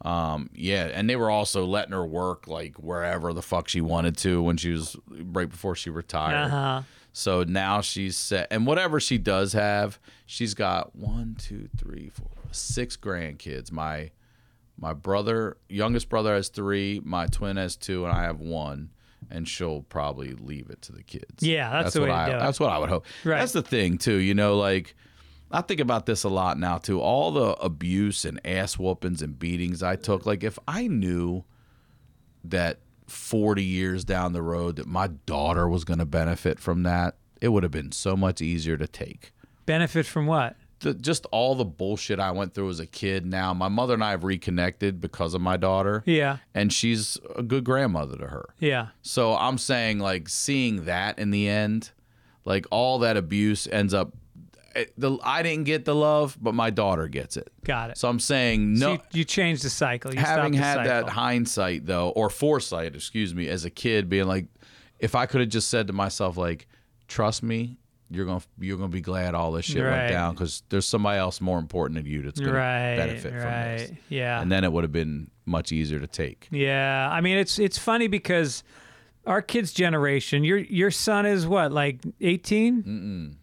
um, 0.02 0.50
yeah, 0.54 0.84
and 0.94 1.10
they 1.10 1.16
were 1.16 1.30
also 1.30 1.66
letting 1.66 1.94
her 1.94 2.06
work 2.06 2.46
like 2.48 2.76
wherever 2.76 3.32
the 3.32 3.42
fuck 3.42 3.70
she 3.70 3.80
wanted 3.80 4.18
to 4.18 4.44
when 4.44 4.58
she 4.58 4.72
was 4.72 4.98
right 5.10 5.50
before 5.50 5.76
she 5.76 5.90
retired. 5.90 6.36
uh 6.36 6.50
huh. 6.50 6.82
So 7.14 7.44
now 7.44 7.82
she's 7.82 8.18
set, 8.18 8.48
and 8.52 8.66
whatever 8.68 9.00
she 9.00 9.18
does 9.18 9.54
have, 9.54 10.00
she's 10.26 10.54
got 10.56 10.96
one, 10.96 11.36
two, 11.40 11.70
three, 11.78 12.10
four, 12.10 12.28
six 12.52 12.98
grandkids. 12.98 13.72
My 13.72 14.12
my 14.78 14.94
brother, 14.94 15.58
youngest 15.70 16.10
brother, 16.10 16.34
has 16.34 16.50
three. 16.50 17.00
My 17.04 17.28
twin 17.28 17.58
has 17.58 17.76
two, 17.76 18.04
and 18.06 18.14
I 18.14 18.24
have 18.24 18.40
one. 18.40 18.90
And 19.34 19.48
she'll 19.48 19.82
probably 19.82 20.34
leave 20.34 20.70
it 20.70 20.84
to 20.84 20.92
the 20.92 21.02
kids. 21.02 21.42
Yeah, 21.42 21.72
that's 21.72 21.96
the 21.96 22.02
what 22.02 22.10
way 22.10 22.16
to 22.16 22.22
I, 22.22 22.30
do 22.30 22.36
it. 22.36 22.40
That's 22.40 22.60
what 22.60 22.70
I 22.70 22.78
would 22.78 22.90
hope. 22.90 23.06
Right. 23.24 23.40
That's 23.40 23.52
the 23.52 23.64
thing 23.64 23.98
too. 23.98 24.18
You 24.18 24.36
know, 24.36 24.58
like 24.58 24.96
I 25.52 25.62
think 25.62 25.80
about 25.80 26.06
this 26.06 26.24
a 26.24 26.30
lot 26.30 26.60
now 26.60 26.78
too. 26.78 27.02
All 27.02 27.32
the 27.32 27.54
abuse 27.54 28.26
and 28.26 28.40
ass 28.46 28.78
whoopings 28.78 29.24
and 29.24 29.40
beatings 29.40 29.82
I 29.82 29.96
took. 29.96 30.28
Like 30.28 30.44
if 30.44 30.60
I 30.68 30.88
knew 30.88 31.46
that 32.44 32.80
40 33.08 33.64
years 33.64 34.06
down 34.06 34.34
the 34.34 34.42
road 34.44 34.76
that 34.76 34.88
my 34.88 35.08
daughter 35.08 35.68
was 35.68 35.84
going 35.84 36.00
to 36.00 36.06
benefit 36.06 36.60
from 36.60 36.84
that, 36.84 37.16
it 37.42 37.50
would 37.50 37.64
have 37.64 37.72
been 37.72 37.92
so 37.92 38.16
much 38.16 38.40
easier 38.42 38.78
to 38.78 38.88
take. 38.88 39.32
Benefit 39.66 40.06
from 40.06 40.28
what? 40.28 40.56
The, 40.84 40.94
just 40.94 41.26
all 41.32 41.56
the 41.56 41.66
bullshit 41.66 42.20
I 42.20 42.32
went 42.32 42.54
through 42.54 42.70
as 42.70 42.80
a 42.80 42.86
kid. 42.86 43.26
Now 43.26 43.54
my 43.54 43.68
mother 43.68 43.94
and 43.96 44.04
I 44.04 44.12
have 44.12 44.24
reconnected 44.24 45.02
because 45.02 45.34
of 45.34 45.42
my 45.42 45.58
daughter, 45.58 46.04
Yeah, 46.06 46.38
and 46.54 46.72
she's 46.72 47.18
a 47.36 47.42
good 47.44 47.64
grandmother 47.64 48.18
to 48.18 48.28
her. 48.28 48.54
yeah, 48.60 48.88
So 49.02 49.36
I'm 49.36 49.58
saying, 49.58 50.00
like, 50.00 50.30
seeing 50.30 50.86
that 50.86 51.18
in 51.20 51.32
the 51.32 51.48
end, 51.50 51.92
like 52.46 52.66
all 52.72 53.00
that 53.00 53.18
abuse 53.18 53.68
ends 53.68 53.94
up. 53.94 54.14
It, 54.76 54.92
the 54.98 55.20
I 55.24 55.44
didn't 55.44 55.66
get 55.66 55.86
the 55.86 55.94
love, 55.94 56.36
but 56.42 56.56
my 56.56 56.70
daughter 56.72 57.08
gets 57.08 57.38
it. 57.38 57.48
got 57.64 57.92
it. 57.92 57.98
So 58.00 58.10
I'm 58.10 58.20
saying 58.20 58.78
So 58.78 58.88
no. 58.88 58.94
you, 58.94 59.00
you 59.20 59.24
changed 59.24 59.64
the 59.64 59.70
cycle. 59.70 60.14
You 60.14 60.20
having 60.20 60.54
had 60.54 60.86
that 60.88 61.10
hindsight 61.10 61.86
though, 61.86 62.10
or 62.10 62.30
foresight, 62.32 62.96
excuse 62.96 63.36
me, 63.36 63.48
as 63.50 63.66
a 63.66 63.70
kid, 63.70 64.10
being 64.10 64.26
like, 64.28 64.48
if 65.00 65.14
I 65.16 65.28
could 65.28 65.42
have 65.42 65.50
just 65.52 65.68
said 65.70 65.88
to 65.88 65.94
myself, 65.94 66.38
like, 66.38 66.68
trust 67.08 67.44
me, 67.44 67.78
you're 68.16 68.26
gonna 68.26 68.42
you're 68.60 68.78
gonna 68.78 68.90
be 68.90 69.02
glad 69.02 69.36
all 69.36 69.52
this 69.52 69.66
shit 69.66 69.84
Right. 69.84 69.92
went 69.92 70.12
down 70.12 70.34
because 70.34 70.64
there's 70.70 70.86
somebody 70.86 71.18
else 71.20 71.42
more 71.42 71.60
important 71.60 71.98
than 71.98 72.06
you 72.06 72.22
that's 72.22 72.40
gonna 72.40 72.54
right, 72.54 72.96
benefit 72.96 73.32
from 73.34 73.44
right, 73.44 73.78
this, 73.78 73.92
yeah, 74.10 74.42
and 74.42 74.52
then 74.52 74.64
it 74.64 74.72
would 74.72 74.84
have 74.84 74.92
been 74.92 75.30
much 75.46 75.72
easier 75.72 76.00
to 76.00 76.08
take. 76.08 76.48
yeah. 76.52 77.10
I 77.12 77.22
mean, 77.22 77.38
it's 77.38 77.60
it's 77.60 77.78
funny 77.78 78.08
because 78.08 78.64
our 79.26 79.42
kids' 79.42 79.72
generation. 79.74 80.44
Your 80.44 80.58
your 80.58 80.92
son 80.92 81.26
is 81.26 81.46
what, 81.48 81.72
like 81.72 82.00
eighteen? 82.22 83.38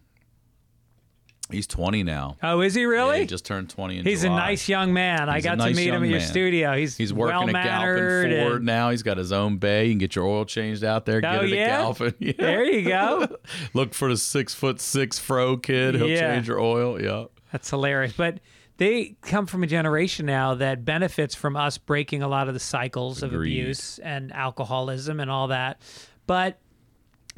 He's 1.51 1.67
20 1.67 2.03
now. 2.03 2.37
Oh, 2.41 2.61
is 2.61 2.73
he 2.75 2.81
Yeah, 2.81 2.87
really? 2.87 3.19
he 3.21 3.25
just 3.25 3.45
turned 3.45 3.69
20 3.69 3.99
in 3.99 4.05
He's 4.05 4.23
a 4.23 4.29
nice 4.29 4.67
young 4.69 4.93
man. 4.93 5.29
I 5.29 5.35
He's 5.35 5.45
a 5.45 5.49
got 5.49 5.57
nice 5.57 5.75
to 5.75 5.75
meet 5.75 5.89
him 5.93 6.03
at 6.03 6.09
your 6.09 6.19
man. 6.19 6.27
studio. 6.27 6.75
He's 6.75 6.97
He's 6.97 7.13
working 7.13 7.55
at. 7.55 7.63
Galpin 7.63 8.47
Ford 8.47 8.63
now. 8.63 8.89
He's 8.89 9.03
got 9.03 9.17
his 9.17 9.31
own 9.31 9.57
bay. 9.57 9.85
You 9.85 9.91
can 9.93 9.99
get 9.99 10.15
your 10.15 10.25
oil 10.25 10.45
changed 10.45 10.83
out 10.83 11.05
there. 11.05 11.21
Get 11.21 11.35
Oh, 11.41 11.43
it 11.45 11.49
yeah? 11.49 11.57
at 11.63 11.67
Galpin. 11.81 12.13
Yeah. 12.19 12.33
There 12.37 12.63
you 12.65 12.87
go. 12.87 13.27
Look 13.73 13.93
for 13.93 14.09
the 14.09 14.17
six 14.17 14.53
foot 14.53 14.79
six 14.81 15.19
fro 15.19 15.57
kid. 15.57 15.95
He'll 15.95 16.07
Yeah. 16.09 16.33
change 16.35 16.47
your 16.47 16.59
oil. 16.59 17.01
Yeah. 17.01 17.25
That's 17.51 17.69
hilarious. 17.69 18.13
But 18.13 18.39
they 18.77 19.15
come 19.21 19.45
from 19.45 19.63
a 19.63 19.67
generation 19.67 20.25
now 20.25 20.55
that 20.55 20.85
benefits 20.85 21.35
from 21.35 21.55
us 21.55 21.77
breaking 21.77 22.23
a 22.23 22.27
lot 22.27 22.47
of 22.47 22.53
the 22.53 22.59
cycles 22.59 23.21
of 23.21 23.33
abuse 23.33 23.99
and 23.99 24.31
alcoholism 24.33 25.19
and 25.19 25.29
all 25.29 25.47
that. 25.49 25.79
But 26.25 26.57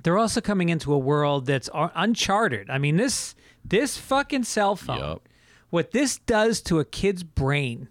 they're 0.04 0.18
also 0.18 0.42
coming 0.42 0.70
into 0.70 0.94
a 0.94 0.98
world 0.98 1.46
that's 1.46 1.70
uncharted. 1.74 2.70
I 2.70 2.78
mean, 2.78 2.96
this 2.98 3.36
this 3.66 3.98
fucking 3.98 4.44
cell 4.44 4.76
phone, 4.76 5.00
Yup. 5.00 5.30
what 5.70 5.92
this 5.92 6.18
does 6.18 6.62
to 6.62 6.80
a 6.80 6.86
kid's 6.86 7.24
brain 7.24 7.88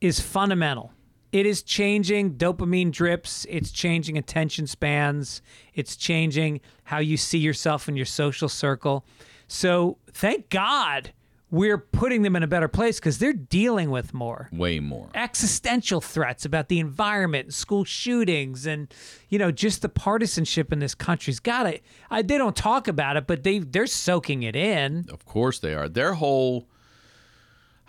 is 0.00 0.20
fundamental. 0.20 0.92
It 1.30 1.44
is 1.44 1.62
changing 1.62 2.34
dopamine 2.36 2.90
drips. 2.90 3.46
It's 3.50 3.70
changing 3.70 4.16
attention 4.16 4.66
spans. 4.66 5.42
It's 5.74 5.94
changing 5.94 6.60
how 6.84 6.98
you 6.98 7.16
see 7.16 7.38
yourself 7.38 7.88
in 7.88 7.96
your 7.96 8.06
social 8.06 8.48
circle. 8.48 9.04
So 9.46 9.98
thank 10.12 10.48
God 10.48 11.12
we're 11.50 11.78
putting 11.78 12.22
them 12.22 12.36
in 12.36 12.42
a 12.42 12.46
better 12.46 12.68
place 12.68 13.00
because 13.00 13.18
they're 13.18 13.32
dealing 13.32 13.90
with 13.90 14.12
more 14.12 14.48
Way 14.52 14.80
more. 14.80 15.08
existential 15.14 16.00
threats 16.00 16.44
about 16.44 16.68
the 16.68 16.78
environment 16.78 17.54
school 17.54 17.84
shootings 17.84 18.66
and 18.66 18.92
you 19.30 19.38
know 19.38 19.50
just 19.50 19.80
the 19.82 19.88
partisanship 19.88 20.72
in 20.72 20.78
this 20.78 20.94
country's 20.94 21.40
got 21.40 21.66
it 21.66 21.82
I, 22.10 22.20
they 22.22 22.36
don't 22.36 22.54
talk 22.56 22.86
about 22.86 23.16
it 23.16 23.26
but 23.26 23.44
they 23.44 23.60
they're 23.60 23.86
soaking 23.86 24.42
it 24.42 24.54
in 24.56 25.06
Of 25.10 25.24
course 25.24 25.58
they 25.58 25.74
are. 25.74 25.88
Their 25.88 26.14
whole. 26.14 26.68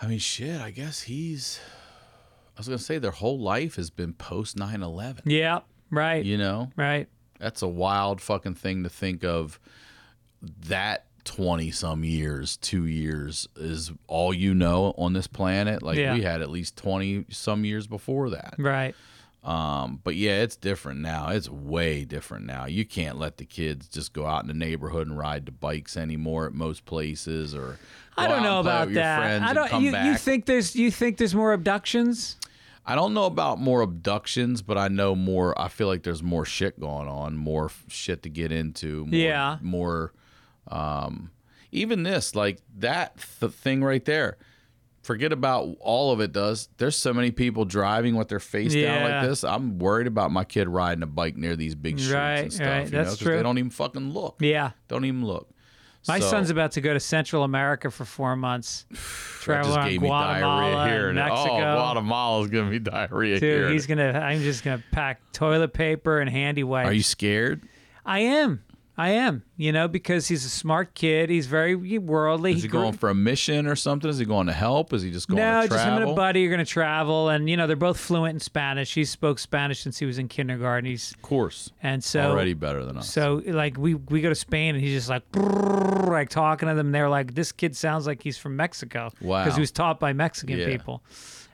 I 0.01 0.07
mean, 0.07 0.19
shit. 0.19 0.61
I 0.61 0.71
guess 0.71 1.01
he's. 1.01 1.59
I 2.55 2.59
was 2.59 2.67
gonna 2.67 2.77
say 2.77 2.97
their 2.97 3.11
whole 3.11 3.39
life 3.39 3.75
has 3.75 3.89
been 3.89 4.13
post 4.13 4.55
9/11. 4.57 5.19
yeah 5.25 5.59
right 5.91 6.23
You 6.23 6.37
know, 6.37 6.69
right 6.77 7.07
that's 7.39 7.61
a 7.61 7.67
wild 7.67 8.21
fucking 8.21 8.55
thing 8.55 8.83
to 8.83 8.89
think 8.89 9.23
of. 9.25 9.59
That 10.67 11.07
20 11.29 11.69
some 11.69 12.03
years, 12.03 12.57
two 12.57 12.85
years 12.87 13.47
is 13.55 13.91
all 14.07 14.33
you 14.33 14.55
know 14.55 14.95
on 14.97 15.13
this 15.13 15.27
planet. 15.27 15.83
Like 15.83 15.97
Yeah. 15.99 16.15
we 16.15 16.23
had 16.23 16.41
at 16.41 16.49
least 16.49 16.75
20 16.75 17.25
some 17.29 17.65
years 17.65 17.85
before 17.85 18.31
that. 18.31 18.55
right 18.57 18.95
Um, 19.43 20.01
but 20.03 20.15
yeah, 20.15 20.41
it's 20.41 20.55
different 20.55 21.01
now. 21.01 21.29
It's 21.29 21.47
way 21.47 22.03
different 22.03 22.45
now. 22.47 22.65
You 22.65 22.83
can't 22.83 23.17
let 23.19 23.37
the 23.37 23.45
kids 23.45 23.87
just 23.87 24.11
go 24.11 24.25
out 24.25 24.41
in 24.41 24.47
the 24.47 24.55
neighborhood 24.55 25.07
and 25.07 25.15
ride 25.17 25.45
the 25.45 25.51
bikes 25.51 25.95
anymore 25.95 26.47
at 26.47 26.53
most 26.53 26.85
places 26.85 27.53
or 27.53 27.77
I 28.17 28.27
don't 28.27 28.41
know 28.43 28.59
about 28.59 28.91
that 28.93 29.43
I 29.43 29.53
don't 29.53 29.81
you, 29.83 29.95
you 29.95 30.15
think 30.17 30.45
there's 30.45 30.75
you 30.75 30.89
think 30.89 31.17
there's 31.17 31.35
more 31.35 31.53
abductions 31.53 32.37
I 32.85 32.95
don't 32.95 33.13
know 33.13 33.25
about 33.25 33.59
more 33.59 33.81
abductions, 33.81 34.63
but 34.63 34.75
I 34.75 34.87
know 34.87 35.13
more. 35.13 35.53
I 35.61 35.67
feel 35.67 35.85
like 35.85 36.01
there's 36.01 36.23
more 36.23 36.43
shit 36.43 36.79
going 36.79 37.07
on, 37.07 37.37
more 37.37 37.69
shit 37.87 38.23
to 38.23 38.29
get 38.29 38.51
into. 38.51 39.05
More, 39.05 39.15
Yeah. 39.15 39.57
More. 39.61 40.11
Um, 40.69 41.31
even 41.71 42.03
this, 42.03 42.35
like 42.35 42.59
that 42.77 43.17
th- 43.39 43.51
thing 43.51 43.83
right 43.83 44.03
there. 44.05 44.37
Forget 45.01 45.31
about 45.31 45.77
all 45.79 46.11
of 46.11 46.19
it. 46.19 46.33
Does 46.33 46.67
there's 46.77 46.95
so 46.95 47.13
many 47.13 47.31
people 47.31 47.65
driving 47.65 48.15
with 48.15 48.27
their 48.27 48.39
face 48.39 48.73
down 48.75 49.09
like 49.09 49.27
this? 49.27 49.43
I'm 49.43 49.79
worried 49.79 50.07
about 50.07 50.31
my 50.31 50.43
kid 50.43 50.67
riding 50.67 51.01
a 51.03 51.07
bike 51.07 51.35
near 51.37 51.55
these 51.55 51.73
big 51.73 51.97
streets 51.99 52.13
Right, 52.13 52.39
and 52.39 52.53
stuff. 52.53 52.67
right. 52.67 52.83
You 52.85 52.89
That's 52.91 53.21
know, 53.21 53.27
true. 53.27 53.37
They 53.37 53.43
don't 53.43 53.57
even 53.57 53.71
fucking 53.71 54.11
look. 54.11 54.35
yeah 54.41 54.71
Don't 54.87 55.05
even 55.05 55.25
look. 55.25 55.49
my 56.07 56.19
So- 56.19 56.29
son's 56.29 56.49
about 56.49 56.73
to 56.73 56.81
go 56.81 56.93
to 56.93 56.99
Central 56.99 57.43
America 57.43 57.89
for 57.89 58.03
four 58.05 58.35
months 58.35 58.85
travel 59.41 59.75
around 59.75 59.97
Guatemala 59.97 60.87
here. 60.89 61.09
and 61.09 61.17
and- 61.17 61.29
Mexico 61.29 61.55
Oh, 61.55 61.75
Guatemala's 61.75 62.49
gonna 62.49 62.69
be 62.69 62.79
diarrhea 62.79 63.39
here. 63.39 63.63
Dude, 63.63 63.71
he's 63.71 63.87
gonna. 63.87 64.11
I'm 64.11 64.41
just 64.41 64.63
gonna 64.65 64.83
pack 64.91 65.21
toilet 65.31 65.73
paper 65.73 66.19
and 66.19 66.29
handy 66.29 66.63
wipes. 66.63 66.89
Are 66.89 66.93
you 66.93 67.03
scared? 67.03 67.63
I 68.05 68.19
am. 68.19 68.63
I 68.99 69.11
am. 69.11 69.43
You 69.55 69.71
know, 69.71 69.87
because 69.87 70.27
he's 70.27 70.43
a 70.43 70.49
smart 70.49 70.93
kid. 70.93 71.29
He's 71.29 71.47
very 71.47 71.73
worldly. 71.97 72.51
Is 72.51 72.63
he 72.63 72.67
grew- 72.67 72.81
going 72.81 72.93
for 72.93 73.09
a 73.09 73.15
mission 73.15 73.65
or 73.65 73.75
something? 73.75 74.09
Is 74.09 74.17
he 74.19 74.25
going 74.25 74.47
to 74.47 74.53
help? 74.53 74.91
Is 74.93 75.01
he 75.01 75.09
just 75.09 75.29
going 75.29 75.37
no, 75.37 75.61
to 75.61 75.67
just 75.69 75.79
him 75.79 75.87
travel? 75.91 76.01
and 76.03 76.11
a 76.11 76.13
buddy 76.15 76.45
are 76.45 76.49
going 76.49 76.59
to 76.59 76.65
travel, 76.65 77.29
and 77.29 77.49
you 77.49 77.55
know 77.55 77.65
they're 77.65 77.75
both 77.77 77.97
fluent 77.97 78.33
in 78.33 78.39
Spanish. 78.41 78.93
He 78.93 79.05
spoke 79.05 79.39
Spanish 79.39 79.79
since 79.81 79.97
he 79.99 80.05
was 80.05 80.17
in 80.19 80.27
kindergarten. 80.27 80.89
He's 80.89 81.11
Of 81.13 81.21
course. 81.21 81.71
and 81.81 82.03
so 82.03 82.31
Already 82.31 82.53
better 82.53 82.83
than 82.85 82.97
us. 82.97 83.09
So 83.09 83.41
like 83.47 83.77
we 83.77 83.93
we 83.95 84.19
go 84.21 84.29
to 84.29 84.35
Spain 84.35 84.75
and 84.75 84.83
he's 84.83 84.93
just 84.93 85.09
like 85.09 85.23
like 86.07 86.29
talking 86.29 86.67
to 86.67 86.75
them. 86.75 86.87
And 86.87 86.95
they're 86.95 87.09
like, 87.09 87.35
this 87.35 87.51
kid 87.53 87.75
sounds 87.77 88.05
like 88.05 88.21
he's 88.21 88.37
from 88.37 88.55
Mexico. 88.57 89.11
Wow. 89.21 89.43
Because 89.43 89.55
he 89.55 89.61
was 89.61 89.71
taught 89.71 89.99
by 89.99 90.11
Mexican 90.13 90.57
Yeah. 90.57 90.65
people. 90.67 91.03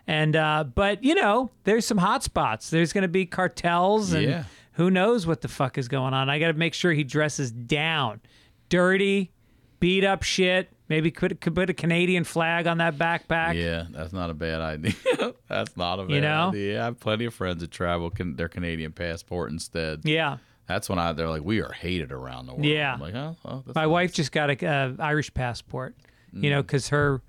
And 0.08 0.36
uh, 0.36 0.64
but 0.64 1.04
you 1.04 1.16
know, 1.16 1.52
there's 1.64 1.86
some 1.86 1.98
hot 1.98 2.24
spots. 2.24 2.70
There's 2.70 2.94
going 2.94 3.02
to 3.04 3.08
be 3.08 3.26
cartels 3.26 4.14
and 4.14 4.24
Yeah. 4.24 4.44
Who 4.76 4.90
knows 4.90 5.26
what 5.28 5.42
the 5.42 5.48
fuck 5.48 5.78
is 5.78 5.88
going 5.88 6.14
on. 6.14 6.30
I 6.30 6.40
got 6.40 6.48
to 6.48 6.54
make 6.54 6.74
sure 6.74 6.92
he 6.94 7.04
dresses 7.04 7.52
down, 7.52 8.22
dirty, 8.70 9.32
beat 9.80 10.04
up 10.04 10.24
shit. 10.24 10.70
Maybe 10.88 11.10
could, 11.10 11.42
could 11.42 11.56
put 11.56 11.70
a 11.70 11.74
Canadian 11.74 12.24
flag 12.24 12.68
on 12.68 12.78
that 12.78 12.96
backpack. 12.98 13.56
Yeah, 13.56 13.86
that's 13.90 14.14
not 14.14 14.30
a 14.30 14.34
bad 14.36 14.62
idea. 14.62 14.94
that's 15.50 15.76
not 15.76 16.00
a 16.00 16.04
bad 16.04 16.12
You 16.14 16.22
know? 16.22 16.50
idea. 16.50 16.82
I 16.82 16.86
have 16.86 17.00
plenty 17.00 17.26
of 17.26 17.34
friends 17.34 17.62
that 17.62 17.72
travel 17.72 18.12
can, 18.12 18.36
their 18.36 18.50
Canadian 18.50 18.92
passport 18.92 19.52
instead. 19.52 20.02
Yeah. 20.04 20.38
That's 20.68 20.88
when 20.90 21.00
I 21.00 21.14
they're 21.14 21.30
like, 21.30 21.44
we 21.44 21.62
are 21.62 21.72
hated 21.72 22.12
around 22.12 22.46
the 22.48 22.54
world. 22.54 22.66
Yeah. 22.66 22.94
I'm 22.94 23.00
like, 23.00 23.16
oh, 23.16 23.36
oh 23.46 23.64
My 23.74 23.84
nice. 23.84 23.90
wife 23.90 24.14
just 24.14 24.32
got 24.32 24.50
a 24.52 24.66
uh, 24.68 24.94
Irish 25.00 25.34
passport, 25.34 25.96
you 26.34 26.42
Mm. 26.42 26.50
know, 26.52 26.62
because 26.62 26.90
her 26.90 27.22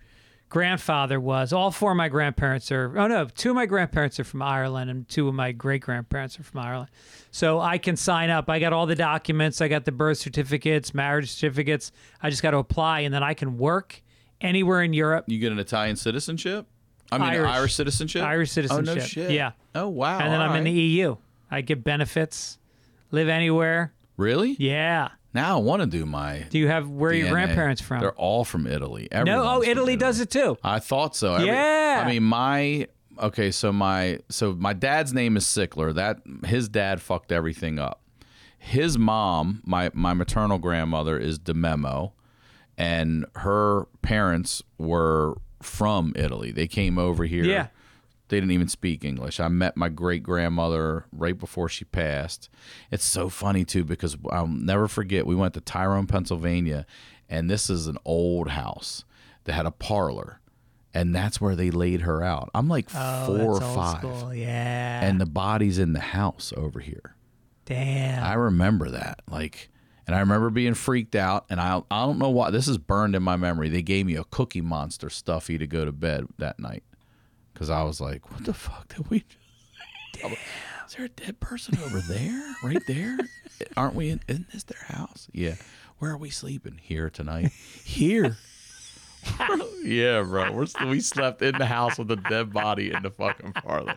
grandfather 0.49 1.21
was. 1.21 1.53
All 1.53 1.71
four 1.71 1.93
of 1.93 1.97
my 1.97 2.09
grandparents 2.09 2.71
are. 2.73 2.97
Oh 2.99 3.07
no, 3.07 3.27
two 3.27 3.51
of 3.51 3.57
my 3.57 3.67
grandparents 3.67 4.21
are 4.21 4.25
from 4.25 4.43
Ireland, 4.43 4.91
and 4.91 5.09
two 5.09 5.29
of 5.29 5.35
my 5.35 5.53
great 5.53 5.83
grandparents 5.83 6.39
are 6.39 6.43
from 6.43 6.61
Ireland. 6.61 6.91
So 7.31 7.61
I 7.61 7.79
can 7.79 7.97
sign 7.97 8.31
up. 8.31 8.49
I 8.49 8.59
got 8.59 8.73
all 8.73 8.87
the 8.87 8.95
documents. 8.95 9.61
I 9.61 9.69
got 9.69 9.85
the 9.85 9.93
birth 9.93 10.19
certificates, 10.19 10.95
marriage 10.95 11.31
certificates. 11.31 11.93
I 12.23 12.31
just 12.31 12.43
got 12.43 12.53
to 12.53 12.59
apply, 12.59 13.01
and 13.01 13.13
then 13.13 13.23
I 13.23 13.35
can 13.35 13.59
work 13.59 14.03
anywhere 14.41 14.83
in 14.83 14.93
Europe. 14.93 15.25
You 15.29 15.39
get 15.39 15.53
an 15.53 15.59
Italian 15.59 15.97
citizenship? 15.97 16.67
I 17.13 17.19
mean, 17.19 17.29
Irish. 17.29 17.51
Irish, 17.51 17.75
citizenship? 17.75 18.23
Irish 18.23 18.51
citizenship. 18.51 18.89
Oh, 18.89 18.95
no 18.95 19.01
shit. 19.01 19.31
Yeah. 19.31 19.53
Oh, 19.75 19.89
wow. 19.89 20.19
and 20.19 20.33
then 20.33 20.41
all 20.41 20.51
I'm 20.51 20.57
in 20.57 20.65
the. 20.65 20.73
EU. 20.73 21.17
I 21.51 21.61
get 21.61 21.85
benefits, 21.85 22.59
live 23.13 23.29
anywhere. 23.29 23.93
Really? 24.17 24.57
Yeah. 24.59 25.11
Now 25.37 25.59
I 25.59 25.61
want 25.61 25.83
to 25.83 25.87
do 25.87 26.05
my. 26.07 26.47
Do 26.51 26.59
you 26.59 26.67
have 26.69 26.89
where 26.89 27.11
are 27.11 27.15
your 27.15 27.29
grandparents 27.29 27.81
from? 27.83 28.01
They're 28.01 28.15
all 28.15 28.45
from 28.45 28.67
Italy. 28.67 29.07
no, 29.13 29.45
oh, 29.45 29.61
from 29.61 29.71
Italy 29.71 29.97
does 29.97 30.19
it 30.21 30.31
too. 30.31 30.57
I 30.65 30.79
thought 30.79 31.15
so. 31.15 31.35
Every- 31.35 31.47
Yeah. 31.47 32.03
I 32.05 32.09
mean, 32.09 32.23
my 32.23 32.89
okay. 33.21 33.51
So 33.51 33.71
my 33.73 34.19
so 34.31 34.55
my 34.55 34.73
dad's 34.73 35.13
name 35.13 35.37
is 35.37 35.45
Sickler. 35.45 35.95
That 35.95 36.21
his 36.47 36.69
dad 36.69 37.01
fucked 37.03 37.31
everything 37.33 37.79
up. 37.79 38.01
His 38.59 38.99
mom, 38.99 39.63
my 39.65 39.91
my 39.95 40.15
maternal 40.15 40.59
grandmother, 40.59 41.19
is 41.19 41.39
DeMemo, 41.39 42.13
and 42.79 43.27
her 43.37 43.85
parents 44.03 44.63
were 44.79 45.37
from 45.63 46.13
Italy. 46.17 46.51
They 46.51 46.67
came 46.67 46.99
over 46.99 47.25
here. 47.25 47.45
Yeah. 47.45 47.69
They 48.29 48.39
didn't 48.39 48.53
even 48.53 48.69
speak 48.69 49.05
English. 49.05 49.39
I 49.39 49.49
met 49.49 49.77
my 49.77 49.89
great 49.89 50.23
grandmother 50.23 51.07
right 51.13 51.39
before 51.39 51.69
she 51.69 51.85
passed. 51.85 52.49
It's 52.91 53.05
so 53.05 53.29
funny 53.29 53.65
too 53.65 53.85
because 53.85 54.17
I'll 54.31 54.49
never 54.49 54.89
forget. 54.89 55.27
We 55.27 55.37
went 55.37 55.55
to 55.55 55.61
Tyrone, 55.61 56.07
Pennsylvania, 56.07 56.87
and 57.29 57.49
this 57.49 57.71
is 57.71 57.87
an 57.87 57.99
old 58.05 58.49
house 58.51 59.05
that 59.45 59.53
had 59.53 59.67
a 59.67 59.71
parlor, 59.71 60.41
and 60.93 61.15
that's 61.15 61.41
where 61.41 61.55
they 61.55 61.71
laid 61.71 62.01
her 62.01 62.23
out. 62.25 62.51
I'm 62.53 62.69
like 62.69 62.89
Oh, 62.95 63.27
four 63.27 63.55
or 63.57 63.61
five, 63.61 63.99
school. 63.99 64.35
Yeah. 64.35 65.05
and 65.07 65.21
the 65.21 65.27
body's 65.27 65.79
in 65.79 65.93
the 65.93 66.01
house 66.01 66.53
over 66.57 66.81
here. 66.81 67.15
Damn. 67.65 68.23
I 68.25 68.35
remember 68.35 68.91
that. 68.91 69.23
Like, 69.31 69.71
and 70.07 70.15
I 70.15 70.21
remember 70.21 70.51
being 70.51 70.75
freaked 70.75 71.15
out. 71.17 71.47
And 71.51 71.61
I 71.61 71.83
I 71.91 72.07
don't 72.07 72.19
know 72.19 72.31
why 72.31 72.51
this 72.51 72.69
is 72.69 72.79
burned 72.79 73.15
in 73.17 73.23
my 73.23 73.37
memory. 73.37 73.69
They 73.69 73.83
gave 73.83 74.07
me 74.07 74.15
a 74.17 74.25
Cookie 74.25 74.61
Monster 74.61 75.11
stuffy 75.11 75.59
to 75.59 75.67
go 75.67 75.85
to 75.85 75.93
bed 75.93 76.27
that 76.39 76.59
night 76.61 76.85
because 77.57 77.71
I 77.71 77.83
was 77.85 78.03
like, 78.03 78.31
"What 78.31 78.45
the 78.45 78.53
fuck 78.53 78.95
did 78.95 79.09
we?" 79.09 79.25
Just... 80.15 80.37
Is 80.87 80.95
there 80.95 81.07
a 81.07 81.09
dead 81.09 81.41
person 81.41 81.79
over 81.83 82.01
there? 82.01 82.55
Right 82.63 82.83
there? 82.87 83.17
Aren't 83.79 83.95
we 83.95 84.11
in? 84.11 84.21
Isn't 84.29 84.53
this 84.53 84.65
their 84.65 84.85
house? 84.85 85.27
Yeah. 85.33 85.55
Where 85.99 86.11
are 86.11 86.19
we 86.19 86.29
sleeping? 86.29 86.79
Here 86.83 87.09
tonight. 87.09 87.51
Here. 87.85 88.37
yeah, 89.83 90.23
bro. 90.23 90.53
We're 90.53 90.67
we 90.87 91.01
slept 91.01 91.41
in 91.41 91.57
the 91.57 91.67
house 91.67 91.99
with 91.99 92.11
a 92.11 92.17
dead 92.17 92.53
body 92.53 92.93
in 92.93 93.03
the 93.03 93.11
fucking 93.11 93.55
parlor. 93.55 93.95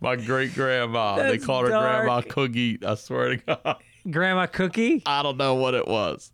My 0.00 0.16
great 0.16 0.54
grandma. 0.54 1.16
They 1.16 1.38
called 1.38 1.64
her 1.66 1.70
Grandma. 1.70 2.20
Cookie. 2.20 2.78
I 2.84 2.96
swear 2.96 3.36
to 3.36 3.36
God. 3.36 3.76
Grandma 4.10 4.46
Cookie? 4.46 5.02
I 5.06 5.22
don't 5.22 5.38
know 5.38 5.54
what 5.54 5.74
it 5.74 5.86
was. 5.86 6.32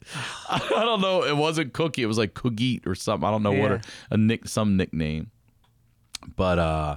I 0.48 0.58
don't 0.84 1.00
know. 1.00 1.22
It 1.22 1.36
wasn't 1.36 1.74
Cookie. 1.74 2.02
It 2.02 2.06
was 2.06 2.18
like 2.18 2.34
Coogie 2.34 2.84
or 2.86 2.94
something. 2.94 3.28
I 3.28 3.30
don't 3.30 3.42
know 3.42 3.52
what 3.52 3.70
her, 3.70 3.80
a 4.10 4.16
nick 4.16 4.48
some 4.48 4.76
nickname. 4.76 5.30
But 6.36 6.58
uh 6.58 6.96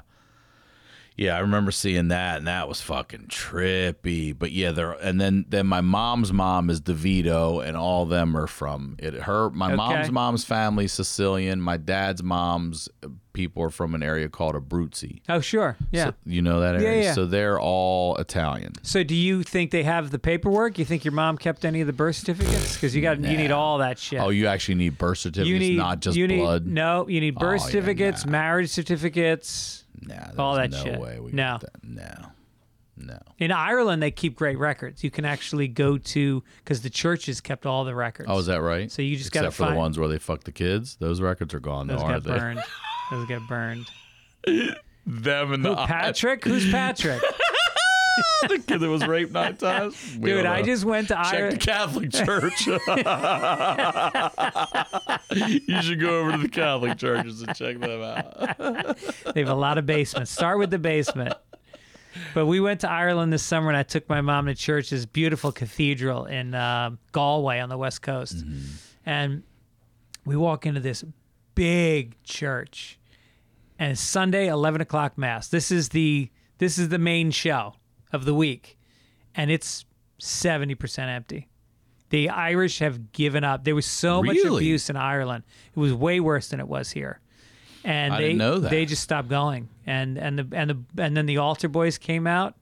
yeah, 1.21 1.35
I 1.37 1.39
remember 1.41 1.69
seeing 1.69 2.07
that 2.07 2.39
and 2.39 2.47
that 2.47 2.67
was 2.67 2.81
fucking 2.81 3.27
trippy. 3.27 4.35
But 4.37 4.51
yeah, 4.51 4.71
there 4.71 4.93
and 4.93 5.21
then 5.21 5.45
then 5.47 5.67
my 5.67 5.81
mom's 5.81 6.33
mom 6.33 6.71
is 6.71 6.81
DeVito 6.81 7.63
and 7.63 7.77
all 7.77 8.01
of 8.03 8.09
them 8.09 8.35
are 8.35 8.47
from 8.47 8.95
it. 8.97 9.13
Her 9.13 9.51
my 9.51 9.67
Okay. 9.67 9.75
mom's 9.75 10.11
mom's 10.11 10.43
family 10.43 10.87
Sicilian. 10.87 11.61
My 11.61 11.77
dad's 11.77 12.23
mom's 12.23 12.89
uh, 13.03 13.09
people 13.33 13.61
are 13.63 13.69
from 13.69 13.93
an 13.95 14.01
area 14.03 14.27
called 14.29 14.55
Abruzzi. 14.55 15.21
Oh, 15.29 15.39
sure. 15.39 15.77
Yeah. 15.91 16.05
So, 16.05 16.13
you 16.25 16.41
know 16.41 16.59
that 16.59 16.75
area? 16.75 17.03
yeah. 17.03 17.13
So 17.13 17.25
they're 17.27 17.59
all 17.59 18.15
Italian. 18.17 18.73
So, 18.81 19.03
do 19.03 19.15
you 19.15 19.43
think 19.43 19.71
they 19.71 19.83
have 19.83 20.11
the 20.11 20.19
paperwork? 20.19 20.77
You 20.79 20.85
think 20.85 21.05
your 21.05 21.13
mom 21.13 21.37
kept 21.37 21.63
any 21.63 21.81
of 21.81 21.87
the 21.87 21.93
birth 21.93 22.15
certificates? 22.17 22.73
Because 22.75 22.95
you 22.95 23.01
got 23.01 23.19
you 23.19 23.37
need 23.37 23.51
all 23.51 23.77
that 23.77 23.99
shit. 23.99 24.19
Oh, 24.19 24.29
you 24.29 24.47
actually 24.47 24.75
need 24.75 24.97
birth 24.97 25.19
certificates, 25.19 25.49
you 25.49 25.59
need 25.59 25.77
not 25.77 25.99
just 26.01 26.17
you 26.17 26.27
need, 26.27 26.39
blood. 26.39 26.65
No, 26.65 27.07
you 27.07 27.21
need 27.21 27.35
oh, 27.37 27.39
birth 27.39 27.61
Oh, 27.61 27.65
yeah, 27.65 27.71
certificates, 27.71 28.25
nah. 28.25 28.31
marriage 28.31 28.69
certificates. 28.69 29.85
Nah, 30.01 30.15
there's 30.25 30.39
All 30.39 30.55
that 30.55 30.71
no 30.71 30.83
shit. 30.83 30.99
way 30.99 31.19
we 31.19 31.31
No. 31.31 31.59
get 31.61 31.71
that. 31.73 31.83
No, 31.83 32.27
no. 32.97 33.19
In 33.39 33.51
Ireland, 33.51 34.01
they 34.01 34.11
keep 34.11 34.35
great 34.35 34.57
records. 34.57 35.03
You 35.03 35.11
can 35.11 35.25
actually 35.25 35.67
go 35.67 35.97
to 35.97 36.43
because 36.63 36.81
the 36.81 36.89
churches 36.89 37.39
kept 37.41 37.65
all 37.65 37.83
the 37.85 37.93
records. 37.95 38.27
Oh, 38.31 38.37
is 38.39 38.47
that 38.47 38.61
right? 38.61 38.91
So 38.91 39.01
you 39.01 39.15
just 39.17 39.31
gotta 39.31 39.51
for 39.51 39.63
find- 39.63 39.75
the 39.75 39.79
ones 39.79 39.99
where 39.99 40.07
they 40.07 40.17
fuck 40.19 40.43
the 40.43 40.51
kids. 40.51 40.95
Those 40.99 41.21
records 41.21 41.53
are 41.53 41.59
gone, 41.59 41.87
Those 41.87 41.99
though, 42.01 42.07
got 42.07 42.23
burned. 42.23 42.63
Those 43.11 43.27
get 43.27 43.41
burned. 43.47 43.85
Them 45.05 45.53
and 45.53 45.63
Who, 45.65 45.69
the 45.75 45.85
Patrick? 45.87 46.43
Who's 46.45 46.69
Patrick? 46.71 47.21
the 48.49 48.59
kid 48.59 48.79
that 48.79 48.89
was 48.89 49.05
raped 49.05 49.31
nine 49.31 49.55
times. 49.57 49.95
We 50.19 50.31
Dude, 50.31 50.45
I 50.45 50.61
just 50.61 50.85
went 50.85 51.07
to 51.09 51.15
check 51.29 51.51
the 51.51 51.57
Catholic 51.57 52.11
Church. 52.11 52.67
you 55.67 55.81
should 55.81 55.99
go 55.99 56.19
over 56.19 56.31
to 56.33 56.37
the 56.37 56.49
Catholic 56.49 56.97
churches 56.97 57.41
and 57.41 57.55
check 57.55 57.79
them 57.79 58.01
out. 58.01 58.97
They 59.33 59.41
have 59.41 59.49
a 59.49 59.55
lot 59.55 59.77
of 59.77 59.85
basements. 59.85 60.31
Start 60.31 60.59
with 60.59 60.71
the 60.71 60.79
basement. 60.79 61.33
But 62.33 62.45
we 62.47 62.59
went 62.59 62.81
to 62.81 62.91
Ireland 62.91 63.31
this 63.31 63.43
summer, 63.43 63.69
and 63.69 63.77
I 63.77 63.83
took 63.83 64.09
my 64.09 64.19
mom 64.19 64.47
to 64.47 64.55
church. 64.55 64.89
This 64.89 65.05
beautiful 65.05 65.53
cathedral 65.53 66.25
in 66.25 66.53
uh, 66.53 66.91
Galway 67.13 67.59
on 67.59 67.69
the 67.69 67.77
west 67.77 68.01
coast, 68.01 68.35
Mm-hmm. 68.35 68.61
and 69.05 69.43
we 70.25 70.35
walk 70.35 70.65
into 70.65 70.81
this 70.81 71.05
big 71.55 72.21
church, 72.23 72.99
and 73.79 73.97
Sunday, 73.97 74.49
eleven 74.49 74.81
o'clock 74.81 75.17
mass. 75.17 75.47
This 75.47 75.71
is 75.71 75.89
the 75.89 76.29
this 76.57 76.77
is 76.77 76.89
the 76.89 76.99
main 76.99 77.31
show 77.31 77.75
of 78.13 78.25
the 78.25 78.33
week, 78.33 78.77
and 79.35 79.49
it's 79.51 79.85
seventy 80.19 80.75
percent 80.75 81.09
empty. 81.09 81.47
The 82.09 82.29
Irish 82.29 82.79
have 82.79 83.13
given 83.13 83.43
up. 83.43 83.63
There 83.63 83.75
was 83.75 83.85
so 83.85 84.21
much 84.21 84.37
abuse 84.37 84.89
in 84.89 84.97
Ireland. 84.97 85.45
It 85.73 85.79
was 85.79 85.93
way 85.93 86.19
worse 86.19 86.49
than 86.49 86.59
it 86.59 86.67
was 86.67 86.91
here. 86.91 87.21
And 87.83 88.13
I 88.13 88.21
they 88.21 88.33
know 88.33 88.59
that. 88.59 88.69
they 88.69 88.85
just 88.85 89.01
stopped 89.01 89.29
going. 89.29 89.69
And 89.87 90.17
and 90.17 90.37
the 90.37 90.47
and 90.55 90.69
the 90.69 91.03
and 91.03 91.15
then 91.15 91.25
the 91.25 91.37
altar 91.37 91.69
boys 91.69 91.97
came 91.97 92.27
out. 92.27 92.55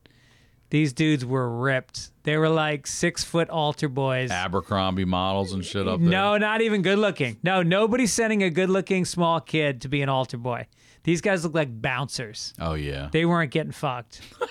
These 0.69 0.93
dudes 0.93 1.25
were 1.25 1.49
ripped. 1.49 2.11
They 2.23 2.37
were 2.37 2.47
like 2.47 2.85
six 2.85 3.23
foot 3.23 3.49
altar 3.49 3.89
boys. 3.89 4.29
Abercrombie 4.29 5.03
models 5.05 5.51
and 5.51 5.65
shit 5.65 5.87
up 5.87 5.99
there. 5.99 6.09
No, 6.09 6.37
not 6.37 6.61
even 6.61 6.83
good 6.83 6.99
looking. 6.99 7.37
No, 7.41 7.63
nobody's 7.63 8.13
sending 8.13 8.43
a 8.43 8.51
good 8.51 8.69
looking 8.69 9.03
small 9.03 9.41
kid 9.41 9.81
to 9.81 9.89
be 9.89 10.03
an 10.03 10.09
altar 10.09 10.37
boy. 10.37 10.67
These 11.03 11.21
guys 11.21 11.43
look 11.43 11.55
like 11.55 11.81
bouncers. 11.81 12.53
Oh 12.59 12.75
yeah. 12.75 13.09
They 13.11 13.25
weren't 13.25 13.49
getting 13.51 13.71
fucked. 13.71 14.21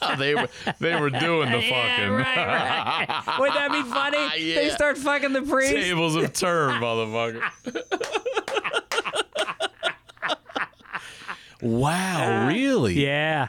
they 0.18 0.34
were 0.34 0.48
they 0.80 0.98
were 0.98 1.10
doing 1.10 1.50
the 1.50 1.58
Yeah, 1.62 1.96
fucking 1.96 2.12
right, 2.12 2.36
right. 2.36 3.34
Wouldn't 3.38 3.56
that 3.58 3.72
be 3.72 3.82
funny? 3.82 4.54
They 4.54 4.70
start 4.70 4.98
fucking 4.98 5.32
the 5.32 5.42
priest. 5.42 5.72
tables 5.72 6.14
have 6.16 6.32
turned, 6.32 6.82
motherfucker. 6.82 7.42
wow, 11.62 12.46
really? 12.48 12.94
Yeah. 13.04 13.48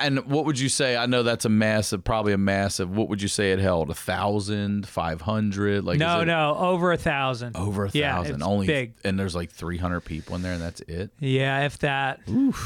And 0.00 0.24
what 0.26 0.46
would 0.46 0.58
you 0.58 0.68
say? 0.70 0.96
I 0.96 1.04
know 1.06 1.22
that's 1.22 1.44
a 1.44 1.48
massive, 1.50 2.02
probably 2.04 2.32
a 2.32 2.38
massive. 2.38 2.88
What 2.96 3.08
would 3.10 3.20
you 3.20 3.28
say 3.28 3.52
it 3.52 3.58
held? 3.58 3.90
A 3.90 3.94
thousand, 3.94 4.88
five 4.88 5.20
hundred? 5.20 5.84
Like 5.84 5.98
No, 5.98 6.20
it 6.20 6.24
no, 6.24 6.54
over 6.56 6.92
a 6.92 6.96
thousand. 6.96 7.56
over 7.56 7.84
a 7.84 7.90
Yeah, 7.92 8.14
thousand. 8.16 8.42
Only 8.42 8.66
big. 8.66 8.94
and 9.04 9.18
there's 9.18 9.34
like 9.34 9.50
three 9.50 9.76
hundred 9.76 10.00
people 10.00 10.36
in 10.36 10.42
there, 10.42 10.54
and 10.54 10.62
that's 10.62 10.80
it. 10.82 11.10
Yeah, 11.20 11.66
if 11.66 11.78
that. 11.80 12.20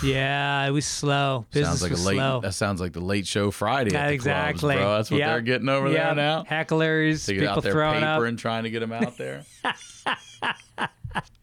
Yeah, 0.05 0.65
it 0.67 0.71
was 0.71 0.87
slow. 0.87 1.47
Business 1.51 1.81
sounds 1.81 1.83
like 1.83 1.91
a 1.91 1.95
was 1.95 2.07
late. 2.07 2.15
slow. 2.17 2.41
That 2.41 2.55
sounds 2.55 2.81
like 2.81 2.93
the 2.93 3.01
late 3.01 3.27
show 3.27 3.51
Friday. 3.51 3.97
At 3.97 4.07
the 4.09 4.13
exactly. 4.15 4.75
clubs, 4.77 4.81
bro. 4.83 4.97
That's 4.97 5.11
what 5.11 5.19
Yep. 5.19 5.29
they're 5.29 5.41
getting 5.41 5.69
over 5.69 5.89
there 5.91 5.99
Yep. 6.09 6.17
now. 6.17 6.45
Hecklers, 6.49 7.27
They 7.27 7.35
get 7.35 7.41
people 7.41 7.57
out 7.57 7.63
there 7.65 7.73
throwing 7.73 8.05
up. 8.05 8.21
papering, 8.21 8.37
trying 8.37 8.63
to 8.63 8.71
get 8.71 8.81
them 8.81 8.93
out 8.93 9.17
there. 9.19 9.43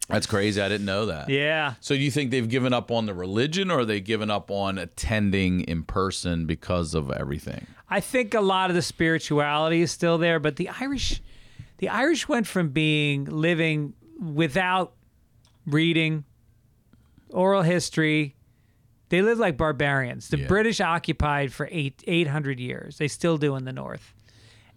That's 0.08 0.26
crazy. 0.26 0.60
I 0.60 0.68
didn't 0.68 0.86
know 0.86 1.06
that. 1.06 1.28
Yeah. 1.28 1.74
So 1.80 1.94
do 1.96 2.00
you 2.00 2.10
think 2.12 2.30
they've 2.30 2.48
given 2.48 2.72
up 2.72 2.90
on 2.92 3.06
the 3.06 3.14
religion 3.14 3.70
or 3.70 3.80
are 3.80 3.84
they 3.84 4.00
given 4.00 4.30
up 4.30 4.50
on 4.50 4.78
attending 4.78 5.62
in 5.62 5.82
person 5.82 6.46
because 6.46 6.94
of 6.94 7.10
everything? 7.10 7.66
I 7.90 8.00
think 8.00 8.32
a 8.34 8.40
lot 8.40 8.70
of 8.70 8.76
the 8.76 8.82
spirituality 8.82 9.80
is 9.82 9.90
still 9.90 10.18
there, 10.18 10.38
but 10.38 10.56
the 10.56 10.68
Irish, 10.80 11.20
the 11.78 11.88
Irish 11.88 12.28
went 12.28 12.46
from 12.46 12.68
being 12.70 13.24
living 13.24 13.94
without 14.20 14.92
reading, 15.66 16.24
oral 17.30 17.62
history. 17.62 18.36
They 19.08 19.22
lived 19.22 19.40
like 19.40 19.56
barbarians. 19.56 20.28
The 20.28 20.38
Yeah. 20.38 20.46
British 20.46 20.80
occupied 20.80 21.52
for 21.52 21.68
eight 21.72 22.02
eight 22.06 22.26
hundred 22.28 22.58
years. 22.60 22.98
They 22.98 23.08
still 23.08 23.38
do 23.38 23.54
in 23.56 23.64
the 23.64 23.72
north, 23.72 24.14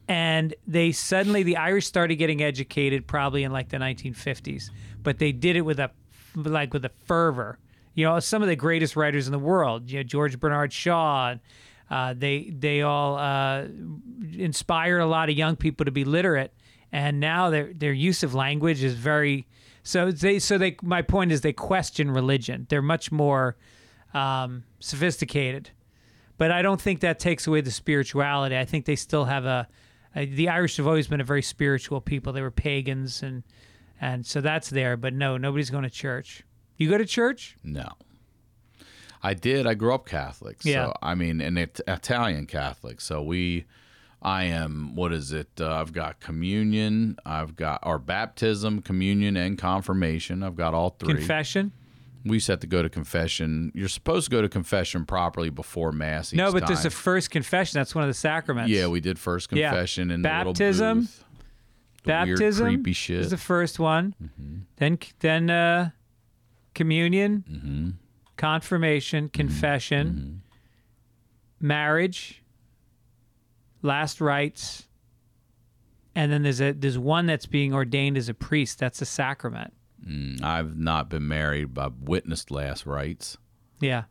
and 0.10 0.56
they 0.66 0.92
suddenly 0.92 1.44
the 1.44 1.56
Irish 1.58 1.86
started 1.86 2.16
getting 2.16 2.42
educated 2.42 3.06
probably 3.06 3.44
in 3.44 3.52
like 3.54 3.70
the 3.70 3.78
1950s, 3.78 4.72
but 5.04 5.20
they 5.20 5.32
did 5.32 5.56
it 5.56 5.62
with 5.62 5.80
a 5.80 5.92
like 6.36 6.74
with 6.74 6.84
a 6.84 6.92
fervor. 7.06 7.60
You 7.94 8.06
know, 8.06 8.20
some 8.20 8.42
of 8.42 8.48
the 8.48 8.56
greatest 8.56 8.96
writers 8.96 9.28
in 9.28 9.32
the 9.32 9.40
world. 9.40 9.90
You 9.90 10.00
know, 10.00 10.04
George 10.04 10.38
Bernard 10.40 10.74
Shaw. 10.74 11.36
Uh, 11.92 12.14
they 12.16 12.52
they 12.56 12.82
all 12.82 13.18
uh, 13.18 13.66
inspired 14.34 15.00
a 15.00 15.06
lot 15.06 15.30
of 15.30 15.36
young 15.36 15.56
people 15.56 15.86
to 15.86 15.92
be 15.92 16.06
literate, 16.06 16.54
and 16.92 17.20
now 17.20 17.52
their 17.52 17.72
their 17.74 17.94
use 17.94 18.24
of 18.24 18.34
language 18.34 18.84
is 18.84 18.96
very. 18.96 19.48
So 19.84 20.12
they 20.12 20.40
so 20.40 20.58
they 20.58 20.76
my 20.82 21.04
point 21.04 21.32
is 21.32 21.42
they 21.42 21.54
question 21.54 22.12
religion. 22.12 22.66
They're 22.70 22.82
much 22.82 23.12
more 23.12 23.58
um, 24.14 24.64
sophisticated, 24.80 25.72
but 26.38 26.52
I 26.52 26.62
don't 26.62 26.82
think 26.82 27.00
that 27.00 27.20
takes 27.20 27.48
away 27.48 27.62
the 27.62 27.72
spirituality. 27.72 28.58
I 28.58 28.66
think 28.66 28.86
they 28.86 28.96
still 28.96 29.26
have 29.26 29.46
a, 29.46 29.68
a. 30.16 30.26
The 30.26 30.50
Irish 30.50 30.78
have 30.78 30.88
always 30.88 31.08
been 31.08 31.22
a 31.22 31.26
very 31.26 31.42
spiritual 31.42 32.02
people. 32.02 32.34
They 32.34 32.42
were 32.42 32.52
pagans, 32.52 33.24
and 33.24 33.44
and 34.00 34.26
so 34.26 34.42
that's 34.42 34.70
there. 34.70 34.98
But 34.98 35.14
no, 35.14 35.38
nobody's 35.38 35.70
going 35.70 35.84
to 35.84 35.90
church. 35.90 36.44
You 36.78 36.90
go 36.90 36.98
to 36.98 37.06
church? 37.06 37.58
No. 37.64 37.90
I 39.22 39.34
did. 39.34 39.68
I 39.68 39.74
grew 39.74 39.94
up 39.94 40.06
Catholic. 40.06 40.64
Yeah. 40.64 40.86
So, 40.86 40.94
I 41.02 41.14
mean, 41.14 41.42
and 41.42 41.60
it, 41.60 41.82
Italian 41.86 42.46
Catholic. 42.46 43.02
So 43.02 43.22
we, 43.22 43.66
I 44.22 44.46
am, 44.46 44.96
what 44.96 45.12
is 45.12 45.34
it? 45.34 45.50
Uh, 45.60 45.74
I've 45.74 45.92
got 45.92 46.22
communion, 46.22 47.18
I've 47.26 47.58
got, 47.58 47.82
or 47.84 48.00
baptism, 48.00 48.82
communion, 48.82 49.36
and 49.36 49.58
confirmation. 49.58 50.42
I've 50.42 50.56
got 50.56 50.74
all 50.74 50.92
three. 50.92 51.16
Confession? 51.16 51.74
We 52.26 52.38
used 52.38 52.46
to 52.48 52.52
have 52.54 52.60
to 52.60 52.68
go 52.68 52.82
to 52.82 52.90
confession. 52.90 53.72
You're 53.74 53.88
supposed 53.88 54.26
to 54.26 54.32
go 54.32 54.42
to 54.42 54.50
confession 54.50 55.06
properly 55.06 55.50
before 55.50 55.92
Mass. 55.92 56.34
Each 56.34 56.38
No, 56.38 56.52
but 56.52 56.68
there's 56.68 56.80
time. 56.82 56.88
a 56.88 56.92
first 56.92 57.32
confession. 57.32 57.80
That's 57.80 57.96
one 57.96 58.04
of 58.04 58.10
the 58.10 58.14
sacraments. 58.14 58.72
Yeah, 58.72 58.88
we 58.88 59.00
did 59.00 59.18
first 59.20 59.52
Yeah. 59.52 59.70
confession 59.70 60.12
in 60.12 60.22
the 60.22 60.28
Baptism, 60.30 60.88
little 61.00 61.02
booth. 61.04 61.26
The 62.04 62.12
weird, 62.26 62.28
Baptism 62.40 62.66
creepy 62.68 62.92
is 62.92 62.98
shit. 62.98 63.20
Mm-hmm. 63.22 63.30
the 63.30 63.38
first 63.38 63.80
one. 63.80 64.16
Then 64.78 64.98
then 65.20 65.50
uh, 65.50 65.90
communion, 66.74 67.44
Mm-hmm. 67.50 67.90
confirmation, 68.38 69.30
confession, 69.30 70.42
marriage, 71.60 72.44
last 73.82 74.22
rites, 74.22 74.88
and 76.16 76.32
then 76.32 76.44
there's 76.44 76.62
a 76.62 76.72
there's 76.74 76.98
one 76.98 77.26
that's 77.26 77.46
being 77.46 77.74
ordained 77.74 78.18
as 78.18 78.30
a 78.30 78.34
priest. 78.34 78.80
That's 78.80 79.02
a 79.02 79.06
sacrament. 79.06 79.74
Mm, 80.08 80.42
I've 80.44 80.78
not 80.78 81.10
been 81.10 81.28
married, 81.28 81.74
but 81.74 81.86
I've 81.86 82.00
witnessed 82.02 82.52
last 82.52 82.86
rites. 82.86 83.38
Yeah. 83.80 84.04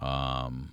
Um, 0.00 0.72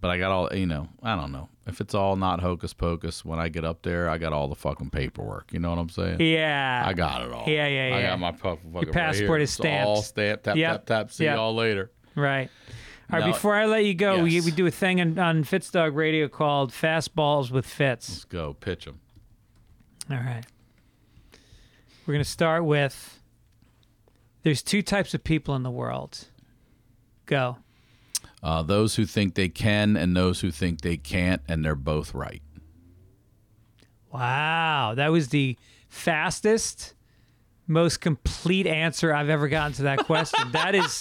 But 0.00 0.10
I 0.10 0.18
got 0.18 0.32
all, 0.32 0.48
you 0.54 0.66
know, 0.66 0.88
I 1.02 1.14
don't 1.16 1.32
know. 1.32 1.48
If 1.66 1.80
it's 1.80 1.94
all 1.94 2.16
not 2.16 2.40
hocus 2.40 2.72
pocus, 2.72 3.24
when 3.24 3.38
I 3.38 3.48
get 3.48 3.64
up 3.64 3.82
there, 3.82 4.08
I 4.08 4.18
got 4.18 4.32
all 4.32 4.48
the 4.48 4.54
fucking 4.54 4.90
paperwork. 4.90 5.52
You 5.52 5.60
know 5.60 5.68
what 5.70 5.78
I'm 5.78 5.90
saying? 5.90 6.16
Yeah. 6.20 6.82
I 6.84 6.92
got 6.94 7.22
it 7.22 7.30
all. 7.30 7.44
Yeah, 7.46 7.66
yeah, 7.68 7.88
yeah. 7.90 7.96
I 7.96 8.02
got 8.02 8.18
my 8.18 8.32
fucking 8.32 8.72
right 8.72 8.90
passport 8.90 9.40
here. 9.40 9.44
is 9.44 9.50
It's 9.58 9.60
all 9.60 9.96
stamped. 10.02 10.08
stamped. 10.08 10.44
Tap, 10.44 10.56
Yep. 10.56 10.72
tap, 10.72 10.86
tap. 10.86 11.10
See 11.12 11.24
Yep. 11.24 11.36
y'all 11.36 11.54
later. 11.54 11.92
Right. 12.16 12.50
All 13.12 13.18
right. 13.18 13.26
No- 13.26 13.32
before 13.32 13.54
I 13.54 13.66
let 13.66 13.84
you 13.84 13.94
go, 13.94 14.22
we, 14.24 14.30
Yes. 14.32 14.44
we 14.46 14.50
do 14.50 14.66
a 14.66 14.70
thing 14.70 15.00
on, 15.00 15.18
on 15.18 15.44
Fitzdog 15.44 15.94
Radio 15.94 16.26
called 16.26 16.72
Fastballs 16.72 17.50
with 17.50 17.66
Fitz. 17.66 18.08
Let's 18.08 18.24
go. 18.24 18.54
Pitch 18.54 18.86
them. 18.86 18.98
All 20.10 20.16
right. 20.16 20.44
We're 22.06 22.14
going 22.14 22.24
to 22.24 22.30
start 22.30 22.64
with 22.64 23.21
there's 24.42 24.62
two 24.62 24.82
types 24.82 25.14
of 25.14 25.24
people 25.24 25.54
in 25.54 25.62
the 25.62 25.70
world. 25.70 26.26
Go. 27.26 27.58
Uh, 28.42 28.62
those 28.62 28.96
who 28.96 29.06
think 29.06 29.34
they 29.34 29.48
can 29.48 29.96
and 29.96 30.16
those 30.16 30.40
who 30.40 30.50
think 30.50 30.80
they 30.80 30.96
can't, 30.96 31.42
and 31.46 31.64
they're 31.64 31.76
both 31.76 32.12
right. 32.12 32.42
Wow. 34.12 34.94
That 34.96 35.12
was 35.12 35.28
the 35.28 35.56
fastest, 35.88 36.94
most 37.66 38.00
complete 38.00 38.66
answer 38.66 39.14
I've 39.14 39.28
ever 39.28 39.48
gotten 39.48 39.72
to 39.74 39.82
that 39.82 40.00
question. 40.00 40.50
that 40.52 40.74
is 40.74 41.00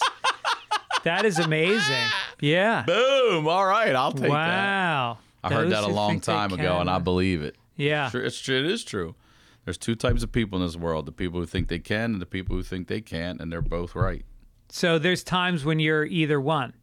that 1.04 1.26
is 1.26 1.39
amazing. 1.39 2.06
Yeah. 2.39 2.84
Boom. 2.84 3.48
All 3.48 3.66
right. 3.66 3.96
I'll 3.96 4.12
take 4.12 4.22
that. 4.22 4.30
Wow. 4.30 5.18
I 5.44 5.54
heard 5.54 5.72
that 5.72 5.84
a 5.84 5.88
long 5.88 6.20
time 6.20 6.54
ago, 6.54 6.80
and 6.80 6.89
I 6.89 7.00
believe 7.00 7.42
it. 7.42 7.56
Yeah. 7.76 8.10
It's 8.14 8.39
true. 8.39 8.60
It 8.60 8.66
is 8.68 8.84
true. 8.84 9.16
There's 9.66 9.78
two 9.78 9.95
types 9.95 10.24
of 10.24 10.32
people 10.32 10.59
in 10.59 10.66
this 10.66 10.76
world: 10.76 11.05
the 11.05 11.12
people 11.12 11.39
who 11.39 11.45
think 11.45 11.68
they 11.68 11.80
can, 11.80 12.14
and 12.14 12.22
the 12.22 12.26
people 12.26 12.55
who 12.55 12.64
think 12.64 12.88
they 12.88 13.01
can't, 13.01 13.39
and 13.39 13.51
they're 13.51 13.62
both 13.62 13.95
right. 13.95 14.26
So 14.70 14.97
there's 14.97 15.24
times 15.24 15.66
when 15.66 15.80
you're 15.80 16.05
either 16.05 16.39
one. 16.39 16.74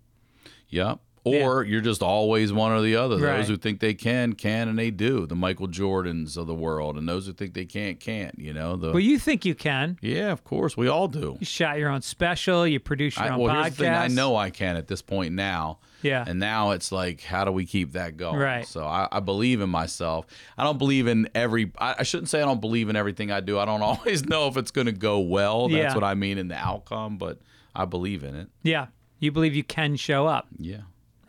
Yep. 0.69 1.01
Or 1.35 1.65
you're 1.65 1.81
just 1.81 2.03
always 2.03 2.53
one 2.53 2.73
or 2.73 2.81
the 2.81 2.97
other. 2.97 3.17
Right. 3.19 3.39
Those 3.39 3.49
who 3.49 3.57
think 3.57 3.81
they 3.81 3.95
can, 3.95 4.35
can, 4.35 4.69
and 4.69 4.79
they 4.79 4.91
do. 4.91 5.27
The 5.27 5.35
Michael 5.35 5.69
Jordans 5.69 6.37
of 6.37 6.47
the 6.47 6.55
world, 6.55 6.97
and 6.97 7.09
those 7.09 7.27
who 7.27 7.33
think 7.33 7.55
they 7.55 7.65
can't, 7.65 7.99
can't. 8.01 8.39
You 8.39 8.53
know. 8.53 8.77
The 8.77 8.89
Well, 8.91 9.01
you 9.01 9.19
think 9.19 9.45
you 9.45 9.55
can. 9.55 9.99
yeah, 10.03 10.31
of 10.33 10.45
course, 10.45 10.77
we 10.77 10.89
all 10.89 11.09
do. 11.09 11.37
You 11.41 11.47
shot 11.47 11.79
your 11.79 11.91
own 11.91 12.03
special. 12.03 12.67
You 12.67 12.81
produce 12.81 13.17
your 13.17 13.27
I, 13.27 13.29
own 13.31 13.39
well, 13.41 13.55
podcast. 13.55 13.63
here's 13.63 13.77
the 13.77 13.85
thing: 13.85 13.95
I 13.95 14.07
know 14.09 14.37
I 14.37 14.51
can 14.51 14.77
at 14.77 14.89
this 14.89 15.03
point 15.03 15.35
now. 15.35 15.79
Yeah. 16.01 16.25
And 16.27 16.39
now 16.39 16.71
it's 16.71 16.93
like, 16.93 17.23
how 17.23 17.45
do 17.45 17.51
we 17.51 17.67
keep 17.67 17.93
that 17.95 18.17
going? 18.17 18.37
Right. 18.39 18.65
So 18.65 18.85
I, 18.85 19.09
I 19.11 19.19
believe 19.19 19.61
in 19.61 19.69
myself. 19.69 20.27
I 20.57 20.63
don't 20.63 20.79
believe 20.79 21.09
in 21.09 21.29
every. 21.35 21.73
I, 21.77 21.97
I 21.99 22.03
shouldn't 22.05 22.29
say 22.29 22.41
I 22.41 22.45
don't 22.45 22.61
believe 22.61 22.89
in 22.89 22.95
everything 22.95 23.33
I 23.33 23.41
do. 23.41 23.59
I 23.59 23.65
don't 23.65 23.83
always 23.89 24.25
know 24.25 24.47
if 24.47 24.57
it's 24.57 24.71
going 24.71 24.87
to 24.87 24.93
go 24.93 25.19
well. 25.19 25.63
That's 25.69 25.75
Yeah. 25.75 25.95
what 25.95 26.05
I 26.05 26.15
mean 26.15 26.39
in 26.39 26.47
the 26.49 26.55
outcome, 26.55 27.19
but 27.19 27.41
I 27.75 27.85
believe 27.85 28.23
in 28.23 28.37
it. 28.37 28.49
Yeah. 28.63 28.87
You 29.19 29.33
believe 29.33 29.57
you 29.57 29.65
can 29.65 29.97
show 29.97 30.29
up. 30.29 30.47
Yeah. 30.57 30.83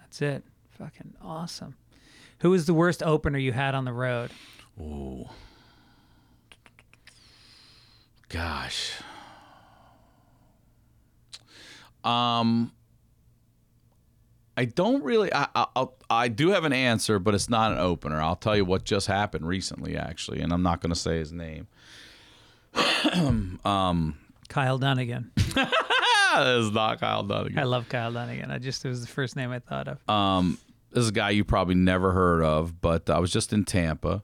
That's 0.10 0.22
it. 0.24 0.44
Fucking 0.72 1.14
awesome. 1.22 1.76
Who 2.40 2.50
was 2.50 2.66
the 2.66 2.74
worst 2.74 3.04
opener 3.04 3.38
you 3.38 3.52
had 3.52 3.76
on 3.76 3.86
the 3.86 3.94
road? 3.94 4.32
Ooh. 4.80 5.30
Gosh. 8.28 8.94
Um. 12.04 12.72
I 14.58 14.66
don't 14.66 15.04
really. 15.04 15.32
I, 15.32 15.48
I 15.54 15.86
I 16.10 16.28
do 16.28 16.50
have 16.50 16.64
an 16.64 16.74
answer, 16.74 17.20
but 17.20 17.36
it's 17.36 17.50
not 17.50 17.72
an 17.72 17.78
opener. 17.78 18.20
I'll 18.20 18.36
tell 18.36 18.58
you 18.58 18.66
what 18.66 18.84
just 18.84 19.06
happened 19.06 19.48
recently, 19.48 19.96
actually, 19.96 20.42
and 20.42 20.52
I'm 20.52 20.64
not 20.64 20.82
going 20.82 20.90
to 20.90 21.00
say 21.00 21.20
his 21.20 21.32
name. 21.32 21.68
um, 23.64 24.18
Kyle 24.50 24.80
Dunnigan. 24.80 25.32
that 26.36 26.58
is 26.60 26.72
not 26.72 27.00
Kyle 27.00 27.24
Dunnigan. 27.24 27.60
I 27.60 27.64
love 27.64 27.90
Kyle 27.90 28.12
Dunnigan. 28.12 28.52
I 28.52 28.58
just 28.58 28.84
it 28.86 28.90
was 28.90 29.02
the 29.02 29.08
first 29.08 29.36
name 29.36 29.52
I 29.52 29.60
thought 29.60 29.88
of. 29.88 30.10
Um, 30.10 30.58
this 30.92 31.04
is 31.04 31.10
a 31.10 31.14
guy 31.14 31.30
you 31.32 31.44
probably 31.44 31.76
never 31.76 32.12
heard 32.12 32.44
of, 32.44 32.82
but 32.82 33.10
I 33.10 33.20
was 33.20 33.32
just 33.32 33.54
in 33.54 33.64
Tampa, 33.64 34.24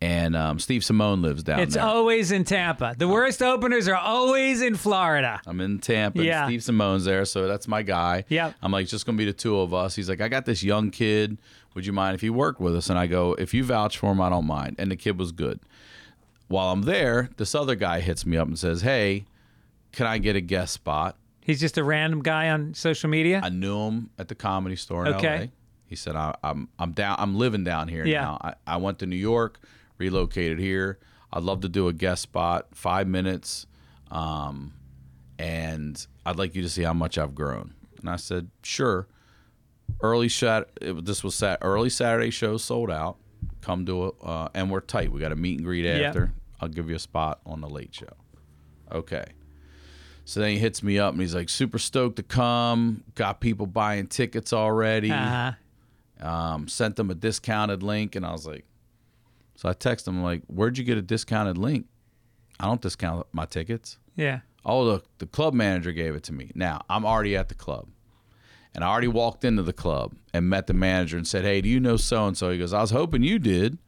and 0.00 0.36
um, 0.36 0.58
Steve 0.58 0.82
Simeone 0.82 1.22
lives 1.22 1.42
down 1.42 1.56
there. 1.56 1.64
it's 1.64 1.74
there. 1.74 1.84
always 1.84 2.30
in 2.32 2.44
Tampa. 2.44 2.94
The 2.96 3.08
worst 3.08 3.42
openers 3.42 3.88
are 3.88 3.96
always 3.96 4.62
in 4.62 4.74
Florida. 4.76 5.40
I'm 5.46 5.60
in 5.60 5.80
Tampa. 5.80 6.22
Yeah. 6.22 6.46
And 6.46 6.62
Steve 6.62 6.74
Simeone's 6.74 7.04
there, 7.04 7.24
so 7.24 7.46
that's 7.46 7.68
my 7.68 7.82
guy. 7.82 8.24
Yep. 8.28 8.54
I'm 8.62 8.72
like, 8.72 8.84
it's 8.84 8.90
just 8.90 9.06
gonna 9.06 9.18
be 9.18 9.24
the 9.24 9.32
two 9.32 9.58
of 9.58 9.74
us. 9.74 9.96
He's 9.96 10.08
like, 10.08 10.20
I 10.20 10.28
got 10.28 10.46
this 10.46 10.62
young 10.62 10.90
kid. 10.90 11.38
Would 11.74 11.84
you 11.86 11.92
mind 11.92 12.14
if 12.14 12.20
he 12.22 12.30
worked 12.30 12.60
with 12.60 12.74
us? 12.74 12.90
And 12.90 12.98
I 12.98 13.06
go, 13.06 13.34
if 13.34 13.52
you 13.54 13.62
vouch 13.64 13.98
for 13.98 14.10
him, 14.12 14.20
I 14.20 14.30
don't 14.30 14.46
mind. 14.46 14.76
And 14.78 14.90
the 14.90 14.96
kid 14.96 15.18
was 15.18 15.32
good. 15.32 15.60
While 16.48 16.72
I'm 16.72 16.82
there, 16.82 17.28
this 17.36 17.54
other 17.54 17.74
guy 17.74 18.00
hits 18.00 18.24
me 18.24 18.36
up 18.36 18.48
and 18.48 18.58
says, 18.58 18.80
Hey, 18.82 19.26
can 19.92 20.06
I 20.06 20.18
get 20.18 20.34
a 20.34 20.40
guest 20.40 20.72
spot? 20.72 21.16
He's 21.48 21.60
just 21.60 21.78
a 21.78 21.82
random 21.82 22.22
guy 22.22 22.50
on 22.50 22.74
social 22.74 23.08
media. 23.08 23.40
I 23.42 23.48
knew 23.48 23.78
him 23.78 24.10
at 24.18 24.28
the 24.28 24.34
comedy 24.34 24.76
store 24.76 25.06
in 25.06 25.14
Okay. 25.14 25.40
LA. 25.40 25.46
He 25.86 25.96
said, 25.96 26.14
I, 26.14 26.34
I'm 26.44 26.68
I'm 26.78 26.92
down. 26.92 27.16
I'm 27.18 27.36
living 27.38 27.64
down 27.64 27.88
here 27.88 28.04
Yeah. 28.06 28.20
now. 28.20 28.38
I, 28.42 28.54
I 28.66 28.76
went 28.76 28.98
to 28.98 29.06
New 29.06 29.16
York, 29.16 29.58
relocated 29.96 30.58
here. 30.58 30.98
I'd 31.32 31.42
love 31.42 31.62
to 31.62 31.68
do 31.70 31.88
a 31.88 31.94
guest 31.94 32.20
spot, 32.22 32.66
five 32.74 33.08
minutes, 33.08 33.66
um, 34.10 34.74
and 35.38 36.06
I'd 36.26 36.36
like 36.36 36.54
you 36.54 36.60
to 36.60 36.68
see 36.68 36.82
how 36.82 36.92
much 36.92 37.16
I've 37.16 37.34
grown. 37.34 37.72
And 38.00 38.10
I 38.10 38.16
said, 38.16 38.50
sure. 38.62 39.08
early 40.02 40.28
shot. 40.28 40.68
It, 40.82 41.04
this 41.06 41.24
was 41.24 41.34
sat 41.34 41.58
early 41.62 41.88
Saturday 41.90 42.30
show 42.30 42.58
sold 42.58 42.90
out. 42.90 43.16
Come 43.62 43.86
to 43.86 44.08
it, 44.08 44.14
uh, 44.22 44.48
and 44.54 44.70
we're 44.70 44.80
tight. 44.80 45.10
We 45.12 45.20
got 45.20 45.32
a 45.32 45.36
meet 45.36 45.56
and 45.58 45.64
greet 45.64 45.86
after. 45.86 46.32
I'll 46.60 46.68
give 46.68 46.90
you 46.90 46.96
a 46.96 47.00
spot 47.00 47.40
on 47.46 47.60
the 47.62 47.68
late 47.68 47.94
show. 47.94 48.12
Okay. 48.92 49.24
So 50.28 50.40
then 50.40 50.50
he 50.50 50.58
hits 50.58 50.82
me 50.82 50.98
up 50.98 51.12
and 51.14 51.22
he's 51.22 51.34
like, 51.34 51.48
super 51.48 51.78
stoked 51.78 52.16
to 52.16 52.22
come. 52.22 53.02
Got 53.14 53.40
people 53.40 53.66
buying 53.66 54.06
tickets 54.08 54.52
already. 54.52 55.10
Uh, 55.10 55.52
Um, 56.20 56.68
sent 56.68 56.96
them 56.96 57.10
a 57.10 57.14
discounted 57.14 57.82
link, 57.82 58.14
and 58.14 58.26
I 58.26 58.32
was 58.32 58.46
like, 58.46 58.66
so 59.54 59.68
I 59.68 59.72
text 59.72 60.06
him 60.06 60.22
like, 60.22 60.42
where'd 60.46 60.76
you 60.76 60.84
get 60.84 60.98
a 60.98 61.02
discounted 61.02 61.56
link? 61.56 61.86
I 62.60 62.66
don't 62.66 62.80
discount 62.82 63.26
my 63.32 63.46
tickets. 63.46 63.96
yeah. 64.16 64.40
Oh, 64.66 64.82
look, 64.82 65.06
the 65.18 65.26
club 65.26 65.54
manager 65.54 65.92
gave 65.92 66.14
it 66.14 66.24
to 66.24 66.32
me. 66.34 66.50
Now, 66.54 66.82
I'm 66.90 67.06
already 67.06 67.34
at 67.34 67.48
the 67.48 67.54
club. 67.54 67.86
And 68.74 68.84
I 68.84 68.88
already 68.88 69.08
walked 69.08 69.42
into 69.44 69.62
the 69.62 69.72
club 69.72 70.14
and 70.34 70.50
met 70.50 70.66
the 70.66 70.74
manager 70.74 71.16
and 71.16 71.26
said, 71.26 71.42
Hey, 71.44 71.62
do 71.62 71.70
you 71.70 71.80
know 71.80 71.96
so 71.96 72.26
and 72.26 72.36
so? 72.36 72.50
He 72.50 72.58
goes, 72.58 72.74
I 72.74 72.82
was 72.82 72.90
hoping 72.90 73.22
you 73.22 73.38
did 73.38 73.78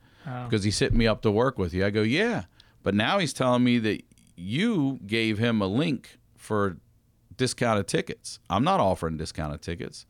because 0.45 0.65
he's 0.65 0.79
hitting 0.79 0.97
me 0.97 1.07
up 1.07 1.21
to 1.23 1.31
work 1.31 1.59
with 1.59 1.75
you. 1.75 1.85
I 1.85 1.91
go, 1.91 2.01
Yeah. 2.01 2.45
But 2.83 2.95
now 2.95 3.19
he's 3.19 3.35
telling 3.35 3.63
me 3.63 3.79
that 3.81 4.05
you 4.37 5.01
gave 5.07 5.37
him 5.37 5.61
a 5.61 5.67
link 5.67 6.19
for 6.51 6.77
discounted 7.37 7.87
tickets. 7.87 8.41
I'm 8.51 8.65
not 8.65 8.81
offering 8.81 9.17
discounted 9.17 9.63
tickets. 9.63 10.05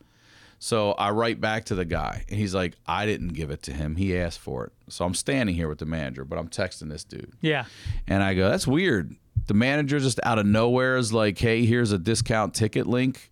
So 0.58 0.92
I 0.92 1.10
write 1.10 1.38
back 1.38 1.66
to 1.66 1.74
the 1.74 1.84
guy, 1.84 2.24
and 2.30 2.38
he's 2.38 2.54
like, 2.54 2.76
I 2.86 3.04
didn't 3.04 3.28
give 3.34 3.50
it 3.50 3.62
to 3.64 3.72
him. 3.74 3.96
He 3.96 4.16
asked 4.16 4.38
for 4.38 4.64
it. 4.64 4.72
So 4.88 5.04
I'm 5.04 5.12
standing 5.14 5.54
here 5.54 5.68
with 5.68 5.78
the 5.80 5.84
manager, 5.86 6.24
but 6.24 6.38
I'm 6.38 6.48
texting 6.48 6.88
this 6.88 7.04
dude. 7.04 7.32
Yeah. 7.42 7.66
And 8.08 8.22
I 8.22 8.32
go, 8.32 8.48
that's 8.48 8.66
weird. 8.66 9.14
The 9.48 9.54
manager 9.54 9.98
just 10.00 10.18
out 10.22 10.38
of 10.38 10.46
nowhere 10.46 10.96
is 10.96 11.12
like, 11.12 11.38
hey, 11.38 11.66
here's 11.66 11.92
a 11.92 11.98
discount 11.98 12.54
ticket 12.54 12.86
link. 12.86 13.30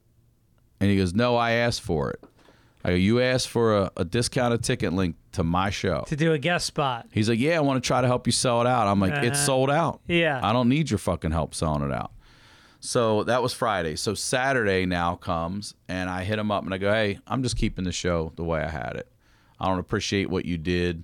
And 0.81 0.91
he 0.91 0.97
goes, 0.99 1.15
no, 1.15 1.35
I 1.37 1.53
asked 1.53 1.81
for 1.81 2.11
it. 2.11 2.23
I 2.85 2.91
go, 2.91 2.95
you 2.95 3.21
asked 3.23 3.49
for 3.49 3.77
a, 3.77 3.91
a 3.97 4.05
discounted 4.05 4.63
ticket 4.63 4.93
link 4.93 5.17
to 5.33 5.43
my 5.43 5.71
show. 5.71 6.05
To 6.09 6.17
do 6.17 6.33
a 6.33 6.39
guest 6.39 6.67
spot. 6.67 7.07
He's 7.11 7.29
like, 7.29 7.39
yeah, 7.39 7.57
I 7.57 7.61
want 7.61 7.83
to 7.83 7.87
try 7.87 8.01
to 8.03 8.07
help 8.07 8.27
you 8.27 8.33
sell 8.33 8.61
it 8.61 8.67
out. 8.67 8.87
I'm 8.87 9.01
like, 9.01 9.13
it's 9.25 9.37
Uh-huh. 9.39 9.47
sold 9.47 9.71
out. 9.71 10.01
Yeah. 10.07 10.41
I 10.43 10.53
don't 10.53 10.69
need 10.69 10.91
your 10.91 10.99
fucking 10.99 11.33
help 11.33 11.55
selling 11.55 11.83
it 11.83 11.93
out. 11.93 12.13
So 12.81 13.25
that 13.25 13.43
was 13.43 13.53
Friday. 13.53 13.97
So 13.97 14.15
Saturday 14.15 14.87
now 14.87 15.17
comes, 15.17 15.75
and 15.89 16.09
I 16.09 16.23
hit 16.25 16.39
him 16.39 16.51
up 16.51 16.65
and 16.65 16.73
I 16.73 16.79
go, 16.79 16.93
hey, 16.93 17.19
I'm 17.27 17.43
just 17.43 17.57
keeping 17.57 17.85
the 17.85 17.93
show 17.93 18.33
the 18.37 18.45
way 18.45 18.61
I 18.63 18.69
had 18.69 18.95
it. 18.97 19.09
I 19.59 19.67
don't 19.67 19.81
appreciate 19.81 20.31
what 20.31 20.45
you 20.45 20.59
did. 20.59 21.03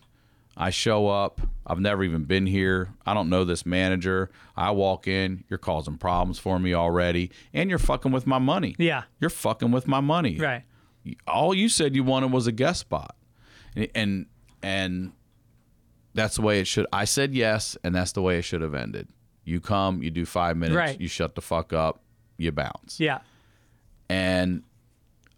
I 0.56 0.70
show 0.70 1.08
up. 1.08 1.40
I've 1.66 1.80
never 1.80 2.04
even 2.04 2.24
been 2.24 2.46
here. 2.46 2.90
I 3.04 3.12
don't 3.12 3.28
know 3.28 3.44
this 3.44 3.66
manager. 3.66 4.30
I 4.56 4.70
walk 4.70 5.08
in. 5.08 5.42
You're 5.48 5.58
causing 5.58 5.96
problems 5.98 6.38
for 6.38 6.60
me 6.60 6.74
already, 6.74 7.32
and 7.52 7.68
you're 7.68 7.80
fucking 7.80 8.12
with 8.12 8.24
my 8.24 8.38
money. 8.38 8.76
Yeah. 8.78 9.02
You're 9.18 9.30
fucking 9.30 9.72
with 9.72 9.88
my 9.88 9.98
money 10.00 10.38
Right. 10.38 10.62
all 11.26 11.52
you 11.54 11.68
said 11.68 11.96
you 11.96 12.04
wanted 12.04 12.30
was 12.30 12.46
a 12.46 12.52
guest 12.52 12.80
spot 12.80 13.16
and 13.76 13.88
and, 13.96 14.26
and 14.62 15.12
that's 16.14 16.36
the 16.36 16.42
way 16.42 16.60
it 16.60 16.66
should 16.66 16.86
i 16.94 17.04
said 17.04 17.34
yes 17.34 17.76
and 17.84 17.94
that's 17.94 18.12
the 18.12 18.22
way 18.22 18.38
it 18.38 18.42
should 18.42 18.62
have 18.62 18.72
ended 18.74 19.06
you 19.44 19.60
come 19.60 20.02
you 20.02 20.10
do 20.10 20.24
five 20.24 20.56
minutes 20.56 20.76
Right. 20.76 21.00
you 21.00 21.08
shut 21.08 21.34
the 21.34 21.40
fuck 21.40 21.72
up 21.72 22.00
you 22.38 22.50
bounce 22.52 22.98
Yeah. 22.98 23.18
and 24.08 24.62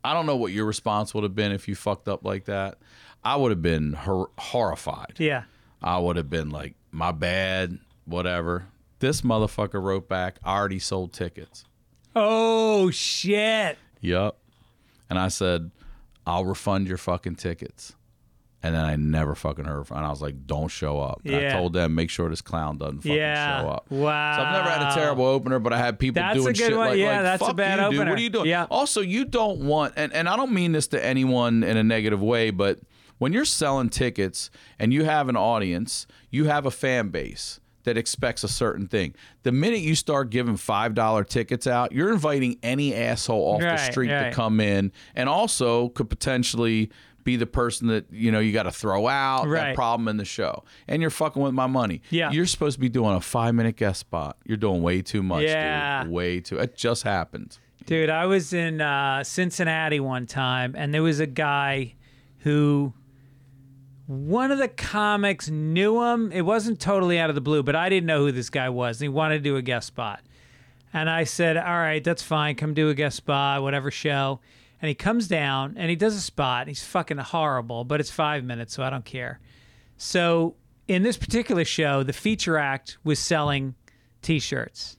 i 0.04 0.12
don't 0.12 0.26
know 0.26 0.36
what 0.36 0.52
your 0.52 0.64
response 0.64 1.14
would 1.14 1.22
have 1.24 1.34
been 1.34 1.52
if 1.52 1.68
you 1.68 1.74
fucked 1.74 2.08
up 2.08 2.24
like 2.24 2.44
that 2.46 2.78
i 3.24 3.36
would 3.36 3.50
have 3.50 3.62
been 3.62 3.92
hor- 3.94 4.30
horrified 4.38 5.14
Yeah. 5.18 5.44
i 5.82 5.98
would 5.98 6.16
have 6.16 6.30
been 6.30 6.50
like 6.50 6.74
my 6.92 7.12
bad 7.12 7.78
whatever 8.04 8.66
this 9.00 9.22
motherfucker 9.22 9.82
wrote 9.82 10.08
back 10.08 10.38
i 10.44 10.56
already 10.56 10.78
sold 10.78 11.12
tickets 11.12 11.64
Oh 12.18 12.90
shit. 12.90 13.76
Yup. 14.00 14.38
And 15.10 15.18
I 15.18 15.28
said, 15.28 15.70
I'll 16.26 16.46
refund 16.46 16.88
your 16.88 16.96
fucking 16.96 17.36
tickets. 17.36 17.94
And 18.66 18.74
then 18.74 18.84
I 18.84 18.97
never 18.97 19.34
fucking 19.34 19.64
heard 19.64 19.86
from. 19.86 19.98
And 19.98 20.06
I 20.06 20.10
was 20.10 20.20
like, 20.20 20.47
don't 20.47 20.68
show 20.68 20.98
up. 21.01 21.20
And 21.24 21.36
I 21.36 21.52
told 21.52 21.72
them, 21.72 21.94
make 21.94 22.10
sure 22.10 22.28
this 22.28 22.43
clown 22.43 22.78
doesn't 22.78 22.98
fucking 22.98 23.12
Yeah. 23.16 23.62
show 23.62 23.68
up. 23.68 23.90
Wow. 23.90 24.36
So 24.36 24.43
I've 24.43 24.52
never 24.52 24.70
had 24.70 24.93
a 24.93 24.94
terrible 24.94 25.24
opener, 25.24 25.59
but 25.59 25.72
I 25.72 25.78
had 25.78 25.98
people 25.98 26.20
That's 26.20 26.36
doing 26.36 26.55
shit 26.55 26.76
one. 26.76 26.88
like, 26.88 26.98
Yeah, 26.98 27.20
like, 27.20 27.22
that's 27.22 27.48
a 27.48 27.55
bad 27.55 27.93
you, 27.93 27.98
dude. 27.98 28.09
What 28.09 28.18
are 28.18 28.20
you 28.20 28.30
doing? 28.30 28.47
Yeah. 28.47 28.66
Also, 28.70 29.01
you 29.01 29.24
don't 29.24 29.60
want, 29.60 29.94
and, 29.97 30.12
and 30.12 30.28
I 30.28 30.36
don't 30.36 30.52
mean 30.52 30.72
this 30.72 30.88
to 30.88 31.05
anyone 31.05 31.62
in 31.62 31.76
a 31.76 31.84
negative 31.84 32.22
way, 32.22 32.51
but 32.51 32.80
when 33.18 33.32
you're 33.32 33.44
selling 33.44 33.88
tickets 33.88 34.51
and 34.78 34.93
you 34.93 35.05
have 35.05 35.28
an 35.28 35.36
audience, 35.36 36.06
you 36.30 36.47
have 36.47 36.66
a 36.66 36.70
fan 36.70 37.09
base 37.09 37.60
that 37.84 37.97
expects 37.97 38.43
a 38.43 38.48
certain 38.48 38.88
thing. 38.88 39.14
The 39.44 39.52
minute 39.52 39.80
you 39.80 39.94
start 39.94 40.30
giving 40.30 40.56
$5 40.56 41.28
tickets 41.28 41.68
out, 41.68 41.93
you're 41.93 42.12
inviting 42.12 42.59
any 42.62 42.93
asshole 42.93 43.55
off 43.55 43.60
the 43.60 43.76
street 43.76 44.10
right. 44.10 44.30
to 44.30 44.34
come 44.34 44.59
in 44.60 44.90
and 45.14 45.28
also 45.28 45.90
could 45.90 46.10
potentially 46.10 46.90
be 47.26 47.36
the 47.36 47.46
person 47.46 47.88
that 47.88 48.06
you 48.10 48.32
know 48.32 48.38
you 48.40 48.52
got 48.52 48.62
to 48.62 48.70
throw 48.72 49.06
out 49.06 49.46
Right. 49.46 49.60
that 49.60 49.74
problem 49.74 50.08
in 50.08 50.16
the 50.16 50.24
show 50.24 50.64
and 50.88 51.02
you're 51.02 51.10
fucking 51.10 51.42
with 51.42 51.52
my 51.52 51.66
money 51.66 52.00
Yeah. 52.08 52.30
you're 52.30 52.46
supposed 52.46 52.76
to 52.76 52.80
be 52.80 52.88
doing 52.88 53.14
a 53.14 53.20
five 53.20 53.54
minute 53.54 53.76
guest 53.76 54.00
spot 54.00 54.38
you're 54.46 54.56
doing 54.56 54.80
way 54.80 55.02
too 55.02 55.22
much 55.22 55.42
Yeah. 55.42 56.04
dude 56.04 56.12
way 56.12 56.40
too 56.40 56.56
it 56.58 56.74
just 56.76 57.02
happened 57.02 57.58
Dude, 57.84 58.10
I 58.10 58.26
was 58.26 58.52
in 58.52 58.80
uh, 58.80 59.22
Cincinnati 59.22 60.00
one 60.00 60.26
time, 60.26 60.74
and 60.76 60.92
there 60.92 61.04
was 61.04 61.20
a 61.20 61.26
guy 61.26 61.94
who 62.38 62.92
one 64.06 64.50
of 64.50 64.58
the 64.58 64.66
comics 64.66 65.48
knew 65.48 66.02
him. 66.02 66.32
It 66.32 66.42
wasn't 66.42 66.80
totally 66.80 67.18
out 67.18 67.28
of 67.28 67.34
the 67.34 67.40
blue, 67.40 67.62
but 67.62 67.76
I 67.76 67.88
didn't 67.88 68.06
know 68.06 68.24
who 68.24 68.32
this 68.32 68.50
guy 68.50 68.68
was. 68.68 69.00
And 69.00 69.04
he 69.04 69.08
wanted 69.08 69.38
to 69.38 69.42
do 69.42 69.56
a 69.56 69.62
guest 69.62 69.86
spot. 69.88 70.20
And 70.92 71.10
I 71.10 71.22
said, 71.24 71.56
All 71.56 71.62
right, 71.78 72.02
that's 72.02 72.22
fine. 72.22 72.56
Come 72.56 72.74
do 72.74 72.88
a 72.88 72.94
guest 72.94 73.16
spot, 73.16 73.62
whatever 73.62 73.90
show. 73.92 74.40
And 74.86 74.90
he 74.90 74.94
comes 74.94 75.26
down 75.26 75.74
and 75.76 75.90
he 75.90 75.96
does 75.96 76.14
a 76.14 76.20
spot. 76.20 76.68
He's 76.68 76.84
fucking 76.84 77.16
horrible, 77.18 77.82
but 77.82 77.98
it's 77.98 78.08
five 78.12 78.44
minutes, 78.44 78.72
so 78.72 78.84
I 78.84 78.90
don't 78.90 79.04
care. 79.04 79.40
So 79.96 80.54
in 80.86 81.02
this 81.02 81.16
particular 81.16 81.64
show, 81.64 82.04
the 82.04 82.12
feature 82.12 82.56
act 82.56 82.96
was 83.02 83.18
selling 83.18 83.74
t 84.22 84.38
shirts. 84.38 84.96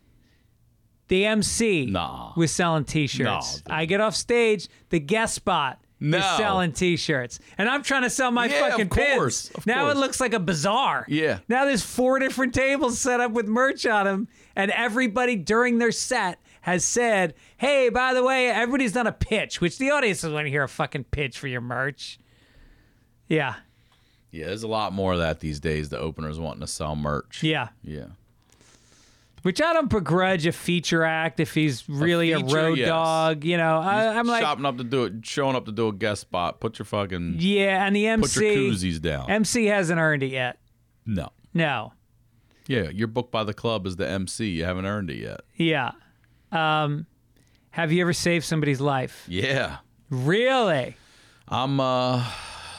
The 1.07 1.25
MC 1.25 1.85
Nah. 1.85 2.33
was 2.35 2.51
selling 2.51 2.83
t-shirts. 2.83 3.61
Dude. 3.61 3.71
I 3.71 3.85
get 3.85 4.01
off 4.01 4.13
stage, 4.13 4.67
the 4.89 4.99
guest 4.99 5.35
spot 5.35 5.79
No. 6.01 6.17
is 6.17 6.25
selling 6.35 6.73
t-shirts. 6.73 7.39
And 7.57 7.69
I'm 7.69 7.81
trying 7.81 8.01
to 8.01 8.09
sell 8.09 8.29
my 8.29 8.47
Yeah, 8.47 8.65
of 8.65 8.71
fucking 8.71 8.89
course, 8.89 9.47
pins. 9.47 9.51
of 9.57 9.65
now 9.65 9.83
course. 9.85 9.95
it 9.95 9.99
looks 10.01 10.19
like 10.19 10.33
a 10.33 10.39
bazaar. 10.41 11.05
Yeah. 11.07 11.39
Now 11.47 11.63
there's 11.63 11.81
four 11.81 12.19
different 12.19 12.53
tables 12.53 12.99
set 12.99 13.21
up 13.21 13.31
with 13.31 13.47
merch 13.47 13.85
on 13.85 14.05
them 14.05 14.27
and 14.53 14.69
everybody 14.71 15.37
during 15.37 15.77
their 15.77 15.93
set 15.93 16.39
has 16.67 16.83
said, 16.83 17.33
"Hey, 17.57 17.89
by 17.89 18.13
the 18.13 18.23
way, 18.23 18.47
everybody's 18.49 18.91
done 18.91 19.07
a 19.07 19.11
pitch," 19.11 19.59
which 19.61 19.77
the 19.77 19.89
audience 19.91 20.19
doesn't 20.21 20.33
want 20.33 20.45
to 20.45 20.51
hear 20.51 20.63
a 20.63 20.69
fucking 20.69 21.05
pitch 21.05 21.39
for 21.39 21.47
your 21.47 21.61
merch. 21.61 22.19
Yeah. 23.27 23.55
yeah 24.31 24.45
there's 24.47 24.63
a 24.63 24.67
lot 24.67 24.93
more 24.93 25.13
of 25.13 25.19
that 25.19 25.39
these 25.41 25.59
days 25.59 25.89
the 25.89 25.97
openers 25.99 26.39
wanting 26.39 26.61
to 26.61 26.67
sell 26.67 26.95
merch 26.95 27.43
Yeah. 27.43 27.69
yeah 27.83 28.05
Which 29.41 29.61
I 29.61 29.73
don't 29.73 29.89
begrudge 29.89 30.45
a 30.45 30.51
feature 30.51 31.03
act 31.03 31.39
if 31.39 31.53
he's 31.53 31.87
really 31.89 32.31
a, 32.31 32.39
feature, 32.39 32.55
road 32.55 32.77
yes. 32.77 32.87
dog. 32.87 33.43
You 33.43 33.57
know, 33.57 33.79
I, 33.79 34.17
I'm 34.17 34.25
like, 34.27 34.41
shopping 34.41 34.65
up 34.65 34.77
to 34.77 34.83
do 34.83 35.03
it 35.05 35.25
showing 35.25 35.55
up 35.57 35.65
to 35.65 35.71
do 35.73 35.87
a 35.89 35.93
guest 35.93 36.21
spot 36.21 36.59
put 36.61 36.79
your 36.79 36.85
fucking 36.85 37.35
yeah, 37.39 37.85
and 37.85 37.95
the 37.95 38.03
put 38.17 38.35
your 38.35 38.45
MC 38.45 38.55
koozies 38.57 39.01
down 39.01 39.29
MC 39.29 39.65
hasn't 39.65 39.99
earned 39.99 40.23
it 40.23 40.31
yet. 40.31 40.57
no 41.05 41.29
No. 41.53 41.93
yeah 42.67 42.89
you're 42.89 43.07
booked 43.07 43.31
by 43.31 43.43
the 43.43 43.53
club 43.53 43.85
as 43.87 43.95
the 43.97 44.07
mc 44.07 44.45
you 44.45 44.63
haven't 44.65 44.85
earned 44.85 45.09
it 45.09 45.17
yet 45.17 45.41
Yeah. 45.55 45.91
Um, 46.51 47.05
have 47.71 47.91
you 47.91 48.01
ever 48.01 48.13
saved 48.13 48.45
somebody's 48.45 48.81
life? 48.81 49.25
yeah 49.27 49.77
Really? 50.09 50.95
i'm 51.49 51.79
uh 51.79 52.23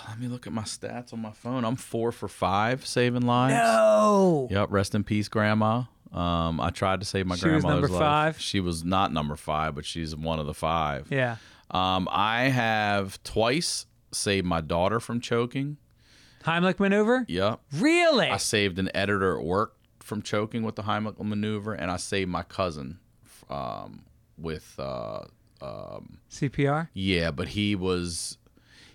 let 0.08 0.18
me 0.18 0.26
look 0.28 0.46
at 0.46 0.52
my 0.52 0.62
stats 0.62 1.12
on 1.12 1.20
my 1.20 1.30
phone 1.32 1.64
i'm 1.64 1.76
four 1.76 2.10
for 2.12 2.28
five 2.28 2.86
saving 2.86 3.22
lives 3.26 3.54
No. 3.54 4.48
Yep. 4.50 4.68
Rest 4.70 4.94
in 4.94 5.04
peace, 5.04 5.28
Grandma. 5.28 5.84
Um, 6.12 6.58
I 6.60 6.70
tried 6.70 7.00
to 7.00 7.06
save 7.06 7.26
my 7.26 7.36
She 7.36 7.46
was 7.48 7.62
grandmother's 7.62 7.90
number 7.90 8.04
life. 8.04 8.34
five? 8.36 8.40
She 8.40 8.60
was 8.60 8.82
not 8.84 9.12
number 9.12 9.36
five, 9.36 9.74
but 9.74 9.84
she's 9.84 10.16
one 10.16 10.38
of 10.38 10.46
the 10.46 10.54
five. 10.54 11.08
Yeah. 11.10 11.36
Um, 11.70 12.08
I 12.10 12.44
have 12.44 13.22
twice 13.24 13.84
saved 14.10 14.46
my 14.46 14.62
daughter 14.62 15.00
from 15.00 15.20
choking. 15.20 15.76
Heimlich 16.44 16.80
maneuver? 16.80 17.26
Yep. 17.28 17.60
Really? 17.74 18.28
I 18.28 18.38
saved 18.38 18.78
an 18.78 18.90
editor 18.94 19.38
at 19.38 19.44
work 19.44 19.74
from 20.00 20.22
choking 20.22 20.62
with 20.62 20.76
the 20.76 20.82
Heimlich 20.84 21.22
maneuver, 21.22 21.74
and 21.74 21.90
I 21.90 21.98
saved 21.98 22.30
my 22.30 22.42
cousin 22.42 23.00
um, 23.50 24.04
with 24.36 24.74
uh, 24.78 25.24
CPR? 26.30 26.88
yeah, 26.92 27.30
but 27.30 27.48
he 27.48 27.74
was 27.74 28.38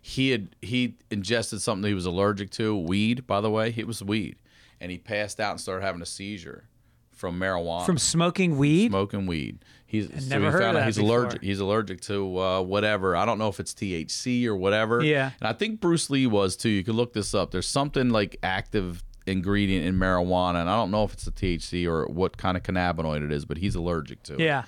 he 0.02 0.32
had 0.32 0.56
he 0.62 0.98
ingested 1.10 1.62
something 1.62 1.88
he 1.88 1.94
was 1.96 2.06
allergic 2.06 2.50
to, 2.52 2.78
weed, 2.78 3.26
by 3.26 3.40
the 3.40 3.50
way. 3.50 3.74
It 3.76 3.88
was 3.88 4.04
weed. 4.04 4.36
And 4.82 4.92
he 4.92 4.98
passed 4.98 5.40
out 5.40 5.52
and 5.52 5.62
started 5.62 5.86
having 5.86 6.02
a 6.02 6.06
seizure 6.06 6.66
from 7.14 7.40
marijuana. 7.40 7.86
From 7.86 7.98
smoking 7.98 8.58
weed? 8.58 8.90
smoking 8.90 9.26
weed. 9.28 9.64
He's 9.86 10.08
so 10.08 10.30
never 10.30 10.46
we 10.46 10.52
heard 10.52 10.56
of 10.56 10.62
found 10.62 10.78
out 10.78 10.80
that 10.82 10.86
he's 10.88 10.98
before. 10.98 11.20
allergic. 11.20 11.42
He's 11.42 11.60
allergic 11.60 12.02
to 12.02 12.38
uh, 12.38 12.62
whatever. 12.64 13.16
I 13.16 13.26
don't 13.26 13.38
know 13.38 13.48
if 13.48 13.62
it's 13.62 13.74
THC 13.74 14.46
or 14.46 14.58
whatever. 14.58 15.02
Yeah. 15.02 15.32
And 15.40 15.48
I 15.48 15.54
think 15.54 15.80
Bruce 15.80 16.10
Lee 16.10 16.28
was 16.28 16.58
too. 16.58 16.70
You 16.70 16.84
could 16.84 16.96
look 16.96 17.14
this 17.14 17.34
up. 17.34 17.52
There's 17.52 17.68
something 17.68 18.10
like 18.10 18.38
active 18.44 19.04
ingredient 19.26 19.86
in 19.86 19.96
marijuana, 19.96 20.62
and 20.62 20.70
I 20.70 20.76
don't 20.76 20.92
know 20.92 21.04
if 21.04 21.14
it's 21.14 21.26
the 21.26 21.32
THC 21.32 21.86
or 21.88 22.06
what 22.08 22.38
kind 22.38 22.58
of 22.58 22.64
cannabinoid 22.64 23.24
it 23.24 23.32
is, 23.32 23.46
but 23.46 23.58
he's 23.58 23.76
allergic 23.76 24.24
to 24.24 24.34
it. 24.34 24.40
Yeah. 24.42 24.64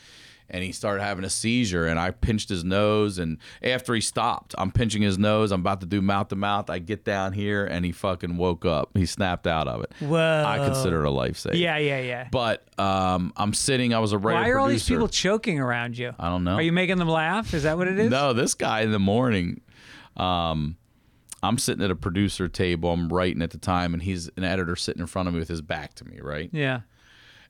and 0.48 0.64
he 0.64 0.72
started 0.72 1.02
having 1.02 1.26
a 1.26 1.30
seizure 1.30 1.88
and 1.88 2.00
I 2.00 2.12
pinched 2.12 2.50
his 2.50 2.64
nose 2.64 3.18
and 3.18 3.40
after 3.64 3.96
he 3.96 4.02
stopped, 4.02 4.54
I'm 4.60 4.72
pinching 4.72 5.02
his 5.02 5.18
nose, 5.18 5.52
I'm 5.52 5.62
about 5.62 5.80
to 5.82 5.88
do 5.88 6.04
mouth 6.04 6.28
to 6.28 6.36
mouth. 6.36 6.70
I 6.70 6.78
get 6.78 7.04
down 7.04 7.34
here 7.34 7.66
and 7.66 7.84
he 7.84 7.92
fucking 7.92 8.38
woke 8.38 8.64
up. 8.64 8.92
He 8.96 9.08
snapped 9.08 9.48
out 9.48 9.68
of 9.68 9.82
it. 9.82 9.92
Whoa. 10.00 10.44
I 10.46 10.58
consider 10.60 11.04
it 11.04 11.08
a 11.08 11.10
life 11.10 11.38
save. 11.40 11.56
Yeah, 11.56 11.78
yeah, 11.78 12.00
yeah. 12.00 12.28
But 12.32 12.64
um, 12.80 13.34
I'm 13.36 13.56
sitting, 13.56 13.92
I 13.96 13.98
was 14.00 14.12
a 14.14 14.20
writer 14.20 14.40
Why 14.40 14.50
are 14.52 14.60
all 14.60 14.68
these 14.68 14.88
people 14.88 15.08
choking 15.08 15.60
around 15.60 15.98
you? 15.98 16.14
I 16.20 16.30
don't 16.30 16.44
know. 16.44 16.54
Are 16.54 16.62
you 16.62 16.72
making 16.72 16.98
them 16.98 17.10
laugh? 17.10 17.56
Is 17.56 17.64
that 17.64 17.76
what 17.76 17.88
it 17.88 17.98
is? 17.98 18.12
No, 18.12 18.32
this 18.34 18.54
guy 18.54 18.82
in 18.82 18.92
the 18.92 19.00
morning, 19.00 19.62
um, 20.16 20.78
I'm 21.48 21.58
sitting 21.58 21.84
at 21.84 21.92
a 21.92 21.96
producer 21.96 22.48
table. 22.48 22.92
I'm 22.92 23.10
writing 23.10 23.42
at 23.42 23.52
the 23.52 23.58
time, 23.58 23.94
and 23.94 24.04
he's 24.04 24.30
an 24.38 24.44
editor 24.44 24.76
sitting 24.76 25.02
in 25.02 25.08
front 25.08 25.28
of 25.28 25.34
me 25.34 25.40
with 25.40 25.50
his 25.50 25.62
back 25.62 25.94
to 25.96 26.06
me, 26.06 26.20
right? 26.22 26.50
Yeah. 26.52 26.82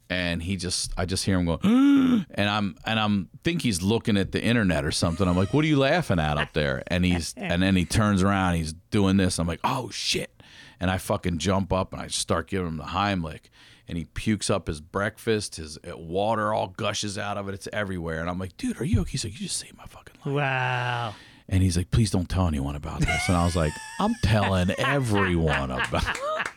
And 0.09 0.43
he 0.43 0.55
just, 0.55 0.93
I 0.97 1.05
just 1.05 1.25
hear 1.25 1.39
him 1.39 1.45
go, 1.45 1.59
and 1.63 2.25
I'm, 2.37 2.75
and 2.85 2.99
I'm 2.99 3.29
think 3.43 3.63
he's 3.63 3.81
looking 3.81 4.17
at 4.17 4.31
the 4.31 4.41
internet 4.43 4.85
or 4.85 4.91
something. 4.91 5.27
I'm 5.27 5.35
like, 5.35 5.53
what 5.53 5.65
are 5.65 5.67
you 5.67 5.79
laughing 5.79 6.19
at 6.19 6.37
up 6.37 6.53
there? 6.53 6.83
And 6.87 7.03
he's, 7.03 7.33
and 7.37 7.63
then 7.63 7.75
he 7.75 7.85
turns 7.85 8.21
around, 8.21 8.55
he's 8.55 8.73
doing 8.91 9.17
this. 9.17 9.39
I'm 9.39 9.47
like, 9.47 9.61
oh 9.63 9.89
shit, 9.89 10.43
and 10.79 10.91
I 10.91 10.97
fucking 10.97 11.39
jump 11.39 11.73
up 11.73 11.93
and 11.93 12.01
I 12.01 12.07
start 12.07 12.47
giving 12.47 12.67
him 12.67 12.77
the 12.77 12.83
Heimlich. 12.83 13.49
And 13.87 13.97
he 13.99 14.05
pukes 14.05 14.49
up 14.49 14.67
his 14.67 14.81
breakfast. 14.81 15.57
His 15.57 15.77
uh, 15.77 15.95
water 15.95 16.51
all 16.51 16.69
gushes 16.69 17.19
out 17.19 17.37
of 17.37 17.47
it. 17.49 17.53
It's 17.53 17.67
everywhere. 17.71 18.19
And 18.19 18.29
I'm 18.29 18.39
like, 18.39 18.57
dude, 18.57 18.81
are 18.81 18.83
you 18.83 19.01
okay? 19.01 19.11
He's 19.11 19.23
like, 19.23 19.33
you 19.33 19.39
just 19.47 19.57
saved 19.57 19.77
my 19.77 19.85
fucking 19.85 20.15
life. 20.25 20.35
Wow. 20.35 21.13
And 21.47 21.61
he's 21.61 21.77
like, 21.77 21.91
please 21.91 22.11
don't 22.11 22.27
tell 22.29 22.47
anyone 22.47 22.75
about 22.75 23.01
this. 23.01 23.27
And 23.27 23.37
I 23.37 23.45
was 23.45 23.55
like, 23.55 23.73
I'm 23.99 24.13
telling 24.23 24.71
everyone 24.71 25.71
about 25.71 26.03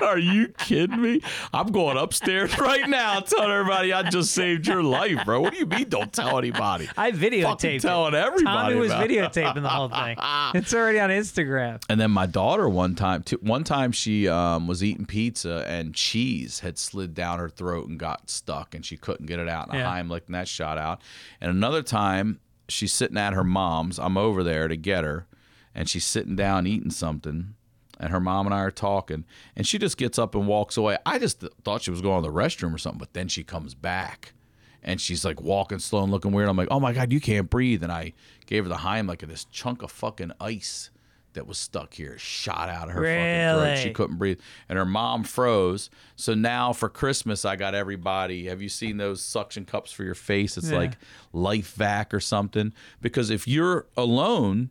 Are 0.00 0.18
you 0.18 0.48
kidding 0.48 1.02
me? 1.02 1.20
I'm 1.52 1.72
going 1.72 1.96
upstairs 1.96 2.56
right 2.58 2.88
now 2.88 3.18
telling 3.18 3.50
everybody 3.50 3.92
I 3.92 4.08
just 4.08 4.30
saved 4.32 4.66
your 4.66 4.82
life, 4.82 5.24
bro. 5.24 5.40
What 5.40 5.52
do 5.52 5.58
you 5.58 5.66
mean 5.66 5.88
don't 5.88 6.12
tell 6.12 6.38
anybody? 6.38 6.88
I 6.96 7.10
Fucking 7.10 7.30
videotaped 7.32 7.80
telling 7.80 8.14
it. 8.14 8.18
everybody 8.18 8.74
Tommy 8.74 8.76
was 8.76 8.92
about 8.92 9.10
it. 9.10 9.32
videotaping 9.32 9.62
the 9.62 9.68
whole 9.68 9.88
thing. 9.88 10.16
It's 10.54 10.72
already 10.72 11.00
on 11.00 11.10
Instagram. 11.10 11.82
And 11.88 12.00
then 12.00 12.10
my 12.12 12.26
daughter 12.26 12.68
one 12.68 12.94
time, 12.94 13.24
one 13.40 13.64
time 13.64 13.90
she 13.92 14.28
um, 14.28 14.66
was 14.68 14.84
eating 14.84 15.04
pizza 15.04 15.64
and 15.66 15.94
cheese 15.94 16.60
had 16.60 16.78
slid 16.78 17.12
down 17.14 17.40
her 17.40 17.48
throat 17.48 17.88
and 17.88 17.98
got 17.98 18.30
stuck 18.30 18.74
and 18.76 18.86
she 18.86 18.96
couldn't 18.96 19.26
get 19.26 19.40
it 19.40 19.48
out. 19.48 19.68
And 19.68 19.78
Yeah. 19.78 19.90
Heimlich 20.00 20.26
and 20.26 20.34
that 20.36 20.46
shot 20.46 20.78
out. 20.78 21.02
And 21.40 21.50
another 21.50 21.82
time 21.82 22.38
she's 22.68 22.92
sitting 22.92 23.18
at 23.18 23.32
her 23.32 23.44
mom's. 23.44 23.98
I'm 23.98 24.16
over 24.16 24.42
there 24.42 24.68
to 24.68 24.76
get 24.76 25.04
her, 25.04 25.26
and 25.74 25.88
she's 25.88 26.04
sitting 26.04 26.36
down 26.36 26.66
eating 26.66 26.90
something. 26.90 27.54
And 28.00 28.10
her 28.12 28.20
mom 28.20 28.46
and 28.46 28.54
I 28.54 28.60
are 28.60 28.70
talking, 28.70 29.24
and 29.56 29.66
she 29.66 29.78
just 29.78 29.96
gets 29.96 30.18
up 30.18 30.34
and 30.36 30.46
walks 30.46 30.76
away. 30.76 30.98
I 31.04 31.18
just 31.18 31.40
th- 31.40 31.52
thought 31.64 31.82
she 31.82 31.90
was 31.90 32.00
going 32.00 32.22
to 32.22 32.28
the 32.28 32.34
restroom 32.34 32.72
or 32.72 32.78
something, 32.78 33.00
but 33.00 33.12
then 33.12 33.26
she 33.26 33.42
comes 33.42 33.74
back 33.74 34.34
and 34.82 35.00
she's 35.00 35.24
like 35.24 35.40
walking 35.40 35.80
slow 35.80 36.02
and 36.02 36.12
looking 36.12 36.30
weird. 36.30 36.48
I'm 36.48 36.56
like, 36.56 36.68
oh 36.70 36.78
my 36.78 36.92
God, 36.92 37.12
you 37.12 37.20
can't 37.20 37.50
breathe. 37.50 37.82
And 37.82 37.90
I 37.90 38.12
gave 38.46 38.64
her 38.64 38.68
the 38.68 38.76
Heimlich, 38.76 39.22
and 39.22 39.32
this 39.32 39.44
chunk 39.46 39.82
of 39.82 39.90
fucking 39.90 40.32
ice 40.40 40.90
that 41.38 41.46
was 41.46 41.56
stuck 41.56 41.94
here 41.94 42.18
shot 42.18 42.68
out 42.68 42.88
of 42.88 42.94
her 42.94 43.02
fucking 43.04 43.60
throat. 43.62 43.78
She 43.78 43.92
couldn't 43.92 44.16
breathe. 44.18 44.40
And 44.68 44.76
her 44.76 44.84
mom 44.84 45.22
froze. 45.22 45.88
So 46.16 46.34
now 46.34 46.72
for 46.72 46.88
Christmas, 46.88 47.44
I 47.44 47.54
got 47.54 47.74
everybody. 47.76 48.46
Have 48.46 48.60
you 48.60 48.68
seen 48.68 48.96
those 48.96 49.22
suction 49.22 49.64
cups 49.64 49.92
for 49.92 50.02
your 50.02 50.16
face? 50.16 50.58
It's 50.58 50.70
Yeah. 50.70 50.78
like 50.78 50.98
Life 51.32 51.74
Vac 51.74 52.12
or 52.12 52.18
something. 52.18 52.72
Because 53.00 53.30
if 53.30 53.46
you're 53.46 53.86
alone, 53.96 54.70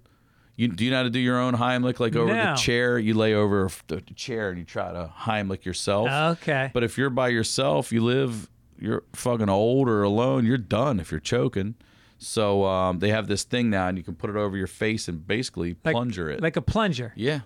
you 0.57 0.68
do 0.68 0.84
you 0.84 0.91
know 0.91 0.98
how 0.98 1.03
to 1.03 1.10
do 1.10 1.19
your 1.19 1.39
own 1.39 1.53
Heimlich? 1.56 1.99
Like 2.02 2.15
over 2.18 2.34
No. 2.34 2.52
the 2.52 2.56
chair, 2.57 2.99
you 2.99 3.14
lay 3.14 3.34
over 3.34 3.69
the 3.88 4.02
chair 4.02 4.49
and 4.49 4.60
you 4.60 4.65
try 4.65 4.91
to 4.91 5.10
Heimlich 5.22 5.64
yourself. 5.64 6.10
Okay. 6.41 6.69
But 6.73 6.84
if 6.84 6.98
you're 6.98 7.10
by 7.10 7.30
yourself, 7.30 7.91
you 7.94 8.03
live, 8.03 8.49
you're 8.77 9.03
fucking 9.14 9.48
old 9.49 9.88
or 9.88 10.03
alone, 10.03 10.45
you're 10.45 10.57
done 10.57 10.99
if 10.99 11.11
you're 11.11 11.19
choking. 11.22 11.76
So 12.19 12.65
um, 12.65 12.99
they 12.99 13.10
have 13.10 13.27
this 13.27 13.44
thing 13.44 13.69
now, 13.69 13.88
and 13.88 13.98
you 13.98 14.03
can 14.03 14.15
put 14.15 14.30
it 14.30 14.35
over 14.35 14.57
your 14.57 14.68
face 14.68 15.07
and 15.07 15.26
basically 15.26 15.76
like, 15.84 15.94
plunger 15.94 16.30
it. 16.30 16.41
Like 16.41 16.56
a 16.56 16.61
plunger. 16.61 17.14
yeah, 17.15 17.41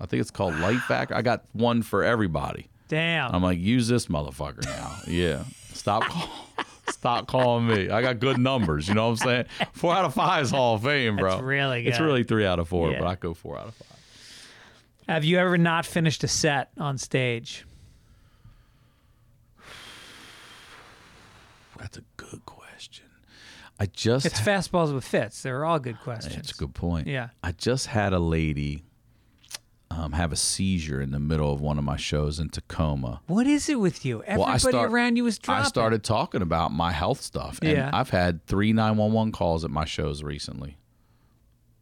I 0.00 0.06
think 0.06 0.20
it's 0.20 0.30
called 0.30 0.54
Light 0.56 0.78
Vac. 0.86 1.10
I 1.12 1.22
got 1.22 1.44
one 1.52 1.82
for 1.82 2.04
everybody. 2.04 2.68
Damn. 2.88 3.34
I'm 3.34 3.42
like, 3.42 3.58
use 3.58 3.88
this 3.88 4.06
motherfucker 4.06 4.64
now. 4.64 4.96
Yeah, 5.06 5.44
stop, 5.72 6.04
call, 6.04 6.28
stop 6.88 7.26
calling 7.26 7.66
me. 7.66 7.90
I 7.90 8.00
got 8.00 8.18
good 8.20 8.38
numbers. 8.38 8.86
You 8.88 8.94
know 8.94 9.08
what 9.10 9.20
I'm 9.22 9.28
saying? 9.28 9.44
Four 9.72 9.94
out 9.94 10.04
of 10.04 10.14
five 10.14 10.44
is 10.44 10.50
Hall 10.52 10.76
of 10.76 10.82
Fame, 10.84 11.16
bro. 11.16 11.30
That's 11.32 11.42
really 11.42 11.86
It's 11.86 12.00
really 12.00 12.22
three 12.24 12.46
out 12.46 12.58
of 12.60 12.68
four, 12.68 12.92
Yeah. 12.92 13.00
but 13.00 13.08
I 13.08 13.14
go 13.16 13.34
four 13.34 13.58
out 13.58 13.68
of 13.68 13.74
five. 13.74 13.98
Have 15.08 15.24
you 15.24 15.38
ever 15.38 15.58
not 15.58 15.86
finished 15.86 16.22
a 16.22 16.28
set 16.28 16.70
on 16.78 16.98
stage? 16.98 17.64
That's 21.78 21.98
a 21.98 22.02
good. 22.16 22.17
I 23.80 23.86
just 23.86 24.26
It's 24.26 24.40
fastballs 24.40 24.92
with 24.92 25.04
Fitz. 25.04 25.42
They're 25.42 25.64
all 25.64 25.78
good 25.78 26.00
questions. 26.00 26.34
That's 26.34 26.50
a 26.52 26.54
good 26.56 26.74
point. 26.74 27.06
Yeah. 27.06 27.28
I 27.42 27.52
just 27.52 27.86
had 27.86 28.12
a 28.12 28.18
lady 28.18 28.84
um, 29.90 30.12
have 30.12 30.32
a 30.32 30.36
seizure 30.36 31.00
in 31.00 31.12
the 31.12 31.20
middle 31.20 31.52
of 31.52 31.60
one 31.60 31.78
of 31.78 31.84
my 31.84 31.96
shows 31.96 32.38
in 32.40 32.50
Tacoma. 32.50 33.20
What 33.26 33.46
is 33.46 33.68
it 33.68 33.80
with 33.80 34.04
you? 34.04 34.22
Everybody 34.24 34.52
I 34.52 34.56
start- 34.58 34.90
around 34.90 35.16
you 35.16 35.26
is 35.26 35.38
dropping. 35.38 35.64
I 35.64 35.68
started 35.68 36.04
talking 36.04 36.42
about 36.42 36.72
my 36.72 36.92
health 36.92 37.20
stuff. 37.22 37.58
And 37.62 37.70
Yeah. 37.72 37.90
I've 37.92 38.10
had 38.10 38.44
three 38.46 38.72
911 38.72 39.32
calls 39.32 39.64
at 39.64 39.70
my 39.70 39.84
shows 39.84 40.22
recently. 40.22 40.76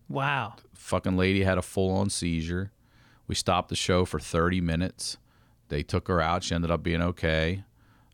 Wow. 0.08 0.54
Fucking 0.74 1.16
lady 1.16 1.42
had 1.44 1.58
a 1.58 1.62
full 1.62 1.90
on 1.96 2.10
seizure. 2.10 2.72
We 3.26 3.34
stopped 3.34 3.70
the 3.70 3.76
show 3.76 4.04
for 4.04 4.20
30 4.20 4.60
minutes. 4.60 5.16
They 5.68 5.82
took 5.82 6.06
her 6.08 6.20
out. 6.20 6.44
She 6.44 6.54
ended 6.54 6.70
up 6.70 6.82
being 6.82 7.02
okay. 7.02 7.64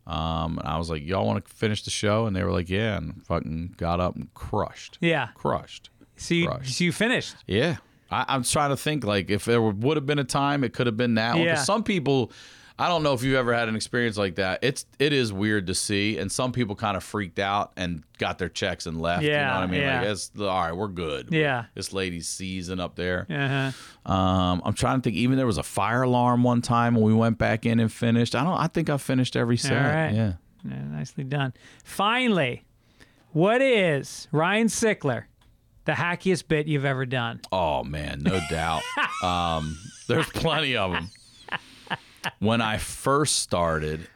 Um, 0.07 0.59
and 0.59 0.67
I 0.69 0.79
was 0.79 0.91
like, 0.91 1.05
y'all 1.05 1.27
want 1.27 1.45
to 1.45 1.53
finish 1.55 1.83
the 1.83 1.91
show? 1.91 2.27
And 2.27 2.35
they 2.35 2.43
were 2.43 2.51
like, 2.51 2.69
yeah. 2.69 2.97
And 2.97 3.25
fucking 3.27 3.75
got 3.77 4.01
up 4.01 4.17
and 4.17 4.33
crushed. 4.35 4.99
Yeah. 5.01 5.29
Crushed. 5.35 5.91
So 6.17 6.35
you, 6.35 6.49
Crushed. 6.49 6.77
so 6.79 6.85
you 6.85 6.93
finished. 6.93 7.37
Yeah. 7.47 7.77
I, 8.11 8.25
I'm 8.29 8.43
trying 8.43 8.71
to 8.71 8.77
think 8.77 9.05
like 9.05 9.31
if 9.31 9.45
there 9.45 9.63
would 9.63 9.97
have 9.97 10.07
been 10.07 10.19
a 10.19 10.25
time, 10.25 10.65
it 10.65 10.73
could 10.73 10.87
have 10.87 10.97
been 10.97 11.15
now. 11.15 11.37
Yeah. 11.37 11.57
Some 11.57 11.83
people, 11.83 12.33
I 12.79 12.89
don't 12.89 13.03
know 13.03 13.13
if 13.13 13.23
you've 13.23 13.37
ever 13.37 13.53
had 13.55 13.69
an 13.69 13.77
experience 13.77 14.17
like 14.17 14.37
that. 14.37 14.61
It's 14.63 14.87
it 14.99 15.13
is 15.13 15.33
weird 15.33 15.67
to 15.69 15.75
see, 15.75 16.19
and 16.19 16.31
some 16.33 16.53
people 16.53 16.75
kind 16.75 16.97
of 16.97 17.05
freaked 17.05 17.39
out 17.39 17.73
and 17.77 18.03
got 18.19 18.39
their 18.39 18.49
checks 18.49 18.87
and 18.87 19.01
left. 19.01 19.23
Yeah, 19.23 19.31
you 19.41 19.47
know 19.47 19.55
what 19.61 19.63
I 19.63 19.67
mean? 19.67 19.81
yeah. 19.83 20.01
Like 20.01 20.09
it's 20.11 20.31
all 20.39 20.47
right, 20.47 20.73
we're 20.73 20.89
good. 20.89 21.29
Yeah. 21.31 21.67
This 21.75 21.93
lady's 21.93 22.29
seizing 22.29 22.81
up 22.81 22.97
there. 22.97 23.27
Uh-huh. 23.31 24.13
Um, 24.13 24.63
I'm 24.65 24.75
trying 24.75 25.01
to 25.01 25.03
think. 25.03 25.17
Even 25.17 25.37
there 25.37 25.47
was 25.47 25.59
a 25.59 25.63
fire 25.63 26.03
alarm 26.03 26.43
one 26.43 26.63
time 26.63 26.95
when 26.95 27.05
we 27.05 27.15
went 27.15 27.39
back 27.39 27.67
in 27.67 27.79
and 27.81 27.93
finished. 27.93 28.35
I 28.35 28.43
don't. 28.43 28.59
I 28.59 28.67
think 28.69 28.91
I 28.91 28.97
finished 28.97 29.37
every 29.37 29.57
set. 29.57 29.73
right. 29.75 30.13
Yeah. 30.15 30.33
Yeah, 30.65 30.83
nicely 30.85 31.25
done. 31.25 31.53
Finally, 31.85 32.65
what 33.33 33.61
is 33.61 34.29
Ryan 34.31 34.69
Sickler, 34.69 35.25
the 35.87 35.93
hackiest 35.93 36.47
bit 36.49 36.69
you've 36.69 36.85
ever 36.85 37.05
done? 37.05 37.41
Oh 37.51 37.83
man, 37.83 38.21
no 38.23 38.41
doubt. 38.49 38.83
um, 39.23 39.77
there's 40.07 40.29
plenty 40.29 40.77
of 40.77 40.93
them. 40.93 41.11
When 42.39 42.61
I 42.61 42.79
first 42.79 43.37
started, 43.37 44.07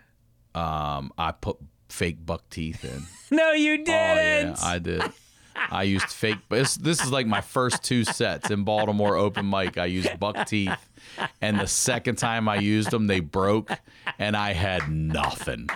um, 0.54 1.12
I 1.18 1.32
put 1.32 1.56
fake 1.88 2.24
buck 2.24 2.48
teeth 2.50 2.84
in. 2.84 3.02
No, 3.28 3.50
you 3.50 3.78
didn't. 3.78 3.90
Oh 3.90 4.14
yeah. 4.22 4.54
I 4.62 4.78
did. 4.78 5.02
I 5.56 5.82
used 5.82 6.06
fake. 6.06 6.38
This, 6.48 6.76
this 6.76 7.02
is 7.02 7.10
like 7.10 7.26
my 7.26 7.40
first 7.40 7.82
two 7.82 8.04
sets 8.04 8.50
in 8.52 8.62
Baltimore 8.62 9.16
open 9.16 9.50
mic. 9.50 9.78
I 9.78 9.86
used 9.86 10.20
buck 10.20 10.46
teeth, 10.46 10.78
and 11.40 11.58
the 11.58 11.66
second 11.66 12.18
time 12.18 12.48
I 12.48 12.56
used 12.56 12.92
them, 12.92 13.08
they 13.08 13.18
broke, 13.18 13.72
and 14.20 14.36
I 14.36 14.52
had 14.52 14.88
nothing. 14.88 15.68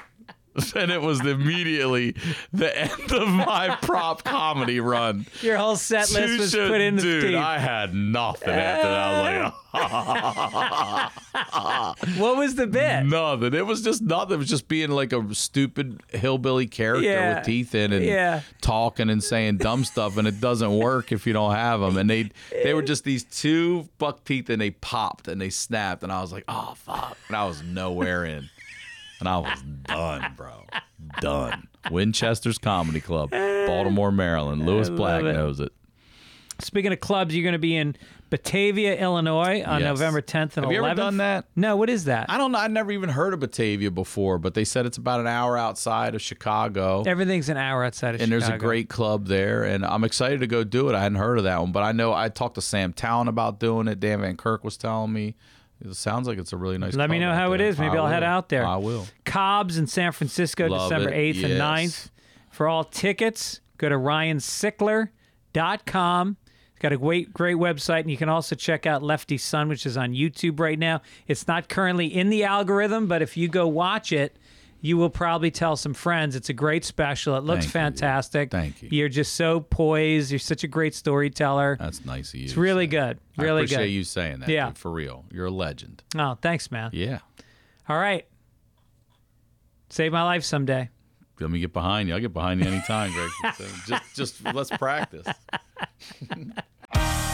And 0.74 0.90
it 0.90 1.00
was 1.00 1.20
immediately 1.24 2.14
the 2.52 2.76
end 2.76 3.12
of 3.12 3.28
my 3.28 3.76
prop 3.82 4.24
comedy 4.24 4.80
run. 4.80 5.26
Your 5.42 5.56
whole 5.56 5.76
set 5.76 6.10
list 6.10 6.38
was 6.38 6.52
put 6.54 6.80
in 6.80 6.96
the 6.96 7.02
dude. 7.02 7.34
I 7.34 7.58
had 7.58 7.94
nothing 7.94 8.48
after 8.50 8.88
that. 8.88 9.54
I 9.72 9.72
was 9.72 11.12
like, 12.02 12.16
what 12.18 12.36
was 12.36 12.54
the 12.56 12.66
bit? 12.66 13.04
nothing. 13.04 13.54
It 13.54 13.64
was 13.66 13.82
just 13.82 14.02
nothing. 14.02 14.34
It 14.34 14.38
was 14.38 14.48
just 14.48 14.68
being 14.68 14.90
like 14.90 15.12
a 15.12 15.34
stupid 15.34 16.00
hillbilly 16.08 16.66
character 16.66 17.04
Yeah. 17.08 17.36
with 17.36 17.46
teeth 17.46 17.74
in 17.74 17.92
and 17.92 18.04
Yeah. 18.04 18.40
talking 18.60 19.08
and 19.10 19.22
saying 19.22 19.58
dumb 19.58 19.84
stuff, 19.84 20.16
and 20.16 20.26
it 20.26 20.40
doesn't 20.40 20.76
work 20.76 21.12
if 21.12 21.26
you 21.26 21.32
don't 21.32 21.54
have 21.54 21.80
them. 21.80 21.96
And 21.96 22.08
they 22.10 22.30
they 22.64 22.74
were 22.74 22.82
just 22.82 23.04
these 23.04 23.24
two 23.24 23.88
buck 23.98 24.24
teeth, 24.24 24.50
and 24.50 24.60
they 24.60 24.70
popped 24.70 25.28
and 25.28 25.40
they 25.40 25.50
snapped, 25.50 26.02
and 26.02 26.10
I 26.12 26.20
was 26.20 26.32
like, 26.32 26.44
oh 26.48 26.74
fuck, 26.76 27.16
and 27.28 27.36
I 27.36 27.44
was 27.46 27.62
nowhere 27.62 28.24
in, 28.24 28.48
and 29.20 29.28
I 29.28 29.38
was 29.38 29.62
done, 29.84 30.32
bro, 30.36 30.64
done. 31.20 31.68
Winchester's 31.90 32.58
Comedy 32.58 33.00
Club, 33.00 33.30
Baltimore, 33.30 34.12
Maryland. 34.12 34.66
Lewis 34.66 34.90
Black 34.90 35.22
it. 35.22 35.32
knows 35.32 35.60
it. 35.60 35.72
Speaking 36.60 36.92
of 36.92 37.00
clubs, 37.00 37.34
you're 37.34 37.42
going 37.42 37.54
to 37.54 37.58
be 37.58 37.74
in 37.74 37.96
Batavia, 38.28 38.94
Illinois 39.00 39.62
on 39.64 39.80
Yes. 39.80 39.88
November 39.88 40.20
10th 40.20 40.56
and 40.58 40.64
Have 40.64 40.64
11th. 40.66 40.72
you 40.72 40.84
ever 40.84 40.94
done 40.94 41.16
that? 41.16 41.46
No, 41.56 41.74
what 41.76 41.88
is 41.88 42.04
that? 42.04 42.26
I 42.28 42.36
don't 42.36 42.52
know. 42.52 42.58
I'd 42.58 42.70
never 42.70 42.92
even 42.92 43.08
heard 43.08 43.32
of 43.32 43.40
Batavia 43.40 43.90
before, 43.90 44.36
but 44.38 44.52
they 44.52 44.64
said 44.64 44.84
it's 44.84 44.98
about 44.98 45.20
an 45.20 45.26
hour 45.26 45.56
outside 45.56 46.14
of 46.14 46.20
Chicago. 46.20 47.02
Everything's 47.06 47.48
an 47.48 47.56
hour 47.56 47.82
outside 47.82 48.14
of 48.14 48.20
Chicago. 48.20 48.34
and 48.34 48.42
Chicago. 48.42 48.50
there's 48.52 48.62
a 48.62 48.66
great 48.66 48.90
club 48.90 49.26
there, 49.26 49.64
and 49.64 49.86
I'm 49.86 50.04
excited 50.04 50.40
to 50.40 50.46
go 50.46 50.62
do 50.62 50.90
it. 50.90 50.94
I 50.94 51.00
hadn't 51.00 51.16
heard 51.16 51.38
of 51.38 51.44
that 51.44 51.58
one, 51.60 51.72
but 51.72 51.82
I 51.82 51.92
know 51.92 52.12
I 52.12 52.28
talked 52.28 52.56
to 52.56 52.60
Sam 52.60 52.92
Town 52.92 53.26
about 53.26 53.58
doing 53.58 53.88
it. 53.88 53.98
Dan 53.98 54.20
Van 54.20 54.36
Kirk 54.36 54.62
was 54.62 54.76
telling 54.76 55.14
me. 55.14 55.36
It 55.82 55.94
sounds 55.96 56.28
like 56.28 56.38
it's 56.38 56.52
a 56.52 56.56
really 56.56 56.76
nice. 56.78 56.94
Let 56.94 57.08
me 57.10 57.18
know 57.18 57.32
how 57.34 57.52
it 57.52 57.58
there. 57.58 57.66
is. 57.68 57.78
Maybe 57.78 57.96
I 57.96 58.00
I'll 58.02 58.06
head 58.06 58.22
out 58.22 58.48
there. 58.50 58.66
I 58.66 58.76
will. 58.76 59.06
Cobb's 59.24 59.78
in 59.78 59.86
San 59.86 60.12
Francisco, 60.12 60.68
Love 60.68 60.90
December 60.90 61.10
it. 61.10 61.36
8th 61.36 61.44
and 61.44 61.54
Yes. 61.54 61.60
9th. 61.60 62.10
For 62.50 62.68
all 62.68 62.84
tickets, 62.84 63.60
go 63.78 63.88
to 63.88 63.96
ryansickler.com. 65.54 66.36
It's 66.72 66.78
got 66.82 66.92
a 66.92 66.98
great, 66.98 67.32
great 67.32 67.56
website, 67.56 68.00
and 68.00 68.10
you 68.10 68.16
can 68.16 68.28
also 68.28 68.54
check 68.54 68.86
out 68.86 69.02
Lefty's 69.02 69.42
Son, 69.44 69.68
which 69.68 69.84
is 69.86 69.96
on 69.96 70.12
YouTube 70.12 70.60
right 70.60 70.78
now. 70.78 71.02
It's 71.26 71.46
not 71.46 71.68
currently 71.68 72.06
in 72.06 72.30
the 72.30 72.44
algorithm, 72.44 73.06
but 73.06 73.22
if 73.22 73.36
you 73.36 73.48
go 73.48 73.66
watch 73.66 74.12
it, 74.12 74.36
you 74.80 74.96
will 74.96 75.10
probably 75.10 75.50
tell 75.50 75.76
some 75.76 75.94
friends. 75.94 76.36
It's 76.36 76.48
a 76.48 76.52
great 76.52 76.84
special. 76.84 77.36
It 77.36 77.44
looks 77.44 77.64
Thank 77.64 77.64
you. 77.64 77.70
fantastic. 77.70 78.50
Thank 78.50 78.82
you. 78.82 78.88
You're 78.92 79.08
just 79.08 79.34
so 79.34 79.60
poised. 79.60 80.30
You're 80.30 80.38
such 80.38 80.64
a 80.64 80.68
great 80.68 80.94
storyteller. 80.94 81.76
That's 81.78 82.04
nice 82.04 82.32
of 82.32 82.40
you. 82.40 82.46
It's 82.46 82.56
really 82.56 82.86
good. 82.86 83.18
Really 83.36 83.46
good. 83.46 83.46
I 83.46 83.60
appreciate 83.60 83.86
good. 83.86 83.92
you 83.92 84.04
saying 84.04 84.40
that. 84.40 84.48
Yeah. 84.48 84.68
dude, 84.68 84.78
for 84.78 84.90
real. 84.90 85.24
You're 85.30 85.46
a 85.46 85.50
legend. 85.50 86.02
Oh, 86.16 86.38
thanks, 86.40 86.70
man. 86.70 86.90
Yeah. 86.92 87.18
All 87.88 87.98
right. 87.98 88.26
Save 89.90 90.12
my 90.12 90.22
life 90.22 90.44
someday. 90.44 90.88
Let 91.40 91.50
me 91.50 91.60
get 91.60 91.72
behind 91.72 92.08
you. 92.08 92.14
I'll 92.14 92.20
get 92.20 92.34
behind 92.34 92.60
you 92.60 92.70
anytime, 92.70 93.12
Greg. 93.12 93.30
So 93.56 93.64
just, 93.86 94.14
just 94.14 94.54
let's 94.54 94.70
practice. 94.70 95.26